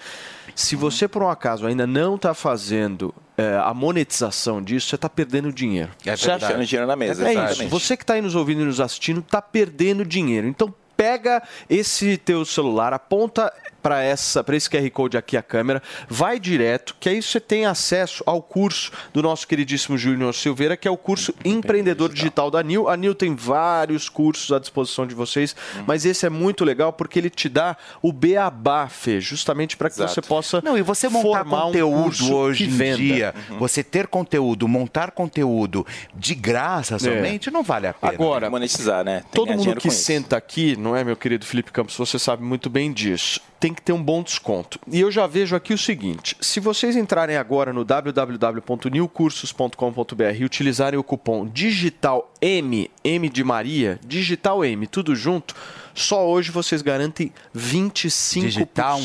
Se 0.52 0.74
você, 0.74 1.06
por 1.06 1.22
um 1.22 1.30
acaso, 1.30 1.64
ainda 1.64 1.86
não 1.86 2.16
está 2.16 2.34
fazendo 2.34 3.14
é, 3.38 3.56
a 3.62 3.72
monetização 3.72 4.60
disso, 4.60 4.88
você 4.88 4.96
está 4.96 5.08
perdendo 5.08 5.52
dinheiro. 5.52 5.92
É 6.04 6.16
certo? 6.16 6.40
deixando 6.40 6.66
dinheiro 6.66 6.88
na 6.88 6.96
mesa, 6.96 7.26
É 7.26 7.32
isso. 7.32 7.40
exatamente. 7.40 7.70
Você 7.70 7.96
que 7.96 8.02
está 8.02 8.14
aí 8.14 8.20
nos 8.20 8.34
ouvindo 8.34 8.62
e 8.62 8.64
nos 8.64 8.80
assistindo 8.80 9.20
está 9.20 9.40
perdendo 9.40 10.04
dinheiro. 10.04 10.48
Então 10.48 10.74
pega 10.96 11.40
esse 11.68 12.16
teu 12.18 12.44
celular, 12.44 12.92
aponta 12.92 13.52
para 13.82 14.02
essa, 14.02 14.42
para 14.44 14.56
esse 14.56 14.68
QR 14.68 14.88
Code 14.90 15.16
aqui 15.16 15.36
a 15.36 15.42
câmera, 15.42 15.82
vai 16.08 16.38
direto, 16.38 16.94
que 16.98 17.08
aí 17.08 17.22
você 17.22 17.40
tem 17.40 17.66
acesso 17.66 18.22
ao 18.26 18.42
curso 18.42 18.92
do 19.12 19.22
nosso 19.22 19.46
queridíssimo 19.46 19.96
Júnior 19.96 20.34
Silveira, 20.34 20.76
que 20.76 20.86
é 20.86 20.90
o 20.90 20.96
curso 20.96 21.34
Empreendedor 21.44 22.12
Digital 22.12 22.50
da 22.50 22.62
Nil. 22.62 22.88
A 22.88 22.96
Nil 22.96 23.14
tem 23.14 23.34
vários 23.34 24.08
cursos 24.08 24.52
à 24.52 24.58
disposição 24.58 25.06
de 25.06 25.14
vocês, 25.14 25.54
mas 25.86 26.04
esse 26.04 26.26
é 26.26 26.30
muito 26.30 26.64
legal 26.64 26.92
porque 26.92 27.18
ele 27.18 27.30
te 27.30 27.48
dá 27.48 27.76
o 28.02 28.12
beabá, 28.12 28.88
Fê, 28.88 29.20
justamente 29.20 29.76
para 29.76 29.88
que 29.88 29.96
Exato. 29.96 30.14
você 30.14 30.22
possa 30.22 30.60
Não, 30.64 30.76
e 30.76 30.82
você 30.82 31.08
montar 31.08 31.38
formar 31.40 31.58
um 31.58 31.66
conteúdo 31.68 32.02
curso 32.04 32.34
hoje 32.34 32.66
que 32.66 32.82
em 32.82 32.96
dia, 32.96 33.34
Uhum. 33.50 33.58
você 33.58 33.82
ter 33.82 34.06
conteúdo, 34.06 34.66
montar 34.68 35.10
conteúdo 35.10 35.86
de 36.14 36.34
graça 36.34 36.98
somente, 36.98 37.50
não 37.50 37.62
vale 37.62 37.86
a 37.86 37.94
pena. 37.94 38.12
Agora, 38.12 38.50
monetizar, 38.50 39.04
né? 39.04 39.20
Tem 39.20 39.30
Todo 39.32 39.52
mundo 39.54 39.76
que 39.76 39.90
senta 39.90 40.36
aqui, 40.36 40.76
não 40.76 40.94
é, 40.96 41.04
meu 41.04 41.16
querido 41.16 41.44
Felipe 41.46 41.70
Campos, 41.72 41.96
você 41.96 42.18
sabe 42.18 42.42
muito 42.42 42.68
bem 42.68 42.92
disso. 42.92 43.40
Tem 43.60 43.72
que 43.74 43.82
ter 43.82 43.92
um 43.92 44.02
bom 44.02 44.22
desconto. 44.22 44.80
E 44.90 44.98
eu 44.98 45.10
já 45.10 45.26
vejo 45.26 45.54
aqui 45.54 45.74
o 45.74 45.78
seguinte: 45.78 46.34
se 46.40 46.58
vocês 46.58 46.96
entrarem 46.96 47.36
agora 47.36 47.74
no 47.74 47.84
www.newcursos.com.br 47.84 50.36
e 50.38 50.44
utilizarem 50.44 50.98
o 50.98 51.04
cupom 51.04 51.46
Digital 51.46 52.32
M, 52.40 52.90
M 53.04 53.28
de 53.28 53.44
Maria, 53.44 54.00
Digital 54.02 54.64
M, 54.64 54.86
tudo 54.86 55.14
junto, 55.14 55.54
só 56.02 56.26
hoje 56.26 56.50
vocês 56.50 56.82
garantem 56.82 57.32
25% 57.56 58.40
Digital 58.40 59.00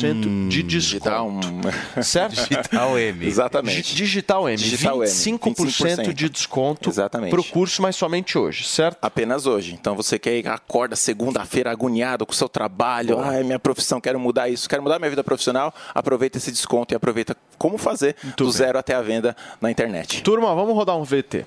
de 0.48 0.62
desconto. 0.62 1.48
Certo? 2.02 2.34
Digital 2.34 2.98
M. 2.98 3.26
Exatamente. 3.26 3.94
Digital 3.94 4.48
M, 4.48 4.56
Digital 4.56 5.02
M, 5.02 5.10
25% 5.10 6.12
de 6.12 6.28
desconto 6.28 6.88
Exatamente. 6.88 7.30
para 7.30 7.40
o 7.40 7.44
curso, 7.44 7.82
mas 7.82 7.96
somente 7.96 8.38
hoje, 8.38 8.64
certo? 8.64 8.98
Apenas 9.02 9.46
hoje. 9.46 9.74
Então 9.74 9.94
você 9.94 10.18
que 10.18 10.42
acorda 10.46 10.96
segunda-feira 10.96 11.70
agoniado 11.70 12.26
com 12.26 12.32
o 12.32 12.34
seu 12.34 12.48
trabalho, 12.48 13.18
ai, 13.20 13.42
minha 13.42 13.58
profissão, 13.58 14.00
quero 14.00 14.18
mudar 14.18 14.48
isso, 14.48 14.68
quero 14.68 14.82
mudar 14.82 14.98
minha 14.98 15.10
vida 15.10 15.24
profissional, 15.24 15.74
aproveita 15.94 16.38
esse 16.38 16.50
desconto 16.50 16.94
e 16.94 16.96
aproveita 16.96 17.36
como 17.58 17.78
fazer 17.78 18.16
do 18.36 18.50
zero 18.50 18.78
até 18.78 18.94
a 18.94 19.02
venda 19.02 19.36
na 19.60 19.70
internet. 19.70 20.22
Turma, 20.22 20.54
vamos 20.54 20.74
rodar 20.74 20.96
um 20.96 21.04
VT. 21.04 21.44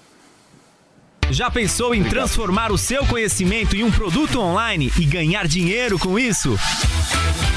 Já 1.32 1.52
pensou 1.52 1.94
em 1.94 2.04
transformar 2.04 2.72
o 2.72 2.78
seu 2.78 3.06
conhecimento 3.06 3.76
em 3.76 3.84
um 3.84 3.92
produto 3.92 4.40
online 4.40 4.92
e 4.98 5.06
ganhar 5.06 5.48
dinheiro 5.48 6.00
com 6.00 6.18
isso? 6.18 6.58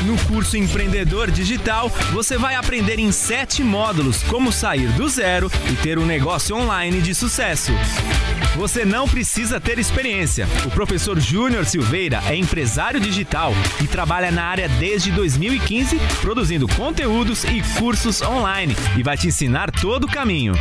No 0.03 0.19
curso 0.27 0.59
Empreendedor 0.59 1.31
Digital, 1.31 1.89
você 2.13 2.37
vai 2.37 2.55
aprender 2.55 2.99
em 2.99 3.11
sete 3.11 3.63
módulos 3.63 4.23
como 4.25 4.53
sair 4.53 4.89
do 4.93 5.09
zero 5.09 5.51
e 5.71 5.77
ter 5.77 5.99
um 5.99 6.05
negócio 6.05 6.55
online 6.55 7.01
de 7.01 7.15
sucesso. 7.15 7.73
Você 8.57 8.85
não 8.85 9.09
precisa 9.09 9.59
ter 9.59 9.79
experiência. 9.79 10.47
O 10.67 10.71
professor 10.71 11.19
Júnior 11.19 11.65
Silveira 11.65 12.23
é 12.29 12.37
empresário 12.37 13.01
digital 13.01 13.55
e 13.83 13.87
trabalha 13.87 14.31
na 14.31 14.45
área 14.45 14.69
desde 14.69 15.11
2015, 15.13 15.99
produzindo 16.21 16.69
conteúdos 16.69 17.45
e 17.45 17.63
cursos 17.79 18.21
online 18.21 18.77
e 18.99 19.03
vai 19.03 19.17
te 19.17 19.29
ensinar 19.29 19.71
todo 19.71 20.05
o 20.05 20.11
caminho. 20.11 20.53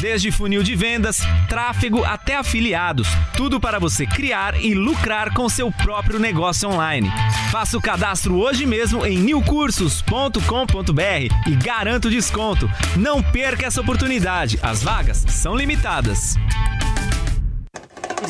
Desde 0.00 0.32
funil 0.32 0.62
de 0.62 0.74
vendas, 0.74 1.18
tráfego 1.46 2.02
até 2.04 2.36
afiliados, 2.36 3.06
tudo 3.36 3.60
para 3.60 3.78
você 3.78 4.06
criar 4.06 4.58
e 4.58 4.74
lucrar 4.74 5.34
com 5.34 5.46
seu 5.48 5.70
próprio 5.70 6.18
negócio 6.18 6.70
online. 6.70 7.12
Faça 7.50 7.76
o 7.76 7.82
cadastro 7.82 8.36
hoje 8.36 8.64
mesmo 8.64 9.04
em 9.04 9.18
newcursos.com.br 9.18 11.34
e 11.46 11.54
garanta 11.54 12.08
o 12.08 12.10
desconto. 12.10 12.70
Não 12.96 13.22
perca 13.22 13.66
essa 13.66 13.82
oportunidade, 13.82 14.58
as 14.62 14.82
vagas 14.82 15.22
são 15.28 15.54
limitadas. 15.54 16.36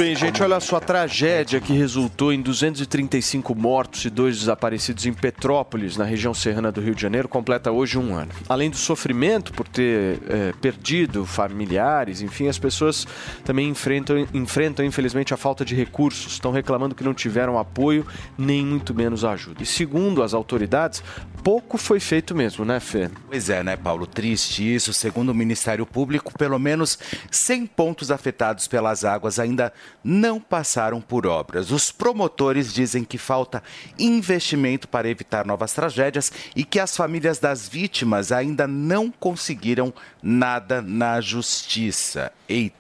Bem, 0.01 0.17
gente, 0.17 0.43
olha 0.43 0.59
só 0.61 0.77
a 0.77 0.81
tragédia 0.81 1.61
que 1.61 1.75
resultou 1.75 2.33
em 2.33 2.41
235 2.41 3.55
mortos 3.55 4.07
e 4.07 4.09
dois 4.09 4.39
desaparecidos 4.39 5.05
em 5.05 5.13
Petrópolis, 5.13 5.95
na 5.99 6.05
região 6.05 6.33
serrana 6.33 6.73
do 6.73 6.81
Rio 6.81 6.95
de 6.95 7.03
Janeiro, 7.03 7.29
completa 7.29 7.71
hoje 7.71 7.99
um 7.99 8.15
ano. 8.15 8.33
Além 8.49 8.71
do 8.71 8.79
sofrimento 8.79 9.53
por 9.53 9.69
ter 9.69 10.19
eh, 10.27 10.55
perdido 10.59 11.27
familiares, 11.27 12.23
enfim, 12.23 12.49
as 12.49 12.59
pessoas 12.59 13.07
também 13.45 13.69
enfrentam, 13.69 14.27
enfrentam, 14.33 14.87
infelizmente, 14.87 15.35
a 15.35 15.37
falta 15.37 15.67
de 15.67 15.75
recursos. 15.75 16.33
Estão 16.33 16.51
reclamando 16.51 16.95
que 16.95 17.05
não 17.05 17.13
tiveram 17.13 17.59
apoio, 17.59 18.07
nem 18.39 18.65
muito 18.65 18.95
menos 18.95 19.23
ajuda. 19.23 19.63
E 19.63 19.67
segundo 19.67 20.23
as 20.23 20.33
autoridades, 20.33 21.05
pouco 21.43 21.79
foi 21.79 21.99
feito 22.01 22.35
mesmo, 22.35 22.65
né, 22.65 22.79
Fê? 22.81 23.11
Pois 23.29 23.49
é, 23.49 23.63
né, 23.63 23.77
Paulo? 23.77 24.07
Triste 24.07 24.75
isso. 24.75 24.93
Segundo 24.93 25.31
o 25.31 25.35
Ministério 25.35 25.87
Público, 25.87 26.37
pelo 26.37 26.59
menos 26.59 26.99
100 27.31 27.67
pontos 27.67 28.11
afetados 28.11 28.69
pelas 28.69 29.05
águas 29.05 29.39
ainda 29.39 29.73
não 30.05 30.41
passaram 30.41 31.01
por 31.01 31.27
obras. 31.27 31.71
Os 31.71 31.91
promotores 31.91 32.73
dizem 32.73 33.05
que 33.05 33.19
falta 33.19 33.63
investimento 33.99 34.89
para 34.89 35.09
evitar 35.09 35.47
novas 35.47 35.73
tragédias 35.73 36.33
e 36.55 36.65
que 36.65 36.79
as 36.79 36.97
famílias 36.97 37.39
das 37.39 37.69
vítimas 37.69 38.33
ainda 38.33 38.67
não 38.67 39.11
conseguiram 39.11 39.93
nada 40.23 40.83
na 40.83 41.21
justiça. 41.21 42.33
Eita 42.49 42.80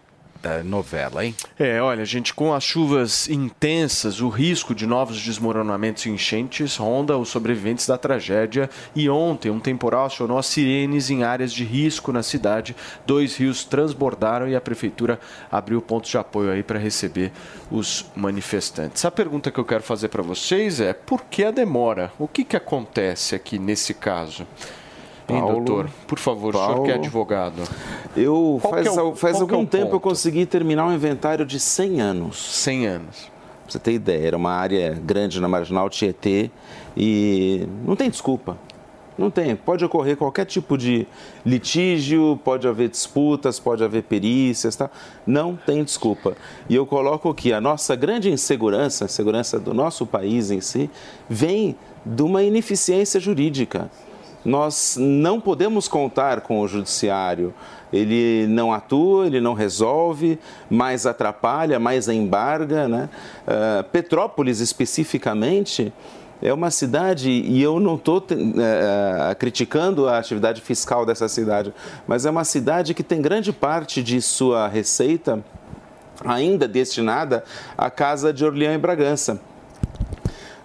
novela, 0.64 1.24
hein? 1.24 1.34
É, 1.58 1.80
olha, 1.80 2.04
gente, 2.04 2.32
com 2.32 2.54
as 2.54 2.64
chuvas 2.64 3.28
intensas, 3.28 4.20
o 4.20 4.28
risco 4.28 4.74
de 4.74 4.86
novos 4.86 5.20
desmoronamentos 5.20 6.06
e 6.06 6.10
enchentes 6.10 6.76
ronda 6.76 7.16
os 7.18 7.28
sobreviventes 7.28 7.86
da 7.86 7.98
tragédia. 7.98 8.68
E 8.94 9.08
ontem, 9.08 9.50
um 9.50 9.60
temporal 9.60 10.06
acionou 10.06 10.38
as 10.38 10.46
sirenes 10.46 11.10
em 11.10 11.22
áreas 11.22 11.52
de 11.52 11.64
risco 11.64 12.12
na 12.12 12.22
cidade. 12.22 12.74
Dois 13.06 13.36
rios 13.36 13.64
transbordaram 13.64 14.48
e 14.48 14.56
a 14.56 14.60
prefeitura 14.60 15.20
abriu 15.50 15.80
pontos 15.80 16.10
de 16.10 16.18
apoio 16.18 16.50
aí 16.50 16.62
para 16.62 16.78
receber 16.78 17.32
os 17.70 18.06
manifestantes. 18.16 19.04
A 19.04 19.10
pergunta 19.10 19.50
que 19.50 19.58
eu 19.58 19.64
quero 19.64 19.82
fazer 19.82 20.08
para 20.08 20.22
vocês 20.22 20.80
é: 20.80 20.92
por 20.92 21.24
que 21.24 21.44
a 21.44 21.50
demora? 21.50 22.12
O 22.18 22.26
que, 22.26 22.44
que 22.44 22.56
acontece 22.56 23.34
aqui 23.34 23.58
nesse 23.58 23.94
caso? 23.94 24.46
Hein, 25.34 25.40
Paulo, 25.40 25.56
doutor? 25.56 25.90
Por 26.06 26.18
favor, 26.18 26.54
o 26.54 26.58
senhor 26.58 26.74
que 26.74 26.90
é 26.90 26.92
Paulo. 26.94 26.94
advogado. 27.06 27.62
Eu 28.16 28.58
Qual 28.60 28.72
faz, 28.74 28.86
é 28.86 29.02
o- 29.02 29.14
faz 29.14 29.36
é 29.36 29.40
algum 29.40 29.62
o 29.62 29.66
tempo 29.66 29.86
eu 29.86 29.90
ponto? 29.92 30.00
consegui 30.02 30.46
terminar 30.46 30.86
um 30.86 30.92
inventário 30.94 31.44
de 31.46 31.58
100 31.60 32.00
anos. 32.00 32.36
100 32.56 32.86
anos. 32.86 33.16
Pra 33.64 33.72
você 33.72 33.78
ter 33.78 33.92
ideia, 33.92 34.26
era 34.28 34.36
uma 34.36 34.50
área 34.52 35.00
grande 35.04 35.40
na 35.40 35.48
Marginal 35.48 35.88
Tietê 35.88 36.50
e 36.96 37.66
não 37.86 37.94
tem 37.94 38.10
desculpa. 38.10 38.58
Não 39.16 39.30
tem. 39.30 39.54
Pode 39.54 39.84
ocorrer 39.84 40.16
qualquer 40.16 40.46
tipo 40.46 40.78
de 40.78 41.06
litígio, 41.44 42.40
pode 42.42 42.66
haver 42.66 42.88
disputas, 42.88 43.60
pode 43.60 43.84
haver 43.84 44.02
perícias, 44.04 44.74
tá? 44.76 44.88
Não 45.26 45.54
tem 45.54 45.84
desculpa. 45.84 46.34
E 46.70 46.74
eu 46.74 46.86
coloco 46.86 47.32
que 47.34 47.52
a 47.52 47.60
nossa 47.60 47.94
grande 47.94 48.30
insegurança, 48.30 49.04
a 49.04 49.08
segurança 49.08 49.58
do 49.60 49.74
nosso 49.74 50.06
país 50.06 50.50
em 50.50 50.60
si, 50.62 50.88
vem 51.28 51.76
de 52.04 52.22
uma 52.22 52.42
ineficiência 52.42 53.20
jurídica. 53.20 53.90
Nós 54.44 54.96
não 54.98 55.40
podemos 55.40 55.86
contar 55.88 56.40
com 56.40 56.60
o 56.60 56.68
judiciário. 56.68 57.52
Ele 57.92 58.46
não 58.48 58.72
atua, 58.72 59.26
ele 59.26 59.40
não 59.40 59.52
resolve, 59.52 60.38
mais 60.70 61.06
atrapalha, 61.06 61.78
mais 61.78 62.08
embarga. 62.08 62.88
Né? 62.88 63.08
Ah, 63.46 63.84
Petrópolis, 63.90 64.60
especificamente, 64.60 65.92
é 66.42 66.52
uma 66.54 66.70
cidade, 66.70 67.30
e 67.30 67.60
eu 67.60 67.78
não 67.78 67.96
estou 67.96 68.24
é, 68.30 69.34
criticando 69.34 70.08
a 70.08 70.18
atividade 70.18 70.62
fiscal 70.62 71.04
dessa 71.04 71.28
cidade, 71.28 71.74
mas 72.06 72.24
é 72.24 72.30
uma 72.30 72.44
cidade 72.44 72.94
que 72.94 73.02
tem 73.02 73.20
grande 73.20 73.52
parte 73.52 74.02
de 74.02 74.22
sua 74.22 74.66
receita 74.66 75.44
ainda 76.24 76.66
destinada 76.66 77.44
à 77.76 77.90
Casa 77.90 78.32
de 78.32 78.44
Orleans 78.44 78.74
e 78.74 78.78
Bragança. 78.78 79.40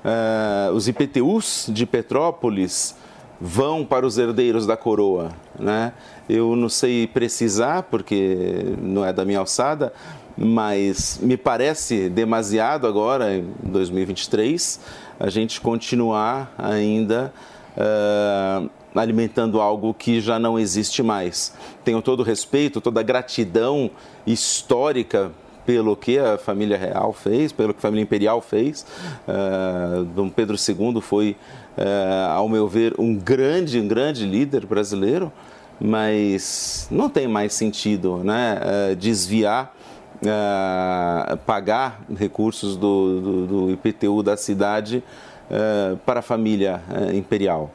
Uh, 0.04 0.72
os 0.74 0.88
IPTUs 0.88 1.66
de 1.70 1.86
Petrópolis 1.86 2.96
vão 3.40 3.86
para 3.86 4.06
os 4.06 4.18
herdeiros 4.18 4.66
da 4.66 4.78
coroa. 4.78 5.32
Né? 5.60 5.94
Eu 6.28 6.56
não 6.56 6.70
sei 6.70 7.08
precisar, 7.08 7.84
porque 7.84 8.76
não 8.82 9.06
é 9.06 9.12
da 9.12 9.26
minha 9.26 9.40
alçada, 9.40 9.94
mas 10.38 11.20
me 11.22 11.38
parece 11.38 12.10
demasiado 12.10 12.88
agora, 12.88 13.36
em 13.36 13.46
2023, 13.64 14.80
a 15.20 15.30
gente 15.30 15.62
continuar 15.62 16.54
ainda 16.58 17.34
uh, 17.78 18.70
alimentando 18.94 19.62
algo 19.62 19.94
que 19.94 20.20
já 20.20 20.38
não 20.40 20.60
existe 20.60 21.02
mais. 21.02 21.54
Tenho 21.84 22.02
todo 22.02 22.20
o 22.22 22.24
respeito, 22.24 22.82
toda 22.82 23.00
a 23.00 23.04
gratidão 23.04 23.90
histórica 24.26 25.32
pelo 25.66 25.96
que 25.96 26.20
a 26.20 26.38
família 26.38 26.78
real 26.78 27.12
fez, 27.12 27.52
pelo 27.52 27.74
que 27.74 27.80
a 27.80 27.82
família 27.82 28.04
imperial 28.04 28.42
fez. 28.42 28.86
Uh, 29.28 30.06
Dom 30.06 30.30
Pedro 30.30 30.56
II 30.56 31.02
foi, 31.02 31.36
uh, 31.78 32.32
ao 32.32 32.48
meu 32.48 32.68
ver, 32.68 32.94
um 33.00 33.16
grande, 33.16 33.80
um 33.80 33.88
grande 33.88 34.26
líder 34.26 34.66
brasileiro, 34.66 35.32
mas 35.80 36.88
não 36.92 37.10
tem 37.10 37.28
mais 37.28 37.54
sentido 37.54 38.18
né, 38.24 38.60
uh, 38.92 38.96
desviar 38.96 39.74
Uh, 40.16 41.36
pagar 41.46 42.02
recursos 42.18 42.78
do, 42.78 43.20
do, 43.20 43.46
do, 43.46 43.72
IPTU 43.72 44.24
da 44.24 44.38
cidade 44.38 45.04
uh, 45.52 45.98
para 45.98 46.22
a 46.22 46.24
família 46.24 46.82
uh, 46.90 47.14
imperial. 47.14 47.70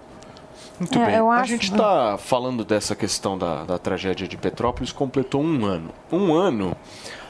Muito 0.81 0.99
é, 0.99 1.07
bem. 1.07 1.17
A 1.17 1.45
gente 1.45 1.71
está 1.71 2.17
falando 2.17 2.65
dessa 2.65 2.97
questão 2.97 3.37
da, 3.37 3.65
da 3.65 3.79
tragédia 3.79 4.27
de 4.27 4.39
Petrópolis, 4.39 4.91
completou 4.91 5.43
um 5.43 5.67
ano. 5.67 5.91
Um 6.11 6.33
ano 6.33 6.75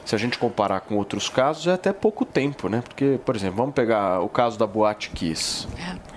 se 0.05 0.15
a 0.15 0.17
gente 0.17 0.37
comparar 0.37 0.81
com 0.81 0.95
outros 0.95 1.29
casos, 1.29 1.67
é 1.67 1.73
até 1.73 1.93
pouco 1.93 2.25
tempo, 2.25 2.67
né? 2.67 2.81
Porque, 2.81 3.19
por 3.23 3.35
exemplo, 3.35 3.57
vamos 3.57 3.73
pegar 3.73 4.21
o 4.21 4.29
caso 4.29 4.57
da 4.57 4.65
Boate 4.65 5.09
Kiss. 5.11 5.67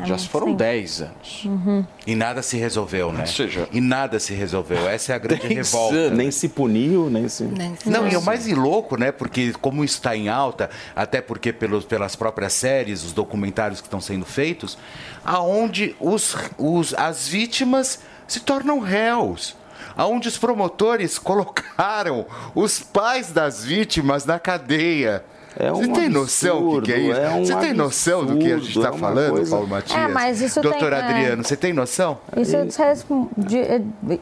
É, 0.00 0.06
Já 0.06 0.18
foram 0.18 0.54
10 0.54 1.02
anos. 1.02 1.44
Uhum. 1.44 1.84
E 2.06 2.14
nada 2.14 2.42
se 2.42 2.56
resolveu, 2.56 3.12
né? 3.12 3.20
Ou 3.20 3.26
seja, 3.26 3.68
e 3.72 3.80
nada 3.80 4.18
se 4.18 4.34
resolveu. 4.34 4.88
Essa 4.88 5.12
é 5.12 5.14
a 5.14 5.18
grande 5.18 5.46
revolta. 5.46 5.94
Anos. 5.94 6.18
Nem 6.18 6.30
se 6.30 6.48
puniu, 6.48 7.10
nem 7.10 7.28
se. 7.28 7.44
Nem 7.44 7.76
se 7.76 7.88
Não, 7.88 8.08
e 8.08 8.16
o 8.16 8.22
mais 8.22 8.46
louco, 8.48 8.96
né? 8.96 9.12
Porque, 9.12 9.52
como 9.60 9.84
está 9.84 10.16
em 10.16 10.28
alta, 10.28 10.70
até 10.96 11.20
porque 11.20 11.52
pelos, 11.52 11.84
pelas 11.84 12.16
próprias 12.16 12.52
séries, 12.52 13.04
os 13.04 13.12
documentários 13.12 13.80
que 13.80 13.86
estão 13.86 14.00
sendo 14.00 14.24
feitos, 14.24 14.78
aonde 15.24 15.94
os, 16.00 16.36
os, 16.58 16.94
as 16.94 17.28
vítimas 17.28 18.00
se 18.26 18.40
tornam 18.40 18.80
réus 18.80 19.56
onde 19.96 20.28
os 20.28 20.36
promotores 20.36 21.18
colocaram 21.18 22.26
os 22.54 22.80
pais 22.80 23.30
das 23.30 23.64
vítimas 23.64 24.24
na 24.24 24.38
cadeia. 24.38 25.24
É 25.56 25.72
um 25.72 25.76
Você 25.76 25.88
tem 25.88 26.08
noção 26.08 26.68
do 26.68 26.82
que, 26.82 26.92
é 26.92 26.98
isso? 26.98 27.20
É 27.20 27.30
um 27.30 27.44
você 27.44 27.56
tem 27.56 27.72
noção 27.72 28.26
do 28.26 28.38
que 28.38 28.52
a 28.52 28.58
gente 28.58 28.76
está 28.76 28.88
é 28.88 28.98
falando, 28.98 29.30
coisa... 29.30 29.50
Paulo 29.50 29.68
Matias? 29.68 29.98
É, 29.98 30.08
mas 30.08 30.40
isso 30.40 30.60
Doutor 30.60 30.90
tem, 30.90 30.98
Adriano, 30.98 31.42
é... 31.42 31.44
você 31.44 31.56
tem 31.56 31.72
noção? 31.72 32.18
Isso, 32.36 32.56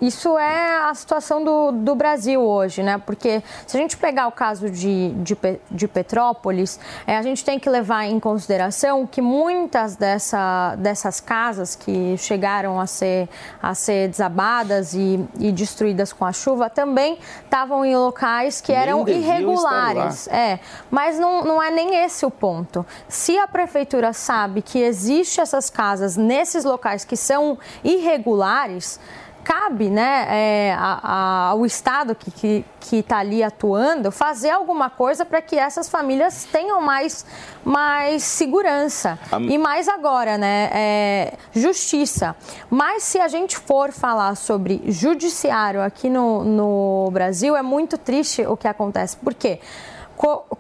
isso 0.01 0.39
é 0.39 0.91
a 0.91 0.95
situação 0.95 1.43
do, 1.43 1.73
do 1.73 1.95
Brasil 1.95 2.41
hoje, 2.41 2.83
né? 2.83 3.01
Porque 3.05 3.43
se 3.67 3.77
a 3.77 3.81
gente 3.81 3.97
pegar 3.97 4.27
o 4.27 4.33
caso 4.33 4.69
de, 4.69 5.11
de, 5.15 5.37
de 5.71 5.89
Petrópolis, 5.89 6.79
é, 7.07 7.17
a 7.17 7.23
gente 7.23 7.43
tem 7.45 7.59
que 7.59 7.71
levar 7.71 8.05
em 8.05 8.21
consideração 8.21 9.07
que 9.07 9.23
muitas 9.23 9.97
dessa, 9.97 10.77
dessas 10.77 11.19
casas 11.19 11.75
que 11.75 12.17
chegaram 12.19 12.79
a 12.79 12.87
ser, 12.87 13.29
a 13.63 13.75
ser 13.75 14.09
desabadas 14.09 14.93
e, 14.93 15.25
e 15.39 15.51
destruídas 15.51 16.13
com 16.13 16.27
a 16.27 16.33
chuva 16.33 16.69
também 16.69 17.19
estavam 17.45 17.85
em 17.85 17.97
locais 17.97 18.61
que 18.61 18.73
Nem 18.73 18.83
eram 18.83 19.09
irregulares. 19.09 20.29
É, 20.29 20.61
mas 20.91 21.22
não, 21.23 21.45
não 21.45 21.63
é 21.63 21.71
nem 21.71 21.95
esse 22.05 22.27
o 22.27 22.31
ponto. 22.31 22.85
Se 23.09 23.39
a 23.39 23.47
prefeitura 23.47 24.13
sabe 24.13 24.61
que 24.61 24.81
existe 24.81 25.41
essas 25.41 25.71
casas 25.71 26.17
nesses 26.17 26.65
locais 26.65 27.05
que 27.05 27.17
são 27.17 27.57
irregulares, 27.85 28.99
cabe 29.45 29.89
né, 29.89 30.27
é, 30.29 30.77
a, 30.79 31.01
a, 31.03 31.49
ao 31.51 31.65
Estado 31.65 32.17
que 32.17 32.65
está 32.93 33.19
ali 33.19 33.43
atuando 33.43 34.11
fazer 34.11 34.51
alguma 34.51 34.91
coisa 34.91 35.25
para 35.25 35.41
que 35.41 35.57
essas 35.57 35.89
famílias 35.89 36.45
tenham 36.51 36.81
mais, 36.81 37.25
mais 37.65 38.25
segurança. 38.25 39.19
E 39.53 39.59
mais 39.59 39.89
agora, 39.89 40.37
né? 40.37 40.71
É, 40.73 41.35
justiça. 41.53 42.35
Mas 42.69 43.05
se 43.05 43.21
a 43.21 43.29
gente 43.29 43.57
for 43.59 43.93
falar 43.93 44.35
sobre 44.37 44.83
judiciário 44.87 45.83
aqui 45.83 46.11
no, 46.11 46.45
no 46.45 47.11
Brasil, 47.13 47.57
é 47.57 47.63
muito 47.63 47.97
triste 47.97 48.45
o 48.47 48.57
que 48.57 48.67
acontece. 48.67 49.17
Por 49.17 49.35
quê? 49.35 49.61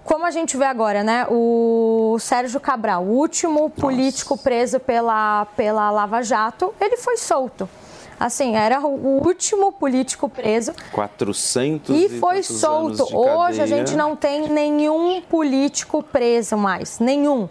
Como 0.04 0.26
a 0.26 0.30
gente 0.30 0.56
vê 0.56 0.64
agora, 0.64 1.04
né? 1.04 1.26
O 1.30 2.16
Sérgio 2.18 2.58
Cabral, 2.58 3.04
o 3.04 3.12
último 3.12 3.70
político 3.70 4.34
Nossa. 4.34 4.42
preso 4.42 4.80
pela, 4.80 5.46
pela 5.56 5.90
Lava 5.90 6.22
Jato, 6.22 6.74
ele 6.80 6.96
foi 6.96 7.16
solto. 7.16 7.68
Assim, 8.18 8.56
era 8.56 8.80
o 8.80 9.24
último 9.24 9.72
político 9.72 10.28
preso. 10.28 10.72
400 10.92 11.96
e 11.96 12.08
foi 12.20 12.42
solto. 12.42 13.04
Hoje 13.16 13.60
a 13.60 13.66
gente 13.66 13.96
não 13.96 14.14
tem 14.14 14.48
nenhum 14.48 15.20
político 15.22 16.02
preso 16.02 16.56
mais, 16.56 16.98
nenhum. 16.98 17.48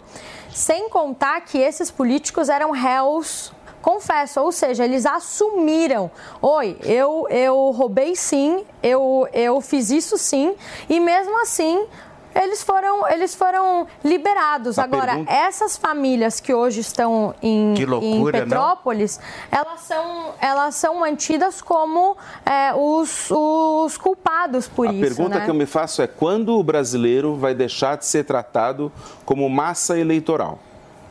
Sem 0.50 0.88
contar 0.88 1.40
que 1.42 1.58
esses 1.58 1.90
políticos 1.90 2.48
eram 2.48 2.70
réus 2.70 3.52
confesso, 3.82 4.40
ou 4.40 4.52
seja, 4.52 4.84
eles 4.84 5.04
assumiram, 5.04 6.10
oi, 6.40 6.78
eu, 6.82 7.26
eu 7.28 7.70
roubei 7.72 8.14
sim, 8.16 8.64
eu, 8.82 9.28
eu 9.32 9.60
fiz 9.60 9.90
isso 9.90 10.16
sim, 10.16 10.54
e 10.88 11.00
mesmo 11.00 11.42
assim 11.42 11.86
eles 12.34 12.62
foram, 12.62 13.08
eles 13.08 13.34
foram 13.34 13.86
liberados. 14.02 14.78
Agora, 14.78 15.12
pergunta... 15.12 15.32
essas 15.32 15.76
famílias 15.76 16.40
que 16.40 16.54
hoje 16.54 16.80
estão 16.80 17.34
em, 17.42 17.74
loucura, 17.84 18.38
em 18.38 18.42
Petrópolis, 18.42 19.20
elas 19.50 19.80
são, 19.80 20.34
elas 20.40 20.74
são 20.74 21.00
mantidas 21.00 21.60
como 21.60 22.16
é, 22.44 22.72
os, 22.74 23.30
os 23.30 23.98
culpados 23.98 24.66
por 24.68 24.88
a 24.88 24.92
isso. 24.92 25.04
A 25.04 25.06
pergunta 25.08 25.38
né? 25.38 25.44
que 25.44 25.50
eu 25.50 25.54
me 25.54 25.66
faço 25.66 26.00
é 26.00 26.06
quando 26.06 26.58
o 26.58 26.62
brasileiro 26.62 27.36
vai 27.36 27.54
deixar 27.54 27.96
de 27.96 28.06
ser 28.06 28.24
tratado 28.24 28.90
como 29.24 29.48
massa 29.48 29.98
eleitoral? 29.98 30.58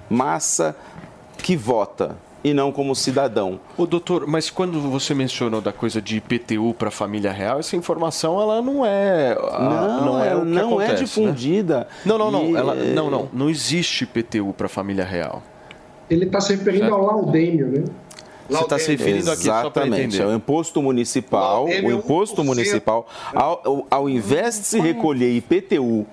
Massa 0.09 0.75
que 1.37 1.55
vota 1.55 2.17
e 2.43 2.53
não 2.53 2.71
como 2.71 2.95
cidadão. 2.95 3.59
O 3.77 3.85
doutor, 3.85 4.25
mas 4.27 4.49
quando 4.49 4.79
você 4.81 5.13
mencionou 5.13 5.61
da 5.61 5.71
coisa 5.71 6.01
de 6.01 6.17
IPTU 6.17 6.73
para 6.77 6.87
a 6.87 6.91
família 6.91 7.31
real, 7.31 7.59
essa 7.59 7.75
informação 7.75 8.41
ela 8.41 8.61
não 8.61 8.85
é 8.85 9.35
não, 9.35 10.05
não 10.05 10.23
é 10.23 10.27
ela 10.29 10.45
não 10.45 10.59
é 10.59 10.85
acontece, 10.85 10.91
é 10.91 11.05
difundida. 11.05 11.79
Né? 11.79 11.85
Não, 12.05 12.17
não, 12.17 12.31
não, 12.31 12.45
e... 12.49 12.55
ela, 12.55 12.75
não, 12.75 13.09
não, 13.09 13.29
não 13.31 13.49
existe 13.49 14.03
IPTU 14.03 14.53
para 14.53 14.65
a 14.65 14.69
família 14.69 15.05
real. 15.05 15.43
Ele 16.09 16.25
está 16.25 16.41
se 16.41 16.55
referindo 16.55 16.85
certo? 16.85 16.95
ao 16.95 17.05
laudêmio, 17.05 17.67
né? 17.67 17.83
Você 18.49 18.63
está 18.63 18.77
se 18.77 18.91
referindo 18.91 19.31
aqui 19.31 19.43
Exatamente. 19.43 20.21
É 20.21 20.25
o 20.25 20.33
imposto 20.33 20.81
municipal, 20.81 21.65
o 21.65 21.91
imposto 21.91 22.43
municipal, 22.43 23.07
ao, 23.33 23.87
ao 23.89 24.09
invés 24.09 24.59
de 24.59 24.65
se 24.65 24.79
recolher 24.79 25.31
IPTU 25.37 26.05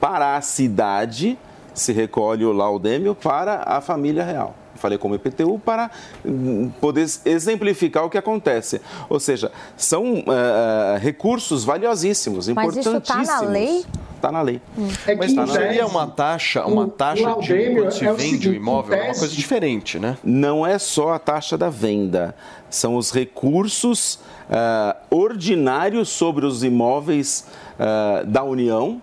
para 0.00 0.36
a 0.36 0.40
cidade, 0.40 1.38
se 1.72 1.92
recolhe 1.92 2.44
o 2.44 2.50
laudêmio 2.50 3.14
para 3.14 3.62
a 3.64 3.80
família 3.80 4.24
real 4.24 4.56
falei 4.76 4.98
como 4.98 5.14
IPTU, 5.14 5.58
para 5.58 5.90
hum, 6.24 6.70
poder 6.80 7.06
exemplificar 7.24 8.04
o 8.04 8.10
que 8.10 8.18
acontece. 8.18 8.80
Ou 9.08 9.20
seja, 9.20 9.50
são 9.76 10.20
uh, 10.20 10.98
recursos 10.98 11.64
valiosíssimos, 11.64 12.48
importantíssimos. 12.48 13.08
Mas 13.08 13.22
isso 13.22 13.26
está 13.26 13.40
na 13.40 13.48
lei? 13.48 13.84
Está 14.16 14.32
na 14.32 14.42
lei. 14.42 14.60
Hum. 14.78 14.88
É 15.06 15.14
Mas 15.14 15.34
tá 15.34 15.46
seria 15.46 15.86
uma 15.86 16.06
taxa, 16.06 16.64
uma 16.64 16.88
taxa 16.88 17.36
de 17.40 17.74
quando 17.74 17.92
se 17.92 18.06
é 18.06 18.12
vende 18.12 18.16
o, 18.16 18.18
seguinte, 18.18 18.48
o 18.48 18.54
imóvel, 18.54 18.96
é 18.96 19.04
uma 19.04 19.18
coisa 19.18 19.34
diferente, 19.34 19.98
né? 19.98 20.16
Não 20.24 20.66
é 20.66 20.78
só 20.78 21.12
a 21.12 21.18
taxa 21.18 21.56
da 21.56 21.68
venda, 21.68 22.34
são 22.70 22.96
os 22.96 23.12
recursos 23.12 24.14
uh, 24.14 24.96
ordinários 25.10 26.08
sobre 26.08 26.46
os 26.46 26.64
imóveis 26.64 27.46
uh, 27.78 28.26
da 28.26 28.42
União 28.42 29.00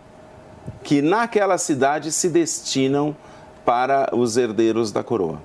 que 0.83 1.01
naquela 1.01 1.57
cidade 1.57 2.11
se 2.11 2.29
destinam 2.29 3.15
para 3.65 4.09
os 4.13 4.37
herdeiros 4.37 4.91
da 4.91 5.03
coroa. 5.03 5.41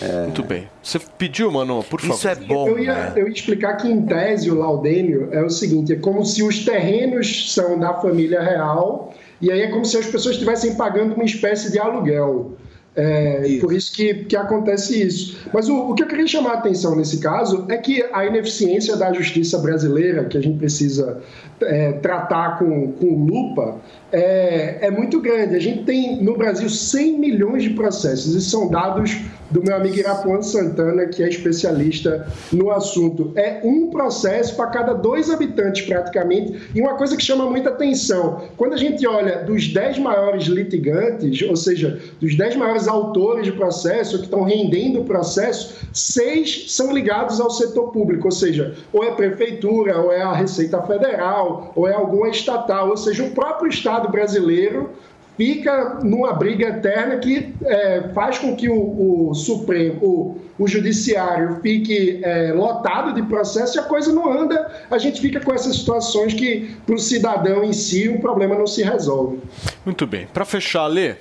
É... 0.00 0.22
Muito 0.22 0.42
bem. 0.42 0.68
Você 0.82 0.98
pediu, 1.18 1.50
mano, 1.50 1.82
por 1.84 2.00
favor. 2.00 2.16
Isso 2.16 2.28
é 2.28 2.34
bom. 2.34 2.68
Eu 2.68 2.78
ia, 2.78 2.94
né? 2.94 3.12
eu 3.16 3.26
ia 3.26 3.32
explicar 3.32 3.76
que, 3.76 3.88
em 3.88 4.02
tese, 4.02 4.50
o 4.50 4.58
laudêmio 4.58 5.28
é 5.32 5.42
o 5.42 5.50
seguinte: 5.50 5.92
é 5.92 5.96
como 5.96 6.24
se 6.24 6.42
os 6.42 6.64
terrenos 6.64 7.52
são 7.52 7.78
da 7.78 7.94
família 7.94 8.42
real, 8.42 9.14
e 9.40 9.50
aí 9.50 9.62
é 9.62 9.68
como 9.68 9.84
se 9.84 9.96
as 9.96 10.06
pessoas 10.06 10.34
estivessem 10.34 10.74
pagando 10.74 11.14
uma 11.14 11.24
espécie 11.24 11.70
de 11.70 11.78
aluguel. 11.78 12.56
É, 12.96 13.58
por 13.60 13.72
isso 13.72 13.92
que, 13.92 14.14
que 14.24 14.36
acontece 14.36 15.02
isso. 15.02 15.36
Mas 15.52 15.68
o, 15.68 15.90
o 15.90 15.94
que 15.94 16.02
eu 16.04 16.06
queria 16.06 16.26
chamar 16.28 16.50
a 16.50 16.58
atenção 16.58 16.94
nesse 16.94 17.18
caso 17.18 17.66
é 17.68 17.76
que 17.76 18.04
a 18.12 18.24
ineficiência 18.24 18.96
da 18.96 19.12
justiça 19.12 19.58
brasileira, 19.58 20.24
que 20.26 20.38
a 20.38 20.40
gente 20.40 20.58
precisa 20.58 21.20
é, 21.60 21.92
tratar 21.94 22.58
com, 22.58 22.92
com 22.92 23.24
lupa, 23.24 23.80
é, 24.12 24.86
é 24.86 24.90
muito 24.92 25.20
grande. 25.20 25.56
A 25.56 25.60
gente 25.60 25.82
tem 25.82 26.22
no 26.22 26.36
Brasil 26.36 26.68
100 26.68 27.18
milhões 27.18 27.64
de 27.64 27.70
processos, 27.70 28.34
e 28.36 28.40
são 28.40 28.68
dados 28.68 29.20
do 29.54 29.62
meu 29.62 29.76
amigo 29.76 29.96
Irapuan 29.96 30.42
Santana, 30.42 31.06
que 31.06 31.22
é 31.22 31.28
especialista 31.28 32.26
no 32.52 32.72
assunto. 32.72 33.30
É 33.36 33.60
um 33.62 33.88
processo 33.88 34.56
para 34.56 34.66
cada 34.66 34.92
dois 34.92 35.30
habitantes, 35.30 35.86
praticamente. 35.86 36.60
E 36.74 36.80
uma 36.80 36.94
coisa 36.94 37.16
que 37.16 37.22
chama 37.22 37.48
muita 37.48 37.70
atenção: 37.70 38.42
quando 38.56 38.72
a 38.72 38.76
gente 38.76 39.06
olha 39.06 39.44
dos 39.44 39.68
10 39.68 40.00
maiores 40.00 40.46
litigantes, 40.46 41.48
ou 41.48 41.54
seja, 41.54 42.00
dos 42.20 42.36
10 42.36 42.56
maiores 42.56 42.88
autores 42.88 43.44
de 43.44 43.52
processo 43.52 44.18
que 44.18 44.24
estão 44.24 44.42
rendendo 44.42 45.02
o 45.02 45.04
processo, 45.04 45.76
seis 45.92 46.72
são 46.72 46.92
ligados 46.92 47.40
ao 47.40 47.48
setor 47.48 47.92
público, 47.92 48.26
ou 48.26 48.32
seja, 48.32 48.74
ou 48.92 49.04
é 49.04 49.12
prefeitura, 49.12 49.96
ou 50.00 50.10
é 50.10 50.20
a 50.20 50.32
Receita 50.32 50.82
Federal, 50.82 51.70
ou 51.76 51.86
é 51.86 51.94
alguma 51.94 52.28
estatal, 52.28 52.90
ou 52.90 52.96
seja, 52.96 53.22
o 53.22 53.30
próprio 53.30 53.68
Estado 53.68 54.08
brasileiro 54.10 54.90
fica 55.36 56.00
numa 56.02 56.32
briga 56.32 56.68
eterna 56.68 57.18
que 57.18 57.54
é, 57.64 58.08
faz 58.14 58.38
com 58.38 58.54
que 58.54 58.68
o, 58.68 59.30
o 59.30 59.34
Supremo, 59.34 59.98
o, 60.02 60.40
o 60.58 60.68
Judiciário 60.68 61.58
fique 61.60 62.20
é, 62.22 62.52
lotado 62.52 63.12
de 63.12 63.22
processo 63.22 63.76
e 63.76 63.80
a 63.80 63.84
coisa 63.84 64.12
não 64.12 64.30
anda. 64.30 64.86
A 64.90 64.98
gente 64.98 65.20
fica 65.20 65.40
com 65.40 65.52
essas 65.52 65.76
situações 65.76 66.34
que, 66.34 66.74
para 66.86 66.94
o 66.94 66.98
cidadão 66.98 67.64
em 67.64 67.72
si, 67.72 68.08
o 68.08 68.20
problema 68.20 68.54
não 68.54 68.66
se 68.66 68.82
resolve. 68.82 69.40
Muito 69.84 70.06
bem. 70.06 70.26
Para 70.32 70.44
fechar, 70.44 70.86
Lê. 70.86 71.16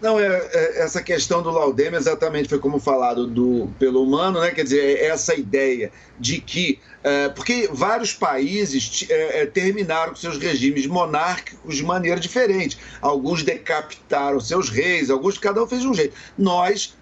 Não, 0.00 0.18
é, 0.18 0.26
é, 0.26 0.82
essa 0.82 1.02
questão 1.02 1.42
do 1.42 1.50
Laudeme 1.50 1.96
exatamente 1.96 2.48
foi 2.48 2.58
como 2.60 2.78
falado 2.78 3.26
do, 3.26 3.68
pelo 3.80 4.02
humano, 4.02 4.40
né? 4.40 4.52
Quer 4.52 4.62
dizer, 4.62 4.98
é 4.98 5.06
essa 5.06 5.34
ideia 5.34 5.90
de 6.18 6.40
que. 6.40 6.78
É, 7.02 7.28
porque 7.28 7.68
vários 7.72 8.12
países 8.12 9.06
é, 9.08 9.42
é, 9.42 9.46
terminaram 9.46 10.10
com 10.10 10.16
seus 10.16 10.38
regimes 10.38 10.86
monárquicos 10.86 11.76
de 11.76 11.82
maneira 11.82 12.20
diferente. 12.20 12.78
Alguns 13.00 13.42
decapitaram 13.42 14.38
seus 14.38 14.68
reis, 14.68 15.10
alguns, 15.10 15.36
cada 15.36 15.62
um 15.62 15.66
fez 15.66 15.84
um 15.84 15.94
jeito. 15.94 16.14
Nós 16.36 16.96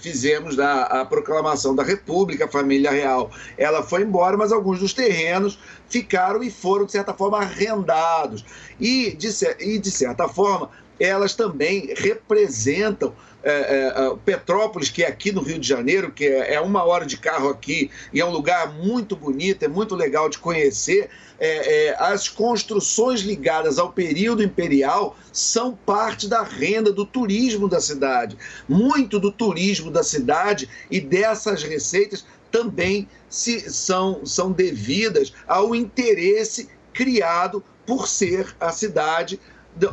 fizemos 0.00 0.58
a, 0.58 0.82
a 0.84 1.04
proclamação 1.04 1.74
da 1.74 1.82
República, 1.82 2.46
a 2.46 2.48
família 2.48 2.90
real, 2.90 3.30
ela 3.58 3.82
foi 3.82 4.02
embora, 4.02 4.36
mas 4.36 4.50
alguns 4.50 4.78
dos 4.78 4.94
terrenos 4.94 5.58
ficaram 5.88 6.42
e 6.42 6.50
foram, 6.50 6.86
de 6.86 6.92
certa 6.92 7.12
forma, 7.12 7.38
arrendados. 7.38 8.44
E, 8.80 9.14
de, 9.16 9.28
e, 9.60 9.78
de 9.78 9.90
certa 9.90 10.26
forma, 10.26 10.70
elas 11.00 11.34
também 11.34 11.92
representam 11.96 13.14
é, 13.42 13.52
é, 13.52 14.16
Petrópolis, 14.24 14.90
que 14.90 15.02
é 15.02 15.06
aqui 15.06 15.32
no 15.32 15.40
Rio 15.40 15.58
de 15.58 15.66
Janeiro, 15.66 16.12
que 16.12 16.26
é, 16.26 16.54
é, 16.54 16.60
uma 16.60 16.84
hora 16.84 17.06
de 17.06 17.16
carro 17.16 17.48
aqui, 17.48 17.90
e 18.12 18.20
é 18.20 18.24
um 18.24 18.30
lugar 18.30 18.72
muito 18.74 19.16
bonito, 19.16 19.62
é 19.62 19.68
muito 19.68 19.94
legal 19.94 20.28
de 20.28 20.38
conhecer. 20.38 21.08
É, 21.38 21.86
é, 21.86 21.96
as 21.98 22.28
construções 22.28 23.20
ligadas 23.20 23.78
ao 23.78 23.92
período 23.92 24.42
imperial 24.42 25.16
são 25.32 25.74
parte 25.74 26.28
da 26.28 26.42
renda 26.42 26.92
do 26.92 27.06
turismo 27.06 27.66
da 27.66 27.80
cidade. 27.80 28.36
Muito 28.68 29.18
do 29.18 29.32
turismo 29.32 29.90
da 29.90 30.02
cidade 30.02 30.68
e 30.90 31.00
dessas 31.00 31.62
receitas 31.62 32.26
também 32.50 33.08
se, 33.28 33.70
são, 33.70 34.26
são 34.26 34.52
devidas 34.52 35.32
ao 35.48 35.74
interesse 35.74 36.68
criado 36.92 37.64
por 37.86 38.06
ser 38.06 38.54
a 38.60 38.70
cidade 38.70 39.40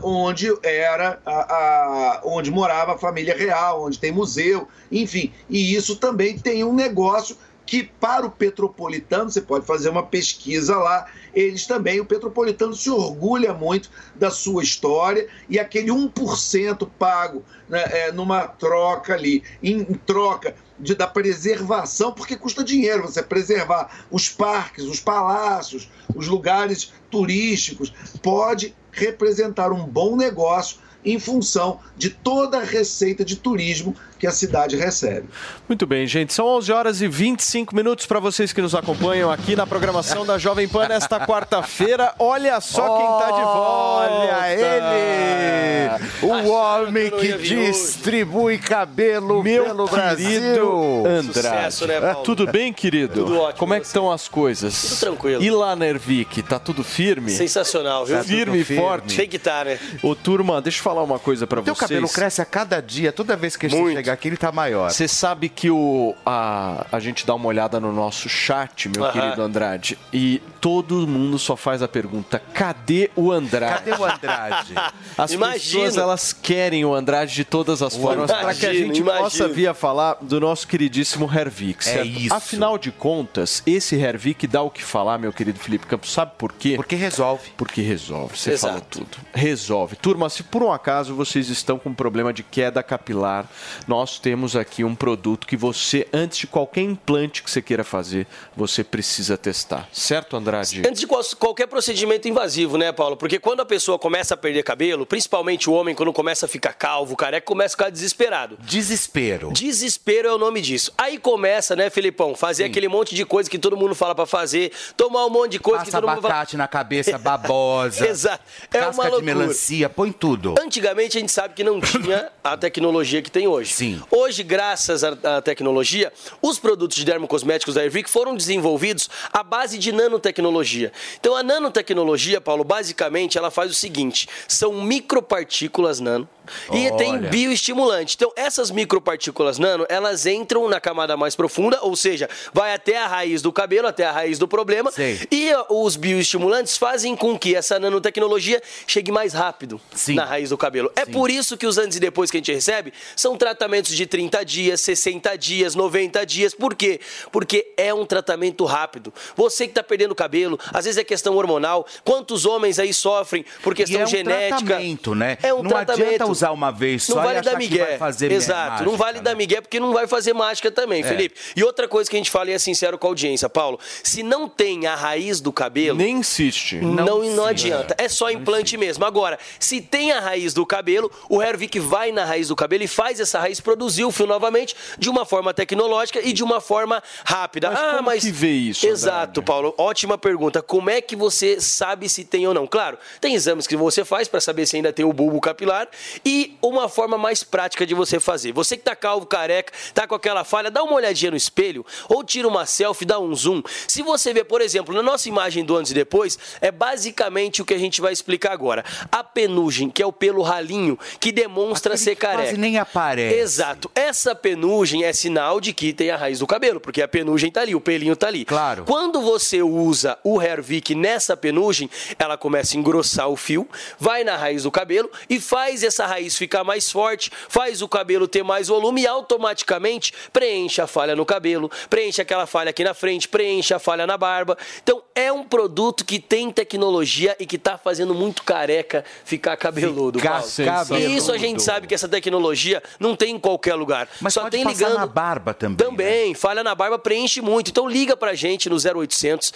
onde 0.04 0.48
era 0.64 1.20
a, 1.26 1.32
a, 1.32 2.22
onde 2.26 2.52
morava 2.52 2.96
a 2.96 2.98
família 2.98 3.36
real, 3.36 3.86
onde 3.86 4.00
tem 4.00 4.12
museu, 4.12 4.68
enfim. 4.92 5.32
E 5.50 5.76
isso 5.76 5.96
também 5.96 6.38
tem 6.38 6.64
um 6.64 6.74
negócio 6.74 7.38
que 7.68 7.84
para 7.84 8.26
o 8.26 8.32
petropolitano, 8.32 9.30
você 9.30 9.42
pode 9.42 9.66
fazer 9.66 9.90
uma 9.90 10.04
pesquisa 10.04 10.78
lá, 10.78 11.06
eles 11.36 11.68
também, 11.68 12.00
o 12.00 12.06
petropolitano 12.06 12.74
se 12.74 12.90
orgulha 12.90 13.54
muito 13.54 13.92
da 14.16 14.32
sua 14.32 14.64
história 14.64 15.28
e 15.50 15.60
aquele 15.60 15.92
1% 15.92 16.90
pago 16.98 17.44
né, 17.68 17.84
é, 17.92 18.12
numa 18.14 18.48
troca 18.48 19.14
ali, 19.14 19.44
em, 19.62 19.82
em 19.82 19.94
troca 19.94 20.56
de, 20.80 20.96
da 20.96 21.06
preservação, 21.06 22.14
porque 22.14 22.38
custa 22.38 22.64
dinheiro 22.64 23.04
você 23.04 23.22
preservar 23.22 24.06
os 24.10 24.30
parques, 24.30 24.86
os 24.86 25.02
palácios, 25.02 25.90
os 26.16 26.28
lugares 26.28 26.94
turísticos, 27.12 27.94
pode 28.24 28.74
representar 28.98 29.72
um 29.72 29.86
bom 29.86 30.16
negócio 30.16 30.80
em 31.06 31.20
função 31.20 31.80
de 31.96 32.10
toda 32.10 32.58
a 32.58 32.64
receita 32.64 33.24
de 33.24 33.36
turismo 33.36 33.96
que 34.20 34.26
a 34.28 34.32
cidade 34.32 34.76
recebe. 34.76 35.28
Muito 35.68 35.86
bem, 35.86 36.08
gente. 36.08 36.34
São 36.34 36.46
11 36.48 36.72
horas 36.72 37.02
e 37.02 37.08
25 37.08 37.76
minutos 37.76 38.06
para 38.06 38.20
vocês 38.20 38.52
que 38.52 38.62
nos 38.62 38.74
acompanham 38.74 39.32
aqui 39.32 39.56
na 39.56 39.66
programação 39.68 40.26
da 40.26 40.38
Jovem 40.38 40.68
Pan 40.68 40.88
nesta 40.88 41.20
quarta-feira. 41.26 42.14
Olha 42.20 42.60
só 42.62 42.98
quem 42.98 43.06
está 43.06 43.26
de 43.32 43.42
volta. 43.44 44.14
Olha 44.14 44.54
ele! 44.54 46.08
O 46.22 46.50
homem 46.50 47.12
que 47.12 47.34
distribui 47.38 48.58
cabelo 48.58 49.44
Meu 49.44 49.66
pelo 49.66 49.88
querido 49.88 49.96
Brasil. 49.96 51.04
Andrade. 51.08 51.34
Sucesso, 51.34 51.88
né, 51.88 52.00
Paulo? 52.02 52.24
Tudo 52.24 52.48
bem, 52.48 52.74
querido? 52.74 53.26
Tudo 53.26 53.40
ótimo, 53.40 53.60
Como 53.60 53.74
é 53.74 53.80
que 53.80 53.86
estão 53.86 54.12
as 54.12 54.28
coisas? 54.28 54.82
Tudo 54.82 55.00
tranquilo. 55.00 55.44
E 55.44 55.50
lá 55.50 55.76
na 55.76 55.88
Ervic, 55.88 56.42
tá 56.44 56.60
tudo 56.60 56.84
firme? 56.84 57.32
Sensacional, 57.32 58.06
viu? 58.06 58.18
Tá 58.18 58.24
firme 58.24 58.60
e 58.60 58.64
forte. 58.64 59.16
Tem 59.16 59.28
que 59.28 59.38
estar, 59.38 59.66
né? 59.66 59.80
Ô, 60.02 60.16
turma, 60.16 60.62
deixa 60.62 60.80
eu 60.80 60.84
falar 60.84 61.04
uma 61.04 61.20
coisa 61.20 61.46
para 61.46 61.62
Teu 61.62 61.74
vocês. 61.76 61.90
cabelo 61.90 62.10
cresce 62.10 62.42
a 62.42 62.46
cada 62.46 62.82
dia, 62.82 63.12
toda 63.12 63.36
vez 63.36 63.56
que 63.56 63.66
a 63.66 63.70
gente 63.70 64.04
chegar 64.08 64.14
aqui, 64.14 64.28
ele 64.30 64.38
tá 64.38 64.52
maior. 64.52 64.90
Você 64.90 65.08
sabe 65.08 65.50
que 65.50 65.70
o, 65.70 66.16
a, 66.26 66.86
a 66.92 67.00
gente 67.00 67.26
dá 67.26 67.36
uma 67.36 67.48
olhada 67.48 67.80
no 67.80 67.92
nosso 67.92 68.30
chat, 68.30 68.90
meu 68.90 69.12
querido 69.12 69.42
Andrade, 69.42 69.98
e 70.14 70.42
todo 70.62 71.08
mundo 71.08 71.38
só 71.38 71.56
faz 71.56 71.82
a 71.82 71.88
pergunta: 71.88 72.42
cadê 72.54 73.12
o 73.16 73.32
Andrade? 73.32 73.84
Cadê 73.84 74.02
o 74.02 74.06
Andrade? 74.06 74.74
As 75.18 75.32
Imagino. 75.32 75.84
pessoas 75.84 75.98
elas 75.98 76.34
querem 76.34 76.86
o 76.86 76.94
Andrade 76.94 77.34
de 77.34 77.44
todas 77.44 77.82
as 77.82 77.96
formas 77.96 78.32
para 78.32 78.54
que 78.54 78.66
a 78.66 78.74
gente 78.74 79.00
imagino. 79.00 79.24
possa 79.24 79.48
vir 79.48 79.68
a 79.68 79.74
falar 79.74 80.18
do 80.22 80.40
nosso 80.40 80.68
queridíssimo 80.68 81.30
Hervik. 81.34 81.88
É 81.90 82.04
isso. 82.04 82.34
Afinal 82.34 82.78
de 82.78 82.92
contas, 82.92 83.64
esse 83.66 83.96
Hervik 83.96 84.46
dá 84.46 84.62
o 84.62 84.70
que 84.70 84.84
falar, 84.84 85.18
meu 85.18 85.34
querido 85.34 85.60
Felipe 85.60 85.88
Campos. 85.88 86.12
Sabe 86.12 86.34
por 86.38 86.54
quê? 86.54 86.74
Porque 86.76 86.96
resolve. 86.96 87.50
Porque 87.58 87.82
resolve. 87.82 88.38
Você 88.38 88.52
Exato. 88.52 88.74
falou 88.74 88.88
tudo. 88.90 89.18
Resolve. 89.34 89.96
Turma, 89.96 90.30
se 90.30 90.44
por 90.44 90.62
um 90.62 90.72
acaso 90.72 91.16
vocês 91.16 91.50
estão 91.50 91.80
com 91.80 91.94
problema 91.94 92.32
de 92.32 92.44
queda 92.44 92.84
capilar, 92.84 93.48
nós 93.88 93.97
temos 94.20 94.56
aqui 94.56 94.84
um 94.84 94.94
produto 94.96 95.48
que 95.48 95.56
você, 95.58 96.08
antes 96.14 96.38
de 96.40 96.48
qualquer 96.48 96.82
implante 96.82 97.42
que 97.44 97.50
você 97.50 97.62
queira 97.62 97.84
fazer, 97.84 98.28
você 98.56 98.84
precisa 98.84 99.38
testar. 99.38 99.88
Certo, 99.92 100.36
Andrade? 100.38 100.82
Antes 100.88 101.00
de 101.02 101.08
qual- 101.08 101.24
qualquer 101.40 101.68
procedimento 101.68 102.28
invasivo, 102.28 102.78
né, 102.78 102.92
Paulo? 102.92 103.18
Porque 103.18 103.40
quando 103.40 103.62
a 103.62 103.66
pessoa 103.66 103.98
começa 103.98 104.34
a 104.34 104.38
perder 104.38 104.64
cabelo, 104.64 105.06
principalmente 105.06 105.70
o 105.70 105.74
homem, 105.74 105.96
quando 105.96 106.12
começa 106.14 106.46
a 106.46 106.50
ficar 106.50 106.74
calvo, 106.74 107.16
careca, 107.16 107.46
começa 107.46 107.74
a 107.74 107.78
ficar 107.78 107.90
desesperado. 107.90 108.58
Desespero. 108.62 109.52
Desespero 109.52 110.28
é 110.28 110.34
o 110.34 110.38
nome 110.38 110.62
disso. 110.62 110.92
Aí 110.98 111.18
começa, 111.18 111.76
né, 111.76 111.90
Felipão, 111.90 112.36
fazer 112.36 112.64
aquele 112.66 112.88
monte 112.88 113.16
de 113.16 113.26
coisa 113.26 113.50
que 113.50 113.58
todo 113.60 113.76
mundo 113.78 113.96
fala 113.96 114.14
pra 114.14 114.26
fazer, 114.26 114.72
tomar 114.96 115.26
um 115.26 115.30
monte 115.30 115.52
de 115.54 115.60
coisa 115.60 115.80
que 115.84 115.92
Passa 115.92 116.02
todo 116.02 116.10
mundo 116.10 116.22
fala. 116.22 116.34
abacate 116.34 116.58
na 116.58 116.68
cabeça, 116.68 117.18
babosa. 117.20 118.08
Exato. 118.08 118.44
É 118.74 118.80
casca 118.80 118.94
uma 118.94 119.04
de 119.06 119.10
loucura. 119.12 119.36
melancia, 119.36 119.90
põe 119.90 120.12
tudo. 120.12 120.56
Antigamente 120.60 121.18
a 121.18 121.20
gente 121.22 121.32
sabe 121.32 121.54
que 121.54 121.64
não 121.64 121.80
tinha 121.80 122.30
a 122.44 122.58
tecnologia 122.58 123.22
que 123.22 123.32
tem 123.32 123.48
hoje. 123.48 123.74
Sim. 123.74 123.87
Hoje, 124.12 124.44
graças 124.44 125.04
à 125.04 125.18
à 125.24 125.42
tecnologia, 125.42 126.12
os 126.42 126.60
produtos 126.60 126.98
de 126.98 127.06
dermocosméticos 127.06 127.76
da 127.76 127.84
Ervic 127.84 128.10
foram 128.10 128.36
desenvolvidos 128.36 129.10
à 129.32 129.44
base 129.44 129.78
de 129.78 129.92
nanotecnologia. 129.92 130.92
Então 131.20 131.36
a 131.36 131.44
nanotecnologia, 131.44 132.40
Paulo, 132.40 132.64
basicamente 132.64 133.38
ela 133.38 133.52
faz 133.52 133.72
o 133.72 133.74
seguinte: 133.74 134.28
são 134.48 134.82
micropartículas 134.82 136.00
nano 136.00 136.28
e 136.72 136.92
tem 136.98 137.14
Olha. 137.14 137.30
bioestimulante. 137.30 138.16
Então 138.16 138.32
essas 138.36 138.72
micropartículas 138.72 139.58
nano, 139.58 139.86
elas 139.90 140.26
entram 140.26 140.68
na 140.68 140.80
camada 140.80 141.16
mais 141.18 141.36
profunda, 141.36 141.80
ou 141.82 141.96
seja, 141.96 142.30
vai 142.54 142.74
até 142.74 142.98
a 142.98 143.08
raiz 143.08 143.42
do 143.42 143.52
cabelo, 143.52 143.88
até 143.88 144.06
a 144.06 144.12
raiz 144.12 144.38
do 144.40 144.48
problema. 144.48 144.92
E 145.32 145.52
os 145.70 145.96
bioestimulantes 145.96 146.78
fazem 146.78 147.16
com 147.16 147.38
que 147.38 147.56
essa 147.56 147.80
nanotecnologia 147.80 148.62
chegue 148.86 149.12
mais 149.12 149.34
rápido 149.34 149.80
na 150.10 150.26
raiz 150.26 150.50
do 150.50 150.58
cabelo. 150.58 150.92
É 150.96 151.06
por 151.06 151.30
isso 151.30 151.58
que 151.58 151.66
os 151.66 151.78
antes 151.78 151.98
e 151.98 152.00
depois 152.00 152.30
que 152.32 152.38
a 152.38 152.40
gente 152.40 152.54
recebe 152.54 152.94
são 153.16 153.38
tratamentos 153.38 153.96
de 153.96 154.06
30 154.06 154.44
dias, 154.46 154.82
60 154.82 155.38
dias, 155.38 155.76
90 155.76 156.26
dias. 156.26 156.54
Por 156.54 156.76
quê? 156.76 157.00
Porque 157.32 157.74
é 157.78 157.94
um 157.94 158.06
tratamento 158.06 158.66
rápido. 158.66 159.14
Você 159.36 159.66
que 159.66 159.72
está 159.72 159.84
perdendo 159.84 160.14
cabelo, 160.16 160.60
às 160.74 160.86
vezes 160.86 160.98
é 160.98 161.04
questão 161.04 161.36
hormonal. 161.36 161.86
Quantos 162.04 162.46
homens 162.46 162.80
aí 162.80 162.94
sofrem 162.94 163.46
por 163.64 163.74
questão 163.76 164.00
e 164.00 164.02
é 164.02 164.06
um 164.06 164.08
genética? 164.08 164.58
tratamento, 164.66 165.16
né? 165.16 165.38
É 165.42 165.54
um 165.54 165.62
Não 165.64 165.70
tratamento. 165.70 166.04
adianta 166.06 166.26
usar 166.38 166.52
uma 166.52 166.72
vez 166.72 167.08
Não 167.10 167.16
só 167.16 167.22
e 167.22 167.26
vale 167.26 167.40
achar 167.40 167.52
dar 167.52 167.60
que 167.60 167.78
vai 167.78 167.98
fazer 167.98 168.32
Exato, 168.32 168.70
mágica, 168.70 168.90
não 168.90 168.98
vale 168.98 169.20
dar 169.20 169.36
migué 169.36 169.62
porque 169.62 169.80
não 169.80 169.94
vai 169.94 170.08
fazer 170.08 170.34
mágica 170.34 170.72
também, 170.72 171.02
É. 171.02 171.08
Felipe. 171.08 171.36
E 171.56 171.64
outra 171.64 171.88
coisa 171.88 172.10
que 172.10 172.16
a 172.16 172.20
gente 172.20 172.32
fala 172.32 172.50
e 172.50 172.54
é 172.54 172.60
sincero 172.60 172.98
com 172.98 173.08
a 173.08 173.10
audiência, 173.10 173.50
Paulo, 173.50 173.80
se 174.04 174.24
não 174.24 174.48
tem 174.48 174.88
a 174.88 174.96
raiz 174.96 175.42
do 175.42 175.52
cabelo, 175.52 175.98
Nem 175.98 176.18
insiste. 176.18 176.76
não, 176.78 177.24
não, 177.24 177.46
adianta. 177.46 177.96
É 177.98 178.08
só 178.08 178.30
implante 178.30 178.78
mesmo. 178.78 179.06
Agora, 179.06 179.38
se 179.60 179.82
tem 179.82 180.12
a 180.12 180.20
raiz 180.20 180.54
do 180.54 180.66
cabelo, 180.66 181.12
o 181.30 181.42
Hervik 181.42 181.80
vai 181.80 182.12
na 182.12 182.26
raiz 182.26 182.48
do 182.50 182.56
cabelo 182.56 182.84
e 182.84 182.88
faz 182.88 183.20
essa 183.20 183.40
raiz 183.40 183.60
produzir 183.60 184.04
o 184.06 184.12
fio 184.12 184.28
novamente 184.28 184.76
de 184.98 185.10
uma 185.10 185.26
forma 185.26 185.54
tecnológica 185.54 186.20
e 186.24 186.34
de 186.34 186.44
uma 186.44 186.62
forma 186.62 187.02
rápida. 187.24 187.70
Mas 187.72 187.80
ah, 187.80 187.92
como 187.92 188.04
mas 188.04 188.24
que 188.24 188.32
vê 188.32 188.52
isso, 188.52 188.86
Exato, 188.88 189.42
Paulo. 189.42 189.74
Ótima 189.78 190.18
pergunta. 190.18 190.62
Como 190.62 190.90
é 190.90 191.02
que 191.02 191.16
você 191.16 191.60
sabe 191.60 192.08
se 192.10 192.24
tem 192.24 192.48
ou 192.48 192.54
não? 192.54 192.68
Claro, 192.68 192.98
tem 193.20 193.34
exames 193.34 193.68
que 193.68 193.76
você 193.76 194.04
faz 194.06 194.28
para 194.28 194.40
saber 194.42 194.66
se 194.66 194.76
ainda 194.76 194.92
tem 194.94 195.06
o 195.06 195.14
bulbo 195.14 195.40
capilar 195.42 195.88
e 196.28 196.58
uma 196.62 196.90
forma 196.90 197.18
mais 197.18 197.42
prática 197.42 197.86
de 197.86 197.94
você 197.94 198.20
fazer. 198.20 198.52
Você 198.52 198.76
que 198.76 198.84
tá 198.84 198.94
calvo, 198.94 199.26
careca, 199.26 199.72
tá 199.94 200.06
com 200.06 200.14
aquela 200.14 200.44
falha, 200.44 200.70
dá 200.70 200.84
uma 200.84 200.96
olhadinha 200.96 201.32
no 201.32 201.38
espelho 201.38 201.86
ou 202.10 202.22
tira 202.22 202.46
uma 202.46 202.66
selfie, 202.66 203.06
dá 203.06 203.18
um 203.18 203.34
zoom. 203.34 203.64
Se 203.88 204.02
você 204.04 204.34
vê, 204.34 204.44
por 204.44 204.60
exemplo, 204.60 204.94
na 204.94 205.02
nossa 205.02 205.30
imagem 205.30 205.64
do 205.64 205.78
antes 205.78 205.94
e 205.94 205.96
depois, 205.96 206.38
é 206.60 206.70
basicamente 206.70 207.62
o 207.62 207.66
que 207.66 207.74
a 207.74 207.78
gente 207.78 208.02
vai 208.02 208.12
explicar 208.12 208.52
agora. 208.52 208.84
A 209.10 209.24
penugem, 209.24 209.90
que 209.90 210.04
é 210.04 210.06
o 210.06 210.12
pelo 210.12 210.42
ralinho, 210.42 211.00
que 211.18 211.32
demonstra 211.32 211.96
ser 211.96 212.18
careca. 212.18 212.44
quase 212.44 212.58
nem 212.58 212.78
aparece. 212.78 213.38
Exato. 213.38 213.90
Essa 213.96 214.36
penugem 214.36 215.06
é 215.06 215.14
sinal 215.14 215.62
de 215.62 215.72
que 215.72 215.94
tem 215.94 216.12
a 216.12 216.18
raiz 216.18 216.40
do 216.40 216.48
cabelo, 216.48 216.82
porque 216.82 217.02
a 217.02 217.08
penugem 217.08 217.50
tá 217.50 217.62
ali, 217.62 217.74
o 217.74 217.80
pelinho 217.80 218.18
tá 218.18 218.28
ali. 218.28 218.44
Claro. 218.44 218.84
Quando 218.84 219.22
você 219.22 219.62
usa 219.62 220.20
o 220.26 220.42
Hervik 220.42 220.94
nessa 220.94 221.38
penugem, 221.38 221.90
ela 222.20 222.38
começa 222.38 222.76
a 222.76 222.78
engrossar 222.78 223.30
o 223.30 223.38
fio, 223.38 223.66
vai 223.98 224.26
na 224.26 224.36
raiz 224.36 224.64
do 224.64 224.72
cabelo 224.72 225.10
e 225.30 225.40
faz 225.40 225.84
essa 225.84 226.06
raiz 226.06 226.17
ficar 226.26 226.64
mais 226.64 226.92
forte, 226.92 227.32
faz 227.50 227.82
o 227.82 227.88
cabelo 227.88 228.28
ter 228.28 228.44
mais 228.44 228.68
volume 228.68 229.02
e 229.02 229.08
automaticamente 229.08 230.14
preenche 230.32 230.82
a 230.82 230.88
falha 230.88 231.16
no 231.16 231.26
cabelo, 231.26 231.70
preenche 231.90 232.22
aquela 232.22 232.46
falha 232.46 232.70
aqui 232.70 232.84
na 232.84 232.94
frente, 232.94 233.28
preenche 233.28 233.74
a 233.74 233.80
falha 233.80 234.08
na 234.08 234.18
barba. 234.18 234.58
Então 234.82 235.02
é 235.14 235.32
um 235.32 235.44
produto 235.44 236.06
que 236.06 236.20
tem 236.20 236.52
tecnologia 236.52 237.36
e 237.40 237.46
que 237.46 237.58
tá 237.58 237.78
fazendo 237.78 238.14
muito 238.14 238.44
careca 238.44 239.04
ficar 239.26 239.58
cabeludo. 239.58 240.20
Ficar 240.20 240.44
cabeludo. 240.66 241.10
E 241.10 241.16
isso 241.16 241.32
a 241.32 241.38
gente 241.38 241.62
sabe 241.62 241.88
que 241.88 241.94
essa 241.94 242.08
tecnologia 242.08 242.82
não 243.00 243.16
tem 243.16 243.36
em 243.36 243.40
qualquer 243.40 243.76
lugar. 243.76 244.08
Mas 244.22 244.34
Só 244.34 244.42
pode 244.42 244.58
tem 244.58 244.66
ligando 244.66 244.96
na 244.96 245.06
barba 245.06 245.54
também. 245.54 245.78
também, 245.78 246.34
falha 246.34 246.64
na 246.64 246.76
barba 246.76 246.98
preenche 247.00 247.42
muito. 247.42 247.72
Então 247.72 247.88
liga 247.88 248.16
pra 248.16 248.34
gente 248.34 248.70
no 248.70 248.78
0800 248.78 249.54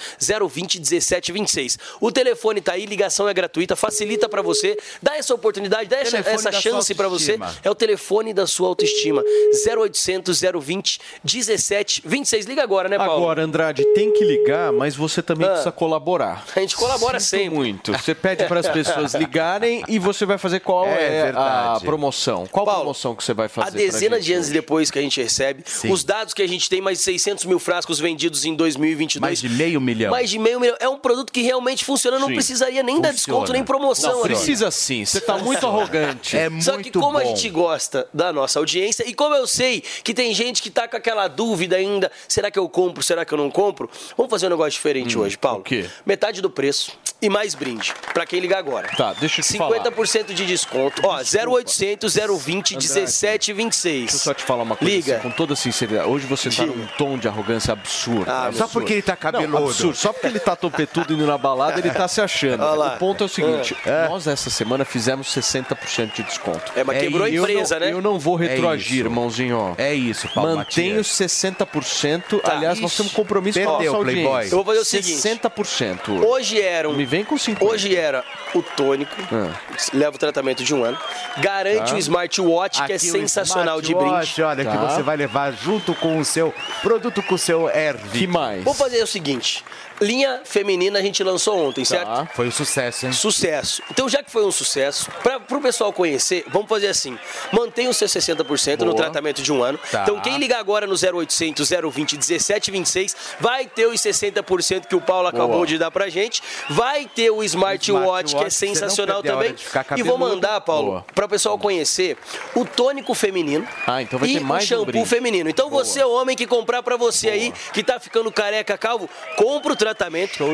020 0.50 0.80
1726. 0.80 1.78
O 2.00 2.12
telefone 2.12 2.62
tá 2.62 2.74
aí, 2.74 2.86
ligação 2.86 3.28
é 3.30 3.34
gratuita, 3.34 3.76
facilita 3.76 4.28
pra 4.28 4.42
você, 4.42 4.78
dá 5.02 5.16
essa 5.18 5.34
oportunidade, 5.34 5.90
dá 5.90 5.98
essa, 5.98 6.18
essa 6.18 6.51
da 6.52 6.61
sua 6.61 6.72
chance 6.72 6.94
pra 6.95 7.07
você. 7.07 7.40
É 7.64 7.69
o 7.69 7.76
telefone 7.76 8.34
da 8.34 8.45
sua 8.48 8.68
autoestima. 8.68 9.23
0800 9.68 10.41
020 10.61 10.99
1726. 11.23 12.45
Liga 12.45 12.64
agora, 12.64 12.88
né, 12.90 12.98
Paulo? 12.98 13.14
Agora, 13.23 13.44
Andrade, 13.44 13.84
tem 13.94 14.11
que 14.11 14.23
ligar, 14.23 14.72
mas 14.72 14.95
você 14.95 15.22
também 15.22 15.48
Ah. 15.48 15.52
precisa 15.52 15.72
colaborar. 15.72 16.45
A 16.56 16.60
gente 16.60 16.76
colabora 16.76 17.19
Sinto 17.19 17.30
sempre. 17.41 17.56
muito. 17.56 17.91
Você 17.94 18.14
pede 18.15 18.45
para 18.45 18.60
as 18.60 18.68
pessoas 18.69 19.14
ligarem 19.14 19.84
e 19.88 19.99
você 19.99 20.26
vai 20.26 20.38
fazer 20.38 20.60
qual 20.60 20.86
É 20.88 21.30
é, 21.30 21.34
a 21.36 21.80
promoção. 21.84 22.45
Qual 22.48 22.65
promoção 22.65 23.15
que 23.15 23.23
você 23.23 23.34
vai 23.34 23.48
fazer? 23.48 23.68
A 23.68 23.72
dezena 23.72 24.19
de 24.19 24.34
anos 24.34 24.49
depois 24.49 24.91
que 24.91 24.99
a 24.99 25.02
gente 25.02 25.22
recebe, 25.22 25.64
os 25.90 26.03
dados 26.03 26.34
que 26.34 26.41
a 26.41 26.48
gente 26.48 26.69
tem, 26.69 26.82
mais 26.82 26.98
de 26.99 27.03
600 27.03 27.45
mil 27.45 27.60
frascos 27.60 27.99
vendidos 27.99 28.45
em 28.45 28.56
2022. 28.56 29.22
Mais 29.22 29.40
de 29.40 29.49
meio 29.49 29.80
milhão. 29.82 30.11
Mais 30.11 30.30
de 30.30 30.40
meio 30.40 30.60
milhão. 30.60 30.76
É 30.80 30.88
um 30.90 30.98
produto 30.98 31.32
que 31.32 31.41
realmente 31.41 31.84
funciona, 31.86 32.19
não 32.19 32.28
Sim. 32.28 32.34
precisaria 32.36 32.84
nem 32.84 32.99
dar 32.99 33.10
Funciona. 33.11 33.14
desconto 33.40 33.53
nem 33.53 33.64
promoção. 33.64 34.11
Não, 34.11 34.19
André. 34.19 34.34
precisa 34.36 34.69
sim. 34.72 35.06
Você 35.06 35.22
tá 35.22 35.38
muito 35.38 35.65
arrogante. 35.65 36.31
É 36.38 36.49
Só 36.62 36.78
que 36.78 36.91
como 36.91 37.18
a 37.18 37.22
bom. 37.22 37.28
gente 37.28 37.49
gosta 37.49 38.08
da 38.14 38.32
nossa 38.32 38.60
audiência 38.60 39.08
e 39.08 39.14
como 39.14 39.36
eu 39.36 39.48
sei 39.48 39.82
que 40.03 40.14
tem 40.14 40.34
gente 40.34 40.62
que 40.62 40.70
tá 40.70 40.88
com 40.88 40.95
aquela 40.98 41.28
dúvida 41.28 41.76
ainda, 41.76 42.12
será 42.28 42.49
que 42.52 42.60
eu 42.60 42.68
compro, 42.70 43.03
será 43.03 43.26
que 43.26 43.34
eu 43.34 43.38
não 43.38 43.49
compro? 43.49 43.90
Vamos 44.18 44.30
fazer 44.30 44.48
um 44.48 44.49
negócio 44.49 44.72
diferente 44.72 45.18
hoje, 45.18 45.38
Paulo. 45.38 45.60
Hum, 45.60 45.62
o 45.62 45.64
quê? 45.64 45.90
Metade 46.06 46.41
do 46.41 46.49
preço 46.49 46.91
e 47.22 47.30
mais 47.30 47.53
brinde, 47.53 47.94
pra 48.14 48.26
quem 48.26 48.40
ligar 48.40 48.58
agora. 48.58 48.90
Tá, 48.98 49.14
deixa 49.14 49.41
eu 49.41 49.45
te 49.45 49.58
falar. 49.58 49.80
50% 49.80 50.34
de 50.34 50.45
desconto. 50.45 51.02
Ó, 51.06 51.18
0800 51.20 52.16
020 52.16 52.78
1726. 52.78 53.99
Deixa 54.02 54.16
eu 54.16 54.20
só 54.20 54.34
te 54.34 54.44
falar 54.44 54.64
uma 54.64 54.76
coisa, 54.76 54.94
Liga. 54.94 55.14
assim, 55.18 55.24
com 55.30 55.32
toda 55.32 55.56
sinceridade. 55.56 56.08
Hoje 56.10 56.26
você 56.26 56.49
tá 56.49 56.66
num 56.66 56.88
tom 56.98 57.18
de 57.18 57.28
arrogância 57.28 57.74
absurdo. 57.74 58.30
Ah, 58.30 58.48
absurdo. 58.48 58.58
Só 58.58 58.68
porque 58.68 58.94
ele 58.94 59.02
tá 59.02 59.16
cabeludo. 59.16 59.52
Não, 59.60 59.68
absurdo. 59.68 59.95
Só 59.95 60.12
porque 60.12 60.28
ele 60.28 60.40
tá 60.40 60.56
topetudo 60.56 61.14
indo 61.14 61.26
na 61.28 61.38
balada, 61.38 61.80
ele 61.80 61.91
tá 61.91 62.08
se 62.08 62.22
achando. 62.22 62.62
O 62.82 62.98
ponto 62.98 63.24
é 63.24 63.26
o 63.26 63.30
seguinte: 63.30 63.76
nós 64.10 64.28
essa 64.28 64.49
semana 64.49 64.84
fizemos 64.84 65.28
60% 65.28 66.14
de 66.14 66.20
desconto. 66.23 66.72
É, 66.76 66.84
mas 66.84 66.98
quebrou 66.99 67.23
a 67.26 67.30
eu 67.30 67.41
empresa, 67.43 67.80
não- 67.80 67.85
né? 67.85 67.93
Eu 67.93 68.02
não 68.02 68.19
vou 68.19 68.35
retroagir, 68.35 68.98
isso. 68.98 69.06
irmãozinho. 69.07 69.76
É 69.77 69.93
isso, 69.93 70.27
Paulo 70.34 70.56
Mantenho 70.56 70.98
Matias. 70.98 71.07
60%. 71.07 72.39
Tá. 72.41 72.52
Aliás, 72.53 72.80
nós 72.80 72.95
temos 72.95 73.11
compromisso 73.14 73.60
com 73.60 73.68
a 73.69 73.72
Perdeu, 73.73 73.93
nossa 73.93 74.03
Playboy. 74.03 74.26
audiência. 74.34 74.53
Eu 74.53 74.57
vou 74.57 74.65
fazer 74.65 74.80
o 74.80 74.85
seguinte. 74.85 75.22
60%. 75.22 76.26
hoje. 76.26 76.61
Era 76.61 76.89
um 76.89 76.93
Me 76.95 77.06
vem 77.06 77.23
com 77.23 77.35
50%. 77.38 77.61
Hoje 77.69 77.95
era 77.95 78.23
o 78.53 78.61
tônico, 78.61 79.15
Ah. 79.31 79.52
leva 79.93 80.15
o 80.15 80.19
tratamento 80.19 80.64
de 80.64 80.73
um 80.73 80.84
ano, 80.84 80.98
garante 81.38 81.91
Tá. 81.91 81.95
o 81.95 81.98
smartwatch, 81.98 82.84
que 82.84 82.91
é 82.91 82.95
Aqui 82.95 83.07
o 83.07 83.11
sensacional 83.11 83.81
de 83.81 83.93
brinde. 83.93 84.41
Olha, 84.43 84.64
Tá. 84.64 84.72
que 84.72 84.77
você 84.77 85.02
vai 85.02 85.18
levar 85.18 85.52
junto 85.53 85.93
com 85.95 86.18
o 86.19 86.26
seu 86.26 86.53
produto, 86.81 87.22
com 87.23 87.35
o 87.35 87.38
seu 87.38 87.69
Ervi. 87.69 88.19
Que 88.19 88.27
mais? 88.27 88.64
Vou 88.64 88.73
fazer 88.73 89.02
o 89.02 89.07
seguinte: 89.07 89.64
linha 90.02 90.41
feminina 90.44 90.99
a 90.99 91.02
gente 91.02 91.23
lançou 91.23 91.57
ontem, 91.57 91.86
certo? 91.86 92.07
Tá. 92.07 92.26
Foi 92.34 92.48
um 92.48 92.52
sucesso, 92.52 93.06
hein? 93.06 93.14
Sucesso. 93.14 93.84
Então, 93.91 94.10
já 94.10 94.23
que 94.23 94.32
foi 94.32 94.44
um 94.44 94.52
sucesso, 94.52 95.10
para 95.22 95.38
o 95.38 95.61
pessoal 95.61 95.94
conhecer, 95.94 96.44
vamos 96.48 96.68
fazer 96.68 96.88
assim: 96.88 97.18
mantenha 97.52 97.90
o 97.90 97.94
seu 97.94 98.07
60% 98.07 98.80
no 98.80 98.86
Boa. 98.86 98.95
tratamento 98.95 99.41
de 99.41 99.52
um 99.52 99.61
ano. 99.64 99.80
Tá. 99.91 100.03
Então, 100.03 100.19
quem 100.19 100.38
ligar 100.38 100.60
agora 100.60 100.88
no 100.88 100.95
0800 100.95 101.69
020 101.69 102.14
1726 102.14 103.15
vai 103.40 103.65
ter 103.65 103.86
os 103.86 104.02
60% 104.02 104.88
que 104.88 104.95
o 104.95 105.02
Paulo 105.02 105.28
acabou 105.28 105.57
Boa. 105.57 105.68
de 105.68 105.78
dar 105.78 105.91
pra 105.91 106.10
gente. 106.10 106.41
Vai 106.69 107.06
ter 107.06 107.30
o 107.30 107.44
smartwatch, 107.44 108.36
que 108.36 108.44
é 108.44 108.49
sensacional 108.49 109.22
também. 109.22 109.56
E 109.95 110.03
vou 110.03 110.18
mandar, 110.18 110.61
Paulo, 110.61 111.06
para 111.14 111.26
o 111.26 111.30
pessoal 111.30 111.57
conhecer 111.57 112.18
o 112.56 112.65
tônico 112.65 113.14
feminino. 113.14 113.68
Ah, 113.86 114.02
então 114.02 114.18
vai 114.18 114.30
e 114.30 114.34
ter 114.34 114.40
mais 114.40 114.64
o 114.64 114.65
um 114.65 114.68
shampoo 114.68 114.86
brinde. 114.86 115.10
feminino. 115.10 115.49
Então 115.49 115.69
Boa. 115.69 115.84
você, 115.84 116.03
homem 116.03 116.36
que 116.36 116.48
comprar 116.48 116.82
pra 116.82 116.98
você 116.98 117.30
aí, 117.30 117.53
que 117.73 117.84
tá 117.84 117.99
ficando 117.99 118.32
careca, 118.32 118.78
calvo, 118.78 119.10
compra 119.38 119.73
o 119.73 119.76
tratamento, 119.76 119.91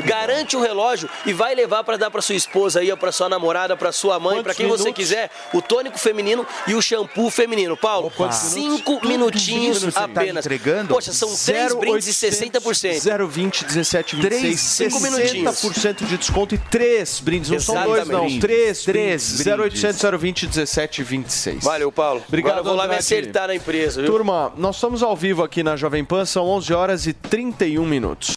garante 0.06 0.56
o 0.56 0.62
relógio 0.62 1.10
e 1.26 1.34
vai 1.34 1.54
levar 1.56 1.84
pra 1.84 1.98
dar 1.98 2.10
pra 2.12 2.22
sua 2.22 2.36
esposa 2.36 2.80
aí, 2.80 2.96
pra 2.96 3.12
sua 3.12 3.30
namorada, 3.30 3.76
pra 3.76 3.92
sua 3.92 4.20
mãe, 4.20 4.42
pra 4.44 4.54
quem 4.54 4.68
você 4.68 4.84
minutos? 4.84 5.04
quiser, 5.04 5.30
o 5.54 5.62
tônico 5.62 5.98
feminino 5.98 6.46
e 6.68 6.74
o 6.74 6.82
shampoo 6.82 7.30
feminino. 7.30 7.76
Paulo, 7.78 8.12
quantos 8.16 8.38
cinco 8.38 9.06
minutinhos 9.08 9.82
minutos 9.82 9.84
você 9.84 9.92
tá 9.92 10.04
apenas. 10.06 10.46
entregando? 10.46 10.94
Poxa, 10.94 11.12
são 11.14 11.30
três 11.46 11.74
brindes 11.76 12.08
e 12.24 12.28
60%. 12.28 13.28
020 13.28 13.66
17 13.66 14.16
26 14.16 14.42
Três, 14.42 14.60
cinco 14.60 15.00
minutinhos. 15.00 15.56
60% 15.56 16.06
de 16.06 16.18
desconto 16.18 16.56
e 16.56 16.58
três 16.58 17.20
brindes. 17.20 17.50
Não 17.50 17.60
são 17.60 17.76
dois, 17.84 18.08
não. 18.08 18.26
Exatamente. 18.26 18.40
Três, 18.40 18.84
Três 18.84 19.42
brindes. 19.44 19.44
brindes. 19.44 19.84
0800 20.04 20.20
020 20.20 20.48
17 20.48 21.04
26. 21.04 21.64
Valeu, 21.64 21.92
Paulo. 21.92 22.24
Obrigado, 22.28 22.60
Agora 22.60 22.68
eu 22.68 22.76
vou 22.76 22.76
lá 22.76 22.88
me 22.88 22.96
acertar 22.96 23.48
na 23.48 23.56
empresa, 23.56 24.02
viu? 24.02 24.12
Turma, 24.12 24.52
nós 24.58 24.76
estamos 24.76 25.04
ao 25.04 25.16
vivo 25.16 25.44
aqui 25.44 25.64
na 25.64 25.76
Jovem 25.76 26.04
Pan, 26.06 26.26
são 26.26 26.46
11 26.46 26.74
horas 26.74 27.08
e 27.08 27.14
31 27.14 27.86
minutos. 27.86 28.37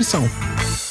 descrição. 0.01 0.90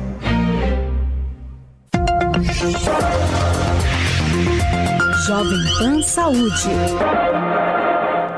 Jovem 5.27 5.59
Pan 5.77 6.01
Saúde. 6.01 6.69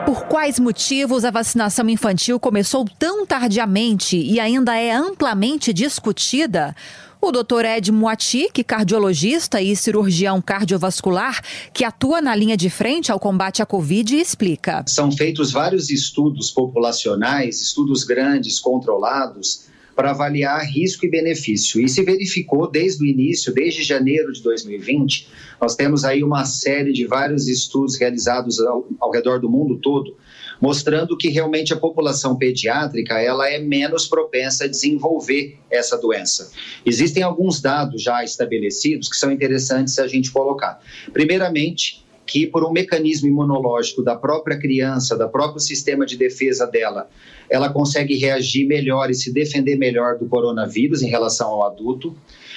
Por 0.05 0.25
quais 0.25 0.59
motivos 0.59 1.23
a 1.23 1.31
vacinação 1.31 1.88
infantil 1.89 2.38
começou 2.38 2.85
tão 2.99 3.25
tardiamente 3.25 4.17
e 4.17 4.41
ainda 4.41 4.75
é 4.75 4.91
amplamente 4.91 5.71
discutida? 5.71 6.75
O 7.21 7.31
Dr. 7.31 7.63
Ed 7.63 7.89
Moati, 7.93 8.49
que 8.53 8.65
cardiologista 8.65 9.61
e 9.61 9.73
cirurgião 9.73 10.41
cardiovascular, 10.41 11.41
que 11.73 11.85
atua 11.85 12.19
na 12.19 12.35
linha 12.35 12.57
de 12.57 12.69
frente 12.69 13.09
ao 13.09 13.19
combate 13.19 13.61
à 13.61 13.65
Covid, 13.65 14.17
explica. 14.17 14.84
São 14.85 15.09
feitos 15.09 15.49
vários 15.53 15.89
estudos 15.89 16.51
populacionais, 16.51 17.61
estudos 17.61 18.03
grandes, 18.03 18.59
controlados, 18.59 19.71
para 19.95 20.11
avaliar 20.11 20.65
risco 20.65 21.05
e 21.05 21.09
benefício. 21.09 21.79
E 21.81 21.87
se 21.87 22.03
verificou 22.03 22.69
desde 22.69 23.03
o 23.03 23.07
início, 23.07 23.53
desde 23.53 23.83
janeiro 23.83 24.31
de 24.31 24.41
2020, 24.41 25.27
nós 25.61 25.75
temos 25.75 26.03
aí 26.03 26.23
uma 26.23 26.45
série 26.45 26.91
de 26.91 27.05
vários 27.05 27.47
estudos 27.47 27.97
realizados 27.97 28.59
ao, 28.59 28.87
ao 28.99 29.11
redor 29.11 29.39
do 29.39 29.49
mundo 29.49 29.77
todo, 29.77 30.17
mostrando 30.59 31.17
que 31.17 31.29
realmente 31.29 31.73
a 31.73 31.77
população 31.77 32.35
pediátrica 32.35 33.19
ela 33.19 33.49
é 33.49 33.59
menos 33.59 34.07
propensa 34.07 34.65
a 34.65 34.67
desenvolver 34.67 35.57
essa 35.69 35.97
doença. 35.97 36.51
Existem 36.85 37.23
alguns 37.23 37.61
dados 37.61 38.01
já 38.01 38.23
estabelecidos 38.23 39.09
que 39.09 39.15
são 39.15 39.31
interessantes 39.31 39.99
a 39.99 40.07
gente 40.07 40.31
colocar. 40.31 40.81
Primeiramente, 41.11 42.02
que 42.25 42.47
por 42.47 42.63
um 42.63 42.71
mecanismo 42.71 43.27
imunológico 43.27 44.03
da 44.03 44.15
própria 44.15 44.57
criança, 44.57 45.17
da 45.17 45.27
próprio 45.27 45.59
sistema 45.59 46.05
de 46.05 46.17
defesa 46.17 46.65
dela, 46.65 47.09
ela 47.49 47.69
consegue 47.69 48.15
reagir 48.15 48.65
melhor 48.65 49.09
e 49.09 49.13
se 49.13 49.31
defender 49.31 49.75
melhor 49.75 50.17
do 50.17 50.25
coronavírus 50.25 51.01
em 51.01 51.09
relação 51.09 51.49
ao 51.49 51.65
adulto. 51.65 52.15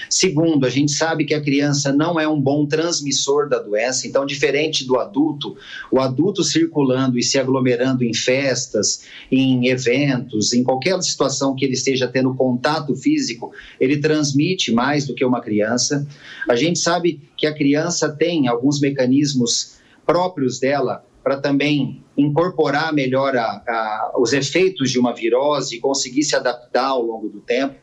Segundo, 0.09 0.67
a 0.67 0.71
gente 0.71 0.93
sabe 0.93 1.25
que 1.25 1.35
a 1.35 1.41
criança 1.41 1.93
não 1.93 2.19
é 2.19 2.29
um 2.29 2.41
bom 2.41 2.67
transmissor 2.67 3.49
da 3.49 3.59
doença, 3.59 4.07
então, 4.07 4.25
diferente 4.25 4.87
do 4.87 4.99
adulto, 4.99 5.57
o 5.91 6.01
adulto 6.01 6.43
circulando 6.43 7.19
e 7.19 7.23
se 7.23 7.39
aglomerando 7.39 8.05
em 8.05 8.15
festas, 8.15 9.03
em 9.31 9.69
eventos, 9.69 10.53
em 10.53 10.63
qualquer 10.63 11.01
situação 11.03 11.55
que 11.55 11.65
ele 11.65 11.75
esteja 11.75 12.09
tendo 12.09 12.35
contato 12.35 12.95
físico, 12.95 13.53
ele 13.81 13.99
transmite 13.99 14.73
mais 14.73 15.07
do 15.07 15.15
que 15.15 15.25
uma 15.25 15.41
criança. 15.41 16.07
A 16.49 16.57
gente 16.57 16.79
sabe 16.79 17.21
que 17.37 17.47
a 17.47 17.55
criança 17.55 18.09
tem 18.09 18.49
alguns 18.49 18.81
mecanismos 18.81 19.77
próprios 20.05 20.59
dela 20.59 21.05
para 21.23 21.41
também 21.41 22.05
incorporar 22.17 22.93
melhor 22.95 23.37
a, 23.37 23.43
a, 23.67 24.13
os 24.17 24.33
efeitos 24.33 24.93
de 24.93 24.99
uma 24.99 25.13
virose 25.13 25.77
e 25.77 25.81
conseguir 25.81 26.23
se 26.23 26.37
adaptar 26.37 26.87
ao 26.87 27.03
longo 27.03 27.29
do 27.29 27.41
tempo. 27.41 27.75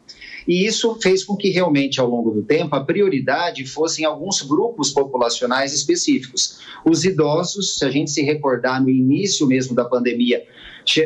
E 0.48 0.66
isso 0.66 0.98
fez 1.02 1.24
com 1.24 1.36
que 1.36 1.50
realmente, 1.50 2.00
ao 2.00 2.10
longo 2.10 2.32
do 2.32 2.44
tempo, 2.44 2.76
a 2.76 2.84
prioridade 2.84 3.66
fossem 3.66 4.06
alguns 4.06 4.42
grupos 4.42 4.90
populacionais 4.90 5.74
específicos. 5.74 6.60
Os 6.86 7.06
idosos, 7.06 7.78
se 7.78 7.86
a 7.86 7.90
gente 7.90 8.12
se 8.12 8.22
recordar 8.22 8.82
no 8.82 8.90
início 8.90 9.48
mesmo 9.48 9.76
da 9.76 9.86
pandemia, 9.86 10.46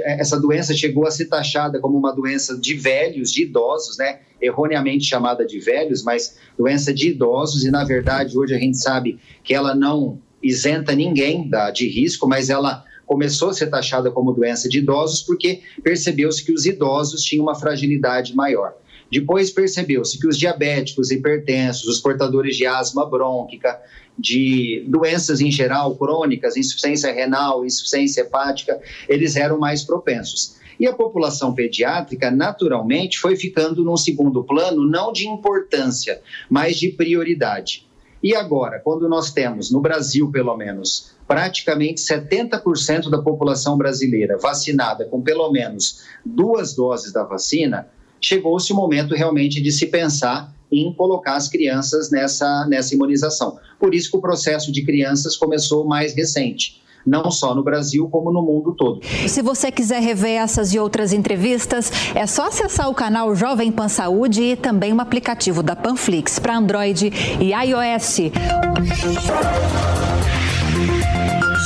essa 0.04 0.40
doença 0.40 0.74
chegou 0.74 1.06
a 1.06 1.12
ser 1.12 1.26
taxada 1.26 1.80
como 1.80 1.98
uma 1.98 2.12
doença 2.12 2.58
de 2.58 2.74
velhos, 2.74 3.32
de 3.32 3.44
idosos, 3.44 3.98
né? 3.98 4.22
Erroneamente 4.42 5.06
chamada 5.06 5.46
de 5.46 5.60
velhos, 5.60 6.04
mas 6.04 6.38
doença 6.58 6.94
de 6.94 7.10
idosos, 7.10 7.64
e 7.64 7.72
na 7.72 7.84
verdade 7.84 8.38
hoje 8.38 8.56
a 8.56 8.60
gente 8.60 8.78
sabe 8.78 9.20
que 9.44 9.54
ela 9.54 9.76
não 9.76 10.20
isenta 10.42 10.96
ninguém 10.96 11.50
de 11.74 11.88
risco, 11.88 12.28
mas 12.28 12.50
ela 12.50 12.84
começou 13.06 13.50
a 13.50 13.54
ser 13.54 13.68
taxada 13.68 14.12
como 14.12 14.34
doença 14.34 14.68
de 14.68 14.80
idosos 14.80 15.22
porque 15.22 15.62
percebeu-se 15.84 16.44
que 16.44 16.52
os 16.52 16.66
idosos 16.66 17.24
tinham 17.24 17.44
uma 17.44 17.56
fragilidade 17.56 18.36
maior. 18.36 18.74
Depois 19.12 19.50
percebeu-se 19.50 20.20
que 20.20 20.28
os 20.28 20.38
diabéticos, 20.38 21.12
hipertensos, 21.12 21.88
os 21.88 22.00
portadores 22.00 22.56
de 22.56 22.66
asma 22.66 23.06
brônquica, 23.06 23.80
de 24.18 24.84
doenças 24.88 25.40
em 25.40 25.52
geral 25.52 25.96
crônicas, 25.96 26.58
insuficiência 26.58 27.14
renal, 27.14 27.66
insuficiência 27.66 28.22
hepática, 28.22 28.80
eles 29.08 29.36
eram 29.36 29.60
mais 29.60 29.84
propensos. 29.84 30.58
E 30.80 30.86
a 30.86 30.94
população 30.94 31.54
pediátrica, 31.54 32.30
naturalmente, 32.30 33.18
foi 33.18 33.36
ficando 33.36 33.84
num 33.84 33.98
segundo 33.98 34.44
plano, 34.44 34.88
não 34.88 35.12
de 35.12 35.28
importância, 35.28 36.22
mas 36.50 36.78
de 36.78 36.90
prioridade. 36.90 37.88
E 38.22 38.36
agora, 38.36 38.80
quando 38.80 39.08
nós 39.08 39.32
temos, 39.32 39.72
no 39.72 39.80
Brasil 39.80 40.32
pelo 40.32 40.56
menos, 40.58 41.12
praticamente 41.28 42.02
70% 42.02 43.10
da 43.10 43.22
população 43.22 43.78
brasileira 43.78 44.38
vacinada 44.38 45.06
com 45.06 45.22
pelo 45.22 45.52
menos 45.52 46.04
duas 46.26 46.76
doses 46.76 47.14
da 47.14 47.24
vacina, 47.24 47.88
chegou-se 48.22 48.72
o 48.72 48.76
momento 48.76 49.16
realmente 49.16 49.62
de 49.62 49.72
se 49.72 49.88
pensar 49.88 50.54
em 50.72 50.94
colocar 50.94 51.36
as 51.36 51.48
crianças 51.48 52.12
nessa, 52.12 52.66
nessa 52.68 52.94
imunização. 52.94 53.58
Por 53.80 53.96
isso 53.96 54.12
que 54.12 54.18
o 54.18 54.22
processo 54.22 54.72
de 54.72 54.84
crianças 54.84 55.36
começou 55.36 55.86
mais 55.86 56.14
recente 56.16 56.82
não 57.08 57.32
só 57.32 57.56
no 57.56 57.64
Brasil, 57.64 58.10
como 58.10 58.34
no 58.34 58.42
mundo 58.42 58.76
todo. 58.76 59.00
Se 59.28 59.42
você 59.42 59.72
quiser 59.72 60.02
rever 60.02 60.42
essas 60.42 60.74
e 60.74 60.80
outras 60.80 61.14
entrevistas, 61.14 61.90
é 62.14 62.28
só 62.28 62.48
acessar 62.48 62.90
o 62.90 62.94
canal 62.94 63.34
Jovem 63.34 63.72
Pan 63.72 63.88
Saúde 63.88 64.44
e 64.44 64.56
também 64.58 64.92
o 64.92 65.00
aplicativo 65.00 65.64
da 65.64 65.74
Panflix 65.74 66.38
para 66.38 66.58
Android 66.58 67.10
e 67.40 67.54
iOS. 67.54 68.32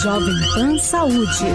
Jovem 0.04 0.36
Pan 0.54 0.78
Saúde 0.78 1.46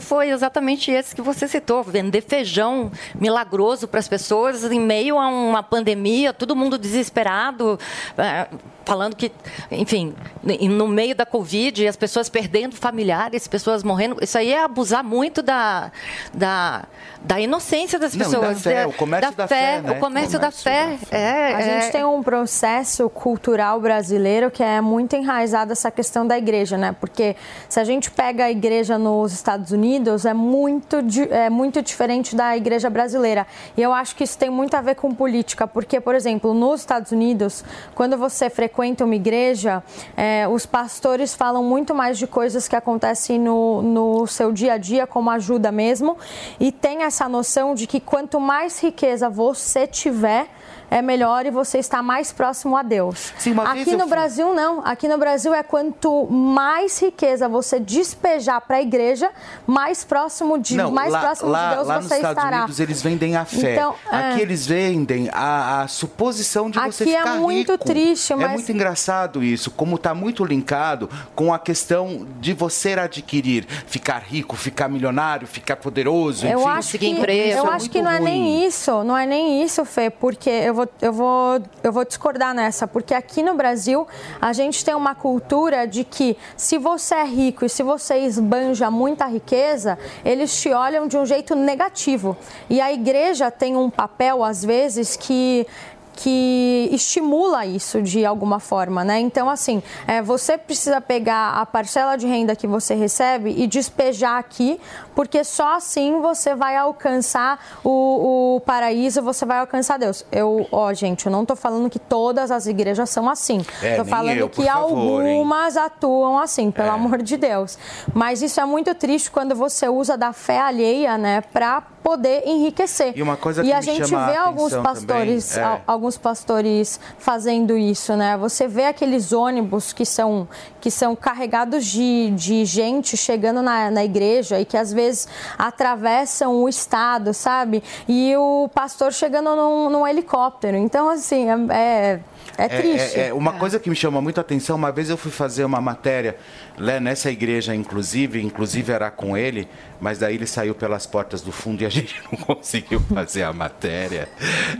foi 0.00 0.30
exatamente 0.30 0.90
esse 0.90 1.14
que 1.14 1.22
você 1.22 1.46
citou, 1.48 1.82
vender 1.82 2.22
feijão 2.22 2.90
milagroso 3.14 3.86
para 3.88 4.00
as 4.00 4.08
pessoas 4.08 4.64
em 4.64 4.80
meio 4.80 5.18
a 5.18 5.28
uma 5.28 5.62
pandemia, 5.62 6.32
todo 6.32 6.54
mundo 6.56 6.78
desesperado, 6.78 7.78
é, 8.16 8.46
falando 8.84 9.16
que, 9.16 9.32
enfim, 9.70 10.14
no 10.42 10.86
meio 10.86 11.14
da 11.14 11.24
Covid, 11.26 11.86
as 11.86 11.96
pessoas 11.96 12.28
perdendo 12.28 12.76
familiares, 12.76 13.48
pessoas 13.48 13.82
morrendo. 13.82 14.22
Isso 14.22 14.36
aí 14.36 14.52
é 14.52 14.62
abusar 14.62 15.02
muito 15.02 15.42
da, 15.42 15.90
da, 16.32 16.84
da 17.22 17.40
inocência 17.40 17.98
das 17.98 18.14
Não, 18.14 18.24
pessoas. 18.24 18.62
Da 18.62 18.70
fé, 18.70 18.86
o 18.86 18.92
comércio 18.92 19.30
da, 19.30 19.36
da 19.44 19.48
fé. 19.48 19.56
fé 19.56 19.80
né? 19.80 19.92
O 19.92 20.00
comércio, 20.00 20.38
comércio 20.38 20.38
da 20.38 20.50
fé. 20.50 20.98
Da 21.10 21.16
é, 21.16 21.54
a 21.54 21.60
é... 21.60 21.80
gente 21.80 21.92
tem 21.92 22.04
um 22.04 22.22
processo 22.22 23.08
cultural 23.08 23.80
brasileiro 23.80 24.50
que 24.50 24.62
é 24.62 24.80
muito 24.80 25.16
enraizado 25.16 25.72
essa 25.72 25.90
questão 25.90 26.26
da 26.26 26.36
igreja, 26.36 26.76
né? 26.76 26.94
Porque 27.00 27.36
se 27.68 27.80
a 27.80 27.84
gente 27.84 28.10
pega 28.10 28.44
a 28.44 28.50
igreja 28.50 28.98
nos 28.98 29.32
Estados 29.32 29.72
Unidos, 29.72 29.83
é 30.24 30.34
muito, 30.34 30.96
é 31.30 31.50
muito 31.50 31.82
diferente 31.82 32.34
da 32.34 32.56
igreja 32.56 32.88
brasileira. 32.88 33.46
E 33.76 33.82
eu 33.82 33.92
acho 33.92 34.16
que 34.16 34.24
isso 34.24 34.38
tem 34.38 34.50
muito 34.50 34.74
a 34.74 34.80
ver 34.80 34.94
com 34.94 35.14
política, 35.14 35.66
porque, 35.66 36.00
por 36.00 36.14
exemplo, 36.14 36.54
nos 36.54 36.80
Estados 36.80 37.12
Unidos, 37.12 37.64
quando 37.94 38.16
você 38.16 38.48
frequenta 38.48 39.04
uma 39.04 39.14
igreja, 39.14 39.82
é, 40.16 40.46
os 40.48 40.64
pastores 40.66 41.34
falam 41.34 41.62
muito 41.62 41.94
mais 41.94 42.18
de 42.18 42.26
coisas 42.26 42.66
que 42.66 42.76
acontecem 42.76 43.38
no, 43.38 43.82
no 43.82 44.26
seu 44.26 44.52
dia 44.52 44.74
a 44.74 44.78
dia, 44.78 45.06
como 45.06 45.30
ajuda 45.30 45.70
mesmo, 45.70 46.16
e 46.58 46.72
tem 46.72 47.02
essa 47.02 47.28
noção 47.28 47.74
de 47.74 47.86
que 47.86 48.00
quanto 48.00 48.40
mais 48.40 48.82
riqueza 48.82 49.28
você 49.28 49.86
tiver, 49.86 50.48
é 50.90 51.00
melhor 51.02 51.46
e 51.46 51.50
você 51.50 51.78
está 51.78 52.02
mais 52.02 52.32
próximo 52.32 52.76
a 52.76 52.82
Deus. 52.82 53.32
Sim, 53.38 53.54
Aqui 53.64 53.92
no 53.92 54.00
fui... 54.00 54.08
Brasil, 54.08 54.54
não. 54.54 54.80
Aqui 54.84 55.08
no 55.08 55.18
Brasil 55.18 55.52
é 55.54 55.62
quanto 55.62 56.26
mais 56.26 57.00
riqueza 57.00 57.48
você 57.48 57.80
despejar 57.80 58.60
para 58.60 58.76
a 58.76 58.82
igreja, 58.82 59.30
mais 59.66 60.04
próximo 60.04 60.58
de, 60.58 60.76
não, 60.76 60.90
mais 60.90 61.12
lá, 61.12 61.20
próximo 61.20 61.50
lá, 61.50 61.68
de 61.70 61.74
Deus 61.76 61.88
lá 61.88 61.94
você 61.96 62.02
nos 62.02 62.12
Estados 62.12 62.36
estará. 62.38 62.56
Unidos 62.58 62.80
eles 62.80 63.02
vendem 63.02 63.36
a 63.36 63.44
fé. 63.44 63.74
Então, 63.74 63.94
Aqui 64.10 64.40
é. 64.40 64.42
eles 64.42 64.66
vendem 64.66 65.28
a, 65.32 65.82
a 65.82 65.88
suposição 65.88 66.70
de 66.70 66.78
você 66.78 67.04
Aqui 67.04 67.14
é 67.14 67.18
ficar 67.18 67.34
muito 67.36 67.72
rico. 67.72 67.84
triste, 67.84 68.32
É 68.32 68.36
mas- 68.36 68.52
muito 68.52 68.72
engraçado 68.72 69.42
isso, 69.42 69.70
como 69.70 69.96
está 69.96 70.14
muito 70.14 70.44
linkado 70.44 71.08
com 71.34 71.52
a 71.52 71.58
questão 71.58 72.26
de 72.40 72.52
você 72.52 72.92
adquirir, 72.94 73.66
ficar 73.86 74.18
rico, 74.18 74.56
ficar 74.56 74.88
milionário, 74.88 75.46
ficar 75.46 75.76
poderoso, 75.76 76.46
Eu 76.46 76.60
enfim. 76.60 76.68
acho 76.70 76.98
que, 76.98 77.06
eu 77.52 77.70
acho 77.70 77.90
que 77.90 78.02
não 78.02 78.10
é 78.10 78.20
nem 78.20 78.64
isso, 78.66 79.02
não 79.04 79.16
é 79.16 79.26
nem 79.26 79.62
isso, 79.62 79.84
Fê, 79.84 80.10
porque 80.10 80.50
eu 80.50 80.73
vou, 80.74 80.88
eu, 81.00 81.12
vou, 81.12 81.62
eu 81.82 81.92
vou 81.92 82.04
discordar 82.04 82.54
nessa, 82.54 82.86
porque 82.86 83.14
aqui 83.14 83.42
no 83.42 83.54
Brasil 83.54 84.06
a 84.40 84.52
gente 84.52 84.84
tem 84.84 84.94
uma 84.94 85.14
cultura 85.14 85.86
de 85.86 86.04
que 86.04 86.36
se 86.56 86.78
você 86.78 87.14
é 87.14 87.24
rico 87.24 87.64
e 87.64 87.68
se 87.68 87.82
você 87.82 88.18
esbanja 88.18 88.90
muita 88.90 89.26
riqueza, 89.26 89.98
eles 90.24 90.60
te 90.60 90.70
olham 90.70 91.06
de 91.06 91.16
um 91.16 91.24
jeito 91.24 91.54
negativo. 91.54 92.36
E 92.68 92.80
a 92.80 92.92
igreja 92.92 93.50
tem 93.50 93.76
um 93.76 93.88
papel, 93.88 94.44
às 94.44 94.64
vezes, 94.64 95.16
que 95.16 95.66
que 96.16 96.88
estimula 96.92 97.66
isso 97.66 98.00
de 98.02 98.24
alguma 98.24 98.60
forma, 98.60 99.04
né? 99.04 99.18
Então, 99.20 99.50
assim, 99.50 99.82
é, 100.06 100.22
você 100.22 100.56
precisa 100.56 101.00
pegar 101.00 101.54
a 101.60 101.66
parcela 101.66 102.16
de 102.16 102.26
renda 102.26 102.54
que 102.54 102.66
você 102.66 102.94
recebe 102.94 103.54
e 103.56 103.66
despejar 103.66 104.38
aqui, 104.38 104.80
porque 105.14 105.42
só 105.44 105.76
assim 105.76 106.20
você 106.20 106.54
vai 106.54 106.76
alcançar 106.76 107.58
o, 107.82 108.56
o 108.56 108.60
paraíso, 108.60 109.22
você 109.22 109.44
vai 109.44 109.58
alcançar 109.58 109.98
Deus. 109.98 110.24
Eu, 110.30 110.66
ó, 110.70 110.92
gente, 110.92 111.26
eu 111.26 111.32
não 111.32 111.44
tô 111.44 111.56
falando 111.56 111.90
que 111.90 111.98
todas 111.98 112.50
as 112.50 112.66
igrejas 112.66 113.10
são 113.10 113.28
assim. 113.28 113.64
É, 113.82 113.96
tô 113.96 114.04
falando 114.04 114.36
eu, 114.36 114.48
que 114.48 114.64
favor, 114.64 115.24
hein? 115.24 115.38
algumas 115.38 115.76
atuam 115.76 116.38
assim, 116.38 116.70
pelo 116.70 116.90
amor 116.90 117.22
de 117.22 117.36
Deus. 117.36 117.78
Mas 118.12 118.42
isso 118.42 118.60
é 118.60 118.64
muito 118.64 118.94
triste 118.94 119.30
quando 119.30 119.54
você 119.54 119.88
usa 119.88 120.16
da 120.16 120.32
fé 120.32 120.60
alheia, 120.60 121.18
né, 121.18 121.40
para 121.40 121.80
poder 121.80 122.42
enriquecer. 122.46 123.14
E 123.16 123.22
uma 123.22 123.36
coisa 123.36 123.62
e 123.62 123.66
que 123.66 123.72
a 123.72 123.76
me 123.78 123.82
gente 123.82 124.08
chama 124.08 124.26
vê 124.26 124.36
a 124.36 124.42
alguns 124.42 124.74
pastores, 124.76 125.48
também, 125.54 125.70
é- 125.70 125.82
alguns 126.04 126.18
pastores 126.18 127.00
fazendo 127.18 127.78
isso, 127.78 128.14
né? 128.14 128.36
Você 128.36 128.68
vê 128.68 128.84
aqueles 128.84 129.32
ônibus 129.32 129.90
que 129.90 130.04
são, 130.04 130.46
que 130.78 130.90
são 130.90 131.16
carregados 131.16 131.86
de, 131.86 132.30
de 132.36 132.64
gente 132.66 133.16
chegando 133.16 133.62
na, 133.62 133.90
na 133.90 134.04
igreja 134.04 134.60
e 134.60 134.66
que 134.66 134.76
às 134.76 134.92
vezes 134.92 135.26
atravessam 135.56 136.62
o 136.62 136.68
estado, 136.68 137.32
sabe? 137.32 137.82
E 138.06 138.36
o 138.36 138.68
pastor 138.74 139.14
chegando 139.14 139.56
num, 139.56 139.88
num 139.88 140.06
helicóptero. 140.06 140.76
Então, 140.76 141.08
assim, 141.08 141.46
é, 141.48 141.56
é, 141.70 142.20
é 142.56 142.68
triste. 142.68 143.18
É, 143.18 143.28
é, 143.28 143.34
uma 143.34 143.52
coisa 143.52 143.78
que 143.78 143.90
me 143.90 143.96
chama 143.96 144.20
muito 144.20 144.38
a 144.38 144.40
atenção, 144.40 144.76
uma 144.76 144.92
vez 144.92 145.10
eu 145.10 145.16
fui 145.16 145.30
fazer 145.30 145.64
uma 145.64 145.80
matéria 145.80 146.36
né, 146.78 147.00
nessa 147.00 147.30
igreja, 147.30 147.74
inclusive, 147.74 148.42
inclusive 148.42 148.92
era 148.92 149.10
com 149.10 149.36
ele, 149.36 149.68
mas 150.00 150.18
daí 150.18 150.34
ele 150.34 150.46
saiu 150.46 150.74
pelas 150.74 151.06
portas 151.06 151.42
do 151.42 151.52
fundo 151.52 151.82
e 151.82 151.86
a 151.86 151.88
gente 151.90 152.14
não 152.30 152.38
conseguiu 152.38 153.00
fazer 153.00 153.42
a 153.42 153.52
matéria. 153.52 154.28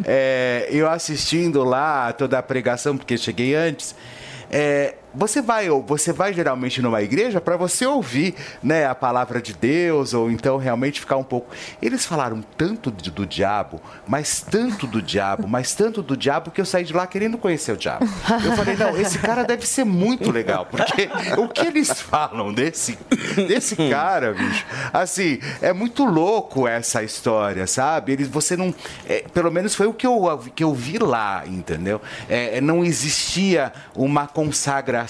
É, 0.05 0.69
eu 0.71 0.89
assistindo 0.89 1.65
lá 1.65 2.13
toda 2.13 2.39
a 2.39 2.43
pregação, 2.43 2.97
porque 2.97 3.17
cheguei 3.17 3.55
antes. 3.55 3.95
é, 4.51 4.95
você 5.15 5.41
vai, 5.41 5.69
você 5.69 6.13
vai 6.13 6.33
geralmente 6.33 6.81
numa 6.83 7.03
igreja 7.03 7.41
para 7.41 7.57
você 7.57 7.87
ouvir 7.87 8.35
né, 8.63 8.87
a 8.87 8.95
palavra 8.95 9.41
de 9.41 9.53
Deus 9.55 10.13
ou 10.15 10.31
então 10.31 10.57
realmente 10.57 11.01
ficar 11.01 11.17
um 11.17 11.25
pouco. 11.25 11.55
Eles 11.81 12.05
falaram 12.05 12.43
tanto 12.57 12.91
de- 12.91 13.11
do 13.11 13.25
diabo, 13.27 13.81
mas 14.07 14.41
tanto 14.41 14.87
do 14.87 15.01
diabo, 15.01 15.47
mas 15.47 15.75
tanto 15.75 16.03
do 16.03 16.17
diabo 16.17 16.51
que 16.51 16.61
eu 16.61 16.65
saí 16.65 16.85
de 16.85 16.93
lá 16.93 17.07
querendo 17.07 17.39
conhecer 17.39 17.73
o 17.73 17.77
diabo. 17.77 18.05
Eu 18.45 18.53
falei, 18.57 18.77
não, 18.77 18.97
esse 18.99 19.19
cara 19.19 19.45
deve 19.45 19.67
ser 19.67 19.85
muito 19.85 20.31
legal, 20.31 20.67
porque 20.67 21.09
o 21.39 21.49
que 21.49 21.67
eles 21.67 22.01
falam 22.01 22.53
desse, 22.53 22.99
desse 23.49 23.77
cara, 23.77 24.33
bicho, 24.33 24.65
assim, 24.93 25.39
é 25.63 25.73
muito 25.73 26.05
louco 26.05 26.67
essa 26.67 27.03
história, 27.03 27.67
sabe? 27.67 28.13
Eles, 28.13 28.29
você 28.29 28.57
não, 28.57 28.75
é, 29.07 29.25
pelo 29.33 29.51
menos 29.51 29.75
foi 29.75 29.87
o 29.87 29.93
que 29.95 30.07
eu, 30.07 30.39
que 30.55 30.65
eu 30.65 30.73
vi 30.75 30.99
lá, 30.99 31.43
entendeu? 31.47 32.01
É, 32.29 32.61
não 32.61 32.85
existia 32.85 33.73
uma 33.95 34.27
consagração 34.27 35.04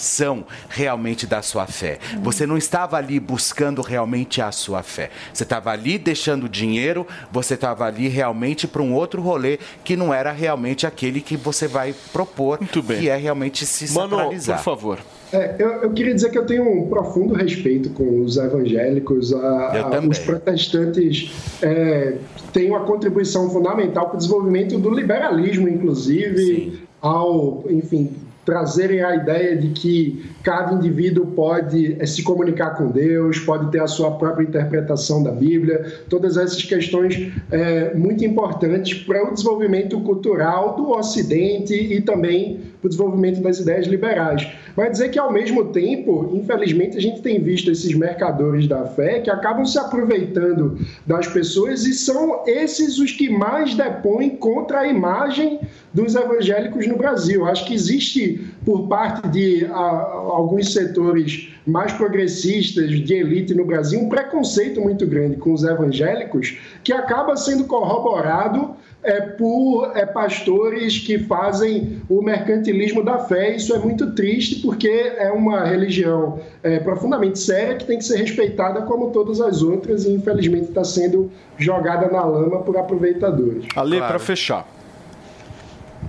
realmente 0.68 1.26
da 1.26 1.42
sua 1.42 1.66
fé. 1.66 1.98
Você 2.22 2.46
não 2.46 2.56
estava 2.56 2.96
ali 2.96 3.18
buscando 3.20 3.82
realmente 3.82 4.40
a 4.42 4.50
sua 4.52 4.82
fé. 4.82 5.10
Você 5.32 5.42
estava 5.44 5.70
ali 5.70 5.98
deixando 5.98 6.48
dinheiro, 6.48 7.06
você 7.32 7.54
estava 7.54 7.84
ali 7.86 8.08
realmente 8.08 8.66
para 8.66 8.82
um 8.82 8.94
outro 8.94 9.20
rolê 9.22 9.58
que 9.84 9.96
não 9.96 10.12
era 10.12 10.32
realmente 10.32 10.86
aquele 10.86 11.20
que 11.20 11.36
você 11.36 11.66
vai 11.68 11.94
propor, 12.12 12.58
que 12.58 13.08
é 13.08 13.16
realmente 13.16 13.64
se 13.66 13.92
Mano, 13.94 14.16
sacralizar. 14.16 14.56
por 14.58 14.64
favor. 14.64 14.98
É, 15.32 15.56
eu, 15.58 15.68
eu 15.82 15.90
queria 15.90 16.14
dizer 16.14 16.30
que 16.30 16.38
eu 16.38 16.46
tenho 16.46 16.62
um 16.70 16.88
profundo 16.88 17.34
respeito 17.34 17.90
com 17.90 18.22
os 18.22 18.36
evangélicos, 18.36 19.32
a- 19.32 19.96
a- 19.96 20.00
os 20.08 20.18
protestantes 20.20 21.32
é, 21.60 22.18
têm 22.52 22.68
uma 22.70 22.80
contribuição 22.84 23.50
fundamental 23.50 24.06
para 24.06 24.14
o 24.14 24.18
desenvolvimento 24.18 24.78
do 24.78 24.90
liberalismo, 24.90 25.68
inclusive, 25.68 26.78
ao, 27.00 27.64
enfim, 27.68 28.10
trazerem 28.44 29.02
a 29.02 29.16
ideia 29.16 29.56
de 29.56 29.68
que 29.68 30.24
cada 30.42 30.74
indivíduo 30.74 31.26
pode 31.26 31.96
eh, 31.98 32.06
se 32.06 32.22
comunicar 32.22 32.76
com 32.76 32.88
Deus, 32.88 33.38
pode 33.38 33.70
ter 33.70 33.80
a 33.80 33.86
sua 33.86 34.12
própria 34.12 34.44
interpretação 34.44 35.22
da 35.22 35.30
Bíblia, 35.30 35.84
todas 36.08 36.36
essas 36.36 36.62
questões 36.62 37.32
é, 37.50 37.94
muito 37.94 38.24
importantes 38.24 38.98
para 39.02 39.26
o 39.26 39.32
desenvolvimento 39.32 39.98
cultural 40.00 40.76
do 40.76 40.90
Ocidente 40.90 41.74
e 41.74 42.00
também 42.00 42.60
para 42.80 42.86
o 42.86 42.88
desenvolvimento 42.88 43.40
das 43.40 43.58
ideias 43.58 43.86
liberais. 43.86 44.46
Mas 44.76 44.92
dizer 44.92 45.08
que, 45.10 45.18
ao 45.18 45.32
mesmo 45.32 45.66
tempo, 45.66 46.30
infelizmente, 46.34 46.96
a 46.96 47.00
gente 47.00 47.22
tem 47.22 47.40
visto 47.40 47.70
esses 47.70 47.94
mercadores 47.94 48.66
da 48.66 48.84
fé 48.86 49.20
que 49.20 49.30
acabam 49.30 49.64
se 49.64 49.78
aproveitando 49.78 50.78
das 51.06 51.26
pessoas 51.28 51.86
e 51.86 51.94
são 51.94 52.42
esses 52.46 52.98
os 52.98 53.12
que 53.12 53.30
mais 53.30 53.74
depõem 53.74 54.30
contra 54.30 54.80
a 54.80 54.88
imagem 54.88 55.60
dos 55.94 56.16
evangélicos 56.16 56.86
no 56.88 56.96
Brasil. 56.96 57.46
Acho 57.46 57.64
que 57.64 57.72
existe, 57.72 58.44
por 58.64 58.88
parte 58.88 59.28
de 59.28 59.64
ah, 59.66 60.10
alguns 60.28 60.72
setores 60.72 61.54
mais 61.64 61.92
progressistas, 61.92 62.90
de 62.90 63.14
elite 63.14 63.54
no 63.54 63.64
Brasil, 63.64 64.00
um 64.00 64.08
preconceito 64.08 64.80
muito 64.80 65.06
grande 65.06 65.36
com 65.36 65.52
os 65.52 65.62
evangélicos 65.62 66.58
que 66.82 66.92
acaba 66.92 67.36
sendo 67.36 67.64
corroborado 67.64 68.74
é, 69.04 69.20
por 69.20 69.92
é, 69.94 70.04
pastores 70.06 70.98
que 70.98 71.18
fazem 71.18 72.02
o 72.08 72.22
mercantilismo 72.22 73.04
da 73.04 73.18
fé. 73.18 73.54
Isso 73.54 73.74
é 73.74 73.78
muito 73.78 74.12
triste 74.12 74.62
porque 74.62 74.88
é 74.88 75.30
uma 75.30 75.64
religião 75.64 76.40
é, 76.62 76.80
profundamente 76.80 77.38
séria 77.38 77.76
que 77.76 77.84
tem 77.84 77.98
que 77.98 78.04
ser 78.04 78.16
respeitada 78.16 78.82
como 78.82 79.10
todas 79.10 79.40
as 79.40 79.62
outras 79.62 80.06
e 80.06 80.12
infelizmente 80.12 80.68
está 80.68 80.82
sendo 80.82 81.30
jogada 81.58 82.10
na 82.10 82.24
lama 82.24 82.62
por 82.62 82.76
aproveitadores. 82.76 83.66
Ale, 83.76 83.98
para 83.98 84.18
fechar. 84.18 84.66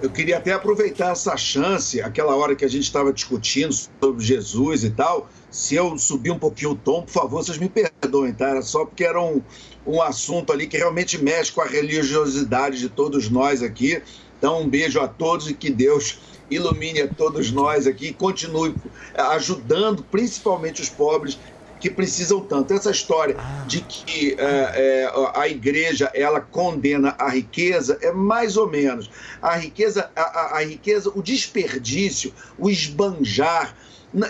Eu 0.02 0.10
queria 0.10 0.38
até 0.38 0.52
aproveitar 0.52 1.12
essa 1.12 1.38
chance, 1.38 2.02
aquela 2.02 2.36
hora 2.36 2.56
que 2.56 2.66
a 2.66 2.68
gente 2.68 2.84
estava 2.84 3.14
discutindo 3.14 3.74
sobre 3.74 4.24
Jesus 4.24 4.84
e 4.84 4.90
tal. 4.90 5.30
Se 5.50 5.76
eu 5.76 5.98
subir 5.98 6.32
um 6.32 6.40
pouquinho 6.40 6.72
o 6.72 6.76
tom, 6.76 7.04
por 7.04 7.12
favor, 7.12 7.44
vocês 7.44 7.58
me 7.58 7.70
perdoem, 7.70 8.34
tá? 8.34 8.50
Era 8.50 8.62
só 8.62 8.86
porque 8.86 9.06
era 9.06 9.22
um, 9.22 9.42
um 9.88 10.02
assunto 10.02 10.52
ali 10.52 10.68
que 10.68 10.78
realmente 10.78 11.18
mexe 11.18 11.52
com 11.52 11.62
a 11.62 11.66
religiosidade 11.66 12.78
de 12.78 12.90
todos 12.90 13.30
nós 13.30 13.64
aqui. 13.64 14.02
Então, 14.38 14.64
um 14.64 14.70
beijo 14.70 15.00
a 15.00 15.08
todos 15.08 15.50
e 15.50 15.54
que 15.54 15.70
Deus 15.70 16.20
ilumine 16.52 17.02
a 17.02 17.08
todos 17.08 17.52
nós 17.52 17.88
aqui 17.88 18.08
e 18.08 18.14
continue 18.14 18.76
ajudando 19.16 20.04
principalmente 20.04 20.82
os 20.82 20.90
pobres 20.90 21.40
que 21.86 21.90
precisam 21.92 22.42
tanto. 22.42 22.74
Essa 22.74 22.90
história 22.90 23.38
de 23.68 23.80
que 23.82 24.36
é, 24.40 25.04
é, 25.06 25.12
a 25.36 25.48
igreja 25.48 26.10
ela 26.16 26.42
condena 26.42 27.16
a 27.20 27.30
riqueza 27.30 28.00
é 28.02 28.12
mais 28.12 28.58
ou 28.58 28.68
menos 28.68 29.08
a 29.40 29.56
riqueza, 29.56 30.10
a, 30.16 30.22
a- 30.22 30.58
a 30.58 30.64
riqueza, 30.64 31.12
o 31.14 31.22
desperdício, 31.22 32.34
o 32.58 32.72
esbanjar 32.72 33.76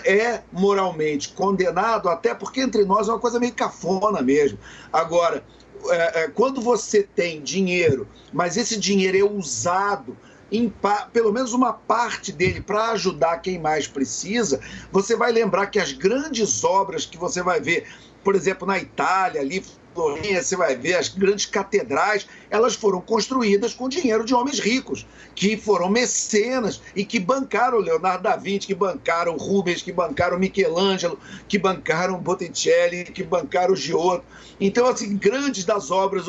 é 0.04 0.42
moralmente 0.52 1.30
condenado, 1.30 2.08
até 2.10 2.34
porque 2.34 2.60
entre 2.60 2.84
nós 2.84 3.08
é 3.08 3.12
uma 3.12 3.20
coisa 3.20 3.40
meio 3.40 3.54
cafona 3.54 4.20
mesmo. 4.20 4.58
Agora, 4.92 5.42
é, 5.88 6.24
é, 6.24 6.28
quando 6.28 6.60
você 6.60 7.04
tem 7.04 7.40
dinheiro, 7.40 8.06
mas 8.32 8.56
esse 8.58 8.78
dinheiro 8.78 9.16
é 9.16 9.24
usado 9.24 10.14
em 10.50 10.72
pelo 11.12 11.32
menos 11.32 11.52
uma 11.52 11.72
parte 11.72 12.32
dele 12.32 12.60
para 12.60 12.90
ajudar 12.92 13.38
quem 13.38 13.58
mais 13.58 13.86
precisa, 13.86 14.60
você 14.92 15.16
vai 15.16 15.32
lembrar 15.32 15.66
que 15.66 15.78
as 15.78 15.92
grandes 15.92 16.62
obras 16.62 17.04
que 17.04 17.16
você 17.16 17.42
vai 17.42 17.60
ver, 17.60 17.86
por 18.22 18.34
exemplo, 18.34 18.66
na 18.66 18.78
Itália, 18.78 19.40
ali, 19.40 19.64
Florença, 19.96 20.48
você 20.48 20.56
vai 20.56 20.76
ver 20.76 20.94
as 20.94 21.08
grandes 21.08 21.46
catedrais, 21.46 22.26
elas 22.50 22.74
foram 22.74 23.00
construídas 23.00 23.72
com 23.72 23.88
dinheiro 23.88 24.26
de 24.26 24.34
homens 24.34 24.58
ricos, 24.60 25.06
que 25.34 25.56
foram 25.56 25.88
mecenas 25.88 26.82
e 26.94 27.02
que 27.02 27.18
bancaram 27.18 27.78
Leonardo 27.78 28.24
da 28.24 28.36
Vinci, 28.36 28.66
que 28.66 28.74
bancaram 28.74 29.38
Rubens, 29.38 29.80
que 29.80 29.90
bancaram 29.90 30.38
Michelangelo, 30.38 31.18
que 31.48 31.58
bancaram 31.58 32.18
Botticelli, 32.18 33.04
que 33.04 33.24
bancaram 33.24 33.74
Giotto. 33.74 34.22
Então, 34.60 34.86
assim, 34.86 35.16
grandes 35.16 35.64
das 35.64 35.90
obras 35.90 36.26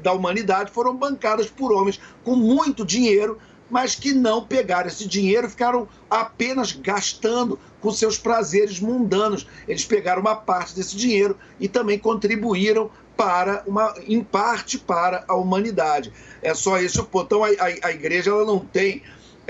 da 0.00 0.12
humanidade 0.12 0.70
foram 0.70 0.96
bancadas 0.96 1.46
por 1.46 1.72
homens 1.72 2.00
com 2.22 2.36
muito 2.36 2.86
dinheiro 2.86 3.36
mas 3.70 3.94
que 3.94 4.12
não 4.12 4.44
pegaram 4.44 4.88
esse 4.88 5.06
dinheiro 5.06 5.46
e 5.46 5.50
ficaram 5.50 5.88
apenas 6.08 6.72
gastando 6.72 7.58
com 7.80 7.90
seus 7.90 8.18
prazeres 8.18 8.80
mundanos. 8.80 9.46
Eles 9.66 9.84
pegaram 9.84 10.20
uma 10.20 10.36
parte 10.36 10.74
desse 10.74 10.96
dinheiro 10.96 11.36
e 11.60 11.68
também 11.68 11.98
contribuíram 11.98 12.90
para 13.16 13.64
uma, 13.66 13.94
em 14.06 14.22
parte 14.22 14.78
para 14.78 15.24
a 15.26 15.34
humanidade. 15.34 16.12
É 16.40 16.54
só 16.54 16.78
esse 16.78 17.00
o 17.00 17.04
ponto. 17.04 17.26
Então 17.26 17.44
a, 17.44 17.48
a, 17.48 17.88
a 17.88 17.90
igreja 17.90 18.30
ela 18.30 18.44
não 18.44 18.60
tem 18.60 19.02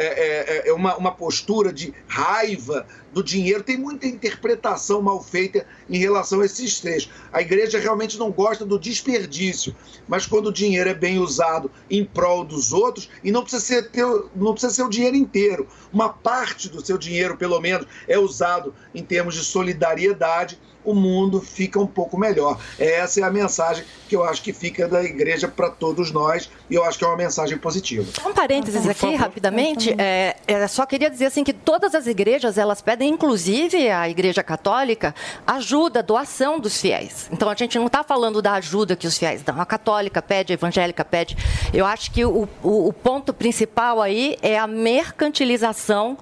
é, 0.05 0.67
é, 0.67 0.69
é 0.69 0.73
uma, 0.73 0.97
uma 0.97 1.11
postura 1.11 1.73
de 1.73 1.93
raiva 2.07 2.87
do 3.13 3.23
dinheiro. 3.23 3.65
Tem 3.65 3.77
muita 3.77 4.07
interpretação 4.07 5.03
mal 5.03 5.21
feita 5.23 5.67
em 5.91 5.99
relação 5.99 6.41
a 6.41 6.47
esses 6.47 6.81
três. 6.81 7.11
A 7.33 7.43
igreja 7.43 7.79
realmente 7.79 8.17
não 8.17 8.31
gosta 8.31 8.65
do 8.65 8.79
desperdício, 8.79 9.75
mas 10.07 10.25
quando 10.25 10.47
o 10.47 10.53
dinheiro 10.53 10.89
é 10.89 10.95
bem 10.95 11.19
usado 11.19 11.71
em 11.91 12.05
prol 12.05 12.45
dos 12.45 12.73
outros, 12.73 13.11
e 13.25 13.33
não 13.33 13.43
precisa 13.43 13.65
ser, 13.65 13.91
teu, 13.91 14.31
não 14.37 14.53
precisa 14.53 14.73
ser 14.73 14.83
o 14.85 14.89
dinheiro 14.89 15.17
inteiro, 15.17 15.67
uma 15.93 16.09
parte 16.09 16.69
do 16.69 16.85
seu 16.85 16.97
dinheiro, 16.97 17.37
pelo 17.37 17.61
menos, 17.61 17.87
é 18.07 18.19
usado 18.19 18.73
em 18.95 19.03
termos 19.03 19.35
de 19.35 19.45
solidariedade 19.45 20.59
o 20.89 20.95
mundo 20.95 21.41
fica 21.41 21.79
um 21.79 21.87
pouco 21.87 22.19
melhor. 22.19 22.59
Essa 22.79 23.21
é 23.21 23.23
a 23.23 23.31
mensagem 23.31 23.85
que 24.09 24.17
eu 24.17 24.25
acho 24.25 24.43
que 24.43 24.55
fica 24.55 24.89
da 24.89 25.05
igreja 25.05 25.47
para 25.47 25.69
todos 25.69 26.11
nós 26.11 26.51
e 26.71 26.75
eu 26.75 26.83
acho 26.83 26.99
que 26.99 27.05
é 27.05 27.07
uma 27.07 27.17
mensagem 27.17 27.59
positiva. 27.59 28.11
Um 28.27 28.33
parênteses 28.33 28.89
aqui, 28.89 29.15
rapidamente. 29.15 29.95
É, 29.99 30.37
é, 30.47 30.67
só 30.67 30.87
queria 30.87 31.11
dizer 31.11 31.27
assim 31.27 31.45
que 31.45 31.53
todas 31.53 31.95
as 31.95 32.07
igrejas 32.07 32.57
elas 32.57 32.81
pedem, 32.81 33.11
inclusive 33.11 33.91
a 33.91 34.09
Igreja 34.09 34.43
Católica, 34.43 35.15
ajuda, 35.47 36.03
doação 36.03 36.59
dos 36.59 36.81
fiéis. 36.81 37.29
Então 37.31 37.51
a 37.51 37.55
gente 37.55 37.79
não 37.79 37.87
está 37.87 38.03
falando 38.03 38.41
da 38.41 38.55
ajuda 38.55 38.97
que 38.97 39.07
os 39.07 39.19
fiéis 39.19 39.43
dão. 39.43 39.61
A 39.61 39.67
católica 39.67 40.23
pede, 40.23 40.53
a 40.53 40.55
evangélica 40.55 41.05
pede. 41.05 41.37
Eu 41.75 41.85
acho 41.85 42.11
que 42.11 42.25
o, 42.25 42.49
o, 42.63 42.89
o 42.89 42.93
ponto 42.95 43.35
principal 43.35 44.01
aí 44.01 44.39
é 44.41 44.59
a 44.59 44.67
mercantilização 44.67 46.17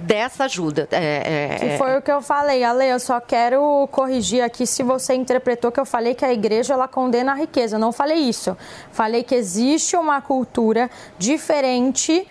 dessa 0.00 0.44
ajuda. 0.44 0.88
É, 0.90 1.50
é, 1.52 1.58
que 1.58 1.78
foi 1.78 1.98
o 1.98 2.02
que 2.02 2.10
eu 2.10 2.20
falei, 2.20 2.64
Ale, 2.64 2.86
eu 2.86 3.00
só 3.00 3.20
quero 3.20 3.88
corrigir 3.90 4.42
aqui 4.42 4.66
se 4.66 4.82
você 4.82 5.14
interpretou 5.14 5.70
que 5.70 5.80
eu 5.80 5.86
falei 5.86 6.14
que 6.14 6.24
a 6.24 6.32
igreja 6.32 6.74
ela 6.74 6.88
condena 6.88 7.32
a 7.32 7.34
riqueza. 7.34 7.76
Eu 7.76 7.80
não 7.80 7.92
falei 7.92 8.18
isso. 8.18 8.56
Falei 8.92 9.22
que 9.22 9.34
existe 9.34 9.96
uma 9.96 10.20
cultura 10.20 10.90
diferente 11.18 12.26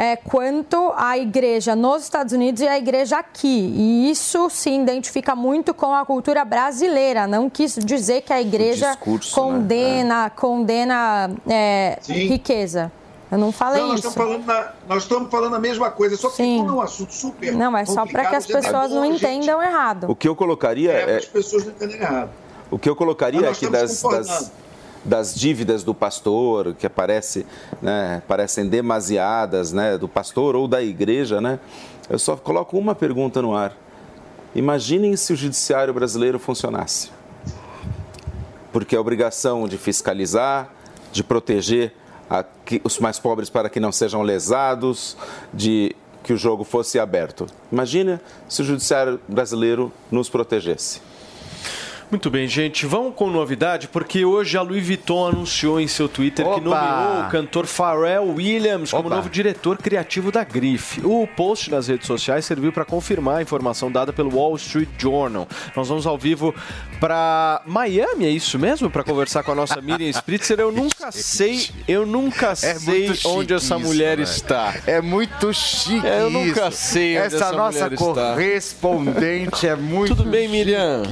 é, 0.00 0.16
quanto 0.16 0.92
à 0.96 1.18
igreja 1.18 1.76
nos 1.76 2.04
Estados 2.04 2.32
Unidos 2.32 2.62
e 2.62 2.66
a 2.66 2.78
igreja 2.78 3.18
aqui. 3.18 3.70
E 3.76 4.10
isso 4.10 4.48
se 4.48 4.70
identifica 4.70 5.36
muito 5.36 5.74
com 5.74 5.94
a 5.94 6.06
cultura 6.06 6.42
brasileira. 6.42 7.26
Não 7.26 7.50
quis 7.50 7.74
dizer 7.74 8.22
que 8.22 8.32
a 8.32 8.40
igreja 8.40 8.92
discurso, 8.92 9.34
condena, 9.34 10.22
né? 10.22 10.26
é. 10.26 10.30
condena 10.30 11.30
é, 11.46 11.98
riqueza. 12.08 12.90
Eu 13.30 13.38
não 13.38 13.52
falei 13.52 13.80
não, 13.80 13.90
nós 13.90 14.00
isso. 14.00 14.08
Estamos 14.08 14.28
falando 14.28 14.46
na, 14.46 14.72
nós 14.88 15.02
estamos 15.04 15.30
falando 15.30 15.54
a 15.54 15.58
mesma 15.58 15.90
coisa, 15.90 16.16
só 16.16 16.28
que 16.30 16.36
Sim. 16.36 16.66
é 16.66 16.70
um 16.70 16.80
assunto 16.80 17.14
super. 17.14 17.52
Não, 17.52 17.76
é 17.76 17.84
só 17.84 18.04
para 18.04 18.26
que 18.26 18.34
as 18.34 18.46
pessoas 18.46 18.90
não 18.90 19.04
entendam 19.04 19.62
errado. 19.62 20.10
O 20.10 20.16
que 20.16 20.28
eu 20.28 20.34
colocaria 20.34 20.92
é. 20.92 21.12
é... 21.12 21.16
As 21.18 21.26
pessoas 21.26 21.64
não 21.64 21.72
entendem 21.72 22.00
errado. 22.00 22.30
O 22.70 22.78
que 22.78 22.88
eu 22.88 22.96
colocaria 22.96 23.48
é 23.48 23.52
que 23.52 23.68
das, 23.68 24.02
das, 24.02 24.52
das, 25.04 25.34
dívidas 25.34 25.82
do 25.82 25.94
pastor, 25.94 26.74
que 26.74 26.86
aparece, 26.86 27.44
né, 27.82 28.22
parecem 28.28 28.68
demasiadas, 28.68 29.72
né, 29.72 29.98
do 29.98 30.08
pastor 30.08 30.54
ou 30.54 30.68
da 30.68 30.80
igreja, 30.80 31.40
né, 31.40 31.58
eu 32.08 32.18
só 32.18 32.36
coloco 32.36 32.78
uma 32.78 32.94
pergunta 32.94 33.42
no 33.42 33.56
ar. 33.56 33.76
Imaginem 34.54 35.16
se 35.16 35.32
o 35.32 35.36
judiciário 35.36 35.94
brasileiro 35.94 36.38
funcionasse. 36.38 37.10
Porque 38.72 38.94
a 38.94 39.00
obrigação 39.00 39.66
de 39.66 39.76
fiscalizar, 39.76 40.70
de 41.12 41.24
proteger 41.24 41.92
que, 42.64 42.80
os 42.84 42.98
mais 42.98 43.18
pobres 43.18 43.50
para 43.50 43.68
que 43.68 43.80
não 43.80 43.92
sejam 43.92 44.22
lesados, 44.22 45.16
de 45.52 45.94
que 46.22 46.32
o 46.32 46.36
jogo 46.36 46.64
fosse 46.64 46.98
aberto. 46.98 47.46
Imagina 47.72 48.20
se 48.48 48.62
o 48.62 48.64
judiciário 48.64 49.20
brasileiro 49.26 49.92
nos 50.10 50.28
protegesse. 50.28 51.00
Muito 52.10 52.28
bem, 52.28 52.48
gente. 52.48 52.86
Vamos 52.86 53.14
com 53.14 53.30
novidade, 53.30 53.86
porque 53.86 54.24
hoje 54.24 54.58
a 54.58 54.62
Louis 54.62 54.84
Vuitton 54.84 55.28
anunciou 55.28 55.80
em 55.80 55.86
seu 55.86 56.08
Twitter 56.08 56.44
Opa! 56.44 56.56
que 56.56 56.60
nomeou 56.64 57.20
o 57.20 57.30
cantor 57.30 57.66
Pharrell 57.66 58.34
Williams 58.34 58.90
como 58.90 59.06
Opa! 59.06 59.14
novo 59.16 59.30
diretor 59.30 59.78
criativo 59.78 60.32
da 60.32 60.42
Grife. 60.42 61.00
O 61.04 61.24
post 61.36 61.70
nas 61.70 61.86
redes 61.86 62.08
sociais 62.08 62.44
serviu 62.44 62.72
para 62.72 62.84
confirmar 62.84 63.36
a 63.36 63.42
informação 63.42 63.92
dada 63.92 64.12
pelo 64.12 64.34
Wall 64.34 64.56
Street 64.56 64.88
Journal. 64.98 65.46
Nós 65.76 65.86
vamos 65.86 66.04
ao 66.04 66.18
vivo 66.18 66.52
para 66.98 67.62
Miami, 67.64 68.26
é 68.26 68.30
isso 68.30 68.58
mesmo? 68.58 68.90
Para 68.90 69.04
conversar 69.04 69.44
com 69.44 69.52
a 69.52 69.54
nossa 69.54 69.80
Miriam 69.80 70.10
Spritzer. 70.10 70.58
Eu 70.58 70.72
nunca 70.72 71.12
sei, 71.12 71.68
eu 71.86 72.04
nunca 72.04 72.50
é 72.50 72.54
sei 72.56 73.12
onde 73.24 73.54
essa 73.54 73.78
mulher 73.78 74.18
isso, 74.18 74.34
está. 74.34 74.74
É 74.84 75.00
muito 75.00 75.54
chique 75.54 76.04
Eu 76.04 76.28
nunca 76.28 76.72
sei 76.72 77.18
onde 77.18 77.36
essa, 77.36 77.44
essa 77.44 77.52
nossa 77.52 77.88
correspondente 77.90 79.64
é 79.64 79.76
muito 79.78 80.16
Tudo 80.16 80.28
bem, 80.28 80.48
Miriam? 80.48 81.04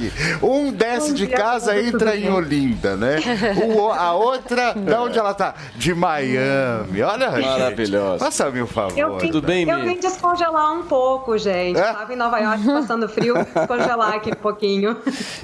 Um 0.43 0.73
desce 0.93 1.13
de 1.13 1.27
casa 1.27 1.79
entra 1.79 2.15
em 2.15 2.29
Olinda, 2.31 2.95
né? 2.95 3.17
O, 3.59 3.91
a 3.91 4.13
outra, 4.13 4.73
de 4.73 4.93
onde 4.93 5.19
ela 5.19 5.33
tá? 5.33 5.53
De 5.75 5.93
Miami. 5.93 7.01
Olha, 7.01 7.31
Maravilhosa. 7.31 8.25
Faça-me 8.25 8.61
um 8.61 8.67
favor. 8.67 8.97
Eu 8.97 9.17
vim, 9.17 9.31
Tudo 9.31 9.45
bem, 9.45 9.67
Eu 9.69 9.81
vim 9.81 9.99
descongelar 9.99 10.73
um 10.73 10.83
pouco, 10.83 11.37
gente. 11.37 11.79
É? 11.79 11.93
Tava 11.93 12.13
em 12.13 12.15
Nova 12.15 12.39
York 12.39 12.65
passando 12.65 13.07
frio, 13.07 13.35
descongelar 13.55 14.15
aqui 14.15 14.31
um 14.31 14.41
pouquinho. 14.41 14.97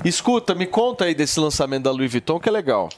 Escuta, 0.04 0.56
me 0.56 0.66
conta 0.66 1.06
aí 1.06 1.16
desse 1.16 1.40
lançamento 1.40 1.84
da 1.84 1.92
Louis 1.92 2.12
Vuitton, 2.12 2.40
que 2.40 2.50
é 2.50 2.52
legal. 2.52 2.90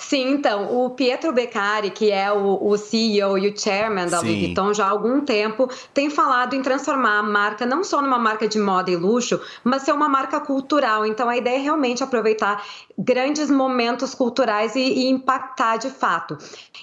Sim, 0.00 0.30
então, 0.30 0.82
o 0.82 0.90
Pietro 0.90 1.30
Beccari, 1.30 1.90
que 1.90 2.10
é 2.10 2.32
o, 2.32 2.58
o 2.66 2.76
CEO 2.78 3.36
e 3.36 3.48
o 3.48 3.56
chairman 3.56 4.08
da. 4.08 4.20
Louis 4.20 4.38
Vuitton 4.38 4.72
já 4.72 4.86
há 4.86 4.90
algum 4.90 5.20
tempo, 5.20 5.68
tem 5.92 6.08
falado 6.08 6.54
em 6.54 6.62
transformar 6.62 7.18
a 7.18 7.22
marca 7.22 7.66
não 7.66 7.84
só 7.84 8.00
numa 8.00 8.18
marca 8.18 8.48
de 8.48 8.58
moda 8.58 8.90
e 8.90 8.96
luxo, 8.96 9.38
mas 9.62 9.82
ser 9.82 9.92
uma 9.92 10.08
marca 10.08 10.40
cultural. 10.40 11.04
Então, 11.04 11.28
a 11.28 11.36
ideia 11.36 11.56
é 11.56 11.60
realmente 11.60 12.02
aproveitar 12.02 12.64
grandes 12.98 13.50
momentos 13.50 14.14
culturais 14.14 14.74
e, 14.74 14.80
e 14.80 15.10
impactar 15.10 15.76
de 15.76 15.90
fato. 15.90 16.38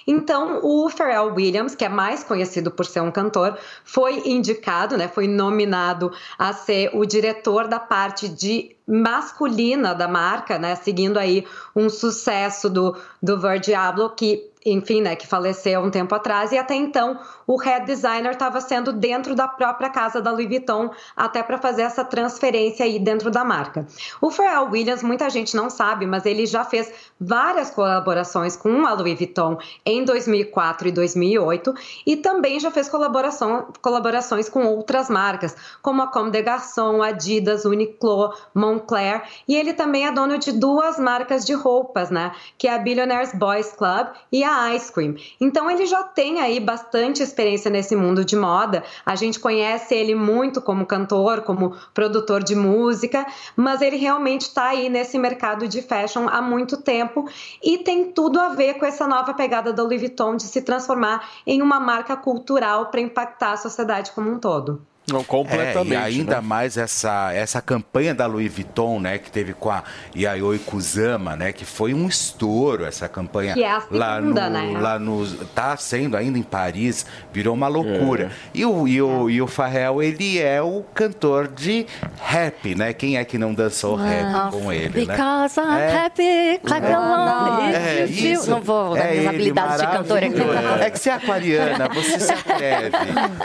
Então, 0.06 0.60
o 0.62 0.88
Pharrell 0.88 1.34
Williams, 1.34 1.74
que 1.74 1.84
é 1.84 1.88
mais 1.88 2.22
conhecido 2.22 2.70
por 2.70 2.86
ser 2.86 3.00
um 3.00 3.10
cantor, 3.10 3.58
foi 3.84 4.22
indicado, 4.28 4.96
né, 4.96 5.08
foi 5.08 5.26
nominado 5.26 6.12
a 6.38 6.52
ser 6.52 6.90
o 6.94 7.04
diretor 7.04 7.66
da 7.66 7.80
parte 7.80 8.28
de 8.28 8.77
masculina 8.88 9.94
da 9.94 10.08
marca, 10.08 10.58
né? 10.58 10.74
Seguindo 10.74 11.18
aí 11.18 11.46
um 11.76 11.90
sucesso 11.90 12.70
do, 12.70 12.96
do 13.22 13.38
Ver 13.38 13.60
Diablo, 13.60 14.10
que 14.10 14.48
enfim, 14.64 15.00
né, 15.00 15.14
que 15.14 15.26
faleceu 15.26 15.80
um 15.80 15.90
tempo 15.90 16.14
atrás, 16.14 16.52
e 16.52 16.58
até 16.58 16.74
então 16.74 17.18
o 17.48 17.56
head 17.56 17.86
designer 17.86 18.32
estava 18.32 18.60
sendo 18.60 18.92
dentro 18.92 19.34
da 19.34 19.48
própria 19.48 19.88
casa 19.88 20.20
da 20.20 20.30
Louis 20.30 20.46
Vuitton, 20.46 20.90
até 21.16 21.42
para 21.42 21.56
fazer 21.56 21.80
essa 21.80 22.04
transferência 22.04 22.84
aí 22.84 22.98
dentro 22.98 23.30
da 23.30 23.42
marca. 23.42 23.86
O 24.20 24.30
Pharrell 24.30 24.70
Williams, 24.70 25.02
muita 25.02 25.30
gente 25.30 25.56
não 25.56 25.70
sabe, 25.70 26.06
mas 26.06 26.26
ele 26.26 26.44
já 26.44 26.62
fez 26.62 26.92
várias 27.18 27.70
colaborações 27.70 28.54
com 28.54 28.86
a 28.86 28.92
Louis 28.92 29.16
Vuitton 29.16 29.56
em 29.84 30.04
2004 30.04 30.88
e 30.88 30.92
2008, 30.92 31.74
e 32.06 32.16
também 32.16 32.60
já 32.60 32.70
fez 32.70 32.86
colaboração, 32.86 33.68
colaborações 33.80 34.50
com 34.50 34.66
outras 34.66 35.08
marcas, 35.08 35.56
como 35.80 36.02
a 36.02 36.06
Comme 36.06 36.30
des 36.30 36.44
Garçons, 36.44 37.00
Adidas, 37.00 37.64
Uniqlo, 37.64 38.34
Moncler, 38.54 39.22
e 39.48 39.56
ele 39.56 39.72
também 39.72 40.06
é 40.06 40.12
dono 40.12 40.36
de 40.36 40.52
duas 40.52 40.98
marcas 40.98 41.46
de 41.46 41.54
roupas, 41.54 42.10
né, 42.10 42.32
que 42.58 42.68
é 42.68 42.74
a 42.74 42.78
Billionaires 42.78 43.32
Boys 43.32 43.72
Club 43.72 44.08
e 44.30 44.44
a 44.44 44.74
Ice 44.74 44.92
Cream. 44.92 45.14
Então 45.40 45.70
ele 45.70 45.86
já 45.86 46.02
tem 46.02 46.40
aí 46.40 46.60
bastante 46.60 47.22
experiência 47.38 47.70
nesse 47.70 47.94
mundo 47.94 48.24
de 48.24 48.34
moda. 48.34 48.82
A 49.06 49.14
gente 49.14 49.38
conhece 49.38 49.94
ele 49.94 50.14
muito 50.14 50.60
como 50.60 50.84
cantor, 50.84 51.42
como 51.42 51.76
produtor 51.94 52.42
de 52.42 52.56
música, 52.56 53.24
mas 53.56 53.80
ele 53.80 53.96
realmente 53.96 54.42
está 54.42 54.70
aí 54.70 54.88
nesse 54.88 55.18
mercado 55.18 55.68
de 55.68 55.80
fashion 55.80 56.26
há 56.28 56.42
muito 56.42 56.76
tempo 56.76 57.28
e 57.62 57.78
tem 57.78 58.10
tudo 58.10 58.40
a 58.40 58.48
ver 58.48 58.74
com 58.74 58.84
essa 58.84 59.06
nova 59.06 59.32
pegada 59.34 59.72
da 59.72 59.82
Louis 59.82 60.00
Vuitton 60.00 60.36
de 60.36 60.44
se 60.44 60.62
transformar 60.62 61.28
em 61.46 61.62
uma 61.62 61.78
marca 61.78 62.16
cultural 62.16 62.86
para 62.86 63.00
impactar 63.00 63.52
a 63.52 63.56
sociedade 63.56 64.10
como 64.12 64.30
um 64.30 64.38
todo. 64.38 64.87
Não, 65.10 65.24
completamente. 65.24 65.94
É, 65.94 65.94
e 65.94 65.96
ainda 65.96 66.36
né? 66.36 66.40
mais 66.40 66.76
essa, 66.76 67.32
essa 67.32 67.60
campanha 67.60 68.14
da 68.14 68.26
Louis 68.26 68.52
Vuitton, 68.52 69.00
né, 69.00 69.18
que 69.18 69.30
teve 69.30 69.54
com 69.54 69.70
a 69.70 69.82
Yayoi 70.16 70.58
Kusama, 70.58 71.36
né, 71.36 71.52
que 71.52 71.64
foi 71.64 71.94
um 71.94 72.06
estouro 72.06 72.84
essa 72.84 73.08
campanha. 73.08 73.54
Que 73.54 73.62
é 73.62 73.70
a 73.70 73.80
segunda, 73.80 73.98
lá 73.98 74.20
no, 74.20 74.34
né? 74.34 74.78
Lá 74.78 74.98
no, 74.98 75.26
tá 75.54 75.76
sendo 75.76 76.16
ainda 76.16 76.38
em 76.38 76.42
Paris, 76.42 77.06
virou 77.32 77.54
uma 77.54 77.68
loucura. 77.68 78.24
É. 78.24 78.30
E, 78.54 78.64
o, 78.64 78.86
e, 78.86 79.00
o, 79.00 79.30
e 79.30 79.40
o 79.40 79.46
Pharrell, 79.46 80.02
ele 80.02 80.38
é 80.38 80.60
o 80.62 80.84
cantor 80.94 81.48
de 81.48 81.86
rap, 82.20 82.74
né? 82.74 82.92
Quem 82.92 83.16
é 83.16 83.24
que 83.24 83.38
não 83.38 83.54
dançou 83.54 83.96
rap 83.96 84.52
com 84.52 84.72
ele, 84.72 85.06
né? 85.06 85.16
Because 85.16 85.60
I'm 85.60 85.78
é. 85.78 85.96
happy, 85.96 86.60
clap 86.64 86.84
along. 86.84 87.72
É, 87.74 88.04
isso. 88.04 88.50
Não 88.50 88.60
vou 88.60 88.94
dar 88.94 89.06
é 89.06 89.12
minhas 89.12 89.26
habilidades 89.26 89.80
de 89.80 89.86
cantora 89.86 90.26
aqui. 90.26 90.40
É 90.80 90.90
que 90.90 90.98
você 90.98 91.10
é 91.10 91.12
aquariana, 91.14 91.88
você 91.88 92.20
se 92.20 92.32
atreve. 92.32 92.96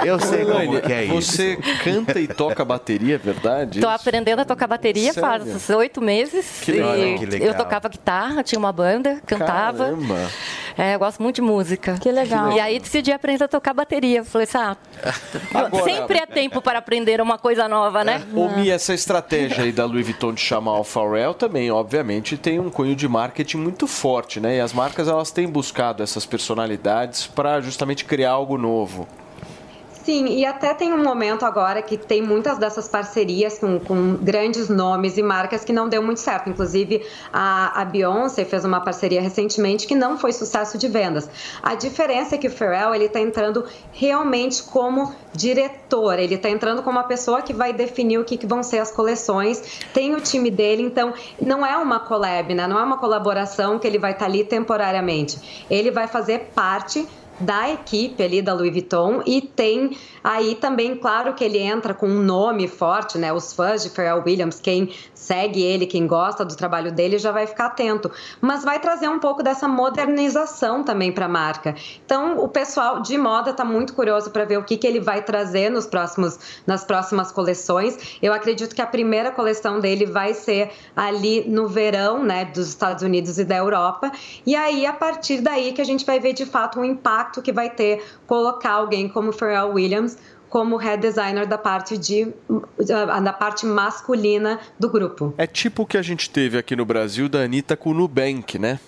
Eu 0.03 0.19
sei 0.19 0.45
como 0.45 0.81
que 0.81 0.93
é 0.93 1.05
isso. 1.05 1.13
Você 1.21 1.52
Você 1.55 1.83
canta 1.83 2.19
e 2.19 2.27
toca 2.27 2.63
bateria, 2.65 3.15
é 3.15 3.17
verdade? 3.17 3.79
Tô 3.79 3.89
aprendendo 3.89 4.39
a 4.39 4.45
tocar 4.45 4.67
bateria 4.67 5.13
Sério? 5.13 5.29
faz 5.45 5.69
oito 5.69 6.01
meses. 6.01 6.61
Que 6.61 6.71
legal. 6.73 6.97
e 6.97 7.19
Que 7.19 7.25
legal. 7.25 7.47
Eu 7.49 7.53
tocava 7.55 7.89
guitarra, 7.89 8.43
tinha 8.43 8.59
uma 8.59 8.71
banda, 8.71 9.21
cantava. 9.25 9.85
Caramba. 9.85 10.29
É, 10.77 10.95
eu 10.95 10.99
gosto 10.99 11.21
muito 11.21 11.35
de 11.35 11.41
música. 11.41 11.97
Que 11.99 12.11
legal. 12.11 12.51
E 12.53 12.59
aí 12.59 12.79
decidi 12.79 13.11
aprender 13.11 13.43
a 13.43 13.47
tocar 13.47 13.73
bateria. 13.73 14.23
Falei 14.23 14.47
assim, 14.47 14.57
ah, 14.57 14.75
Agora- 15.53 15.83
sempre 15.83 16.17
é 16.17 16.25
tempo 16.25 16.61
para 16.61 16.79
aprender 16.79 17.21
uma 17.21 17.37
coisa 17.37 17.67
nova, 17.67 18.03
né? 18.03 18.23
Ô, 18.33 18.49
Mi, 18.49 18.69
essa 18.69 18.93
estratégia 18.93 19.63
aí 19.63 19.71
da 19.71 19.85
Louis 19.85 20.05
Vuitton 20.05 20.33
de 20.33 20.41
chamar 20.41 20.79
o 20.79 20.83
Pharrell 20.83 21.33
também, 21.33 21.69
obviamente, 21.69 22.37
tem 22.37 22.59
um 22.59 22.69
cunho 22.69 22.95
de 22.95 23.07
marketing 23.07 23.57
muito 23.57 23.85
forte, 23.85 24.39
né? 24.39 24.57
E 24.57 24.59
as 24.59 24.73
marcas, 24.73 25.07
elas 25.07 25.31
têm 25.31 25.47
buscado 25.47 26.01
essas 26.01 26.25
personalidades 26.25 27.27
para 27.27 27.61
justamente 27.61 28.05
criar 28.05 28.31
algo 28.31 28.57
novo. 28.57 29.07
Sim, 30.03 30.25
e 30.25 30.45
até 30.45 30.73
tem 30.73 30.91
um 30.91 31.01
momento 31.01 31.45
agora 31.45 31.81
que 31.81 31.95
tem 31.97 32.21
muitas 32.21 32.57
dessas 32.57 32.89
parcerias 32.89 33.57
com, 33.57 33.79
com 33.79 34.17
grandes 34.17 34.67
nomes 34.67 35.17
e 35.17 35.23
marcas 35.23 35.63
que 35.63 35.71
não 35.71 35.87
deu 35.87 36.03
muito 36.03 36.19
certo. 36.19 36.49
Inclusive, 36.49 37.05
a, 37.31 37.81
a 37.81 37.85
Beyoncé 37.85 38.43
fez 38.43 38.65
uma 38.65 38.81
parceria 38.81 39.21
recentemente 39.21 39.87
que 39.87 39.95
não 39.95 40.17
foi 40.17 40.33
sucesso 40.33 40.77
de 40.77 40.89
vendas. 40.89 41.29
A 41.61 41.73
diferença 41.75 42.35
é 42.35 42.37
que 42.37 42.47
o 42.47 42.51
Pharrell 42.51 42.93
ele 42.93 43.05
está 43.05 43.21
entrando 43.21 43.65
realmente 43.93 44.61
como 44.63 45.15
diretor, 45.31 46.19
ele 46.19 46.35
está 46.35 46.49
entrando 46.49 46.83
como 46.83 46.99
a 46.99 47.03
pessoa 47.03 47.41
que 47.41 47.53
vai 47.53 47.71
definir 47.71 48.17
o 48.17 48.25
que, 48.25 48.35
que 48.35 48.45
vão 48.45 48.61
ser 48.61 48.79
as 48.79 48.91
coleções. 48.91 49.81
Tem 49.93 50.13
o 50.13 50.19
time 50.19 50.51
dele, 50.51 50.83
então 50.83 51.13
não 51.41 51.65
é 51.65 51.77
uma 51.77 52.01
collab, 52.01 52.53
né? 52.53 52.67
não 52.67 52.77
é 52.77 52.83
uma 52.83 52.97
colaboração 52.97 53.79
que 53.79 53.87
ele 53.87 53.97
vai 53.97 54.11
estar 54.11 54.25
ali 54.25 54.43
temporariamente. 54.43 55.65
Ele 55.69 55.91
vai 55.91 56.07
fazer 56.07 56.51
parte 56.53 57.07
da 57.39 57.69
equipe 57.71 58.21
ali 58.23 58.41
da 58.41 58.53
Louis 58.53 58.71
Vuitton 58.71 59.21
e 59.25 59.41
tem 59.41 59.97
aí 60.23 60.55
também, 60.55 60.95
claro 60.95 61.33
que 61.33 61.43
ele 61.43 61.57
entra 61.57 61.93
com 61.93 62.07
um 62.07 62.21
nome 62.21 62.67
forte, 62.67 63.17
né? 63.17 63.33
Os 63.33 63.53
fãs 63.53 63.83
de 63.83 63.89
Pharrell 63.89 64.23
Williams, 64.25 64.59
quem 64.59 64.93
segue 65.23 65.63
ele, 65.63 65.85
quem 65.85 66.05
gosta 66.05 66.43
do 66.43 66.55
trabalho 66.55 66.91
dele 66.91 67.17
já 67.17 67.31
vai 67.31 67.47
ficar 67.47 67.67
atento, 67.67 68.11
mas 68.41 68.63
vai 68.63 68.79
trazer 68.79 69.07
um 69.07 69.19
pouco 69.19 69.41
dessa 69.41 69.67
modernização 69.67 70.83
também 70.83 71.11
para 71.11 71.25
a 71.25 71.29
marca. 71.29 71.75
Então, 72.05 72.37
o 72.39 72.47
pessoal 72.47 73.01
de 73.01 73.17
moda 73.17 73.51
está 73.51 73.63
muito 73.63 73.93
curioso 73.93 74.31
para 74.31 74.45
ver 74.45 74.57
o 74.57 74.63
que, 74.63 74.77
que 74.77 74.85
ele 74.85 74.99
vai 74.99 75.21
trazer 75.21 75.69
nos 75.69 75.85
próximos, 75.85 76.61
nas 76.67 76.83
próximas 76.83 77.31
coleções. 77.31 78.17
Eu 78.21 78.33
acredito 78.33 78.75
que 78.75 78.81
a 78.81 78.87
primeira 78.87 79.31
coleção 79.31 79.79
dele 79.79 80.05
vai 80.05 80.33
ser 80.33 80.71
ali 80.95 81.47
no 81.47 81.67
verão, 81.67 82.23
né, 82.23 82.45
dos 82.45 82.67
Estados 82.67 83.03
Unidos 83.03 83.39
e 83.39 83.45
da 83.45 83.55
Europa. 83.55 84.11
E 84.45 84.55
aí, 84.55 84.85
a 84.85 84.93
partir 84.93 85.41
daí, 85.41 85.71
que 85.71 85.81
a 85.81 85.85
gente 85.85 86.05
vai 86.05 86.19
ver 86.19 86.33
de 86.33 86.45
fato 86.45 86.79
o 86.79 86.85
impacto 86.85 87.41
que 87.41 87.51
vai 87.51 87.69
ter 87.69 88.03
colocar 88.27 88.73
alguém 88.73 89.07
como 89.07 89.31
Pharrell 89.31 89.73
Williams 89.73 90.17
como 90.53 90.77
head 90.77 90.99
designer 90.99 91.47
da 91.47 91.57
parte 91.57 91.97
de 91.97 92.27
da 93.23 93.33
parte 93.33 93.65
masculina 93.65 94.59
do 94.77 94.87
grupo. 94.87 95.33
É 95.35 95.47
tipo 95.47 95.81
o 95.81 95.85
que 95.87 95.97
a 95.97 96.01
gente 96.03 96.29
teve 96.29 96.59
aqui 96.59 96.75
no 96.75 96.85
Brasil 96.85 97.27
da 97.27 97.39
Anitta 97.39 97.75
com 97.75 97.89
o 97.89 97.93
Nubank, 97.95 98.59
né? 98.59 98.79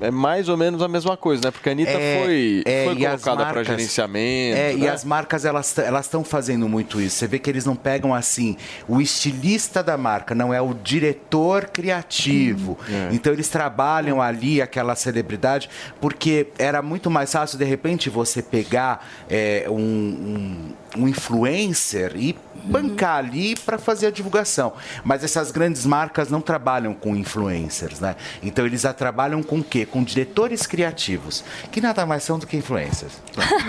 É 0.00 0.10
mais 0.10 0.48
ou 0.48 0.56
menos 0.56 0.80
a 0.82 0.88
mesma 0.88 1.16
coisa, 1.16 1.42
né? 1.44 1.50
Porque 1.50 1.68
a 1.68 1.72
Anitta 1.72 1.90
É, 1.92 2.22
foi, 2.24 2.62
é, 2.64 2.84
foi 2.84 2.94
e 2.94 2.96
colocada 3.04 3.46
para 3.46 3.62
gerenciamento. 3.64 4.56
É, 4.58 4.72
e 4.72 4.78
né? 4.78 4.88
as 4.88 5.04
marcas 5.04 5.44
elas 5.44 5.76
elas 5.78 6.06
estão 6.06 6.24
fazendo 6.24 6.68
muito 6.68 7.00
isso. 7.00 7.16
Você 7.16 7.26
vê 7.26 7.38
que 7.38 7.50
eles 7.50 7.64
não 7.66 7.76
pegam 7.76 8.14
assim 8.14 8.56
o 8.88 9.00
estilista 9.00 9.82
da 9.82 9.96
marca, 9.98 10.34
não 10.34 10.54
é 10.54 10.60
o 10.62 10.72
diretor 10.72 11.66
criativo. 11.66 12.78
É. 12.88 13.08
Então 13.14 13.32
eles 13.32 13.48
trabalham 13.48 14.22
ali 14.22 14.62
aquela 14.62 14.94
celebridade 14.96 15.68
porque 16.00 16.46
era 16.58 16.80
muito 16.80 17.10
mais 17.10 17.30
fácil 17.32 17.58
de 17.58 17.64
repente 17.64 18.08
você 18.08 18.40
pegar 18.42 19.06
é, 19.28 19.66
um, 19.68 19.74
um- 20.96 21.02
um 21.02 21.06
influencer 21.08 22.12
e 22.16 22.34
bancar 22.64 23.16
ali 23.18 23.56
para 23.56 23.78
fazer 23.78 24.06
a 24.06 24.10
divulgação. 24.10 24.72
Mas 25.04 25.24
essas 25.24 25.50
grandes 25.50 25.86
marcas 25.86 26.28
não 26.30 26.40
trabalham 26.40 26.94
com 26.94 27.16
influencers, 27.16 28.00
né? 28.00 28.16
Então 28.42 28.66
eles 28.66 28.82
já 28.82 28.92
trabalham 28.92 29.42
com 29.42 29.58
o 29.58 29.64
quê? 29.64 29.86
Com 29.86 30.02
diretores 30.02 30.66
criativos, 30.66 31.44
que 31.70 31.80
nada 31.80 32.04
mais 32.06 32.22
são 32.22 32.38
do 32.38 32.46
que 32.46 32.56
influencers. 32.56 33.12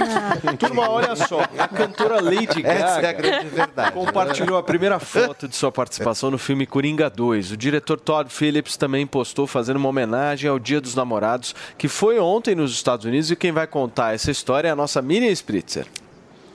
Turma, 0.60 0.90
olha 0.90 1.16
só, 1.16 1.42
a 1.58 1.68
cantora 1.68 2.22
Lady 2.22 2.62
Gaga 2.62 2.70
Essa 2.70 3.00
é 3.02 3.10
a 3.10 3.14
grande 3.14 3.48
verdade. 3.48 3.92
compartilhou 3.92 4.58
a 4.58 4.64
primeira 4.64 5.00
foto 5.00 5.48
de 5.48 5.56
sua 5.56 5.72
participação 5.72 6.32
no 6.32 6.38
filme 6.38 6.66
Coringa 6.66 7.10
2. 7.10 7.52
O 7.52 7.58
diretor 7.58 8.00
Todd 8.00 8.30
Phillips 8.32 8.78
também 8.78 9.06
postou 9.06 9.48
fazendo 9.48 9.78
uma 9.78 9.90
homenagem 9.90 10.50
ao 10.50 10.60
Dia 10.60 10.82
dos 10.82 10.96
Namorados, 10.96 11.56
que 11.78 11.88
foi 11.88 12.20
ontem 12.20 12.56
nos 12.56 12.72
Estados 12.72 13.06
Unidos, 13.06 13.32
e 13.32 13.36
quem 13.36 13.52
vai 13.52 13.68
contar 13.68 14.14
essa 14.14 14.32
história 14.32 14.68
é 14.68 14.72
a 14.72 14.76
nossa 14.76 15.02
Miriam 15.02 15.32
Spritzer. 15.32 15.88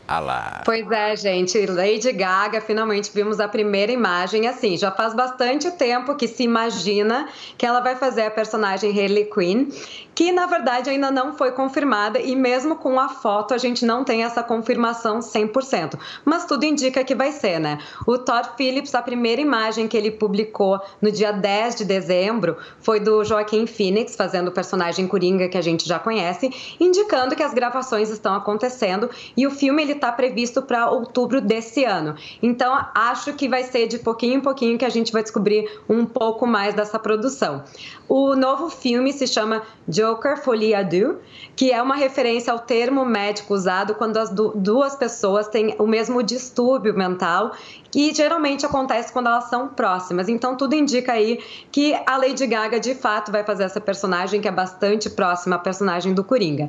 Ah 0.06 0.20
lá. 0.20 0.62
Pois 0.64 0.90
é, 0.90 1.16
gente, 1.16 1.64
Lady 1.66 2.12
Gaga, 2.12 2.60
finalmente 2.60 3.10
vimos 3.12 3.40
a 3.40 3.48
primeira 3.48 3.90
imagem. 3.90 4.46
Assim, 4.46 4.76
já 4.76 4.90
faz 4.90 5.14
bastante 5.14 5.70
tempo 5.72 6.14
que 6.14 6.28
se 6.28 6.42
imagina 6.42 7.28
que 7.56 7.64
ela 7.64 7.80
vai 7.80 7.96
fazer 7.96 8.22
a 8.22 8.30
personagem 8.30 8.90
Harley 8.90 9.24
Quinn, 9.24 9.68
que 10.14 10.32
na 10.32 10.46
verdade 10.46 10.90
ainda 10.90 11.10
não 11.10 11.34
foi 11.34 11.52
confirmada 11.52 12.20
e 12.20 12.36
mesmo 12.36 12.76
com 12.76 12.98
a 13.00 13.08
foto 13.08 13.52
a 13.52 13.58
gente 13.58 13.84
não 13.84 14.04
tem 14.04 14.24
essa 14.24 14.42
confirmação 14.42 15.18
100%. 15.18 15.98
Mas 16.24 16.44
tudo 16.44 16.64
indica 16.64 17.04
que 17.04 17.14
vai 17.14 17.32
ser, 17.32 17.58
né? 17.58 17.78
O 18.06 18.16
Todd 18.18 18.50
Phillips, 18.56 18.94
a 18.94 19.02
primeira 19.02 19.40
imagem 19.40 19.88
que 19.88 19.96
ele 19.96 20.10
publicou 20.10 20.80
no 21.00 21.10
dia 21.10 21.32
10 21.32 21.76
de 21.76 21.84
dezembro 21.84 22.56
foi 22.80 23.00
do 23.00 23.24
Joaquim 23.24 23.66
Phoenix 23.66 24.14
fazendo 24.14 24.48
o 24.48 24.52
personagem 24.52 25.06
Coringa 25.06 25.48
que 25.48 25.58
a 25.58 25.62
gente 25.62 25.86
já 25.86 25.98
conhece, 25.98 26.50
indicando 26.78 27.34
que 27.34 27.42
as 27.42 27.52
gravações 27.52 28.10
estão 28.10 28.34
acontecendo 28.34 29.10
e 29.36 29.46
o 29.46 29.50
filme 29.50 29.82
ele 29.82 29.92
está 29.92 30.12
previsto 30.12 30.62
para 30.62 30.90
outubro 30.90 31.40
desse 31.40 31.84
ano. 31.84 32.14
Então 32.42 32.86
acho 32.94 33.32
que 33.34 33.48
vai 33.48 33.64
ser 33.64 33.86
de 33.86 33.98
pouquinho 33.98 34.34
em 34.34 34.40
pouquinho 34.40 34.78
que 34.78 34.84
a 34.84 34.90
gente 34.90 35.12
vai 35.12 35.22
descobrir 35.22 35.68
um 35.88 36.04
pouco 36.04 36.46
mais 36.46 36.74
dessa 36.74 36.98
produção. 36.98 37.64
O 38.08 38.36
novo 38.36 38.68
filme 38.68 39.12
se 39.12 39.26
chama 39.26 39.62
Joker 39.88 40.36
Folie 40.36 40.74
à 40.74 40.82
Deux, 40.82 41.16
que 41.56 41.72
é 41.72 41.80
uma 41.82 41.94
referência 41.96 42.52
ao 42.52 42.58
termo 42.58 43.04
médico 43.04 43.54
usado 43.54 43.94
quando 43.94 44.18
as 44.18 44.30
du- 44.30 44.52
duas 44.54 44.94
pessoas 44.94 45.48
têm 45.48 45.74
o 45.78 45.86
mesmo 45.86 46.22
distúrbio 46.22 46.94
mental 46.94 47.52
que 47.94 48.12
geralmente 48.12 48.66
acontece 48.66 49.12
quando 49.12 49.28
elas 49.28 49.44
são 49.44 49.68
próximas. 49.68 50.28
Então 50.28 50.56
tudo 50.56 50.74
indica 50.74 51.12
aí 51.12 51.38
que 51.70 51.94
a 52.04 52.16
Lady 52.16 52.44
Gaga 52.44 52.80
de 52.80 52.92
fato 52.92 53.30
vai 53.30 53.44
fazer 53.44 53.62
essa 53.62 53.80
personagem 53.80 54.40
que 54.40 54.48
é 54.48 54.50
bastante 54.50 55.08
próxima 55.08 55.54
à 55.54 55.58
personagem 55.60 56.12
do 56.12 56.24
Coringa. 56.24 56.68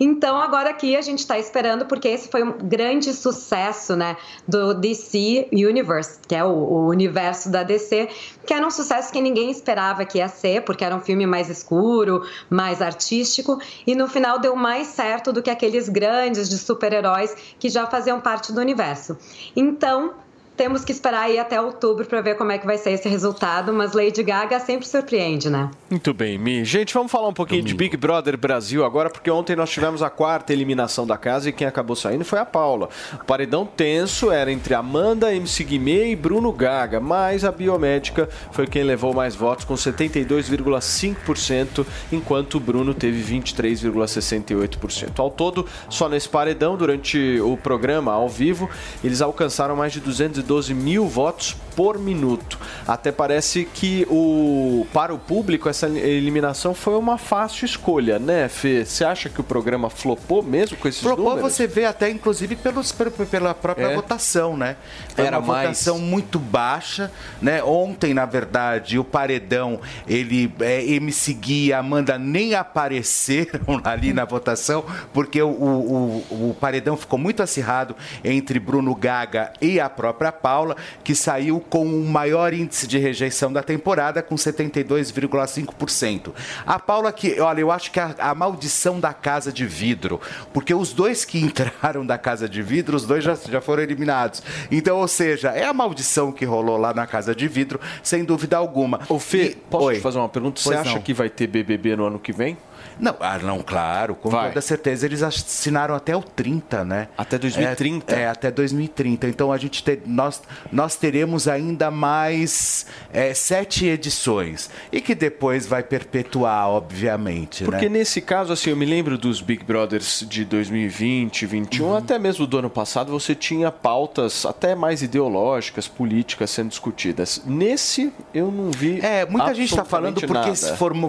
Então 0.00 0.36
agora 0.36 0.70
aqui 0.70 0.96
a 0.96 1.00
gente 1.02 1.20
está 1.20 1.38
esperando 1.38 1.86
porque 1.86 2.08
esse 2.08 2.28
foi 2.28 2.42
um 2.42 2.58
grande 2.58 3.12
sucesso, 3.12 3.94
né, 3.94 4.16
do 4.48 4.74
DC 4.74 5.50
Universe, 5.52 6.18
que 6.26 6.34
é 6.34 6.42
o, 6.42 6.48
o 6.48 6.88
universo 6.88 7.48
da 7.48 7.62
DC, 7.62 8.08
que 8.44 8.52
era 8.52 8.66
um 8.66 8.70
sucesso 8.70 9.12
que 9.12 9.20
ninguém 9.20 9.52
esperava 9.52 10.04
que 10.04 10.18
ia 10.18 10.26
ser, 10.26 10.62
porque 10.62 10.84
era 10.84 10.96
um 10.96 11.00
filme 11.00 11.28
mais 11.28 11.48
escuro, 11.48 12.26
mais 12.50 12.82
artístico, 12.82 13.60
e 13.86 13.94
no 13.94 14.08
final 14.08 14.40
deu 14.40 14.56
mais 14.56 14.88
certo 14.88 15.32
do 15.32 15.40
que 15.40 15.50
aqueles 15.50 15.88
grandes 15.88 16.48
de 16.48 16.58
super-heróis 16.58 17.36
que 17.56 17.68
já 17.68 17.86
faziam 17.86 18.20
parte 18.20 18.52
do 18.52 18.60
universo. 18.60 19.16
Então, 19.54 20.25
temos 20.56 20.84
que 20.84 20.92
esperar 20.92 21.22
aí 21.22 21.38
até 21.38 21.60
outubro 21.60 22.06
para 22.06 22.20
ver 22.20 22.36
como 22.36 22.50
é 22.50 22.58
que 22.58 22.66
vai 22.66 22.78
ser 22.78 22.92
esse 22.92 23.08
resultado, 23.08 23.72
mas 23.72 23.92
Lady 23.92 24.22
Gaga 24.22 24.58
sempre 24.58 24.86
surpreende, 24.86 25.50
né? 25.50 25.70
Muito 25.90 26.14
bem, 26.14 26.38
Mi. 26.38 26.64
Gente, 26.64 26.94
vamos 26.94 27.12
falar 27.12 27.28
um 27.28 27.34
pouquinho 27.34 27.62
de 27.62 27.74
Big 27.74 27.96
Brother 27.96 28.38
Brasil 28.38 28.84
agora, 28.84 29.10
porque 29.10 29.30
ontem 29.30 29.54
nós 29.54 29.70
tivemos 29.70 30.02
a 30.02 30.10
quarta 30.10 30.52
eliminação 30.52 31.06
da 31.06 31.16
casa 31.16 31.48
e 31.48 31.52
quem 31.52 31.66
acabou 31.66 31.94
saindo 31.94 32.24
foi 32.24 32.38
a 32.38 32.44
Paula. 32.44 32.88
O 33.14 33.24
paredão 33.24 33.66
tenso 33.66 34.30
era 34.30 34.50
entre 34.50 34.74
Amanda, 34.74 35.34
MC 35.34 35.64
Guimê 35.64 36.10
e 36.10 36.16
Bruno 36.16 36.52
Gaga, 36.52 37.00
mas 37.00 37.44
a 37.44 37.52
biomédica 37.52 38.28
foi 38.50 38.66
quem 38.66 38.82
levou 38.82 39.12
mais 39.12 39.36
votos, 39.36 39.64
com 39.64 39.74
72,5%, 39.74 41.86
enquanto 42.10 42.54
o 42.54 42.60
Bruno 42.60 42.94
teve 42.94 43.40
23,68%. 43.40 45.18
Ao 45.18 45.30
todo, 45.30 45.66
só 45.88 46.08
nesse 46.08 46.28
paredão, 46.28 46.76
durante 46.76 47.40
o 47.40 47.56
programa 47.56 48.12
ao 48.12 48.28
vivo, 48.28 48.68
eles 49.04 49.20
alcançaram 49.20 49.76
mais 49.76 49.92
de 49.92 50.00
212 50.46 50.74
mil 50.74 51.06
votos 51.06 51.56
por 51.74 51.98
minuto. 51.98 52.58
Até 52.88 53.12
parece 53.12 53.66
que 53.66 54.06
o 54.08 54.86
para 54.94 55.12
o 55.12 55.18
público 55.18 55.68
essa 55.68 55.86
eliminação 55.88 56.72
foi 56.72 56.94
uma 56.96 57.18
fácil 57.18 57.66
escolha, 57.66 58.18
né, 58.18 58.48
Fê? 58.48 58.84
Você 58.84 59.04
acha 59.04 59.28
que 59.28 59.40
o 59.40 59.44
programa 59.44 59.90
flopou 59.90 60.42
mesmo 60.42 60.76
com 60.78 60.88
esses 60.88 61.02
Flopou, 61.02 61.30
números? 61.30 61.52
você 61.52 61.66
vê 61.66 61.84
até, 61.84 62.08
inclusive, 62.08 62.56
pelos, 62.56 62.92
pe- 62.92 63.10
pela 63.26 63.52
própria 63.52 63.86
É. 63.88 63.94
votação, 63.94 64.56
né? 64.56 64.76
Foi 65.14 65.26
Era 65.26 65.38
uma 65.38 65.46
mais. 65.48 65.68
votação 65.68 65.98
muito 65.98 66.38
baixa, 66.38 67.12
né? 67.42 67.62
Ontem, 67.62 68.14
na 68.14 68.24
verdade, 68.24 68.98
o 68.98 69.04
Paredão, 69.04 69.78
ele 70.08 70.50
é, 70.60 70.82
MC 70.94 71.34
Gui 71.34 71.66
e 71.66 71.72
Amanda 71.74 72.16
nem 72.16 72.54
apareceram 72.54 73.60
ali 73.84 74.12
na 74.14 74.24
votação, 74.24 74.84
porque 75.12 75.42
o, 75.42 75.48
o, 75.48 76.24
o- 76.30 76.50
o 76.50 76.56
Paredão 76.58 76.96
ficou 76.96 77.18
muito 77.18 77.42
acirrado 77.42 77.94
entre 78.24 78.58
Bruno 78.58 78.94
Gaga 78.94 79.52
e 79.60 79.78
a 79.78 79.90
própria 79.90 80.32
Paula, 80.36 80.76
que 81.02 81.14
saiu 81.14 81.58
com 81.58 81.84
o 81.84 82.04
maior 82.08 82.52
índice 82.54 82.86
de 82.86 82.98
rejeição 82.98 83.52
da 83.52 83.62
temporada, 83.62 84.22
com 84.22 84.36
72,5%. 84.36 86.32
A 86.66 86.78
Paula 86.78 87.12
que, 87.12 87.40
olha, 87.40 87.60
eu 87.60 87.70
acho 87.70 87.90
que 87.90 87.98
a, 88.00 88.14
a 88.18 88.34
maldição 88.34 89.00
da 89.00 89.12
casa 89.12 89.52
de 89.52 89.66
vidro, 89.66 90.20
porque 90.52 90.74
os 90.74 90.92
dois 90.92 91.24
que 91.24 91.38
entraram 91.42 92.04
da 92.04 92.18
casa 92.18 92.48
de 92.48 92.62
vidro, 92.62 92.96
os 92.96 93.06
dois 93.06 93.24
já, 93.24 93.34
já 93.34 93.60
foram 93.60 93.82
eliminados. 93.82 94.42
Então, 94.70 94.98
ou 94.98 95.08
seja, 95.08 95.50
é 95.50 95.64
a 95.64 95.72
maldição 95.72 96.30
que 96.32 96.44
rolou 96.44 96.76
lá 96.76 96.92
na 96.94 97.06
casa 97.06 97.34
de 97.34 97.48
vidro, 97.48 97.80
sem 98.02 98.24
dúvida 98.24 98.56
alguma. 98.56 99.00
Ô 99.08 99.18
Fê, 99.18 99.44
E- 99.50 99.54
posso 99.70 99.86
Oi. 99.86 99.94
te 99.96 100.00
fazer 100.00 100.18
uma 100.18 100.28
pergunta? 100.28 100.60
Você 100.60 100.68
Pois 100.68 100.80
acha 100.80 100.94
não. 100.94 101.02
que 101.02 101.12
vai 101.14 101.28
ter 101.30 101.46
BBB 101.46 101.96
no 101.96 102.06
ano 102.06 102.18
que 102.18 102.32
vem? 102.32 102.56
Não, 102.98 103.14
ah, 103.20 103.38
não, 103.38 103.62
claro, 103.62 104.14
com 104.14 104.30
Vai. 104.30 104.48
toda 104.48 104.60
certeza. 104.60 105.06
Eles 105.06 105.22
assinaram 105.22 105.94
até 105.94 106.16
o 106.16 106.22
30, 106.22 106.84
né? 106.84 107.08
Até 107.16 107.38
2030? 107.38 108.14
É, 108.14 108.22
é, 108.22 108.28
até 108.28 108.50
2030. 108.50 109.28
Então 109.28 109.52
a 109.52 109.58
gente 109.58 109.82
te- 109.82 110.00
nós, 110.06 110.42
nós 110.72 110.96
teremos 110.96 111.48
ainda 111.48 111.90
mais 111.90 112.86
é, 113.12 113.34
sete 113.34 113.86
edições. 113.86 114.70
E 114.90 115.00
que 115.00 115.14
depois 115.14 115.66
vai 115.66 115.82
perpetuar, 115.82 116.68
obviamente. 116.68 117.64
Porque 117.64 117.88
né? 117.88 117.98
nesse 117.98 118.20
caso, 118.20 118.52
assim, 118.52 118.70
eu 118.70 118.76
me 118.76 118.86
lembro 118.86 119.18
dos 119.18 119.40
Big 119.40 119.64
Brothers 119.64 120.24
de 120.28 120.44
2020, 120.44 121.46
2021, 121.46 121.96
até 121.96 122.18
mesmo 122.18 122.46
do 122.46 122.58
ano 122.58 122.70
passado, 122.70 123.10
você 123.10 123.34
tinha 123.34 123.70
pautas 123.70 124.44
até 124.46 124.74
mais 124.74 125.02
ideológicas, 125.02 125.88
políticas 125.88 126.50
sendo 126.50 126.68
discutidas. 126.68 127.42
Nesse, 127.44 128.12
eu 128.32 128.50
não 128.50 128.70
vi. 128.70 129.00
É, 129.00 129.26
muita 129.26 129.54
gente 129.54 129.70
está 129.70 129.84
falando 129.84 130.20
porque 130.20 130.54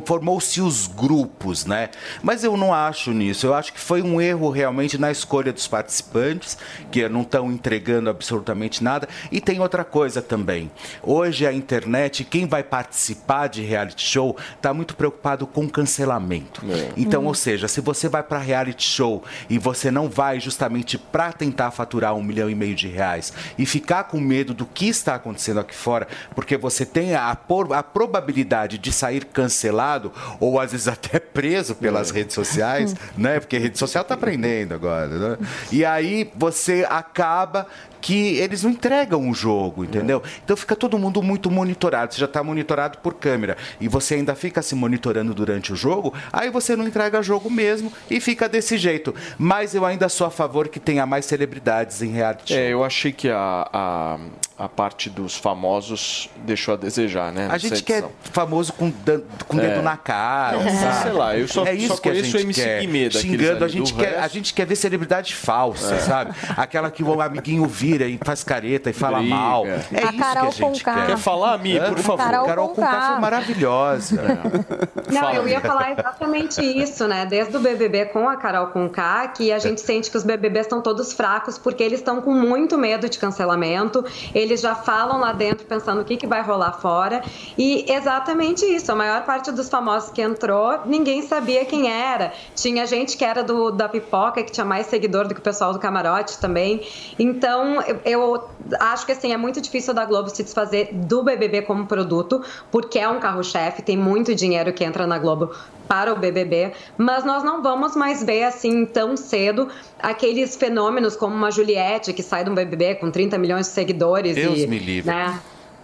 formou-se 0.05 0.61
os 0.61 0.88
grupos, 0.88 1.65
né? 1.65 1.76
Mas 2.23 2.43
eu 2.43 2.55
não 2.57 2.73
acho 2.73 3.11
nisso. 3.11 3.45
Eu 3.47 3.53
acho 3.53 3.73
que 3.73 3.79
foi 3.79 4.01
um 4.01 4.19
erro 4.21 4.49
realmente 4.49 4.97
na 4.97 5.11
escolha 5.11 5.51
dos 5.53 5.67
participantes, 5.67 6.57
que 6.91 7.07
não 7.09 7.21
estão 7.21 7.51
entregando 7.51 8.09
absolutamente 8.09 8.83
nada. 8.83 9.07
E 9.31 9.39
tem 9.41 9.59
outra 9.59 9.83
coisa 9.83 10.21
também. 10.21 10.71
Hoje 11.03 11.45
a 11.45 11.53
internet, 11.53 12.23
quem 12.23 12.45
vai 12.47 12.63
participar 12.63 13.47
de 13.47 13.61
reality 13.61 14.03
show, 14.03 14.35
está 14.55 14.73
muito 14.73 14.95
preocupado 14.95 15.45
com 15.47 15.67
cancelamento. 15.69 16.61
Então, 16.95 17.21
Uhum. 17.21 17.27
ou 17.27 17.33
seja, 17.33 17.67
se 17.67 17.81
você 17.81 18.07
vai 18.09 18.23
para 18.23 18.39
reality 18.39 18.83
show 18.83 19.23
e 19.49 19.57
você 19.57 19.89
não 19.91 20.09
vai 20.09 20.39
justamente 20.39 20.97
para 20.97 21.31
tentar 21.33 21.71
faturar 21.71 22.13
um 22.15 22.23
milhão 22.23 22.49
e 22.49 22.55
meio 22.55 22.75
de 22.75 22.87
reais 22.87 23.33
e 23.57 23.65
ficar 23.65 24.05
com 24.05 24.19
medo 24.19 24.53
do 24.53 24.65
que 24.65 24.87
está 24.87 25.15
acontecendo 25.15 25.59
aqui 25.59 25.75
fora, 25.75 26.07
porque 26.35 26.55
você 26.57 26.85
tem 26.85 27.15
a, 27.15 27.35
por- 27.35 27.73
a 27.73 27.81
probabilidade 27.83 28.77
de 28.77 28.91
sair 28.91 29.25
cancelado 29.25 30.11
ou 30.39 30.59
às 30.59 30.71
vezes 30.71 30.87
até 30.89 31.19
preso 31.19 31.66
pelas 31.76 32.11
redes 32.11 32.34
sociais, 32.34 32.95
né? 33.18 33.39
Porque 33.39 33.56
a 33.56 33.60
rede 33.60 33.77
social 33.77 34.02
está 34.02 34.15
aprendendo 34.15 34.73
agora, 34.73 35.07
né? 35.07 35.38
E 35.72 35.84
aí 35.84 36.31
você 36.35 36.85
acaba 36.89 37.68
que 38.02 38.38
eles 38.38 38.64
não 38.64 38.72
entregam 38.72 39.30
o 39.30 39.34
jogo, 39.34 39.84
entendeu? 39.84 40.22
Então 40.44 40.56
fica 40.56 40.76
todo 40.76 40.98
mundo 40.98 41.22
muito 41.22 41.49
monitorado. 41.49 42.14
Você 42.14 42.19
já 42.19 42.26
está 42.26 42.44
monitorado 42.44 42.99
por 42.99 43.15
câmera 43.15 43.57
e 43.81 43.88
você 43.88 44.15
ainda 44.15 44.35
fica 44.35 44.61
se 44.61 44.76
monitorando 44.76 45.34
durante 45.34 45.73
o 45.73 45.76
jogo, 45.76 46.14
aí 46.31 46.49
você 46.49 46.76
não 46.76 46.88
entrega 46.88 47.22
jogo 47.22 47.49
mesmo 47.49 47.91
e 48.10 48.19
fica 48.19 48.48
desse 48.48 48.77
jeito. 48.77 49.14
Mas 49.38 49.76
eu 49.76 49.85
ainda 49.85 50.07
sou 50.10 50.27
a 50.27 50.31
favor 50.31 50.68
que 50.68 50.80
tenha 50.80 51.06
mais 51.06 51.26
celebridades 51.26 52.02
em 52.02 52.11
reality 52.11 52.53
show. 52.53 52.57
É, 52.57 52.72
eu 52.72 52.84
achei 52.84 53.11
que 53.11 53.30
a, 53.30 53.68
a, 53.73 54.19
a 54.59 54.67
parte 54.67 55.07
dos 55.09 55.35
famosos 55.35 56.29
deixou 56.38 56.73
a 56.73 56.77
desejar, 56.77 57.31
né? 57.31 57.47
A 57.51 57.57
gente 57.59 57.84
quer 57.84 57.99
edição. 57.99 58.11
famoso 58.34 58.73
com, 58.73 58.89
dan- 59.05 59.21
com 59.47 59.59
É. 59.59 59.67
dedo 59.67 59.84
na 59.84 59.95
cara, 59.97 60.57
É, 60.57 60.69
sabe? 60.71 61.03
sei 61.03 61.11
lá, 61.11 61.38
eu 61.38 61.47
só- 61.47 61.63
é 61.65 61.75
isso 61.75 61.95
só 61.95 62.01
que 62.01 62.09
a 62.09 62.11
conheço 62.11 62.31
gente 62.31 62.38
o 62.38 62.47
MC 62.47 62.61
quer. 62.63 63.11
Xingando, 63.11 63.63
a 63.65 63.67
gente, 63.67 63.93
quer, 63.93 64.17
a 64.19 64.27
gente 64.27 64.53
quer 64.55 64.65
ver 64.65 64.75
celebridade 64.75 65.35
falsa, 65.35 65.93
É. 65.95 65.99
sabe? 65.99 66.31
Aquela 66.57 66.89
que 66.89 67.03
o 67.03 67.21
amiguinho 67.21 67.65
vira 67.67 68.05
e 68.07 68.19
faz 68.23 68.43
careta 68.43 68.89
e 68.89 68.93
fala 68.93 69.19
Briga. 69.19 69.35
mal. 69.35 69.65
É 69.67 69.73
A 69.73 69.75
isso 69.77 69.89
que 69.91 70.05
a 70.05 70.13
Carol 70.13 70.51
gente 70.51 70.61
Conká. 70.84 70.93
quer. 70.95 71.05
Quer 71.07 71.17
falar, 71.17 71.57
Mi, 71.59 71.77
Hã? 71.77 71.89
por 71.89 71.99
favor? 71.99 72.17
Carol 72.25 72.45
Carol 72.47 72.69
Conká. 72.69 72.88
Conká 72.91 73.07
foi 73.11 73.19
maravilhosa. 73.19 74.21
Não, 75.11 75.21
Fala, 75.21 75.35
eu 75.35 75.47
ia 75.47 75.61
falar 75.61 75.91
exatamente 75.91 76.61
isso, 76.61 77.07
né? 77.07 77.25
Desde 77.25 77.55
o 77.55 77.59
BBB 77.59 78.05
com 78.07 78.27
a 78.27 78.35
Carol 78.38 78.67
Conká, 78.67 79.27
que 79.29 79.51
a 79.51 79.59
gente 79.59 79.81
sente 79.81 80.09
que 80.11 80.17
os 80.17 80.23
BBBs 80.23 80.65
estão 80.65 80.81
todos 80.81 81.13
fracos 81.13 81.57
porque 81.57 81.81
eles 81.84 81.99
estão 81.99 82.21
com 82.21 82.34
muito 82.34 82.77
medo 82.77 83.07
de 83.09 83.17
cancelamento. 83.17 84.03
Eles 84.34 84.47
já 84.56 84.76
falam 84.76 85.19
lá 85.19 85.34
dentro 85.34 85.65
pensando 85.65 86.02
o 86.02 86.06
que, 86.06 86.15
que 86.15 86.28
vai 86.28 86.41
rolar 86.41 86.74
fora. 86.74 87.24
E 87.57 87.86
exatamente 87.91 88.64
isso. 88.65 88.91
A 88.91 88.95
maior 88.95 89.24
parte 89.26 89.52
dos 89.52 89.68
famosos 89.68 90.11
que 90.11 90.22
entrou, 90.22 90.80
ninguém 90.86 91.22
sabia 91.22 91.65
quem 91.65 91.91
era. 91.91 92.32
Tinha 92.56 92.86
gente 92.86 93.18
que 93.18 93.26
era 93.26 93.44
do, 93.44 93.72
da 93.72 93.90
pipoca, 93.90 94.44
que 94.44 94.52
tinha 94.52 94.65
mais 94.65 94.88
seguidor 94.88 95.28
do 95.28 95.34
que 95.34 95.40
o 95.40 95.44
pessoal 95.44 95.74
do 95.74 95.80
camarote 95.80 96.40
também. 96.40 96.82
Então, 97.18 97.82
eu, 97.82 97.99
eu 98.06 98.49
acho 98.80 99.06
que 99.06 99.11
assim, 99.11 99.34
é 99.34 99.38
muito 99.38 99.60
difícil 99.60 99.94
da 99.94 100.06
Globo 100.06 100.30
se 100.30 100.44
desfazer 100.44 100.94
do 100.94 101.24
BBB 101.24 101.64
como 101.64 101.86
produto, 101.86 102.41
porque 102.72 102.99
é 102.99 103.10
um 103.10 103.19
carro-chefe, 103.19 103.82
tem 103.82 103.98
muito 103.98 104.36
dinheiro 104.36 104.72
que 104.72 104.84
entra 104.84 105.07
na 105.07 105.18
Globo 105.18 105.52
para 105.88 106.14
o 106.14 106.18
BBB, 106.18 106.74
mas 106.98 107.24
nós 107.24 107.44
não 107.44 107.64
vamos 107.64 107.95
mais 107.95 108.22
ver 108.22 108.44
assim 108.44 108.86
tão 108.86 109.15
cedo 109.15 109.69
aqueles 109.99 110.56
fenômenos 110.56 111.15
como 111.15 111.36
uma 111.36 111.52
Juliette 111.52 112.14
que 112.14 112.24
sai 112.24 112.44
de 112.44 112.49
um 112.49 112.56
BBB 112.56 112.95
com 112.95 113.10
30 113.11 113.38
milhões 113.38 113.68
de 113.68 113.74
seguidores 113.74 114.36
Deus 114.36 114.60
e, 114.60 114.68
me 114.68 114.80
livre. 114.80 115.11
né? 115.11 115.40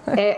É. 0.07 0.35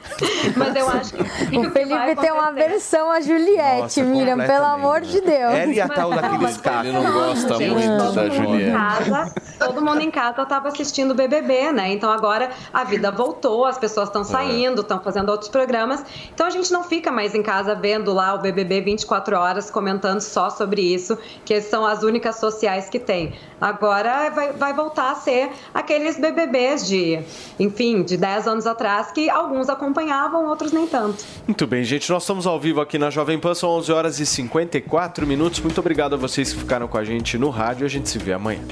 Mas 0.56 0.74
eu 0.74 0.88
acho 0.88 1.12
que 1.12 1.58
O 1.58 1.70
Felipe 1.70 2.16
tem 2.20 2.32
uma 2.32 2.50
versão 2.50 3.10
a 3.10 3.20
Juliette, 3.20 3.80
Nossa, 3.80 4.02
Miriam, 4.04 4.38
pelo 4.38 4.64
amor 4.64 5.02
de 5.02 5.20
Deus. 5.20 5.52
Ela 5.52 5.72
e 5.72 5.80
a 5.80 5.88
tal 5.88 6.10
Mas 6.10 6.16
não, 6.16 6.22
daquele 6.22 6.42
mas 6.42 6.56
escape. 6.56 6.86
Ele 6.86 6.92
não 6.92 7.12
gosta 7.12 7.54
Gente, 7.56 7.70
muito 7.72 8.12
da 8.12 8.28
Juliette. 8.30 8.72
Casa, 8.72 9.34
todo 9.58 9.84
mundo 9.84 10.00
em 10.00 10.10
casa 10.10 10.42
estava 10.42 10.68
assistindo 10.68 11.10
o 11.10 11.14
BBB, 11.14 11.72
né? 11.72 11.92
Então 11.92 12.10
agora 12.10 12.50
a 12.72 12.84
vida 12.84 13.10
voltou, 13.10 13.66
as 13.66 13.76
pessoas 13.76 14.08
estão 14.08 14.24
saindo, 14.24 14.80
estão 14.80 15.00
fazendo 15.00 15.28
outros 15.28 15.50
programas. 15.50 16.02
Então 16.32 16.46
a 16.46 16.50
gente 16.50 16.72
não 16.72 16.82
fica 16.82 17.12
mais 17.12 17.34
em 17.34 17.42
casa 17.42 17.74
vendo 17.74 18.12
lá 18.14 18.34
o 18.34 18.38
BBB 18.38 18.80
24 18.80 19.36
horas 19.36 19.70
comentando 19.70 20.20
só 20.20 20.48
sobre 20.48 20.80
isso, 20.80 21.18
que 21.44 21.60
são 21.60 21.84
as 21.84 22.02
únicas 22.02 22.36
sociais 22.36 22.88
que 22.88 22.98
tem. 22.98 23.34
Agora 23.60 24.30
vai, 24.30 24.52
vai 24.52 24.72
voltar 24.72 25.12
a 25.12 25.14
ser 25.16 25.50
aqueles 25.72 26.18
BBBs 26.18 26.86
de, 26.86 27.22
enfim, 27.60 28.02
de 28.02 28.16
10 28.16 28.48
anos 28.48 28.66
atrás 28.66 29.01
que 29.10 29.28
alguns 29.28 29.68
acompanhavam, 29.68 30.46
outros 30.46 30.70
nem 30.70 30.86
tanto. 30.86 31.24
Muito 31.46 31.66
bem, 31.66 31.82
gente. 31.82 32.10
Nós 32.10 32.22
estamos 32.22 32.46
ao 32.46 32.60
vivo 32.60 32.80
aqui 32.80 32.98
na 32.98 33.10
Jovem 33.10 33.38
Pan, 33.38 33.54
são 33.54 33.70
11 33.70 33.92
horas 33.92 34.20
e 34.20 34.26
54 34.26 35.26
minutos. 35.26 35.60
Muito 35.60 35.78
obrigado 35.80 36.14
a 36.14 36.18
vocês 36.18 36.52
que 36.52 36.58
ficaram 36.58 36.86
com 36.86 36.98
a 36.98 37.04
gente 37.04 37.38
no 37.38 37.50
rádio. 37.50 37.84
A 37.86 37.88
gente 37.88 38.08
se 38.08 38.18
vê 38.18 38.32
amanhã. 38.32 38.62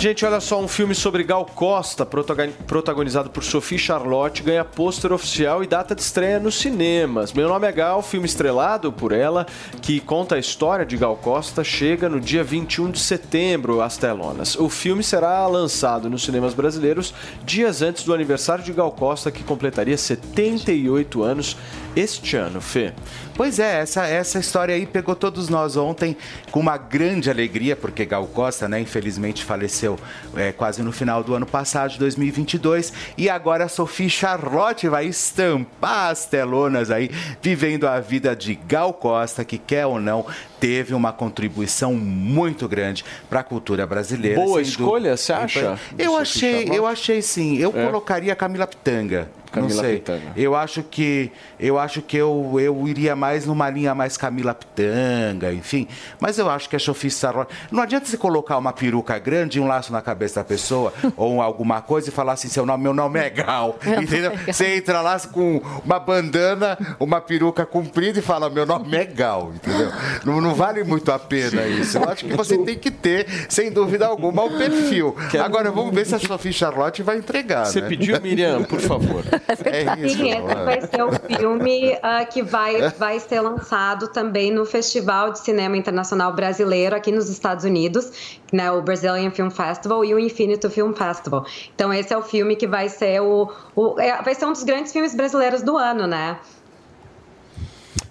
Gente, 0.00 0.24
olha 0.24 0.40
só, 0.40 0.58
um 0.58 0.66
filme 0.66 0.94
sobre 0.94 1.22
Gal 1.22 1.44
Costa, 1.44 2.06
protagon- 2.06 2.52
protagonizado 2.66 3.28
por 3.28 3.44
Sophie 3.44 3.78
Charlotte, 3.78 4.42
ganha 4.42 4.64
pôster 4.64 5.12
oficial 5.12 5.62
e 5.62 5.66
data 5.66 5.94
de 5.94 6.00
estreia 6.00 6.40
nos 6.40 6.54
cinemas. 6.54 7.34
Meu 7.34 7.46
nome 7.46 7.68
é 7.68 7.72
Gal, 7.72 8.00
filme 8.00 8.24
estrelado 8.24 8.90
por 8.90 9.12
ela, 9.12 9.46
que 9.82 10.00
conta 10.00 10.36
a 10.36 10.38
história 10.38 10.86
de 10.86 10.96
Gal 10.96 11.18
Costa, 11.18 11.62
chega 11.62 12.08
no 12.08 12.18
dia 12.18 12.42
21 12.42 12.90
de 12.92 12.98
setembro 12.98 13.82
às 13.82 13.98
telonas. 13.98 14.56
O 14.56 14.70
filme 14.70 15.02
será 15.02 15.46
lançado 15.46 16.08
nos 16.08 16.24
cinemas 16.24 16.54
brasileiros 16.54 17.12
dias 17.44 17.82
antes 17.82 18.02
do 18.02 18.14
aniversário 18.14 18.64
de 18.64 18.72
Gal 18.72 18.92
Costa, 18.92 19.30
que 19.30 19.44
completaria 19.44 19.98
78 19.98 21.22
anos 21.22 21.58
este 21.94 22.36
ano, 22.36 22.62
Fê. 22.62 22.94
Pois 23.40 23.58
é, 23.58 23.80
essa, 23.80 24.04
essa 24.06 24.38
história 24.38 24.74
aí 24.74 24.84
pegou 24.84 25.16
todos 25.16 25.48
nós 25.48 25.74
ontem 25.74 26.14
com 26.50 26.60
uma 26.60 26.76
grande 26.76 27.30
alegria, 27.30 27.74
porque 27.74 28.04
Gal 28.04 28.26
Costa, 28.26 28.68
né, 28.68 28.78
infelizmente 28.78 29.46
faleceu 29.46 29.98
é, 30.36 30.52
quase 30.52 30.82
no 30.82 30.92
final 30.92 31.24
do 31.24 31.34
ano 31.34 31.46
passado, 31.46 31.92
de 31.92 31.98
2022, 32.00 32.92
e 33.16 33.30
agora 33.30 33.64
a 33.64 33.68
Sophie 33.68 34.10
Charlotte 34.10 34.86
vai 34.90 35.06
estampar 35.06 36.10
as 36.10 36.26
telonas 36.26 36.90
aí, 36.90 37.10
vivendo 37.40 37.88
a 37.88 37.98
vida 37.98 38.36
de 38.36 38.56
Gal 38.56 38.92
Costa, 38.92 39.42
que 39.42 39.56
quer 39.56 39.86
ou 39.86 39.98
não, 39.98 40.26
teve 40.60 40.92
uma 40.92 41.10
contribuição 41.10 41.94
muito 41.94 42.68
grande 42.68 43.02
para 43.30 43.40
a 43.40 43.42
cultura 43.42 43.86
brasileira. 43.86 44.38
Boa 44.38 44.60
escolha, 44.60 45.12
dúvida. 45.12 45.16
você 45.16 45.32
acha? 45.32 45.78
Eu 45.98 46.14
achei, 46.14 46.68
eu 46.70 46.86
achei 46.86 47.22
sim. 47.22 47.56
Eu 47.56 47.72
É? 47.74 47.86
colocaria 47.86 48.34
a 48.34 48.36
Camila 48.36 48.66
Pitanga. 48.66 49.30
Camila 49.50 49.74
não 49.74 49.80
sei. 49.80 49.96
Pitanga. 49.96 50.32
Eu 50.36 50.54
acho 50.54 50.82
que 50.82 51.32
eu 51.58 51.78
acho 51.78 52.00
que 52.02 52.16
eu, 52.16 52.56
eu 52.58 52.88
iria 52.88 53.16
mais 53.16 53.46
numa 53.46 53.68
linha 53.68 53.94
mais 53.94 54.16
Camila 54.16 54.54
Pitanga, 54.54 55.52
enfim. 55.52 55.88
Mas 56.18 56.38
eu 56.38 56.48
acho 56.48 56.68
que 56.68 56.76
a 56.76 56.78
Sophie 56.78 57.10
Charlotte. 57.10 57.52
Não 57.70 57.82
adianta 57.82 58.06
você 58.06 58.16
colocar 58.16 58.56
uma 58.56 58.72
peruca 58.72 59.18
grande 59.18 59.58
e 59.58 59.60
um 59.60 59.66
laço 59.66 59.92
na 59.92 60.00
cabeça 60.00 60.40
da 60.40 60.44
pessoa 60.44 60.92
ou 61.16 61.42
alguma 61.42 61.82
coisa 61.82 62.08
e 62.08 62.12
falar 62.12 62.32
assim, 62.32 62.48
seu 62.48 62.64
nome, 62.64 62.82
meu 62.82 62.94
nome 62.94 63.18
é 63.18 63.28
Gal. 63.28 63.78
Entendeu? 64.00 64.32
Você 64.46 64.76
entra 64.76 65.00
lá 65.00 65.18
com 65.20 65.60
uma 65.84 65.98
bandana, 65.98 66.78
uma 66.98 67.20
peruca 67.20 67.66
comprida 67.66 68.18
e 68.18 68.22
fala, 68.22 68.48
meu 68.48 68.64
nome 68.64 68.96
é 68.96 69.04
Gal, 69.04 69.52
entendeu? 69.54 69.90
Não, 70.24 70.40
não 70.40 70.54
vale 70.54 70.84
muito 70.84 71.10
a 71.10 71.18
pena 71.18 71.66
isso. 71.66 71.98
Eu 71.98 72.08
acho 72.08 72.24
que 72.24 72.34
você 72.34 72.56
tem 72.58 72.78
que 72.78 72.90
ter, 72.90 73.26
sem 73.48 73.70
dúvida 73.70 74.06
alguma, 74.06 74.44
o 74.44 74.56
perfil. 74.56 75.16
Agora 75.42 75.70
vamos 75.70 75.94
ver 75.94 76.06
se 76.06 76.14
a 76.14 76.18
Sophie 76.18 76.52
Charlotte 76.52 77.02
vai 77.02 77.18
entregar. 77.18 77.66
Você 77.66 77.80
né? 77.80 77.88
pediu, 77.88 78.20
Miriam, 78.20 78.62
por 78.62 78.80
favor. 78.80 79.24
É 79.48 79.96
isso. 80.04 80.18
Sim, 80.18 80.30
esse 80.30 80.54
vai 80.64 80.80
ser 80.80 81.02
o 81.02 81.12
filme 81.12 81.98
ah, 82.02 82.24
que 82.24 82.42
vai, 82.42 82.88
vai 82.90 83.20
ser 83.20 83.40
lançado 83.40 84.08
também 84.08 84.50
no 84.50 84.64
Festival 84.64 85.32
de 85.32 85.40
Cinema 85.40 85.76
Internacional 85.76 86.32
Brasileiro 86.32 86.94
aqui 86.94 87.10
nos 87.12 87.28
Estados 87.28 87.64
Unidos, 87.64 88.38
né, 88.52 88.70
o 88.70 88.82
Brazilian 88.82 89.30
Film 89.30 89.50
Festival 89.50 90.04
e 90.04 90.14
o 90.14 90.18
Infinito 90.18 90.70
Film 90.70 90.92
Festival. 90.92 91.44
Então 91.74 91.92
esse 91.92 92.12
é 92.12 92.16
o 92.16 92.22
filme 92.22 92.56
que 92.56 92.66
vai 92.66 92.88
ser 92.88 93.20
o, 93.20 93.50
o 93.74 93.98
é, 94.00 94.22
vai 94.22 94.34
ser 94.34 94.46
um 94.46 94.52
dos 94.52 94.64
grandes 94.64 94.92
filmes 94.92 95.14
brasileiros 95.14 95.62
do 95.62 95.76
ano, 95.76 96.06
né? 96.06 96.38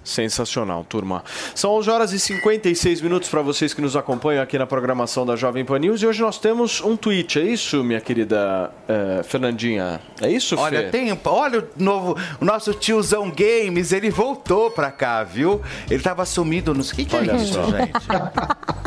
Sensacional, 0.03 0.83
turma. 0.87 1.23
São 1.53 1.71
11 1.71 1.89
horas 1.89 2.13
e 2.13 2.19
56 2.19 3.01
minutos 3.01 3.29
para 3.29 3.41
vocês 3.41 3.73
que 3.73 3.81
nos 3.81 3.95
acompanham 3.95 4.41
aqui 4.41 4.57
na 4.57 4.65
programação 4.65 5.25
da 5.25 5.35
Jovem 5.35 5.63
Pan 5.65 5.77
News. 5.79 6.01
E 6.01 6.07
hoje 6.07 6.21
nós 6.21 6.37
temos 6.39 6.81
um 6.81 6.95
tweet, 6.95 7.37
é 7.39 7.43
isso, 7.43 7.83
minha 7.83 8.01
querida 8.01 8.71
eh, 8.87 9.21
Fernandinha? 9.23 9.99
É 10.21 10.29
isso, 10.31 10.55
Fê? 10.55 10.63
Olha, 10.63 10.89
tem, 10.89 11.17
olha 11.25 11.59
o 11.59 11.83
novo, 11.83 12.17
o 12.41 12.45
nosso 12.45 12.73
tiozão 12.73 13.29
Games, 13.31 13.91
ele 13.91 14.09
voltou 14.09 14.71
pra 14.71 14.89
cá, 14.89 15.23
viu? 15.23 15.61
Ele 15.89 16.01
tava 16.01 16.25
sumido 16.25 16.73
nos. 16.73 16.89
O 16.91 16.95
que, 16.95 17.05
que 17.05 17.15
é 17.15 17.19
Olha 17.19 17.35
isso, 17.35 17.53
só. 17.53 17.63
gente? 17.65 17.91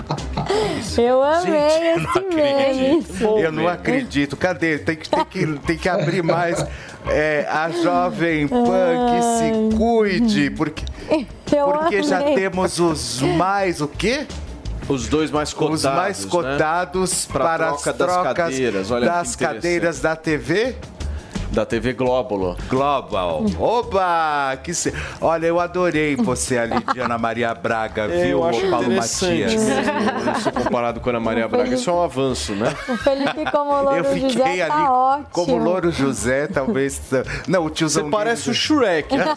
Eu 0.99 1.23
amei 1.23 1.53
Gente, 1.53 1.85
eu 1.87 2.01
não 2.01 2.11
esse 2.11 2.35
meme. 2.35 2.97
acredito. 2.97 3.39
Eu 3.39 3.53
não 3.53 3.69
acredito. 3.69 4.37
Cadê? 4.37 4.79
Tem 4.79 4.97
que, 4.97 5.09
tem 5.09 5.25
que, 5.25 5.47
tem 5.61 5.79
que 5.79 5.89
abrir 5.89 6.23
mais. 6.23 6.65
É, 7.07 7.47
a 7.51 7.69
Jovem 7.71 8.47
Pan 8.47 9.07
que 9.11 9.23
se 9.23 9.77
cuide, 9.77 10.51
porque, 10.51 10.85
Eu 11.53 11.67
porque 11.67 12.03
já 12.03 12.19
amei. 12.21 12.35
temos 12.35 12.79
os 12.79 13.21
mais 13.21 13.81
o 13.81 13.89
quê? 13.89 14.27
Os 14.89 15.07
dois 15.09 15.31
mais 15.31 15.53
cotados. 15.53 15.85
Os 15.85 15.91
mais 15.93 16.25
né? 16.25 16.31
cotados 16.31 17.27
Pra 17.27 17.41
para 17.45 17.67
troca 17.69 17.91
as 17.91 17.97
das 17.97 17.97
trocas 17.97 18.35
cadeiras, 18.35 18.91
olha 18.91 19.07
das 19.07 19.37
cadeiras 19.37 20.01
da 20.01 20.17
TV. 20.17 20.75
Da 21.53 21.67
TV 21.67 21.93
Glóbulo. 21.93 22.57
Global. 22.67 23.45
Oba! 23.59 24.57
Que 24.63 24.73
se... 24.73 24.93
Olha, 25.21 25.47
eu 25.47 25.61
adorei 25.61 26.17
você 26.17 26.57
ali 26.57 26.83
de 26.95 27.01
Ana 27.01 27.19
Maria 27.19 27.53
Braga, 27.55 28.05
É, 28.05 28.23
viu, 28.25 28.39
eu 28.39 28.45
acho 28.49 28.67
ô 28.67 28.71
Paulo 28.71 28.91
Matias? 28.91 29.53
isso 29.53 30.51
comparado 30.53 30.99
com 31.01 31.11
a 31.11 31.13
Ana 31.13 31.21
Maria 31.21 31.47
Braga. 31.47 31.75
Isso 31.75 31.91
é 31.91 31.93
um 31.93 32.03
avanço, 32.03 32.55
né? 32.55 32.75
O 32.89 32.97
Felipe 32.97 33.51
como 33.51 33.71
Louro 33.83 33.97
Eu 33.99 34.05
fiquei 34.05 34.31
José 34.31 34.63
ali 34.63 34.69
tá 34.71 34.93
ótimo. 34.93 35.27
como 35.31 35.57
Louro 35.59 35.91
José, 35.93 36.47
talvez. 36.47 37.01
Não, 37.47 37.67
o 37.67 37.71
tiozão 37.71 38.05
Você 38.05 38.11
parece 38.11 38.49
o 38.49 38.55
Shrek. 38.55 39.15
né? 39.15 39.25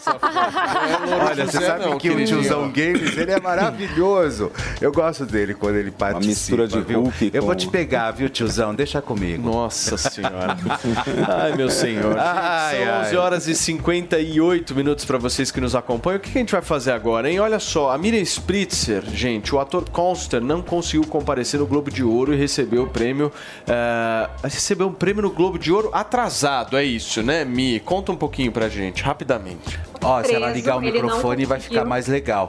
Olha, 1.30 1.44
você 1.46 1.52
José 1.52 1.66
sabe 1.66 1.84
não, 1.86 1.98
que 1.98 2.08
o 2.08 2.24
tiozão 2.24 2.72
Games, 2.72 3.14
ele 3.16 3.32
é 3.32 3.40
maravilhoso. 3.40 4.50
Eu 4.80 4.90
gosto 4.90 5.26
dele 5.26 5.52
quando 5.52 5.76
ele 5.76 5.90
participa. 5.90 6.26
mistura 6.26 6.66
de 6.66 6.80
viu? 6.80 7.02
Hulk 7.02 7.30
Eu 7.34 7.42
vou 7.42 7.50
com- 7.50 7.56
te 7.56 7.68
pegar, 7.68 8.10
viu, 8.12 8.30
tiozão? 8.30 8.74
Deixa 8.74 9.02
comigo. 9.02 9.42
Nossa 9.50 9.98
senhora. 9.98 10.56
Ai, 11.28 11.54
meu 11.54 11.68
senhor. 11.68 12.05
Ai, 12.16 12.76
São 12.84 12.94
ai. 12.94 13.06
11 13.06 13.16
horas 13.16 13.46
e 13.48 13.54
58 13.54 14.74
minutos 14.74 15.04
para 15.04 15.18
vocês 15.18 15.50
que 15.50 15.60
nos 15.60 15.74
acompanham. 15.74 16.18
O 16.18 16.20
que 16.20 16.30
a 16.30 16.40
gente 16.40 16.52
vai 16.52 16.62
fazer 16.62 16.92
agora, 16.92 17.30
hein? 17.30 17.40
Olha 17.40 17.58
só, 17.58 17.90
a 17.90 17.98
Miriam 17.98 18.22
Spritzer, 18.22 19.02
gente, 19.12 19.54
o 19.54 19.60
ator 19.60 19.88
Conster 19.90 20.40
não 20.40 20.62
conseguiu 20.62 21.06
comparecer 21.08 21.58
no 21.60 21.66
Globo 21.66 21.90
de 21.90 22.02
Ouro 22.04 22.32
e 22.34 22.36
recebeu 22.36 22.84
o 22.84 22.88
prêmio. 22.88 23.32
eh, 23.66 24.28
recebeu 24.42 24.88
um 24.88 24.92
prêmio 24.92 25.22
no 25.22 25.30
Globo 25.30 25.58
de 25.58 25.72
Ouro 25.72 25.90
atrasado, 25.92 26.76
é 26.76 26.84
isso, 26.84 27.22
né, 27.22 27.44
Mi? 27.44 27.80
Conta 27.80 28.12
um 28.12 28.16
pouquinho 28.16 28.50
pra 28.52 28.68
gente, 28.68 29.02
rapidamente. 29.02 29.78
Ó, 30.02 30.22
se 30.22 30.34
ela 30.34 30.50
ligar 30.50 30.76
o 30.76 30.80
microfone, 30.80 31.44
vai 31.44 31.60
ficar 31.60 31.84
mais 31.84 32.06
legal. 32.06 32.48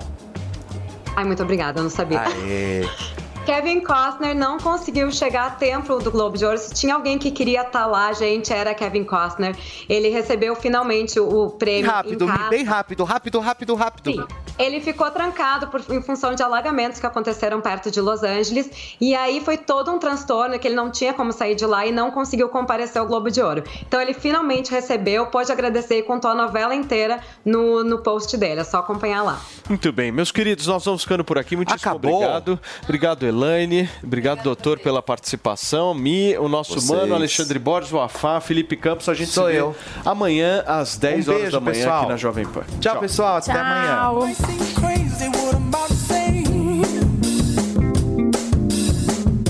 Ai, 1.16 1.26
muito 1.26 1.42
obrigada, 1.42 1.80
eu 1.80 1.84
não 1.84 1.90
sabia. 1.90 2.22
Aê. 2.22 2.86
Kevin 3.48 3.80
Costner 3.80 4.36
não 4.36 4.58
conseguiu 4.58 5.10
chegar 5.10 5.48
a 5.48 5.50
tempo 5.52 6.00
do 6.00 6.12
Globo 6.12 6.38
de 6.38 6.44
Ouro. 6.44 6.58
Se 6.58 6.74
tinha 6.74 6.94
alguém 6.94 7.18
que 7.18 7.32
queria 7.32 7.62
estar 7.62 7.86
lá, 7.86 8.12
gente, 8.12 8.52
era 8.52 8.74
Kevin 8.74 9.06
Costner. 9.06 9.56
Ele 9.88 10.10
recebeu 10.10 10.54
finalmente 10.54 11.18
o, 11.18 11.52
prêmio 11.52 11.90
Rápido, 11.90 12.26
em 12.26 12.28
casa. 12.28 12.50
bem 12.50 12.66
rápido, 12.66 13.06
rápido, 13.06 13.40
rápido, 13.40 13.74
rápido. 13.74 14.12
Sim. 14.12 14.28
Ele 14.60 14.82
ficou 14.82 15.10
trancado 15.12 15.68
por, 15.68 15.82
em 15.90 16.02
função 16.02 16.36
de 16.36 16.44
alagamentos 16.44 17.00
que 17.00 17.06
aconteceram 17.06 17.62
perto 17.62 17.90
de 17.90 18.02
Los 18.02 18.22
Angeles. 18.22 18.98
E 19.00 19.16
aí 19.16 19.40
foi 19.40 19.56
todo 19.56 19.92
um 19.92 19.98
transtorno 19.98 20.60
que 20.60 20.68
ele 20.68 20.76
não 20.76 20.92
tinha 20.92 21.14
como 21.14 21.32
sair 21.32 21.56
de 21.56 21.66
lá 21.66 21.86
e 21.86 21.92
não 21.92 22.12
conseguiu 22.12 22.50
comparecer 22.50 23.00
ao 23.00 23.08
Globo 23.08 23.32
de 23.32 23.42
Ouro. 23.42 23.64
Então 23.88 24.02
ele 24.02 24.14
finalmente 24.14 24.72
recebeu, 24.72 25.28
pôde 25.28 25.54
agradecer 25.54 26.00
e 26.00 26.04
contou 26.04 26.32
a 26.32 26.36
novela 26.36 26.76
inteira 26.76 27.22
no, 27.46 27.82
no 27.82 28.00
post 28.00 28.36
dele. 28.36 28.60
É 28.60 28.64
só 28.66 28.80
acompanhar 28.80 29.24
lá. 29.24 29.40
Muito 29.70 29.90
bem, 29.94 30.12
meus 30.12 30.34
queridos, 30.34 30.68
nós 30.68 30.84
vamos 30.84 31.04
ficando 31.04 31.24
por 31.24 31.38
aqui. 31.38 31.56
Muitíssimo 31.56 31.92
Acabou. 31.92 32.16
obrigado. 32.16 32.60
Obrigado, 32.84 33.37
Elaine. 33.38 33.88
Obrigado, 34.04 34.42
doutor, 34.42 34.80
pela 34.80 35.02
participação. 35.02 35.94
Mi, 35.94 36.36
o 36.38 36.50
nosso 36.50 36.74
Vocês. 36.74 36.90
mano, 36.90 37.14
Alexandre 37.14 37.60
Borges, 37.60 37.94
o 37.94 38.00
Afá, 38.00 38.42
Felipe 38.42 38.76
Campos. 38.76 39.08
A 39.08 39.14
gente 39.14 39.30
Sou 39.30 39.46
se 39.46 39.52
vê 39.54 39.60
eu. 39.60 39.76
amanhã 40.04 40.64
às 40.66 40.98
10 40.98 41.28
Um 41.28 41.32
horas 41.32 41.42
beijo, 41.44 41.52
da 41.52 41.60
manhã 41.62 41.74
pessoal. 41.78 42.00
aqui 42.02 42.10
na 42.10 42.18
Jovem 42.18 42.46
Pan. 42.48 42.64
Tchau, 42.82 43.00
pessoal. 43.00 43.38
Até 43.38 43.52
amanhã. 43.52 44.12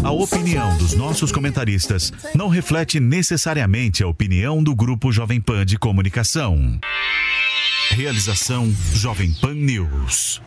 A 0.04 0.12
opinião 0.12 0.78
dos 0.78 0.94
nossos 0.96 1.32
comentaristas 1.32 2.12
não 2.34 2.48
reflete 2.48 3.00
necessariamente 3.00 4.04
a 4.04 4.08
opinião 4.08 4.64
do 4.64 4.76
Grupo 4.76 5.12
Jovem 5.12 5.42
Pan 5.42 5.66
de 5.66 5.78
Comunicação. 5.78 6.80
Realização 7.92 8.72
Jovem 8.94 9.32
Pan 9.34 9.54
News. 9.54 10.42